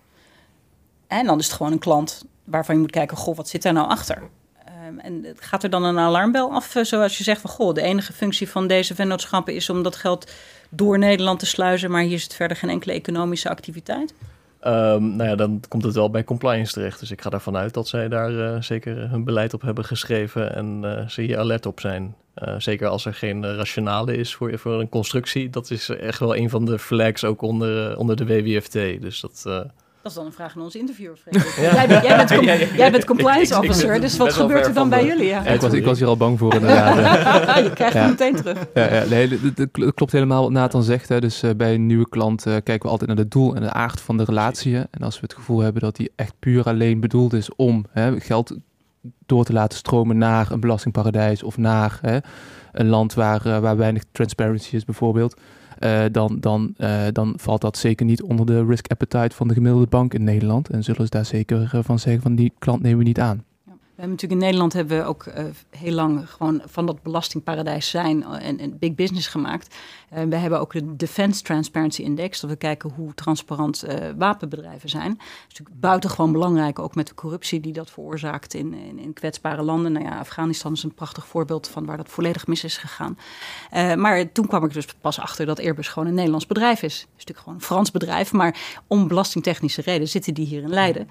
En 1.06 1.26
dan 1.26 1.38
is 1.38 1.46
het 1.46 1.54
gewoon 1.54 1.72
een 1.72 1.78
klant 1.78 2.24
waarvan 2.44 2.74
je 2.74 2.80
moet 2.80 2.90
kijken, 2.90 3.16
goh, 3.16 3.36
wat 3.36 3.48
zit 3.48 3.62
daar 3.62 3.72
nou 3.72 3.88
achter? 3.88 4.22
Ehm, 4.64 4.98
en 4.98 5.26
gaat 5.36 5.62
er 5.62 5.70
dan 5.70 5.84
een 5.84 5.98
alarmbel 5.98 6.52
af, 6.52 6.74
eh, 6.74 6.84
zoals 6.84 7.18
je 7.18 7.24
zegt 7.24 7.40
van, 7.40 7.50
goh, 7.50 7.74
de 7.74 7.82
enige 7.82 8.12
functie 8.12 8.48
van 8.48 8.66
deze 8.66 8.94
vennootschappen 8.94 9.54
is 9.54 9.70
om 9.70 9.82
dat 9.82 9.96
geld 9.96 10.32
door 10.68 10.98
Nederland 10.98 11.38
te 11.38 11.46
sluizen, 11.46 11.90
maar 11.90 12.02
hier 12.02 12.20
zit 12.20 12.34
verder 12.34 12.56
geen 12.56 12.70
enkele 12.70 12.92
economische 12.92 13.48
activiteit? 13.48 14.14
Ehm, 14.61 15.16
nou 15.16 15.28
ja, 15.28 15.34
dan 15.34 15.61
komt 15.68 15.84
het 15.84 15.94
wel 15.94 16.11
bij 16.11 16.24
compliance 16.24 16.72
terecht. 16.72 17.00
Dus 17.00 17.11
ik 17.11 17.22
ga 17.22 17.30
ervan 17.30 17.56
uit 17.56 17.74
dat 17.74 17.88
zij 17.88 18.09
daar 18.09 18.54
eh, 18.54 18.62
zeker 18.62 19.11
hun 19.11 19.24
beleid 19.24 19.54
op 19.54 19.62
hebben 19.62 19.84
geschreven 19.84 20.54
en 20.54 20.80
eh, 20.82 21.09
ze 21.09 21.22
hier 21.22 21.38
alert 21.38 21.66
op 21.66 21.80
zijn. 21.80 22.14
Eh, 22.39 22.55
zeker 22.59 22.89
als 22.89 23.05
er 23.05 23.14
geen 23.14 23.57
rationale 23.57 24.16
is 24.16 24.34
voor, 24.34 24.59
voor 24.59 24.80
een 24.80 24.89
constructie. 24.89 25.51
Dat 25.51 25.70
is 25.70 25.89
echt 25.89 26.18
wel 26.18 26.36
een 26.36 26.51
van 26.51 26.64
de 26.64 26.78
flags 26.78 27.24
ook 27.24 27.43
onder, 27.43 27.91
eh, 27.91 27.99
onder 27.99 28.16
de 28.16 28.26
WWFT. 28.26 28.72
Dus 28.72 29.20
dat... 29.20 29.43
eh, 29.47 29.53
Dat 29.55 29.70
is 30.03 30.14
dan 30.14 30.26
een 30.26 30.32
vraag 30.32 30.57
aan 30.57 30.62
onze 30.62 30.78
interviewer, 30.78 31.16
Frederik. 31.16 31.55
Jij, 31.74 31.86
bent, 31.86 32.05
jij, 32.05 32.16
bent 32.16 32.30
com- 32.34 32.45
Ja, 32.45 32.53
ja, 32.53 32.61
ja. 32.61 32.74
jij 32.76 32.91
bent 32.91 33.05
compliance 33.05 33.59
officer, 33.59 34.01
dus 34.01 34.16
wat 34.16 34.32
gebeurt 34.32 34.66
er 34.66 34.72
dan 34.74 34.89
bij 34.89 35.01
de- 35.01 35.07
jullie? 35.07 35.26
Ja? 35.26 35.43
Ja, 35.45 35.51
ik, 35.51 35.61
was, 35.61 35.72
ik 35.72 35.84
was 35.84 35.99
hier 35.99 36.09
al 36.09 36.16
bang 36.16 36.39
voor 36.39 36.55
inderdaad. 36.55 36.97
je 37.64 37.72
krijgt 37.74 37.95
Ja. 37.95 38.01
het 38.01 38.09
meteen 38.11 38.34
terug. 38.36 38.59
Ja, 38.74 38.95
ja 38.95 39.05
nee, 39.05 39.28
dat- 39.55 39.95
klopt 39.95 40.12
helemaal 40.12 40.43
wat 40.43 40.51
Nathan 40.51 40.82
zegt. 40.82 41.09
Hè. 41.09 41.20
Dus 41.20 41.43
bij 41.57 41.74
een 41.74 41.86
nieuwe 41.86 42.09
klant 42.09 42.43
kijken 42.43 42.82
we 42.82 42.89
altijd 42.89 43.09
naar 43.11 43.18
het 43.18 43.30
doel 43.30 43.55
en 43.55 43.62
de 43.62 43.72
aard 43.72 44.01
van 44.01 44.16
de 44.16 44.24
relatie. 44.24 44.74
hè. 44.74 44.82
En 44.91 45.01
als 45.03 45.14
we 45.14 45.20
het 45.22 45.34
gevoel 45.34 45.61
hebben 45.61 45.82
dat 45.82 45.97
die 45.97 46.11
echt 46.16 46.34
puur 46.39 46.64
alleen 46.64 47.01
bedoeld 47.01 47.32
is 47.32 47.55
om 47.57 47.86
hè, 47.91 48.20
geld 48.20 48.57
door 49.26 49.44
te 49.44 49.52
laten 49.52 49.78
stromen 49.78 50.18
naar 50.18 50.50
een 50.50 50.61
belastingparadijs 50.61 51.42
of 51.42 51.56
naar 51.56 51.98
hè, 52.02 52.18
een 52.72 52.88
land 52.88 53.14
waar, 53.14 53.46
eh, 53.46 53.59
waar 53.59 53.76
weinig 53.76 54.04
transparency 54.12 54.76
is 54.76 54.84
bijvoorbeeld. 54.84 55.36
eh, 55.78 56.04
dan, 56.12 56.36
dan, 56.40 56.74
eh, 56.76 57.02
dan 57.12 57.34
valt 57.36 57.61
dat 57.61 57.76
zeker 57.76 58.06
niet 58.06 58.22
onder 58.22 58.46
de 58.46 58.64
risk 58.64 58.90
appetite 58.90 59.36
van 59.36 59.48
de 59.48 59.54
gemiddelde 59.54 59.86
bank 59.86 60.14
in 60.14 60.24
Nederland. 60.24 60.68
En 60.68 60.84
zullen 60.84 61.04
ze 61.04 61.11
daar 61.11 61.24
zeker 61.24 61.82
van 61.82 61.98
zeggen 61.98 62.22
van 62.22 62.34
die 62.34 62.52
klant 62.59 62.82
nemen 62.82 62.98
we 62.98 63.04
niet 63.04 63.20
aan. 63.20 63.44
We 63.64 64.04
hebben 64.04 64.11
natuurlijk 64.11 64.40
in 64.40 64.46
Nederland 64.46 64.72
hebben 64.72 64.98
we 64.98 65.04
ook 65.04 65.32
heel 65.70 65.92
lang 65.92 66.30
gewoon 66.30 66.62
van 66.64 66.86
dat 66.86 67.02
belastingparadijs 67.02 67.90
zijn 67.90 68.24
en, 68.24 68.59
en 68.59 68.78
big 68.78 68.94
business 68.94 69.26
gemaakt. 69.26 69.76
Eh, 70.11 70.22
we 70.24 70.36
hebben 70.36 70.61
ook 70.61 70.72
de 70.72 70.96
Defense 70.96 71.42
Transparency 71.42 72.02
Index, 72.02 72.40
dat 72.40 72.50
we 72.50 72.56
kijken 72.56 72.90
hoe 72.90 73.14
transparant 73.14 73.82
eh, 73.82 74.09
wapenbedrijven 74.16 74.88
zijn. 74.88 75.09
Dat 75.09 75.26
is 75.26 75.59
natuurlijk 75.59 75.80
buitengewoon 75.80 76.32
belangrijk, 76.32 76.78
ook 76.78 76.94
met 76.94 77.06
de 77.06 77.14
corruptie 77.14 77.61
die 77.61 77.72
dat 77.72 77.90
veroorzaakt 77.90 78.54
in, 78.54 78.74
in, 78.74 78.98
in 78.98 79.12
kwetsbare 79.12 79.62
landen. 79.62 79.92
Nou 79.92 80.04
ja, 80.04 80.18
Afghanistan 80.18 80.72
is 80.72 80.82
een 80.82 80.94
prachtig 80.94 81.26
voorbeeld 81.26 81.68
van 81.68 81.86
waar 81.86 81.96
dat 81.96 82.09
volledig 82.09 82.46
mis 82.46 82.64
is 82.64 82.76
gegaan. 82.76 83.18
Eh, 83.70 83.94
maar 83.94 84.32
toen 84.32 84.46
kwam 84.46 84.64
ik 84.64 84.72
dus 84.72 84.86
pas 85.00 85.20
achter 85.20 85.46
dat 85.46 85.61
Airbus 85.61 85.88
gewoon 85.88 86.09
een 86.09 86.14
Nederlands 86.14 86.46
bedrijf 86.46 86.82
is. 86.82 86.94
Het 86.94 87.02
is 87.02 87.11
natuurlijk 87.11 87.38
gewoon 87.38 87.54
een 87.54 87.64
Frans 87.64 87.90
bedrijf, 87.90 88.32
maar 88.32 88.82
om 88.86 89.09
belastingtechnische 89.09 89.82
redenen 89.82 90.09
zitten 90.09 90.34
die 90.34 90.46
hier 90.46 90.62
in 90.62 90.70
Leiden. 90.70 91.11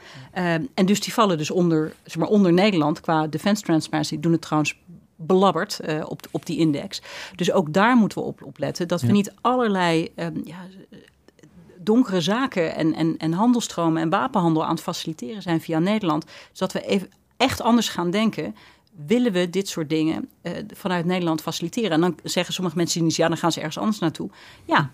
En 0.74 0.86
dus 0.86 1.02
die 1.02 1.14
vallen 1.14 1.38
dus 1.38 1.52
onder, 1.52 1.94
zeg 2.04 2.18
maar, 2.18 2.28
onder 2.28 2.54
Nederland 2.54 3.02
qua 3.02 3.28
defense 3.28 3.64
transparency. 3.64 4.20
Doen 4.20 4.32
het 4.32 4.42
trouwens 4.42 4.76
belabberd 5.18 5.80
eh, 5.80 6.04
op, 6.08 6.22
op 6.32 6.46
die 6.46 6.58
index. 6.58 7.02
Dus 7.36 7.52
ook 7.52 7.74
daar 7.74 7.96
moeten 7.96 8.18
we 8.18 8.24
op, 8.24 8.44
op 8.44 8.58
letten. 8.58 8.88
Dat 8.88 9.02
we 9.02 9.08
Ja. 9.08 9.14
niet 9.14 9.34
allerlei 9.42 10.12
ehm, 10.16 10.40
ja, 10.44 10.66
donkere 11.78 12.22
zaken 12.22 12.76
en, 12.76 12.94
en, 12.94 13.18
en 13.18 13.34
handelstromen 13.34 14.02
en 14.02 14.10
wapenhandel 14.10 14.64
aan 14.66 14.74
het 14.76 14.82
faciliteren 14.82 15.42
zijn 15.42 15.62
via 15.62 15.80
Nederland. 15.80 16.26
Zodat 16.52 16.74
we 16.74 16.82
even 16.88 17.10
echt 17.38 17.62
anders 17.62 17.90
gaan 17.90 18.12
denken. 18.12 18.56
Willen 19.06 19.32
we 19.32 19.50
dit 19.50 19.68
soort 19.68 19.90
dingen 19.90 20.30
eh, 20.42 20.52
vanuit 20.74 21.06
Nederland 21.06 21.42
faciliteren? 21.42 21.92
En 21.92 22.02
dan 22.02 22.18
zeggen 22.24 22.54
sommige 22.54 22.78
mensen, 22.78 23.06
ja, 23.08 23.28
dan 23.28 23.38
gaan 23.38 23.52
ze 23.52 23.58
ergens 23.60 23.78
anders 23.78 24.00
naartoe. 24.00 24.30
Ja, 24.66 24.92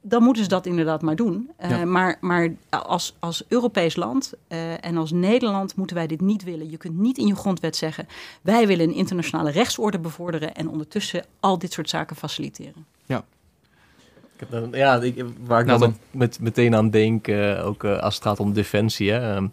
dan 0.00 0.22
moeten 0.22 0.42
ze 0.42 0.48
dat 0.48 0.66
inderdaad 0.66 1.02
maar 1.02 1.16
doen. 1.16 1.50
Eh, 1.56 1.70
Ja. 1.70 1.84
Maar, 1.84 2.16
maar 2.20 2.54
als, 2.70 3.16
als 3.18 3.44
Europees 3.48 3.96
land 3.96 4.32
eh, 4.48 4.84
en 4.84 4.96
als 4.96 5.10
Nederland 5.10 5.76
moeten 5.76 5.96
wij 5.96 6.06
dit 6.06 6.20
niet 6.20 6.44
willen. 6.44 6.70
Je 6.70 6.76
kunt 6.76 6.98
niet 6.98 7.18
in 7.18 7.26
je 7.26 7.34
grondwet 7.34 7.76
zeggen... 7.76 8.08
wij 8.42 8.66
willen 8.66 8.88
een 8.88 8.94
internationale 8.94 9.50
rechtsorde 9.50 9.98
bevorderen... 9.98 10.54
en 10.54 10.68
ondertussen 10.68 11.24
al 11.40 11.58
dit 11.58 11.72
soort 11.72 11.88
zaken 11.90 12.16
faciliteren. 12.16 12.86
Ik 14.42 14.48
heb 14.50 14.60
dan- 14.60 14.78
ja, 14.80 15.00
ik, 15.00 15.24
waar 15.46 15.60
ik 15.60 15.66
Nou 15.66 15.78
dan 15.78 15.88
met, 15.88 15.98
met, 16.10 16.40
meteen 16.40 16.74
aan 16.74 16.90
denk, 16.90 17.28
eh, 17.28 17.66
ook 17.66 17.84
als 17.84 18.14
het 18.14 18.22
gaat 18.24 18.40
om 18.40 18.52
defensie. 18.52 19.10
Hè, 19.10 19.34
ehm, 19.34 19.44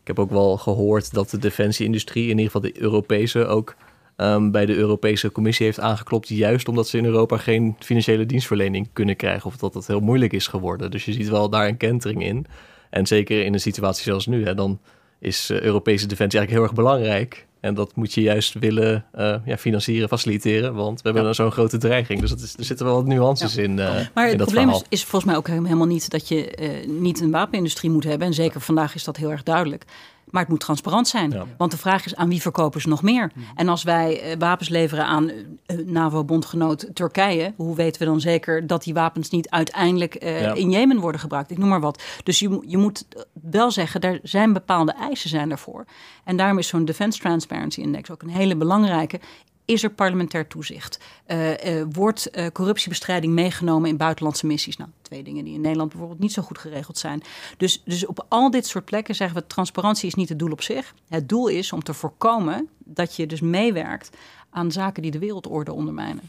ik 0.00 0.06
heb 0.06 0.18
ook 0.18 0.30
wel 0.30 0.56
gehoord 0.56 1.12
dat 1.14 1.30
de 1.30 1.38
defensieindustrie, 1.38 2.22
in 2.22 2.28
ieder 2.38 2.44
geval 2.44 2.60
de 2.60 2.80
Europese, 2.80 3.46
ook 3.46 3.74
ehm, 4.16 4.50
bij 4.50 4.66
de 4.66 4.74
Europese 4.74 5.32
Commissie 5.32 5.66
heeft 5.66 5.80
aangeklopt. 5.80 6.28
Juist 6.28 6.68
omdat 6.68 6.88
ze 6.88 6.98
in 6.98 7.04
Europa 7.04 7.36
geen 7.36 7.76
financiële 7.78 8.26
dienstverlening 8.26 8.88
kunnen 8.92 9.16
krijgen. 9.16 9.46
Of 9.46 9.56
dat 9.56 9.74
het 9.74 9.86
heel 9.86 10.00
moeilijk 10.00 10.32
is 10.32 10.46
geworden. 10.46 10.90
Dus 10.90 11.04
je 11.04 11.12
ziet 11.12 11.28
wel 11.28 11.48
daar 11.48 11.68
een 11.68 11.76
kentering 11.76 12.24
in. 12.24 12.46
En 12.90 13.06
zeker 13.06 13.44
in 13.44 13.52
een 13.52 13.60
situatie 13.60 14.04
zoals 14.04 14.26
nu, 14.26 14.44
hè, 14.44 14.54
dan 14.54 14.80
is 15.22 15.50
eh, 15.50 15.60
Europese 15.60 16.06
defensie 16.06 16.38
eigenlijk 16.38 16.50
heel 16.50 16.62
erg 16.62 16.72
belangrijk. 16.72 17.46
En 17.60 17.74
dat 17.74 17.96
moet 17.96 18.12
je 18.14 18.20
juist 18.20 18.54
willen 18.58 19.04
eh, 19.12 19.34
ja, 19.44 19.56
financieren, 19.56 20.08
faciliteren. 20.08 20.74
Want 20.74 20.96
we 20.96 21.04
hebben 21.04 21.24
dan 21.24 21.34
zo'n 21.34 21.52
grote 21.52 21.78
dreiging. 21.78 22.20
Dus 22.20 22.30
dat 22.30 22.40
is, 22.40 22.56
er 22.56 22.64
zitten 22.64 22.86
wel 22.86 22.94
wat 22.94 23.06
nuances 23.06 23.56
in, 23.56 23.78
eh, 23.78 23.86
Maar 24.14 24.24
in 24.24 24.30
het 24.30 24.38
dat 24.38 24.52
probleem 24.52 24.70
is, 24.70 24.82
is 24.88 25.04
volgens 25.04 25.30
mij 25.30 25.36
ook 25.36 25.46
helemaal 25.46 25.86
niet 25.86 26.10
dat 26.10 26.28
je 26.28 26.84
niet 26.86 27.20
een 27.20 27.30
wapenindustrie 27.30 27.90
moet 27.90 28.04
hebben. 28.04 28.26
En 28.26 28.34
zeker 28.34 28.60
vandaag 28.60 28.94
is 28.94 29.04
dat 29.04 29.16
heel 29.16 29.30
erg 29.30 29.42
duidelijk. 29.42 29.84
Maar 30.32 30.40
het 30.42 30.50
moet 30.50 30.60
transparant 30.60 31.08
zijn. 31.08 31.30
Ja. 31.30 31.44
Want 31.56 31.70
de 31.70 31.76
vraag 31.78 32.04
is 32.04 32.16
aan 32.16 32.28
wie 32.28 32.40
verkopen 32.40 32.80
ze 32.80 32.88
nog 32.88 33.02
meer? 33.02 33.32
En 33.54 33.68
als 33.68 33.82
wij 33.82 34.20
eh, 34.20 34.36
wapens 34.38 34.68
leveren 34.68 35.06
aan 35.06 35.30
eh, 35.30 35.76
NAVO-bondgenoot 35.86 36.86
Turkije, 36.94 37.52
hoe 37.56 37.74
weten 37.76 38.00
we 38.00 38.06
dan 38.06 38.20
zeker 38.20 38.66
dat 38.66 38.82
die 38.82 38.94
wapens 38.94 39.30
niet 39.30 39.50
uiteindelijk 39.50 40.14
eh, 40.14 40.40
Ja. 40.40 40.54
in 40.54 40.70
Jemen 40.70 41.00
worden 41.00 41.20
gebruikt? 41.20 41.50
Ik 41.50 41.58
noem 41.58 41.68
maar 41.68 41.80
wat. 41.80 42.02
Dus 42.22 42.38
je, 42.38 42.62
je 42.66 42.76
moet 42.78 43.04
wel 43.32 43.70
zeggen, 43.70 44.00
er 44.00 44.20
zijn 44.22 44.52
bepaalde 44.52 44.92
eisen 44.92 45.28
zijn 45.30 45.48
daarvoor. 45.48 45.84
En 46.24 46.36
daarom 46.36 46.58
is 46.58 46.68
zo'n 46.68 46.84
Defense 46.84 47.18
Transparency 47.18 47.80
Index 47.80 48.10
ook 48.10 48.22
een 48.22 48.28
hele 48.28 48.56
belangrijke. 48.56 49.20
Is 49.64 49.82
er 49.82 49.90
parlementair 49.90 50.46
toezicht? 50.46 50.98
Eh, 51.24 51.80
eh, 51.80 51.86
wordt 51.92 52.30
eh, 52.30 52.46
corruptiebestrijding 52.52 53.32
meegenomen 53.32 53.88
in 53.88 53.96
buitenlandse 53.96 54.46
missies? 54.46 54.76
Nou, 54.76 54.90
twee 55.02 55.22
dingen 55.22 55.44
die 55.44 55.54
in 55.54 55.60
Nederland 55.60 55.90
bijvoorbeeld 55.90 56.20
niet 56.20 56.32
zo 56.32 56.42
goed 56.42 56.58
geregeld 56.58 56.98
zijn. 56.98 57.22
Dus, 57.56 57.82
dus 57.84 58.06
op 58.06 58.26
al 58.28 58.50
dit 58.50 58.66
soort 58.66 58.84
plekken 58.84 59.14
zeggen 59.14 59.36
we: 59.36 59.46
transparantie 59.46 60.06
is 60.06 60.14
niet 60.14 60.28
het 60.28 60.38
doel 60.38 60.52
op 60.52 60.62
zich. 60.62 60.94
Het 61.08 61.28
doel 61.28 61.48
is 61.48 61.72
om 61.72 61.82
te 61.82 61.94
voorkomen 61.94 62.68
dat 62.78 63.16
je 63.16 63.26
dus 63.26 63.40
meewerkt 63.40 64.16
aan 64.50 64.72
zaken 64.72 65.02
die 65.02 65.10
de 65.10 65.18
wereldorde 65.18 65.72
ondermijnen. 65.72 66.22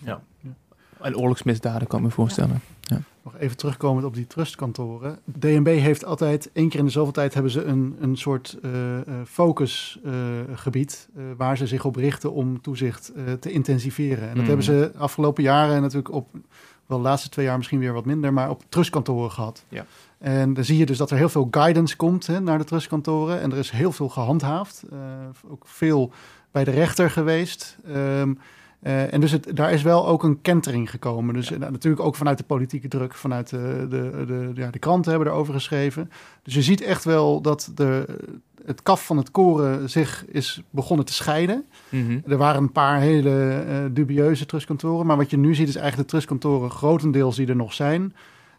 En 1.04 1.18
oorlogsmisdaden 1.18 1.88
kan 1.88 2.00
ik 2.00 2.06
me 2.06 2.12
voorstellen. 2.12 2.62
Nog 3.24 3.38
even 3.38 3.58
terugkomend 3.58 4.06
op 4.06 4.14
die 4.14 4.28
trustkantoren. 4.28 5.20
DNB 5.26 5.68
heeft 5.68 6.06
altijd, 6.06 6.50
één 6.54 6.70
keer 6.70 6.80
in 6.80 6.86
de 6.86 6.92
zoveel 6.92 7.12
tijd, 7.14 7.34
hebben 7.34 7.52
ze 7.52 7.64
een, 7.64 7.96
een 8.00 8.18
soort 8.18 8.58
eh, 8.62 8.98
eh, 8.98 9.04
focusgebied 9.28 11.08
eh, 11.16 11.24
waar 11.38 11.58
ze 11.58 11.68
zich 11.68 11.86
op 11.86 11.96
richten 11.96 12.34
om 12.34 12.62
toezicht 12.62 13.12
eh, 13.16 13.34
te 13.34 13.52
intensiveren. 13.52 14.30
En 14.30 14.36
dat 14.36 14.46
hebben 14.48 14.66
ze 14.66 14.92
afgelopen 14.98 15.44
jaren 15.44 15.82
natuurlijk 15.82 16.14
op, 16.14 16.28
wel 16.86 16.98
de 16.98 17.04
laatste 17.04 17.30
twee 17.30 17.46
jaar 17.46 17.58
misschien 17.58 17.80
weer 17.80 17.94
wat 17.94 18.06
minder, 18.06 18.34
maar 18.34 18.50
op 18.50 18.64
trustkantoren 18.70 19.32
gehad. 19.32 19.64
Ja. 19.70 19.86
En 20.18 20.54
dan 20.54 20.64
zie 20.64 20.78
je 20.78 20.86
dus 20.86 20.98
dat 20.98 21.12
er 21.12 21.18
heel 21.18 21.30
veel 21.30 21.48
guidance 21.52 21.96
komt 21.96 22.28
hè, 22.28 22.40
naar 22.40 22.58
de 22.58 22.64
trustkantoren. 22.64 23.42
En 23.42 23.52
er 23.52 23.58
is 23.58 23.70
heel 23.72 23.92
veel 23.92 24.10
gehandhaafd. 24.10 24.84
eh, 24.92 24.98
ook 25.52 25.64
veel 25.68 26.12
bij 26.52 26.64
de 26.64 26.72
rechter 26.72 27.10
geweest. 27.10 27.78
Ehm, 27.88 28.34
eh, 28.84 29.14
en 29.14 29.22
dus 29.22 29.32
het, 29.32 29.52
daar 29.54 29.74
is 29.74 29.82
wel 29.82 30.08
ook 30.08 30.24
een 30.24 30.42
kentering 30.42 30.90
gekomen. 30.90 31.34
Dus 31.34 31.52
eh, 31.52 31.60
natuurlijk 31.60 32.04
ook 32.04 32.16
vanuit 32.16 32.38
de 32.38 32.44
politieke 32.44 32.88
druk, 32.88 33.14
vanuit 33.16 33.50
de, 33.50 33.86
de, 33.90 34.24
de, 34.28 34.52
ja, 34.54 34.70
de 34.70 34.80
kranten 34.80 35.12
hebben 35.12 35.30
erover 35.30 35.54
geschreven. 35.54 36.12
Dus 36.44 36.54
je 36.54 36.62
ziet 36.62 36.82
echt 36.82 37.04
wel 37.04 37.42
dat 37.42 37.72
de, 37.76 38.06
het 38.66 38.84
kaf 38.84 39.06
van 39.06 39.18
het 39.18 39.32
koren 39.32 39.90
zich 39.90 40.26
is 40.28 40.62
begonnen 40.70 41.06
te 41.06 41.14
scheiden. 41.14 41.66
Mhm. 41.90 42.20
Er 42.28 42.38
waren 42.38 42.62
een 42.62 42.72
paar 42.72 43.00
hele 43.00 43.64
eh, 43.68 43.78
dubieuze 43.92 44.46
trustkantoren. 44.46 45.06
Maar 45.06 45.18
wat 45.18 45.30
je 45.30 45.38
nu 45.38 45.56
ziet 45.56 45.68
is 45.68 45.76
eigenlijk 45.76 46.10
de 46.10 46.16
trustkantoren, 46.16 46.72
grotendeels 46.72 47.36
die 47.36 47.48
er 47.48 47.56
nog 47.56 47.74
zijn. 47.74 48.16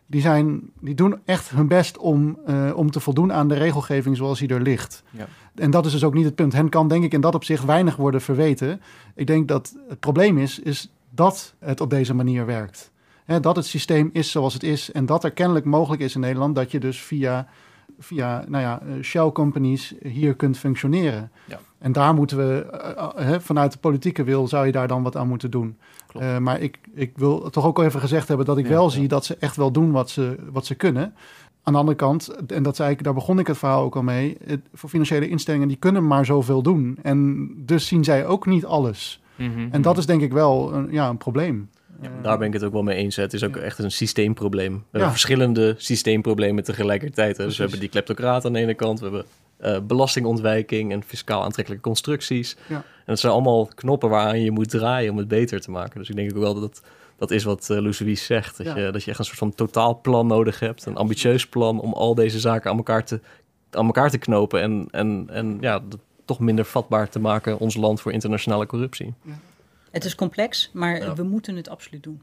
Die, 0.06 0.20
zijn, 0.20 0.70
die 0.80 0.94
doen 0.94 1.18
echt 1.24 1.50
hun 1.50 1.68
best 1.68 1.98
om, 1.98 2.38
eh, 2.46 2.72
om 2.76 2.90
te 2.90 3.00
voldoen 3.00 3.32
aan 3.32 3.48
de 3.48 3.54
regelgeving 3.54 4.16
zoals 4.16 4.38
die 4.38 4.48
er 4.48 4.62
ligt. 4.62 5.02
Ja. 5.10 5.26
En 5.54 5.70
dat 5.70 5.86
is 5.86 5.92
dus 5.92 6.04
ook 6.04 6.14
niet 6.14 6.24
het 6.24 6.34
punt. 6.34 6.52
Hen 6.52 6.68
kan 6.68 6.88
denk 6.88 7.04
ik 7.04 7.12
in 7.12 7.20
dat 7.20 7.34
opzicht 7.34 7.64
weinig 7.64 7.96
worden 7.96 8.20
verweten. 8.20 8.80
Ik 9.14 9.26
denk 9.26 9.48
dat 9.48 9.76
het 9.88 10.00
probleem 10.00 10.38
is, 10.38 10.58
is 10.58 10.90
dat 11.10 11.54
het 11.58 11.80
op 11.80 11.90
deze 11.90 12.14
manier 12.14 12.46
werkt. 12.46 12.92
Dat 13.40 13.56
het 13.56 13.66
systeem 13.66 14.10
is 14.12 14.30
zoals 14.30 14.54
het 14.54 14.62
is. 14.62 14.92
En 14.92 15.06
dat 15.06 15.24
er 15.24 15.30
kennelijk 15.30 15.64
mogelijk 15.64 16.02
is 16.02 16.14
in 16.14 16.20
Nederland 16.20 16.54
dat 16.54 16.70
je 16.70 16.80
dus 16.80 17.02
via, 17.02 17.48
via 17.98 18.44
nou 18.48 18.62
ja, 18.62 18.80
eh, 18.80 19.02
shell 19.02 19.30
companies 19.30 19.94
hier 20.02 20.34
kunt 20.34 20.58
functioneren. 20.58 21.30
Ja. 21.44 21.60
En 21.78 21.92
daar 21.92 22.14
moeten 22.14 22.36
we, 22.36 22.66
eh, 23.16 23.38
vanuit 23.38 23.72
de 23.72 23.78
politieke 23.78 24.24
wil, 24.24 24.48
zou 24.48 24.66
je 24.66 24.72
daar 24.72 24.88
dan 24.88 25.02
wat 25.02 25.16
aan 25.16 25.28
moeten 25.28 25.50
doen. 25.50 25.76
Klopt. 26.14 26.26
Eh, 26.26 26.38
maar 26.38 26.60
ik, 26.60 26.78
ik 26.94 27.12
wil 27.16 27.50
toch 27.50 27.64
ook 27.66 27.78
even 27.78 28.00
gezegd 28.00 28.28
hebben 28.28 28.46
dat 28.46 28.58
ik 28.58 28.64
Ja, 28.64 28.70
wel 28.70 28.84
ja. 28.84 28.90
zie 28.90 29.08
dat 29.08 29.24
ze 29.24 29.36
echt 29.40 29.56
wel 29.56 29.70
doen 29.70 29.90
wat 29.90 30.10
ze, 30.10 30.36
wat 30.52 30.66
ze 30.66 30.74
kunnen. 30.74 31.14
Aan 31.62 31.72
de 31.72 31.78
andere 31.78 31.96
kant, 31.96 32.28
en 32.28 32.62
dat 32.62 32.72
is 32.72 32.78
eigenlijk, 32.78 33.02
daar 33.04 33.14
begon 33.14 33.38
ik 33.38 33.46
het 33.46 33.58
verhaal 33.58 33.82
ook 33.82 33.96
al 33.96 34.02
mee, 34.02 34.36
het, 34.44 34.60
voor 34.74 34.88
financiële 34.88 35.28
instellingen 35.28 35.68
die 35.68 35.76
kunnen 35.76 36.06
maar 36.06 36.24
zoveel 36.24 36.62
doen. 36.62 36.98
En 37.02 37.48
dus 37.56 37.86
zien 37.86 38.04
zij 38.04 38.26
ook 38.26 38.46
niet 38.46 38.64
alles. 38.64 39.20
Mhm. 39.36 39.68
En 39.70 39.82
dat 39.82 39.98
is 39.98 40.06
denk 40.06 40.22
ik 40.22 40.32
wel 40.32 40.72
een, 40.74 40.88
ja, 40.90 41.08
een 41.08 41.16
probleem. 41.18 41.68
Ja, 42.00 42.08
Eh, 42.08 42.22
daar 42.22 42.38
ben 42.38 42.46
ik 42.46 42.52
het 42.52 42.64
ook 42.64 42.72
wel 42.72 42.82
mee 42.82 42.96
eens. 42.96 43.16
hè. 43.16 43.22
Het 43.22 43.32
is 43.32 43.44
ook 43.44 43.54
Ja. 43.56 43.60
echt 43.60 43.78
een 43.78 43.90
systeemprobleem. 43.90 44.72
We 44.72 44.78
Ja. 44.78 44.84
hebben 44.90 45.10
verschillende 45.10 45.74
systeemproblemen 45.78 46.64
tegelijkertijd. 46.64 47.36
Hè. 47.36 47.44
Dus 47.44 47.56
we 47.56 47.62
hebben 47.62 47.80
die 47.80 47.88
kleptocraat 47.88 48.44
aan 48.44 48.52
de 48.52 48.58
ene 48.58 48.74
kant. 48.74 48.98
We 49.00 49.04
hebben 49.04 49.24
eh, 49.56 49.78
belastingontwijking 49.86 50.92
en 50.92 51.02
fiscaal 51.02 51.42
aantrekkelijke 51.42 51.84
constructies. 51.88 52.56
Ja. 53.04 53.10
En 53.10 53.12
dat 53.12 53.18
zijn 53.18 53.32
allemaal 53.32 53.66
knoppen 53.74 54.08
waaraan 54.08 54.40
je 54.40 54.50
moet 54.50 54.68
draaien 54.70 55.10
om 55.10 55.18
het 55.18 55.28
beter 55.28 55.60
te 55.60 55.70
maken. 55.70 55.98
Dus 55.98 56.08
ik 56.08 56.16
denk 56.16 56.30
ook 56.30 56.42
wel 56.42 56.60
dat 56.60 56.82
dat 57.16 57.30
is 57.30 57.44
wat 57.44 57.68
uh, 57.70 58.14
zegt. 58.14 58.56
Dat, 58.56 58.66
Ja. 58.66 58.76
je, 58.76 58.90
dat 58.90 59.04
je 59.04 59.10
echt 59.10 59.18
een 59.18 59.24
soort 59.24 59.38
van 59.38 59.54
totaalplan 59.54 60.26
nodig 60.26 60.60
hebt. 60.60 60.86
Een 60.86 60.96
ambitieus 60.96 61.48
plan 61.48 61.80
om 61.80 61.92
al 61.92 62.14
deze 62.14 62.40
zaken 62.40 62.70
aan 62.70 62.76
elkaar 62.76 63.04
te, 63.04 63.20
aan 63.70 63.86
elkaar 63.86 64.10
te 64.10 64.18
knopen. 64.18 64.60
En, 64.60 64.88
en, 64.90 65.26
en 65.30 65.56
ja, 65.60 65.78
dat 65.88 65.98
toch 66.24 66.38
minder 66.40 66.64
vatbaar 66.64 67.08
te 67.08 67.18
maken, 67.18 67.58
ons 67.58 67.76
land, 67.76 68.00
voor 68.00 68.12
internationale 68.12 68.66
corruptie. 68.66 69.14
Het 69.90 70.04
is 70.04 70.14
complex, 70.14 70.70
maar 70.72 70.96
Ja. 70.96 71.14
we 71.14 71.22
moeten 71.22 71.56
het 71.56 71.68
absoluut 71.68 72.02
doen. 72.02 72.22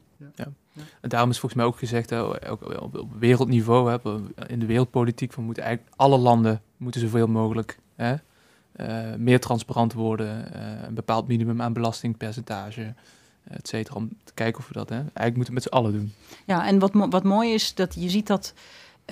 En 1.00 1.08
daarom 1.08 1.30
is 1.30 1.38
volgens 1.38 1.60
mij 1.60 1.70
ook 1.70 1.78
gezegd, 1.78 2.12
ook 2.12 2.80
op, 2.80 3.06
wereldniveau, 3.18 3.98
in 4.46 4.58
de 4.58 4.66
wereldpolitiek, 4.66 5.32
van 5.32 5.44
moeten 5.44 5.62
eigenlijk 5.62 5.94
alle 5.96 6.18
landen 6.18 6.62
moeten 6.76 7.00
zoveel 7.00 7.26
mogelijk 7.26 7.78
hè, 7.96 8.14
eh, 8.72 9.14
meer 9.18 9.40
transparant 9.40 9.92
worden, 9.92 10.54
eh, 10.54 10.86
een 10.86 10.94
bepaald 10.94 11.28
minimum 11.28 11.62
aan 11.62 11.72
belastingpercentage, 11.72 12.94
et 13.50 13.68
cetera, 13.68 13.96
om 13.96 14.08
te 14.24 14.32
kijken 14.34 14.60
of 14.60 14.68
we 14.68 14.74
dat, 14.74 14.88
hè, 14.88 14.96
eigenlijk 14.96 15.36
moeten 15.36 15.54
we 15.54 15.60
met 15.60 15.62
z'n 15.62 15.74
allen 15.74 15.92
doen. 15.92 16.12
Ja, 16.46 16.66
en 16.66 16.78
wat, 16.78 16.90
wat 16.92 17.24
mooi 17.24 17.52
is, 17.52 17.74
dat 17.74 17.94
je 17.94 18.08
ziet 18.08 18.26
dat 18.26 18.54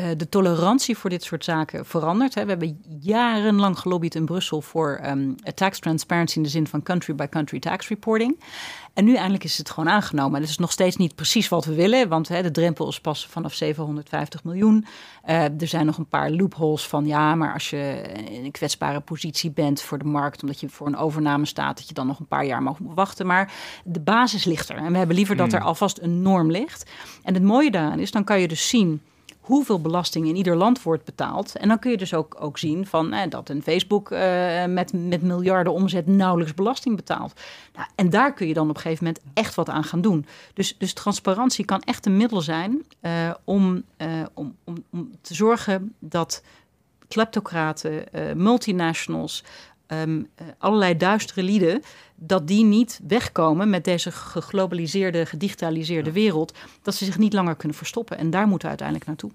eh, 0.00 0.08
de 0.16 0.28
tolerantie 0.28 0.96
voor 0.96 1.10
dit 1.10 1.22
soort 1.22 1.44
zaken 1.44 1.86
verandert. 1.86 2.34
Hè. 2.34 2.42
We 2.42 2.50
hebben 2.50 2.82
jarenlang 3.00 3.78
gelobbyd 3.78 4.14
in 4.14 4.24
Brussel 4.24 4.60
voor 4.60 4.98
ehm, 5.02 5.32
tax 5.54 5.78
transparency 5.78 6.36
in 6.36 6.42
de 6.42 6.48
zin 6.48 6.66
van 6.66 6.82
country-by-country 6.82 7.58
tax 7.58 7.88
reporting. 7.88 8.40
En 8.94 9.04
nu 9.04 9.14
eindelijk 9.14 9.44
is 9.44 9.58
het 9.58 9.70
gewoon 9.70 9.92
aangenomen. 9.92 10.34
En 10.34 10.40
het 10.40 10.50
is 10.50 10.58
nog 10.58 10.72
steeds 10.72 10.96
niet 10.96 11.14
precies 11.14 11.48
wat 11.48 11.64
we 11.64 11.74
willen, 11.74 12.08
want 12.08 12.28
hè, 12.28 12.42
de 12.42 12.50
drempel 12.50 12.88
is 12.88 13.00
pas 13.00 13.26
vanaf 13.26 13.54
750 13.54 14.44
miljoen. 14.44 14.86
Eh, 15.22 15.42
er 15.42 15.66
zijn 15.66 15.86
nog 15.86 15.98
een 15.98 16.08
paar 16.08 16.30
loopholes 16.30 16.86
van 16.86 17.06
ja, 17.06 17.34
maar 17.34 17.52
als 17.52 17.70
je 17.70 18.02
in 18.30 18.44
een 18.44 18.50
kwetsbare 18.50 19.00
positie 19.00 19.50
bent 19.50 19.82
voor 19.82 19.98
de 19.98 20.04
markt, 20.04 20.42
omdat 20.42 20.60
je 20.60 20.68
voor 20.68 20.86
een 20.86 20.96
overname 20.96 21.46
staat, 21.46 21.76
dat 21.76 21.88
je 21.88 21.94
dan 21.94 22.06
nog 22.06 22.18
een 22.18 22.26
paar 22.26 22.44
jaar 22.44 22.62
mag 22.62 22.78
wachten. 22.80 23.26
Maar 23.26 23.52
de 23.84 24.00
basis 24.00 24.44
ligt 24.44 24.68
er. 24.68 24.76
En 24.76 24.92
we 24.92 24.98
hebben 24.98 25.16
liever 25.16 25.36
dat 25.36 25.52
er 25.52 25.60
alvast 25.60 25.98
een 25.98 26.22
norm 26.22 26.50
ligt. 26.50 26.90
En 27.22 27.34
het 27.34 27.42
mooie 27.42 27.70
daaraan 27.70 27.98
is, 27.98 28.10
dan 28.10 28.24
kan 28.24 28.40
je 28.40 28.48
dus 28.48 28.68
zien 28.68 29.02
hoeveel 29.50 29.80
belasting 29.80 30.28
in 30.28 30.36
ieder 30.36 30.56
land 30.56 30.82
wordt 30.82 31.04
betaald. 31.04 31.56
En 31.56 31.68
dan 31.68 31.78
kun 31.78 31.90
je 31.90 31.96
dus 31.96 32.14
ook, 32.14 32.36
ook 32.38 32.58
zien 32.58 32.86
van, 32.86 33.12
eh, 33.12 33.30
dat 33.30 33.48
een 33.48 33.62
Facebook 33.62 34.10
eh, 34.10 34.64
met, 34.64 34.92
met 34.92 35.22
miljarden 35.22 35.72
omzet 35.72 36.06
nauwelijks 36.06 36.54
belasting 36.54 36.96
betaalt. 36.96 37.40
Nou, 37.74 37.86
en 37.94 38.10
daar 38.10 38.34
kun 38.34 38.46
je 38.46 38.54
dan 38.54 38.68
op 38.68 38.74
een 38.74 38.80
gegeven 38.80 39.04
moment 39.04 39.24
echt 39.34 39.54
wat 39.54 39.68
aan 39.68 39.84
gaan 39.84 40.00
doen. 40.00 40.26
Dus, 40.54 40.78
dus 40.78 40.92
transparantie 40.92 41.64
kan 41.64 41.80
echt 41.80 42.06
een 42.06 42.16
middel 42.16 42.40
zijn 42.40 42.84
eh, 43.00 43.34
om, 43.44 43.82
eh, 43.96 44.08
om, 44.34 44.56
om, 44.64 44.84
om 44.90 45.10
te 45.20 45.34
zorgen 45.34 45.94
dat 45.98 46.42
kleptocraten, 47.08 48.04
multinationals, 48.36 49.44
ehm, 49.90 50.22
eh, 50.34 50.46
allerlei 50.58 50.96
duistere 50.96 51.42
lieden, 51.42 51.82
dat 52.14 52.46
die 52.46 52.64
niet 52.64 53.00
wegkomen 53.06 53.70
met 53.70 53.84
deze 53.84 54.10
geglobaliseerde, 54.10 55.26
gedigitaliseerde 55.26 56.12
wereld, 56.12 56.54
dat 56.82 56.94
ze 56.94 57.04
zich 57.04 57.18
niet 57.18 57.32
langer 57.32 57.56
kunnen 57.56 57.76
verstoppen. 57.76 58.18
En 58.18 58.30
daar 58.30 58.46
moeten 58.46 58.62
we 58.62 58.68
uiteindelijk 58.68 59.06
naartoe. 59.06 59.30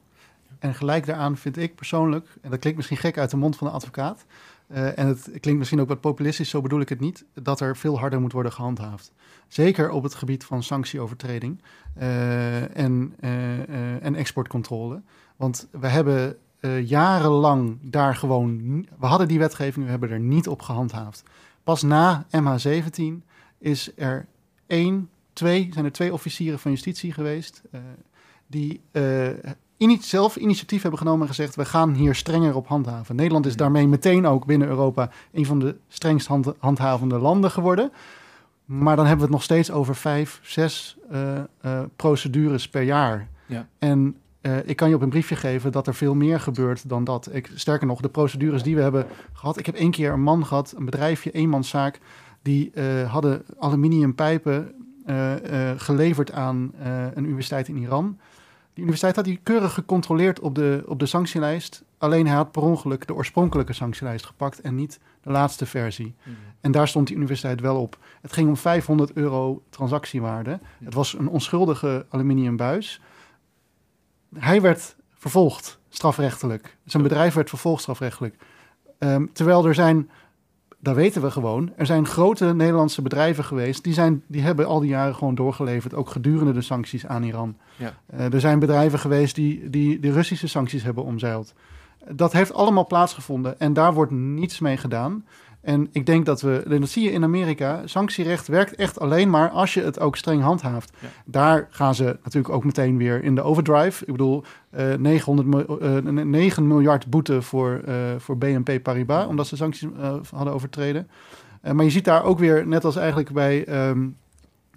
En 0.66 0.76
gelijk 0.76 1.06
daaraan 1.06 1.38
vind 1.38 1.58
ik 1.58 1.76
persoonlijk, 1.76 2.28
en 2.42 2.50
dat 2.50 2.60
klinkt 2.60 2.78
misschien 2.78 2.98
gek 2.98 3.18
uit 3.18 3.30
de 3.30 3.38
mond 3.38 3.56
van 3.56 3.68
de 3.68 3.74
advocaat, 3.74 4.26
eh, 4.68 4.98
en 4.98 5.08
het 5.08 5.24
klinkt 5.24 5.60
misschien 5.60 5.80
ook 5.80 5.88
wat 5.88 6.02
populistisch, 6.02 6.50
zo 6.50 6.62
bedoel 6.62 6.80
ik 6.80 6.90
het 6.90 7.00
niet, 7.00 7.26
dat 7.34 7.60
er 7.60 7.78
veel 7.78 8.00
harder 8.00 8.22
moet 8.22 8.32
worden 8.32 8.52
gehandhaafd. 8.52 9.12
Zeker 9.48 9.90
op 9.90 10.04
het 10.04 10.16
gebied 10.16 10.44
van 10.44 10.64
sanctieovertreding 10.64 11.62
eh, 11.94 12.78
en, 12.78 13.14
eh, 13.20 14.06
en 14.06 14.16
exportcontrole. 14.16 15.02
Want 15.36 15.68
we 15.72 15.88
hebben 15.88 16.38
jarenlang 16.84 17.78
daar 17.82 18.16
gewoon, 18.16 18.86
we 19.00 19.06
hadden 19.06 19.28
die 19.28 19.40
wetgeving, 19.40 19.86
we 19.86 19.92
hebben 19.92 20.10
er 20.10 20.20
niet 20.20 20.48
op 20.48 20.62
gehandhaafd. 20.62 21.24
Pas 21.64 21.82
na 21.82 22.26
MH17 22.32 23.24
is 23.58 23.92
er 23.96 24.26
één, 24.68 25.10
twee, 25.34 25.70
zijn 25.74 25.86
er 25.86 25.92
twee 25.92 26.14
officieren 26.14 26.60
van 26.60 26.72
justitie 26.72 27.14
geweest 27.14 27.62
die 28.48 28.82
ini- 29.78 30.02
zelf 30.02 30.36
initiatief 30.36 30.82
hebben 30.82 31.00
genomen 31.00 31.22
en 31.22 31.28
gezegd: 31.28 31.56
we 31.56 31.66
gaan 31.66 31.94
hier 31.94 32.16
strenger 32.16 32.56
op 32.56 32.68
handhaven. 32.68 33.16
Nederland 33.16 33.46
is 33.46 33.56
daarmee 33.56 33.88
meteen 33.88 34.28
ook 34.28 34.46
binnen 34.46 34.68
Europa 34.68 35.10
een 35.32 35.46
van 35.46 35.60
de 35.60 35.76
strengst 35.88 36.28
hand- 36.28 36.54
handhavende 36.58 37.18
landen 37.18 37.52
geworden. 37.52 37.92
Maar 38.66 38.96
dan 38.96 39.06
hebben 39.06 39.26
we 39.26 39.32
het 39.32 39.42
nog 39.42 39.44
steeds 39.44 39.72
over 39.72 39.96
vijf, 39.96 40.40
zes 40.44 40.98
eh, 41.10 41.38
eh, 41.38 41.44
procedures 41.96 42.70
per 42.70 42.82
jaar. 42.82 43.28
Ja. 43.46 43.68
En 43.80 44.16
eh, 44.42 44.58
ik 44.66 44.76
kan 44.76 44.90
je 44.90 44.96
op 44.96 45.02
een 45.02 45.10
briefje 45.10 45.36
geven 45.36 45.72
dat 45.72 45.88
er 45.88 45.96
veel 45.96 46.16
meer 46.16 46.40
gebeurt 46.40 46.90
dan 46.90 47.04
dat. 47.04 47.30
Ik, 47.32 47.50
sterker 47.54 47.88
nog, 47.88 48.02
de 48.02 48.10
procedures 48.10 48.64
die 48.64 48.76
we 48.76 48.82
hebben 48.82 49.06
gehad. 49.34 49.60
Ik 49.60 49.66
heb 49.66 49.76
één 49.76 49.92
keer 49.92 50.12
een 50.12 50.22
man 50.22 50.46
gehad, 50.46 50.74
een 50.78 50.86
bedrijfje, 50.86 51.32
eenmanszaak. 51.32 52.00
Die 52.42 52.72
hadden 53.08 53.44
aluminiumpijpen 53.60 54.72
geleverd 55.78 56.32
aan 56.32 56.72
een 57.14 57.26
universiteit 57.26 57.68
in 57.68 57.78
Iran. 57.78 58.18
Die 58.76 58.84
universiteit 58.84 59.16
had 59.16 59.26
die 59.26 59.40
keurig 59.44 59.74
gecontroleerd 59.74 60.40
op 60.40 60.56
de, 60.56 60.84
op 60.88 61.00
de 61.00 61.06
sanctielijst. 61.06 61.84
Alleen 61.98 62.28
hij 62.28 62.36
had 62.36 62.52
per 62.52 62.62
ongeluk 62.62 63.08
de 63.08 63.14
oorspronkelijke 63.14 63.74
sanctielijst 63.74 64.26
gepakt 64.26 64.62
en 64.62 64.76
niet 64.76 65.00
de 65.22 65.32
laatste 65.32 65.66
versie. 65.66 66.16
En 66.62 66.72
daar 66.72 66.88
stond 66.88 67.08
die 67.08 67.16
universiteit 67.16 67.62
wel 67.62 67.82
op. 67.82 67.98
Het 68.22 68.34
ging 68.34 68.50
om 68.50 68.58
500 68.58 69.14
euro 69.14 69.64
transactiewaarde. 69.70 70.60
Het 70.84 70.94
was 70.94 71.14
een 71.18 71.28
onschuldige 71.28 72.06
aluminiumbuis. 72.10 73.02
Hij 74.34 74.62
werd 74.62 74.96
vervolgd 75.14 75.80
strafrechtelijk. 75.90 76.78
Zijn 76.86 77.04
bedrijf 77.04 77.34
werd 77.34 77.50
vervolgd 77.50 77.82
strafrechtelijk. 77.82 78.36
Ehm, 78.98 79.26
terwijl 79.34 79.66
er 79.66 79.76
zijn, 79.76 80.10
dat 80.86 80.96
weten 80.96 81.22
we 81.22 81.32
gewoon, 81.32 81.72
er 81.76 81.86
zijn 81.86 82.06
grote 82.06 82.54
Nederlandse 82.54 83.02
bedrijven 83.02 83.44
geweest. 83.44 83.84
Die, 83.84 83.94
zijn, 83.94 84.24
die 84.28 84.42
hebben 84.42 84.66
al 84.66 84.80
die 84.80 84.90
jaren 84.90 85.16
gewoon 85.16 85.36
doorgeleverd, 85.36 85.94
ook 85.94 86.10
gedurende 86.10 86.54
de 86.54 86.62
sancties 86.62 87.06
aan 87.06 87.24
Iran. 87.24 87.58
Ja. 87.76 87.94
Eh, 88.06 88.34
er 88.34 88.40
zijn 88.40 88.60
bedrijven 88.60 89.00
geweest 89.00 89.36
die, 89.36 89.70
die 89.70 90.00
de 90.00 90.12
Russische 90.12 90.48
sancties 90.48 90.84
hebben 90.84 91.04
omzeild. 91.04 91.54
Dat 92.10 92.34
heeft 92.34 92.54
allemaal 92.54 92.86
plaatsgevonden 92.88 93.60
en 93.60 93.74
daar 93.74 93.94
wordt 93.94 94.12
niets 94.12 94.60
mee 94.60 94.78
gedaan. 94.78 95.26
En 95.66 95.88
ik 95.92 96.06
denk 96.06 96.26
dat 96.26 96.42
we, 96.42 96.64
en 96.70 96.80
dat 96.80 96.90
zie 96.90 97.04
je 97.04 97.12
in 97.12 97.24
Amerika, 97.24 97.82
sanctierecht 97.86 98.48
werkt 98.48 98.76
echt 98.76 99.00
alleen 99.00 99.30
maar 99.30 99.50
als 99.50 99.74
je 99.74 99.82
het 99.82 100.00
ook 100.00 100.16
streng 100.18 100.42
handhaaft. 100.42 100.92
Ja. 101.00 101.08
Daar 101.26 101.68
gaan 101.70 101.96
ze 101.96 102.18
natuurlijk 102.24 102.54
ook 102.54 102.64
meteen 102.64 102.98
weer 102.98 103.24
in 103.24 103.36
de 103.36 103.42
overdrive. 103.42 104.06
Ik 104.06 104.12
bedoel, 104.12 104.44
eh 104.70 104.94
900 104.94 105.48
mil- 105.48 105.80
eh, 105.80 106.24
9 106.24 106.68
miljard 106.68 107.10
boete 107.10 107.42
voor, 107.42 107.82
eh, 107.86 107.94
voor 108.18 108.38
BNP 108.38 108.80
Paribas, 108.84 109.26
omdat 109.28 109.48
ze 109.48 109.56
sancties 109.56 109.90
eh, 110.00 110.16
hadden 110.34 110.54
overtreden. 110.54 111.08
Eh, 111.62 111.72
maar 111.74 111.86
je 111.86 111.92
ziet 111.92 112.06
daar 112.06 112.24
ook 112.24 112.40
weer, 112.40 112.68
net 112.68 112.86
als 112.86 112.96
eigenlijk 112.96 113.32
bij 113.32 113.66
ehm, 113.66 114.08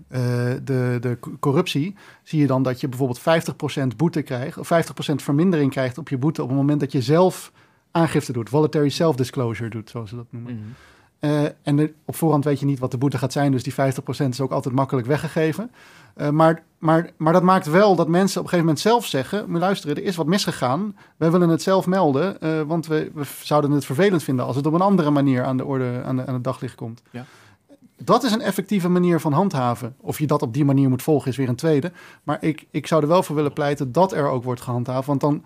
eh, 0.09 0.21
de, 0.65 0.97
de 1.01 1.17
co- 1.21 1.37
corruptie, 1.41 1.95
zie 2.23 2.41
je 2.41 2.47
dan 2.47 2.63
dat 2.63 2.81
je 2.81 2.89
bijvoorbeeld 2.89 3.21
50% 3.21 3.97
boete 3.97 4.23
krijgt, 4.23 4.59
of 4.59 4.67
50% 4.67 5.23
vermindering 5.23 5.71
krijgt 5.71 5.99
op 5.99 6.09
je 6.09 6.19
boete 6.19 6.43
op 6.43 6.49
het 6.49 6.57
moment 6.57 6.81
dat 6.81 6.93
je 6.93 7.03
zelf 7.03 7.53
aangifte 7.91 8.33
doet, 8.33 8.49
voluntary 8.49 8.89
self-disclosure 8.89 9.71
doet, 9.71 9.91
zoals 9.91 10.11
ze 10.11 10.17
dat 10.17 10.27
noemen. 10.31 10.55
Mhm. 10.55 10.63
Eh, 11.19 11.45
en 11.63 11.77
de- 11.77 11.93
op 12.05 12.17
voorhand 12.17 12.45
weet 12.45 12.61
je 12.61 12.67
niet 12.67 12.79
wat 12.79 12.91
de 12.91 12.99
boete 12.99 13.19
gaat 13.19 13.33
zijn, 13.33 13.53
dus 13.53 13.63
die 13.63 13.75
50% 13.75 14.33
is 14.33 14.41
ook 14.41 14.51
altijd 14.51 14.75
makkelijk 14.75 15.07
weggegeven. 15.07 15.71
Eh, 16.15 16.29
maar, 16.31 16.63
maar, 16.79 17.11
maar 17.17 17.33
dat 17.33 17.43
maakt 17.43 17.67
wel 17.67 17.97
dat 17.97 18.09
mensen 18.09 18.39
op 18.41 18.45
een 18.45 18.51
gegeven 18.51 18.59
moment 18.59 18.81
zelf 18.81 19.07
zeggen: 19.07 19.51
"Maar 19.51 19.61
luisteren, 19.61 19.97
er 19.97 20.03
is 20.03 20.17
wat 20.17 20.27
misgegaan. 20.27 20.97
Wij 21.17 21.31
willen 21.31 21.49
het 21.49 21.63
zelf 21.63 21.87
melden, 21.87 22.41
eh, 22.41 22.61
want 22.61 22.87
we, 22.87 23.11
we 23.15 23.23
zouden 23.43 23.71
het 23.71 23.85
vervelend 23.85 24.23
vinden 24.23 24.45
als 24.47 24.57
het 24.57 24.67
op 24.67 24.73
een 24.73 24.81
andere 24.81 25.11
manier 25.11 25.45
aan 25.45 25.57
de 25.57 25.65
orde 25.65 26.03
aan, 26.05 26.17
de, 26.17 26.27
aan 26.27 26.35
het 26.35 26.45
daglicht 26.45 26.75
komt. 26.75 27.03
Ja. 27.11 27.25
Dat 28.05 28.25
is 28.25 28.33
een 28.33 28.41
effectieve 28.41 28.89
manier 28.89 29.21
van 29.21 29.33
handhaven. 29.33 29.95
Of 30.01 30.19
je 30.19 30.27
dat 30.27 30.43
op 30.43 30.55
die 30.55 30.65
manier 30.65 30.89
moet 30.89 31.03
volgen, 31.03 31.31
is 31.31 31.37
weer 31.37 31.49
een 31.49 31.57
tweede. 31.57 31.93
Maar 32.23 32.39
ik, 32.41 32.67
ik 32.71 32.87
zou 32.87 33.03
er 33.03 33.09
wel 33.09 33.23
voor 33.23 33.37
willen 33.37 33.53
pleiten 33.53 33.93
dat 33.93 34.13
er 34.13 34.29
ook 34.29 34.45
wordt 34.45 34.61
gehandhaafd. 34.61 35.07
Want 35.07 35.21
dan 35.21 35.45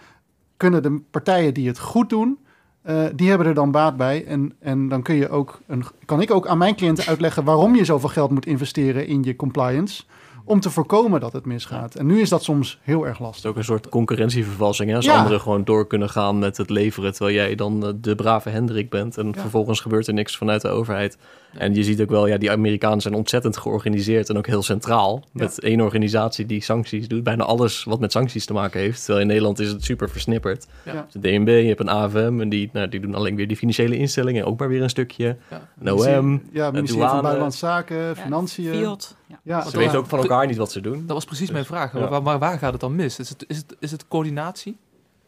kunnen 0.63 0.83
de 0.83 1.03
partijen 1.11 1.55
die 1.55 1.67
het 1.69 1.79
goed 1.79 2.11
doen, 2.11 2.39
eh, 2.83 3.05
die 3.15 3.29
hebben 3.29 3.47
er 3.47 3.55
dan 3.55 3.71
baat 3.71 3.97
bij. 3.97 4.25
En, 4.25 4.53
en 4.61 4.89
dan 4.89 5.03
kun 5.03 5.15
je 5.15 5.29
ook 5.29 5.61
een, 5.67 5.85
kan 6.05 6.21
ik 6.21 6.31
ook 6.31 6.47
aan 6.47 6.59
mijn 6.59 6.77
cliënten 6.77 7.07
uitleggen 7.07 7.45
waarom 7.45 7.75
je 7.75 7.85
zoveel 7.85 8.09
geld 8.09 8.31
moet 8.31 8.47
investeren 8.47 9.07
in 9.07 9.23
je 9.23 9.37
compliance. 9.37 10.03
Om 10.45 10.61
te 10.61 10.71
voorkomen 10.71 11.21
dat 11.21 11.33
het 11.33 11.47
misgaat. 11.47 11.95
En 11.95 12.07
nu 12.07 12.21
is 12.21 12.29
dat 12.29 12.43
soms 12.43 12.79
heel 12.83 13.03
erg 13.07 13.19
Het 13.19 13.27
lastig. 13.27 13.45
is 13.45 13.51
ook 13.51 13.57
een 13.57 13.65
soort 13.65 13.89
concurrentievervalsing. 13.89 14.91
Hè? 14.91 14.97
Als 14.97 15.05
Ja. 15.05 15.17
anderen 15.19 15.41
gewoon 15.41 15.65
door 15.65 15.87
kunnen 15.87 16.11
gaan 16.11 16.39
met 16.39 16.57
het 16.57 16.71
leveren, 16.71 17.13
terwijl 17.13 17.37
jij 17.37 17.55
dan 17.55 17.87
eh, 17.87 17.93
de 17.97 18.15
brave 18.15 18.49
Hendrik 18.49 18.91
bent. 18.91 19.19
En 19.19 19.27
Ja. 19.27 19.41
vervolgens 19.41 19.81
gebeurt 19.81 20.07
er 20.07 20.15
niks 20.15 20.37
vanuit 20.37 20.61
de 20.61 20.69
overheid. 20.69 21.19
En 21.53 21.75
je 21.75 21.85
ziet 21.85 22.01
ook 22.01 22.11
wel, 22.11 22.27
ja, 22.27 22.37
die 22.39 22.51
Amerikanen 22.51 23.01
zijn 23.01 23.15
ontzettend 23.15 23.57
georganiseerd 23.57 24.29
en 24.29 24.37
ook 24.37 24.47
heel 24.47 24.63
centraal. 24.63 25.25
Met 25.33 25.61
één 25.61 25.81
organisatie 25.81 26.47
die 26.47 26.63
sancties 26.63 27.09
doet. 27.09 27.23
Bijna 27.23 27.45
alles 27.45 27.85
wat 27.85 28.01
met 28.01 28.13
sancties 28.13 28.47
te 28.47 28.53
maken 28.53 28.81
heeft. 28.81 28.99
Terwijl 28.99 29.21
in 29.21 29.27
Nederland 29.27 29.59
is 29.59 29.69
het 29.69 29.85
super 29.85 30.11
versnipperd. 30.11 30.67
Hebt 30.83 31.13
de 31.13 31.19
DNB, 31.21 31.49
je 31.49 31.69
hebt 31.69 31.81
een 31.81 31.89
AFM 31.89 32.41
en 32.41 32.49
die, 32.49 32.71
nou, 32.73 32.89
die 32.89 33.01
doen 33.01 33.15
alleen 33.15 33.37
weer 33.37 33.49
die 33.49 33.57
financiële 33.57 33.97
instellingen. 33.97 34.45
Ook 34.45 34.59
maar 34.59 34.69
weer 34.69 34.83
een 34.83 34.91
stukje. 34.91 35.37
Ja. 35.51 35.69
Een 35.81 35.93
OM. 35.93 36.43
ja, 36.53 36.71
ministerie 36.71 36.87
douane. 36.87 37.11
van 37.11 37.21
Buitenlandse 37.21 37.59
Zaken, 37.59 38.17
Financiën. 38.17 38.73
Fiat. 38.75 39.17
Ja. 39.27 39.39
Ja, 39.45 39.69
Ze 39.71 39.77
weten 39.79 39.99
ook 39.99 40.07
van 40.07 40.19
elkaar 40.19 40.47
niet 40.47 40.57
wat 40.57 40.73
ze 40.73 40.81
doen. 40.81 41.03
Dat 41.07 41.15
was 41.17 41.25
precies 41.25 41.45
Dus, 41.47 41.55
mijn 41.55 41.65
vraag. 41.65 41.93
ja. 41.93 42.09
Waar, 42.09 42.23
maar 42.23 42.39
waar 42.39 42.59
gaat 42.59 42.73
het 42.73 42.81
dan 42.81 42.95
mis? 42.95 43.19
Is 43.19 43.29
het, 43.29 43.45
is 43.49 43.57
het, 43.57 43.77
is 43.79 43.91
het 43.91 44.09
coördinatie? 44.09 44.77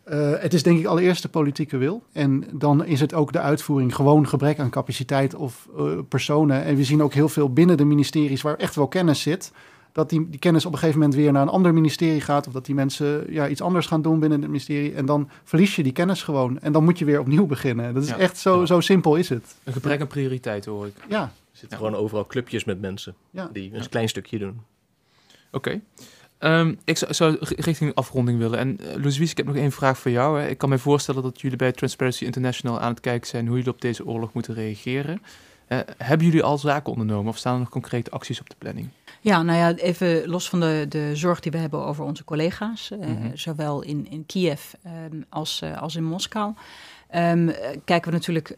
Eh, 0.05 0.33
het 0.39 0.55
is 0.55 0.63
denk 0.63 0.79
ik 0.79 0.87
allereerst 0.87 1.23
de 1.23 1.29
politieke 1.29 1.77
wil. 1.77 2.03
En 2.13 2.45
dan 2.53 2.85
is 2.85 3.01
het 3.01 3.15
ook 3.15 3.33
de 3.33 3.41
uitvoering. 3.41 3.95
Gewoon 3.95 4.29
gebrek 4.29 4.59
aan 4.59 4.71
capaciteit 4.71 5.35
of 5.35 5.69
eh, 5.79 5.85
personen. 6.09 6.65
En 6.65 6.77
we 6.77 6.85
zien 6.85 7.03
ook 7.03 7.13
heel 7.15 7.29
veel 7.29 7.53
binnen 7.53 7.77
de 7.77 7.85
ministeries 7.85 8.43
waar 8.43 8.57
echt 8.57 8.75
wel 8.75 8.89
kennis 8.89 9.21
zit. 9.23 9.53
Dat 9.93 10.11
die, 10.11 10.29
die 10.31 10.41
kennis 10.41 10.67
op 10.67 10.73
een 10.73 10.79
gegeven 10.79 11.01
moment 11.01 11.19
weer 11.19 11.33
naar 11.33 11.43
een 11.43 11.49
ander 11.49 11.75
ministerie 11.75 12.21
gaat. 12.21 12.47
Of 12.47 12.53
dat 12.53 12.67
die 12.67 12.75
mensen 12.75 13.33
ja, 13.33 13.49
iets 13.49 13.61
anders 13.61 13.87
gaan 13.87 14.03
doen 14.03 14.19
binnen 14.21 14.39
het 14.41 14.49
ministerie. 14.51 14.95
En 14.95 15.07
dan 15.07 15.29
verlies 15.45 15.77
je 15.77 15.83
die 15.83 15.93
kennis 15.93 16.23
gewoon. 16.23 16.59
En 16.61 16.73
dan 16.73 16.85
moet 16.85 16.99
je 16.99 17.05
weer 17.05 17.21
opnieuw 17.21 17.47
beginnen. 17.47 17.95
Dat 17.95 18.03
is 18.03 18.09
Ja. 18.09 18.17
echt 18.19 18.39
zo, 18.39 18.61
Ja. 18.61 18.67
zo 18.67 18.81
simpel 18.81 19.17
is 19.17 19.29
het. 19.29 19.55
Een 19.65 19.73
gebrek 19.73 20.01
aan 20.01 20.07
prioriteit 20.07 20.65
hoor 20.65 20.87
ik. 20.87 20.95
Ja, 21.09 21.23
Er 21.23 21.61
zitten 21.61 21.79
Ja. 21.79 21.85
gewoon 21.85 22.01
overal 22.03 22.27
clubjes 22.27 22.65
met 22.65 22.81
mensen 22.81 23.15
ja. 23.31 23.49
die 23.53 23.75
een 23.75 23.89
klein 23.89 24.09
stukje 24.09 24.39
doen. 24.39 24.61
Oké. 25.53 25.81
Ehm, 26.45 26.75
ik 26.85 26.97
zou, 26.99 27.15
zou 27.15 27.37
ri- 27.41 27.57
richting 27.59 27.95
afronding 27.95 28.39
willen. 28.39 28.59
En 28.59 28.79
uh, 28.81 28.87
Louise, 28.95 29.23
ik 29.23 29.37
heb 29.37 29.47
nog 29.47 29.57
één 29.57 29.73
vraag 29.73 29.99
voor 29.99 30.11
jou. 30.11 30.41
Hè. 30.41 30.49
Ik 30.49 30.59
kan 30.59 30.69
me 30.69 30.79
voorstellen 30.79 31.23
dat 31.23 31.41
jullie 31.41 31.57
bij 31.57 31.73
Transparency 31.73 32.25
International 32.25 32.81
aan 32.81 32.91
het 32.91 33.01
kijken 33.01 33.29
zijn 33.29 33.47
hoe 33.47 33.57
jullie 33.57 33.73
op 33.73 33.81
deze 33.81 34.07
oorlog 34.07 34.33
moeten 34.33 34.55
reageren. 34.55 35.23
Eh, 35.67 35.79
hebben 35.99 36.27
jullie 36.27 36.43
al 36.43 36.59
zaken 36.59 36.93
ondernomen 36.93 37.29
of 37.33 37.37
staan 37.39 37.53
er 37.55 37.59
nog 37.61 37.69
concrete 37.69 38.11
acties 38.11 38.41
op 38.41 38.49
de 38.51 38.57
planning? 38.59 38.89
Ja, 39.21 39.43
nou 39.43 39.59
ja, 39.59 39.75
even 39.75 40.29
los 40.29 40.49
van 40.49 40.61
de, 40.61 40.87
de 40.89 41.11
zorg 41.17 41.41
die 41.41 41.53
we 41.53 41.59
hebben 41.59 41.85
over 41.85 42.05
onze 42.05 42.25
collega's, 42.25 42.91
eh, 42.91 42.99
Mhm. 42.99 43.31
zowel 43.35 43.83
in, 43.83 44.07
in 44.11 44.27
Kiev 44.27 44.73
ehm, 44.83 45.21
als, 45.29 45.63
als 45.81 45.97
in 45.97 46.05
Moskou, 46.05 46.53
ehm, 47.09 47.49
eh, 47.49 47.77
kijken 47.85 48.11
we 48.11 48.17
natuurlijk 48.17 48.55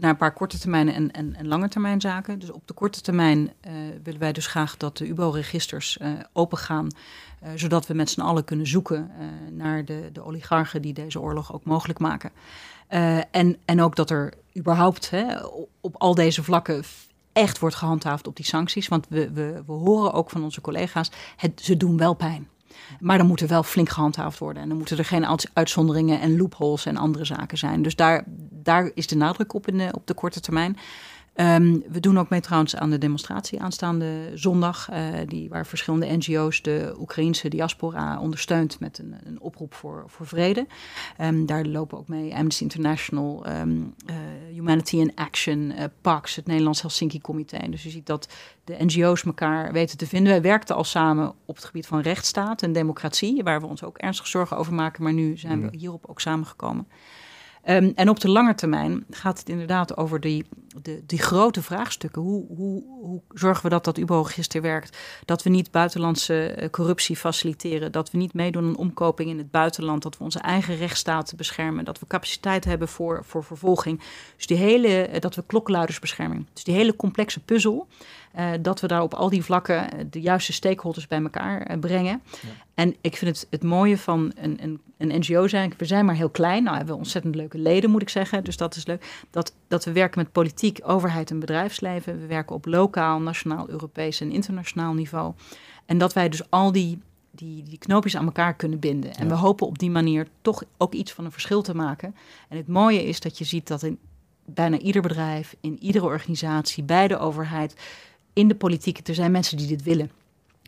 naar 0.00 0.10
een 0.10 0.16
paar 0.16 0.32
korte 0.32 0.58
termijn 0.58 0.92
en, 0.92 1.10
en, 1.10 1.34
en 1.36 1.48
lange 1.48 1.68
termijn 1.68 2.00
zaken. 2.00 2.38
Dus 2.38 2.50
op 2.50 2.66
de 2.66 2.74
korte 2.74 3.00
termijn 3.00 3.52
eh, 3.60 3.72
willen 4.02 4.20
wij 4.20 4.32
dus 4.32 4.46
graag 4.46 4.76
dat 4.76 4.96
de 4.96 5.08
UBO-registers 5.08 5.98
eh 5.98 6.10
opengaan, 6.32 6.88
eh, 7.40 7.50
zodat 7.54 7.86
we 7.86 7.94
met 7.94 8.10
z'n 8.10 8.20
allen 8.20 8.44
kunnen 8.44 8.66
zoeken 8.66 9.10
naar 9.50 9.84
de, 9.84 10.10
de 10.12 10.24
oligarchen 10.24 10.82
die 10.82 10.92
deze 10.92 11.20
oorlog 11.20 11.52
ook 11.52 11.64
mogelijk 11.64 11.98
maken. 11.98 12.30
En, 13.30 13.56
en 13.64 13.82
ook 13.82 13.96
dat 13.96 14.10
er 14.10 14.32
überhaupt 14.58 15.10
hè, 15.10 15.38
op, 15.38 15.68
op 15.80 15.94
al 15.98 16.14
deze 16.14 16.42
vlakken 16.42 16.84
echt 17.32 17.58
wordt 17.58 17.76
gehandhaafd 17.76 18.26
op 18.26 18.36
die 18.36 18.44
sancties. 18.44 18.88
Want 18.88 19.06
we, 19.08 19.30
we, 19.32 19.62
we 19.66 19.72
horen 19.72 20.12
ook 20.12 20.30
van 20.30 20.42
onze 20.42 20.60
collega's, 20.60 21.10
het, 21.36 21.60
ze 21.62 21.76
doen 21.76 21.96
wel 21.96 22.14
pijn. 22.14 22.48
Maar 23.00 23.18
dan 23.18 23.26
moet 23.26 23.40
er 23.40 23.48
wel 23.48 23.62
flink 23.62 23.88
gehandhaafd 23.88 24.38
worden. 24.38 24.62
En 24.62 24.68
dan 24.68 24.78
moeten 24.78 24.98
er 24.98 25.04
geen 25.04 25.26
uit- 25.26 25.50
uitzonderingen 25.52 26.20
en 26.20 26.36
loopholes 26.36 26.86
en 26.86 26.96
andere 26.96 27.24
zaken 27.24 27.58
zijn. 27.58 27.82
Dus 27.82 27.96
daar, 27.96 28.24
daar 28.50 28.90
is 28.94 29.06
de 29.06 29.16
nadruk 29.16 29.54
op 29.54 29.68
in 29.68 29.78
de, 29.78 29.88
op 29.92 30.06
de 30.06 30.14
korte 30.14 30.40
termijn. 30.40 30.76
Ehm, 31.34 31.78
we 31.88 32.00
doen 32.00 32.18
ook 32.18 32.28
mee 32.28 32.40
trouwens 32.40 32.76
aan 32.76 32.90
de 32.90 32.98
demonstratie 32.98 33.60
aanstaande 33.60 34.30
zondag. 34.34 34.88
eh, 34.88 35.04
die, 35.26 35.48
waar 35.48 35.66
verschillende 35.66 36.16
NGO's 36.16 36.62
de 36.62 36.94
Oekraïnse 36.98 37.48
diaspora 37.48 38.20
ondersteunt 38.20 38.80
met 38.80 38.98
een, 38.98 39.14
een 39.24 39.40
oproep 39.40 39.74
voor, 39.74 40.04
voor 40.06 40.26
vrede. 40.26 40.66
Ehm, 41.16 41.46
daar 41.46 41.64
lopen 41.64 41.98
ook 41.98 42.08
mee 42.08 42.34
Amnesty 42.34 42.62
International, 42.62 43.44
ehm, 43.44 43.76
eh, 44.06 44.16
Humanity 44.52 44.96
in 44.96 45.12
Action, 45.14 45.70
eh, 45.70 45.84
PAX, 46.00 46.36
het 46.36 46.46
Nederlands 46.46 46.80
Helsinki-comité. 46.80 47.70
Dus 47.70 47.82
je 47.82 47.90
ziet 47.90 48.06
dat 48.06 48.28
de 48.64 48.76
NGO's 48.78 49.24
elkaar 49.24 49.72
weten 49.72 49.98
te 49.98 50.06
vinden. 50.06 50.32
Wij 50.32 50.42
werkten 50.42 50.76
al 50.76 50.84
samen 50.84 51.34
op 51.44 51.56
het 51.56 51.64
gebied 51.64 51.86
van 51.86 52.00
rechtsstaat 52.00 52.62
en 52.62 52.72
democratie, 52.72 53.42
waar 53.42 53.60
we 53.60 53.66
ons 53.66 53.84
ook 53.84 53.98
ernstig 53.98 54.26
zorgen 54.26 54.56
over 54.56 54.74
maken. 54.74 55.02
Maar 55.02 55.12
nu 55.12 55.36
zijn 55.36 55.70
we 55.70 55.76
hierop 55.76 56.04
ook 56.06 56.20
samengekomen. 56.20 56.86
Ehm, 57.62 57.92
en 57.94 58.08
op 58.08 58.20
de 58.20 58.28
lange 58.28 58.54
termijn 58.54 59.04
gaat 59.10 59.38
het 59.38 59.48
inderdaad 59.48 59.96
over 59.96 60.20
die, 60.20 60.44
de, 60.82 61.02
die 61.06 61.18
grote 61.18 61.62
vraagstukken. 61.62 62.22
Hoe, 62.22 62.46
hoe, 62.56 62.82
hoe 63.00 63.20
zorgen 63.34 63.62
we 63.62 63.68
dat 63.68 63.84
dat 63.84 63.98
UBO-register 63.98 64.62
werkt? 64.62 64.98
Dat 65.24 65.42
we 65.42 65.50
niet 65.50 65.70
buitenlandse 65.70 66.46
eh, 66.46 66.70
corruptie 66.70 67.16
faciliteren. 67.16 67.92
Dat 67.92 68.10
we 68.10 68.18
niet 68.18 68.34
meedoen 68.34 68.64
aan 68.64 68.76
omkoping 68.76 69.30
in 69.30 69.38
het 69.38 69.50
buitenland. 69.50 70.02
Dat 70.02 70.18
we 70.18 70.24
onze 70.24 70.38
eigen 70.38 70.76
rechtsstaten 70.76 71.36
beschermen. 71.36 71.84
Dat 71.84 71.98
we 71.98 72.06
capaciteit 72.06 72.64
hebben 72.64 72.88
voor, 72.88 73.24
voor 73.24 73.44
vervolging. 73.44 74.00
Dus 74.36 74.46
die 74.46 74.56
hele, 74.56 75.02
eh, 75.02 75.20
dat 75.20 75.34
we 75.34 75.44
klokkenluidersbescherming. 75.46 76.46
Dus 76.52 76.64
die 76.64 76.74
hele 76.74 76.96
complexe 76.96 77.40
puzzel. 77.40 77.88
Eh, 78.32 78.50
dat 78.60 78.80
we 78.80 78.86
daar 78.86 79.02
op 79.02 79.14
al 79.14 79.28
die 79.28 79.44
vlakken 79.44 79.92
eh, 79.92 80.04
de 80.10 80.20
juiste 80.20 80.52
stakeholders 80.52 81.06
bij 81.06 81.22
elkaar 81.22 81.62
eh, 81.62 81.78
brengen. 81.78 82.22
En 82.74 82.96
ik 83.00 83.16
vind 83.16 83.36
het, 83.36 83.46
het 83.50 83.62
mooie 83.62 83.98
van 83.98 84.32
een, 84.34 84.58
een, 84.62 84.80
een 84.96 85.18
NGO 85.18 85.48
zijn. 85.48 85.72
We 85.76 85.84
zijn 85.84 86.04
maar 86.04 86.14
heel 86.14 86.28
klein. 86.28 86.62
Nou 86.62 86.76
hebben 86.76 86.94
we 86.94 87.00
ontzettend 87.00 87.34
leuke 87.34 87.58
leden, 87.58 87.90
moet 87.90 88.02
ik 88.02 88.08
zeggen. 88.08 88.44
Dus 88.44 88.56
dat 88.56 88.76
is 88.76 88.86
leuk. 88.86 89.24
Dat, 89.30 89.54
dat 89.68 89.84
we 89.84 89.92
werken 89.92 90.20
met 90.22 90.32
politiek, 90.32 90.78
overheid 90.82 91.30
en 91.30 91.38
bedrijfsleven. 91.38 92.20
We 92.20 92.26
werken 92.26 92.56
op 92.56 92.66
lokaal, 92.66 93.20
nationaal, 93.20 93.68
Europees 93.68 94.20
en 94.20 94.32
internationaal 94.32 94.92
niveau. 94.92 95.32
En 95.86 95.98
dat 95.98 96.12
wij 96.12 96.28
dus 96.28 96.50
al 96.50 96.72
die, 96.72 96.98
die, 97.30 97.62
die 97.62 97.78
knoopjes 97.78 98.16
aan 98.16 98.24
elkaar 98.24 98.54
kunnen 98.54 98.78
binden. 98.78 99.14
En 99.14 99.28
we 99.28 99.34
hopen 99.34 99.66
op 99.66 99.78
die 99.78 99.90
manier 99.90 100.26
toch 100.42 100.62
ook 100.76 100.94
iets 100.94 101.12
van 101.12 101.24
een 101.24 101.32
verschil 101.32 101.62
te 101.62 101.74
maken. 101.74 102.14
En 102.48 102.56
het 102.56 102.68
mooie 102.68 103.04
is 103.04 103.20
dat 103.20 103.38
je 103.38 103.44
ziet 103.44 103.66
dat 103.66 103.82
in 103.82 103.98
bijna 104.44 104.78
ieder 104.78 105.02
bedrijf, 105.02 105.56
in 105.60 105.82
iedere 105.82 106.04
organisatie, 106.04 106.82
bij 106.82 107.08
de 107.08 107.18
overheid, 107.18 107.74
in 108.32 108.48
de 108.48 108.54
politiek, 108.54 109.08
er 109.08 109.14
zijn 109.14 109.30
mensen 109.30 109.56
die 109.56 109.66
dit 109.66 109.82
willen. 109.82 110.10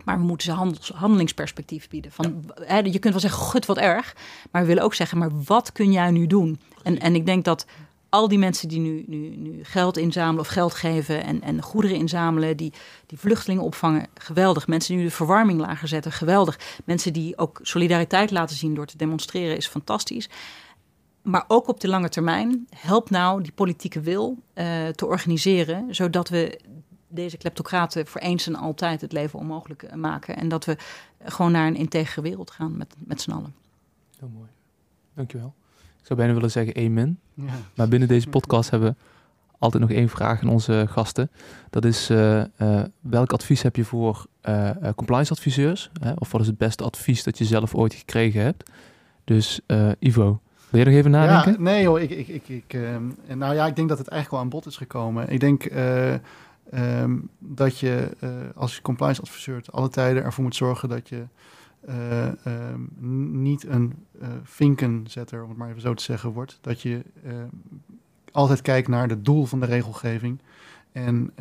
Maar 0.05 0.19
we 0.19 0.25
moeten 0.25 0.47
ze 0.47 0.53
handels, 0.53 0.89
handelingsperspectief 0.95 1.89
bieden. 1.89 2.13
Van, 2.13 2.45
je 2.67 2.99
kunt 2.99 3.13
wel 3.13 3.21
zeggen, 3.21 3.43
gut 3.43 3.67
wat 3.67 3.79
erg. 3.79 4.17
Maar 4.51 4.63
we 4.63 4.69
willen 4.69 4.83
ook 4.83 4.95
zeggen, 4.95 5.19
maar 5.19 5.31
wat 5.45 5.73
kun 5.73 5.93
jij 5.93 6.11
nu 6.11 6.27
doen? 6.27 6.61
En, 6.83 6.99
en 6.99 7.15
ik 7.15 7.27
denk 7.27 7.45
dat 7.45 7.67
al 8.09 8.29
die 8.29 8.39
mensen 8.39 8.69
die 8.69 8.81
nu, 8.81 9.05
nu, 9.07 9.37
nu 9.37 9.65
geld 9.65 9.97
inzamelen 9.97 10.41
of 10.41 10.47
geld 10.47 10.75
geven 10.75 11.25
en, 11.25 11.43
en 11.43 11.63
goederen 11.63 11.97
inzamelen, 11.97 12.57
die, 12.57 12.73
die 13.07 13.19
vluchtelingen 13.19 13.65
opvangen, 13.65 14.07
geweldig. 14.15 14.67
Mensen 14.67 14.93
die 14.93 15.03
nu 15.03 15.09
de 15.09 15.15
verwarming 15.15 15.61
lager 15.61 15.89
zetten, 15.89 16.13
geweldig. 16.13 16.59
Mensen 16.85 17.13
die 17.13 17.39
ook 17.39 17.59
solidariteit 17.63 18.31
laten 18.31 18.57
zien 18.57 18.75
door 18.75 18.87
te 18.87 18.97
demonstreren, 18.97 19.57
is 19.57 19.67
fantastisch. 19.67 20.29
Maar 21.23 21.45
ook 21.49 21.69
op 21.69 21.81
de 21.81 21.89
lange 21.89 22.09
termijn, 22.09 22.67
help 22.77 23.11
nou 23.11 23.43
die 23.43 23.53
politieke 23.53 24.01
wil 24.01 24.39
uh, 24.55 24.89
te 24.89 25.07
organiseren, 25.07 25.95
zodat 25.95 26.29
we 26.29 26.61
deze 27.13 27.37
kleptocraten 27.37 28.07
voor 28.07 28.21
eens 28.21 28.47
en 28.47 28.55
altijd 28.55 29.01
het 29.01 29.13
leven 29.13 29.39
onmogelijk 29.39 29.95
maken. 29.97 30.37
En 30.37 30.49
dat 30.49 30.65
we 30.65 30.77
gewoon 31.25 31.53
naar 31.53 31.67
een 31.67 31.77
integere 31.77 32.23
wereld 32.23 32.51
gaan 32.51 32.77
met, 32.77 32.95
met 32.99 33.21
z'n 33.21 33.31
allen. 33.31 33.55
Heel 34.19 34.31
mooi. 34.35 34.49
Dankjewel. 35.15 35.55
Ik 36.01 36.07
zou 36.07 36.19
bijna 36.19 36.35
willen 36.35 36.51
zeggen 36.51 36.77
amen. 36.77 37.19
Ja. 37.35 37.53
Maar 37.75 37.89
binnen 37.89 38.09
deze 38.09 38.29
podcast 38.29 38.71
hebben 38.71 38.91
we 38.91 38.97
altijd 39.59 39.83
nog 39.83 39.93
één 39.93 40.09
vraag 40.09 40.43
aan 40.43 40.49
onze 40.49 40.87
gasten. 40.89 41.31
Dat 41.71 41.85
is, 41.85 42.11
uh, 42.11 42.39
uh, 42.39 42.83
welk 43.01 43.33
advies 43.33 43.63
heb 43.63 43.77
je 43.77 43.85
voor 43.85 44.27
uh, 44.49 44.71
compliance 44.97 45.33
adviseurs? 45.33 45.91
Hè? 46.01 46.13
Of 46.13 46.33
wat 46.33 46.41
is 46.41 46.47
het 46.47 46.59
beste 46.59 46.85
advies 46.85 47.23
dat 47.23 47.39
je 47.39 47.45
zelf 47.45 47.75
ooit 47.75 47.95
gekregen 47.95 48.43
hebt? 48.43 48.71
Dus 49.25 49.61
Ivo, 49.99 50.41
wil 50.69 50.81
je 50.81 50.87
nog 50.87 50.95
even 50.95 51.11
nadenken? 51.11 51.53
Ja, 51.53 51.59
nee 51.59 51.83
joh, 51.83 52.01
ik, 52.01 52.11
ik, 52.11 52.29
ik, 52.29 52.49
ik 52.49 52.75
ehm, 52.75 53.39
nou 53.39 53.55
ja, 53.55 53.67
ik 53.67 53.77
denk 53.77 53.89
dat 53.89 53.99
het 53.99 54.09
eigenlijk 54.09 54.31
wel 54.31 54.41
aan 54.41 54.49
bod 54.49 54.67
is 54.67 54.77
gekomen. 54.77 55.31
Ik 55.31 55.41
denk 55.41 55.65
um, 56.75 57.29
dat 57.39 57.79
je 57.79 58.09
als 58.55 58.81
compliance 58.81 59.21
adviseur 59.21 59.63
alle 59.71 59.89
tijden 59.89 60.23
ervoor 60.23 60.45
moet 60.45 60.57
zorgen 60.57 60.89
dat 60.89 61.09
je 61.09 61.25
uh, 61.89 62.27
um, 62.27 62.91
niet 63.43 63.67
een 63.67 63.95
uh, 64.23 64.29
vinkenzetter, 64.43 65.43
om 65.43 65.49
het 65.49 65.59
maar 65.59 65.69
even 65.69 65.81
zo 65.81 65.95
te 65.95 66.03
zeggen, 66.03 66.31
wordt. 66.31 66.59
Dat 66.61 66.83
je 66.83 67.03
uh, 67.27 67.33
altijd 68.33 68.63
kijkt 68.63 68.89
naar 68.89 69.09
het 69.09 69.25
doel 69.25 69.45
van 69.45 69.61
de 69.61 69.67
regelgeving. 69.67 70.39
En, 70.93 71.33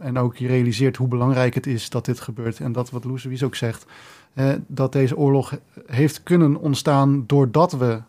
en 0.00 0.18
ook 0.18 0.36
je 0.36 0.46
realiseert 0.46 0.96
hoe 0.96 1.08
belangrijk 1.08 1.54
het 1.54 1.66
is 1.66 1.90
dat 1.90 2.04
dit 2.04 2.20
gebeurt. 2.20 2.60
En 2.60 2.72
dat 2.72 2.90
wat 2.90 3.04
Loes 3.04 3.42
ook 3.42 3.54
zegt, 3.54 3.86
dat 4.66 4.92
deze 4.92 5.16
oorlog 5.16 5.58
heeft 5.86 6.22
kunnen 6.22 6.56
ontstaan 6.56 7.24
doordat 7.26 7.72
we. 7.72 8.00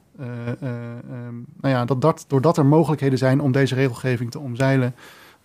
Nou 1.61 1.73
ja, 1.73 1.85
dat, 1.85 2.01
dat, 2.01 2.25
doordat 2.27 2.57
er 2.57 2.65
mogelijkheden 2.65 3.17
zijn 3.17 3.41
om 3.41 3.51
deze 3.51 3.75
regelgeving 3.75 4.31
te 4.31 4.39
omzeilen. 4.39 4.95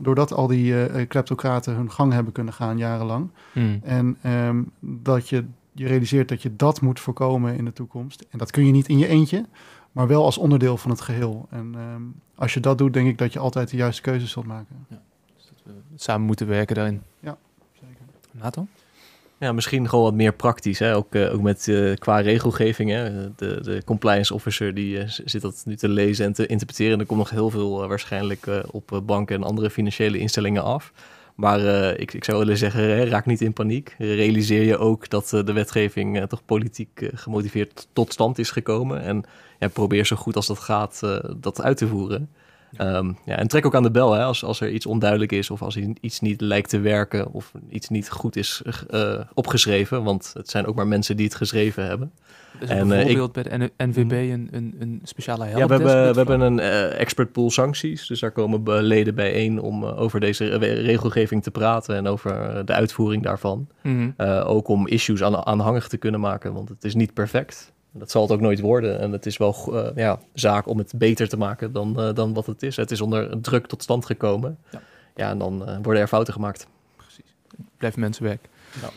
Doordat 0.04 0.32
al 0.32 0.46
die 0.46 1.06
kleptocraten 1.06 1.74
hun 1.74 1.90
gang 1.90 2.12
hebben 2.12 2.32
kunnen 2.32 2.52
gaan 2.52 2.78
jarenlang. 2.78 3.30
Hmm. 3.52 3.80
En 3.82 4.18
dat 4.80 5.28
je 5.28 5.44
je 5.72 5.86
realiseert 5.86 6.28
dat 6.28 6.42
je 6.42 6.56
dat 6.56 6.80
moet 6.80 7.00
voorkomen 7.00 7.56
in 7.56 7.64
de 7.64 7.72
toekomst. 7.72 8.24
En 8.30 8.38
dat 8.38 8.50
kun 8.50 8.66
je 8.66 8.72
niet 8.72 8.88
in 8.88 8.98
je 8.98 9.06
eentje, 9.06 9.44
maar 9.92 10.06
wel 10.06 10.24
als 10.24 10.38
onderdeel 10.38 10.76
van 10.76 10.90
het 10.90 11.00
geheel. 11.00 11.46
En 11.50 11.74
um, 11.94 12.14
als 12.34 12.54
je 12.54 12.60
dat 12.60 12.78
doet, 12.78 12.92
denk 12.92 13.08
ik 13.08 13.18
dat 13.18 13.32
je 13.32 13.38
altijd 13.38 13.70
de 13.70 13.76
juiste 13.76 14.02
keuzes 14.02 14.30
zult 14.30 14.46
maken. 14.46 14.86
Ja, 14.88 15.00
dus 15.36 15.46
dat 15.46 15.62
we 15.64 15.72
samen 15.94 16.26
moeten 16.26 16.46
werken 16.46 16.74
daarin. 16.74 17.02
Ja, 17.20 17.36
zeker. 17.72 18.04
Nathan? 18.30 18.68
Ja, 19.38 19.52
misschien 19.52 19.88
gewoon 19.88 20.04
wat 20.04 20.14
meer 20.14 20.32
praktisch. 20.32 20.78
Hè? 20.78 20.96
Ook, 20.96 21.14
uh, 21.14 21.34
ook 21.34 21.42
met 21.42 21.66
uh, 21.66 21.94
qua 21.94 22.20
regelgeving. 22.20 22.90
Hè? 22.90 23.34
De, 23.34 23.60
de 23.62 23.82
compliance 23.84 24.34
officer 24.34 24.74
die 24.74 24.96
uh, 24.96 25.02
zit 25.06 25.42
dat 25.42 25.62
nu 25.64 25.76
te 25.76 25.88
lezen 25.88 26.26
en 26.26 26.32
te 26.32 26.46
interpreteren. 26.46 27.00
Er 27.00 27.06
komt 27.06 27.18
nog 27.18 27.30
heel 27.30 27.50
veel 27.50 27.88
waarschijnlijk 27.88 28.46
op 28.70 29.02
banken 29.06 29.36
en 29.36 29.42
andere 29.42 29.70
financiële 29.70 30.18
instellingen 30.18 30.62
af. 30.62 30.92
Maar 31.34 31.60
ik, 31.98 32.12
ik 32.12 32.24
zou 32.24 32.38
willen 32.38 32.56
zeggen, 32.56 33.08
raak 33.08 33.26
niet 33.26 33.40
in 33.40 33.52
paniek. 33.52 33.94
Realiseer 33.98 34.62
je 34.62 34.78
ook 34.78 35.08
dat 35.08 35.28
de 35.28 35.52
wetgeving 35.52 36.26
toch 36.26 36.44
politiek 36.44 37.10
gemotiveerd 37.14 37.88
tot 37.92 38.12
stand 38.12 38.38
is 38.38 38.50
gekomen. 38.50 39.02
En 39.02 39.24
ja, 39.58 39.68
probeer 39.68 40.06
zo 40.06 40.16
goed 40.16 40.36
als 40.36 40.46
dat 40.46 40.58
gaat 40.58 41.00
dat 41.36 41.62
uit 41.62 41.76
te 41.76 41.88
voeren. 41.88 42.30
Um, 42.78 43.18
ja, 43.24 43.36
en 43.36 43.48
trek 43.48 43.66
ook 43.66 43.74
aan 43.74 43.82
de 43.82 43.90
bel 43.90 44.12
hè, 44.12 44.22
als, 44.22 44.44
als 44.44 44.60
er 44.60 44.70
iets 44.70 44.86
onduidelijk 44.86 45.32
is 45.32 45.50
of 45.50 45.62
als 45.62 45.76
iets 46.00 46.20
niet 46.20 46.40
lijkt 46.40 46.68
te 46.68 46.80
werken 46.80 47.32
of 47.32 47.52
iets 47.68 47.88
niet 47.88 48.10
goed 48.10 48.36
is 48.36 48.62
opgeschreven. 49.34 50.02
Want 50.02 50.30
het 50.34 50.50
zijn 50.50 50.66
ook 50.66 50.74
maar 50.74 50.86
mensen 50.86 51.16
die 51.16 51.26
het 51.26 51.34
geschreven 51.34 51.86
hebben. 51.86 52.12
Dus 52.58 52.68
en, 52.68 52.88
bijvoorbeeld 52.88 53.36
ik, 53.36 53.48
bij 53.48 53.58
de 53.58 53.84
NVB 53.84 54.32
een, 54.32 54.48
een, 54.50 54.74
een 54.78 55.00
speciale 55.02 55.44
helpdesk? 55.44 55.70
Ja, 55.70 55.78
we 55.78 55.90
hebben, 55.90 56.12
we 56.12 56.18
hebben 56.18 56.40
een 56.40 56.58
uh, 56.58 57.00
expert 57.00 57.32
pool 57.32 57.50
sancties. 57.50 58.06
Dus 58.06 58.20
daar 58.20 58.30
komen 58.30 58.82
leden 58.82 59.14
bijeen 59.14 59.60
om 59.60 59.82
uh, 59.82 60.00
over 60.00 60.20
deze 60.20 60.56
regelgeving 60.56 61.42
te 61.42 61.50
praten 61.50 61.96
en 61.96 62.06
over 62.06 62.62
de 62.66 62.72
uitvoering 62.72 63.22
daarvan. 63.22 63.68
Mm 63.82 63.96
-hmm. 63.96 64.26
uh, 64.26 64.50
ook 64.50 64.68
om 64.68 64.86
issues 64.86 65.22
aan, 65.22 65.46
aanhangig 65.46 65.88
te 65.88 65.96
kunnen 65.96 66.20
maken, 66.20 66.52
want 66.52 66.68
het 66.68 66.84
is 66.84 66.94
niet 66.94 67.14
perfect. 67.14 67.72
Dat 67.96 68.10
zal 68.10 68.22
het 68.22 68.30
ook 68.32 68.40
nooit 68.40 68.60
worden. 68.60 69.00
En 69.00 69.12
het 69.12 69.26
is 69.26 69.36
wel 69.36 69.72
ja, 69.94 70.18
zaak 70.32 70.66
om 70.66 70.78
het 70.78 70.92
beter 70.96 71.28
te 71.28 71.36
maken 71.36 71.72
dan, 71.72 72.12
dan 72.14 72.34
wat 72.34 72.46
het 72.46 72.62
is. 72.62 72.76
Het 72.76 72.90
is 72.90 73.00
onder 73.00 73.40
druk 73.40 73.66
tot 73.66 73.82
stand 73.82 74.06
gekomen. 74.06 74.58
Ja, 74.70 74.82
ja 75.14 75.30
en 75.30 75.38
dan 75.38 75.82
worden 75.82 76.02
er 76.02 76.08
fouten 76.08 76.32
gemaakt. 76.32 76.66
Precies. 76.96 77.34
Blijft 77.76 77.96
mensenwerk. 77.96 78.48
Ja. 78.82 78.88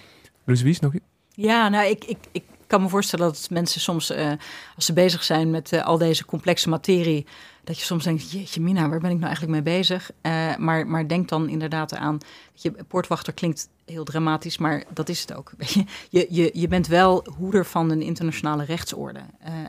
Louis 0.43 0.61
Wies 0.61 0.79
nog? 0.79 0.93
Ja, 1.29 1.69
nou, 1.69 1.87
ik, 1.87 2.03
ik, 2.03 2.17
ik 2.31 2.43
kan 2.67 2.81
me 2.81 2.89
voorstellen 2.89 3.25
dat 3.25 3.47
mensen 3.49 3.81
soms, 3.81 4.11
uh, 4.11 4.31
als 4.75 4.85
ze 4.85 4.93
bezig 4.93 5.23
zijn 5.23 5.49
met 5.49 5.71
uh, 5.71 5.85
al 5.85 5.97
deze 5.97 6.25
complexe 6.25 6.69
materie, 6.69 7.25
dat 7.67 7.79
je 7.79 7.85
soms 7.85 8.03
denkt, 8.03 8.31
jeetje 8.31 8.61
mina, 8.61 8.89
waar 8.89 8.99
ben 8.99 9.09
ik 9.09 9.15
nou 9.15 9.25
eigenlijk 9.25 9.53
mee 9.53 9.75
bezig? 9.75 10.11
Uh, 10.21 10.55
maar, 10.55 10.87
maar 10.87 11.07
denk 11.07 11.29
dan 11.29 11.49
inderdaad 11.49 11.95
aan, 11.95 12.17
je, 12.53 12.71
poortwachter 12.71 13.33
klinkt 13.33 13.69
heel 13.85 14.03
dramatisch, 14.03 14.57
maar 14.57 14.83
dat 14.93 15.09
is 15.09 15.21
het 15.21 15.33
ook. 15.33 15.51
Je, 16.09 16.27
je, 16.29 16.49
je 16.53 16.67
bent 16.67 16.87
wel 16.87 17.25
hoeder 17.37 17.65
van 17.65 17.89
een 17.89 18.01
internationale 18.01 18.63
rechtsorde 18.63 19.19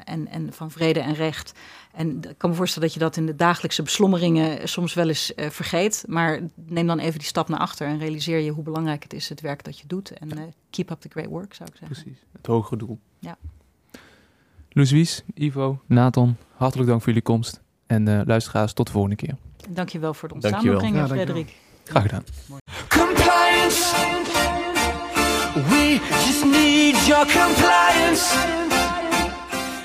en, 0.05 0.29
en 0.29 0.53
van 0.53 0.71
vrede 0.71 1.01
en 1.01 1.15
recht. 1.15 1.53
En 1.93 2.17
ik 2.23 2.35
kan 2.39 2.51
me 2.51 2.57
voorstellen 2.57 2.89
dat 2.89 2.97
je 2.97 3.05
dat 3.05 3.17
in 3.17 3.27
de 3.27 3.37
dagelijkse 3.37 3.83
beslommeringen 3.83 4.69
soms 4.69 4.95
wel 4.95 5.09
eens 5.09 5.33
uh, 5.37 5.49
vergeet. 5.51 6.05
Maar 6.07 6.41
neem 6.55 6.87
dan 6.87 6.99
even 6.99 7.19
die 7.19 7.29
stap 7.29 7.49
naar 7.49 7.61
achter 7.61 7.87
en 7.87 7.99
realiseer 7.99 8.39
je 8.39 8.51
hoe 8.51 8.65
belangrijk 8.65 9.03
het 9.03 9.13
is, 9.13 9.29
het 9.29 9.41
werk 9.41 9.65
dat 9.65 9.79
je 9.79 9.87
doet. 9.87 10.11
En 10.11 10.39
uh, 10.39 10.43
keep 10.71 10.91
up 10.91 11.01
the 11.01 11.09
great 11.09 11.29
work, 11.29 11.55
zou 11.55 11.69
ik 11.69 11.77
zeggen. 11.77 12.03
Precies, 12.03 12.23
het 12.33 12.47
hogere 12.47 12.77
doel. 12.77 12.99
Ja. 13.19 13.37
Louis, 14.69 15.23
Ivo, 15.35 15.81
Nathan, 15.87 16.37
hartelijk 16.57 16.89
dank 16.89 17.01
voor 17.01 17.09
jullie 17.09 17.23
komst. 17.23 17.61
En 17.89 18.09
uh, 18.09 18.21
luisteraars, 18.25 18.73
tot 18.73 18.87
de 18.87 18.93
volgende 18.93 19.17
keer. 19.17 19.35
Dank 19.69 19.89
je 19.89 19.99
wel 19.99 20.15
voor 20.15 20.29
de 20.29 20.35
ons 20.35 20.49
samenbrengen, 20.49 21.01
ja, 21.01 21.07
Frederik. 21.07 21.55
Graag 21.85 22.03
gedaan. 22.03 22.25
Compliance. 22.89 23.83
We 25.55 25.99
just 26.27 26.45
need 26.45 27.07
your 27.07 27.27
compliance. 27.27 28.37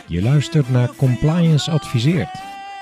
Je 0.08 0.22
luistert 0.22 0.70
naar 0.70 0.96
Compliance 0.96 1.72
Adviseert. 1.72 2.30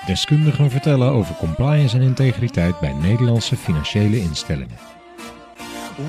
Deskundigen 0.06 0.70
vertellen 0.70 1.12
over 1.12 1.34
compliance 1.34 1.96
en 1.96 2.02
integriteit 2.02 2.80
bij 2.80 2.92
Nederlandse 2.92 3.56
financiële 3.56 4.20
instellingen. 4.20 4.76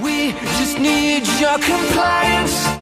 We 0.01 0.33
just 0.59 0.79
need 0.79 1.39
your 1.39 1.59
compliance. 1.59 2.69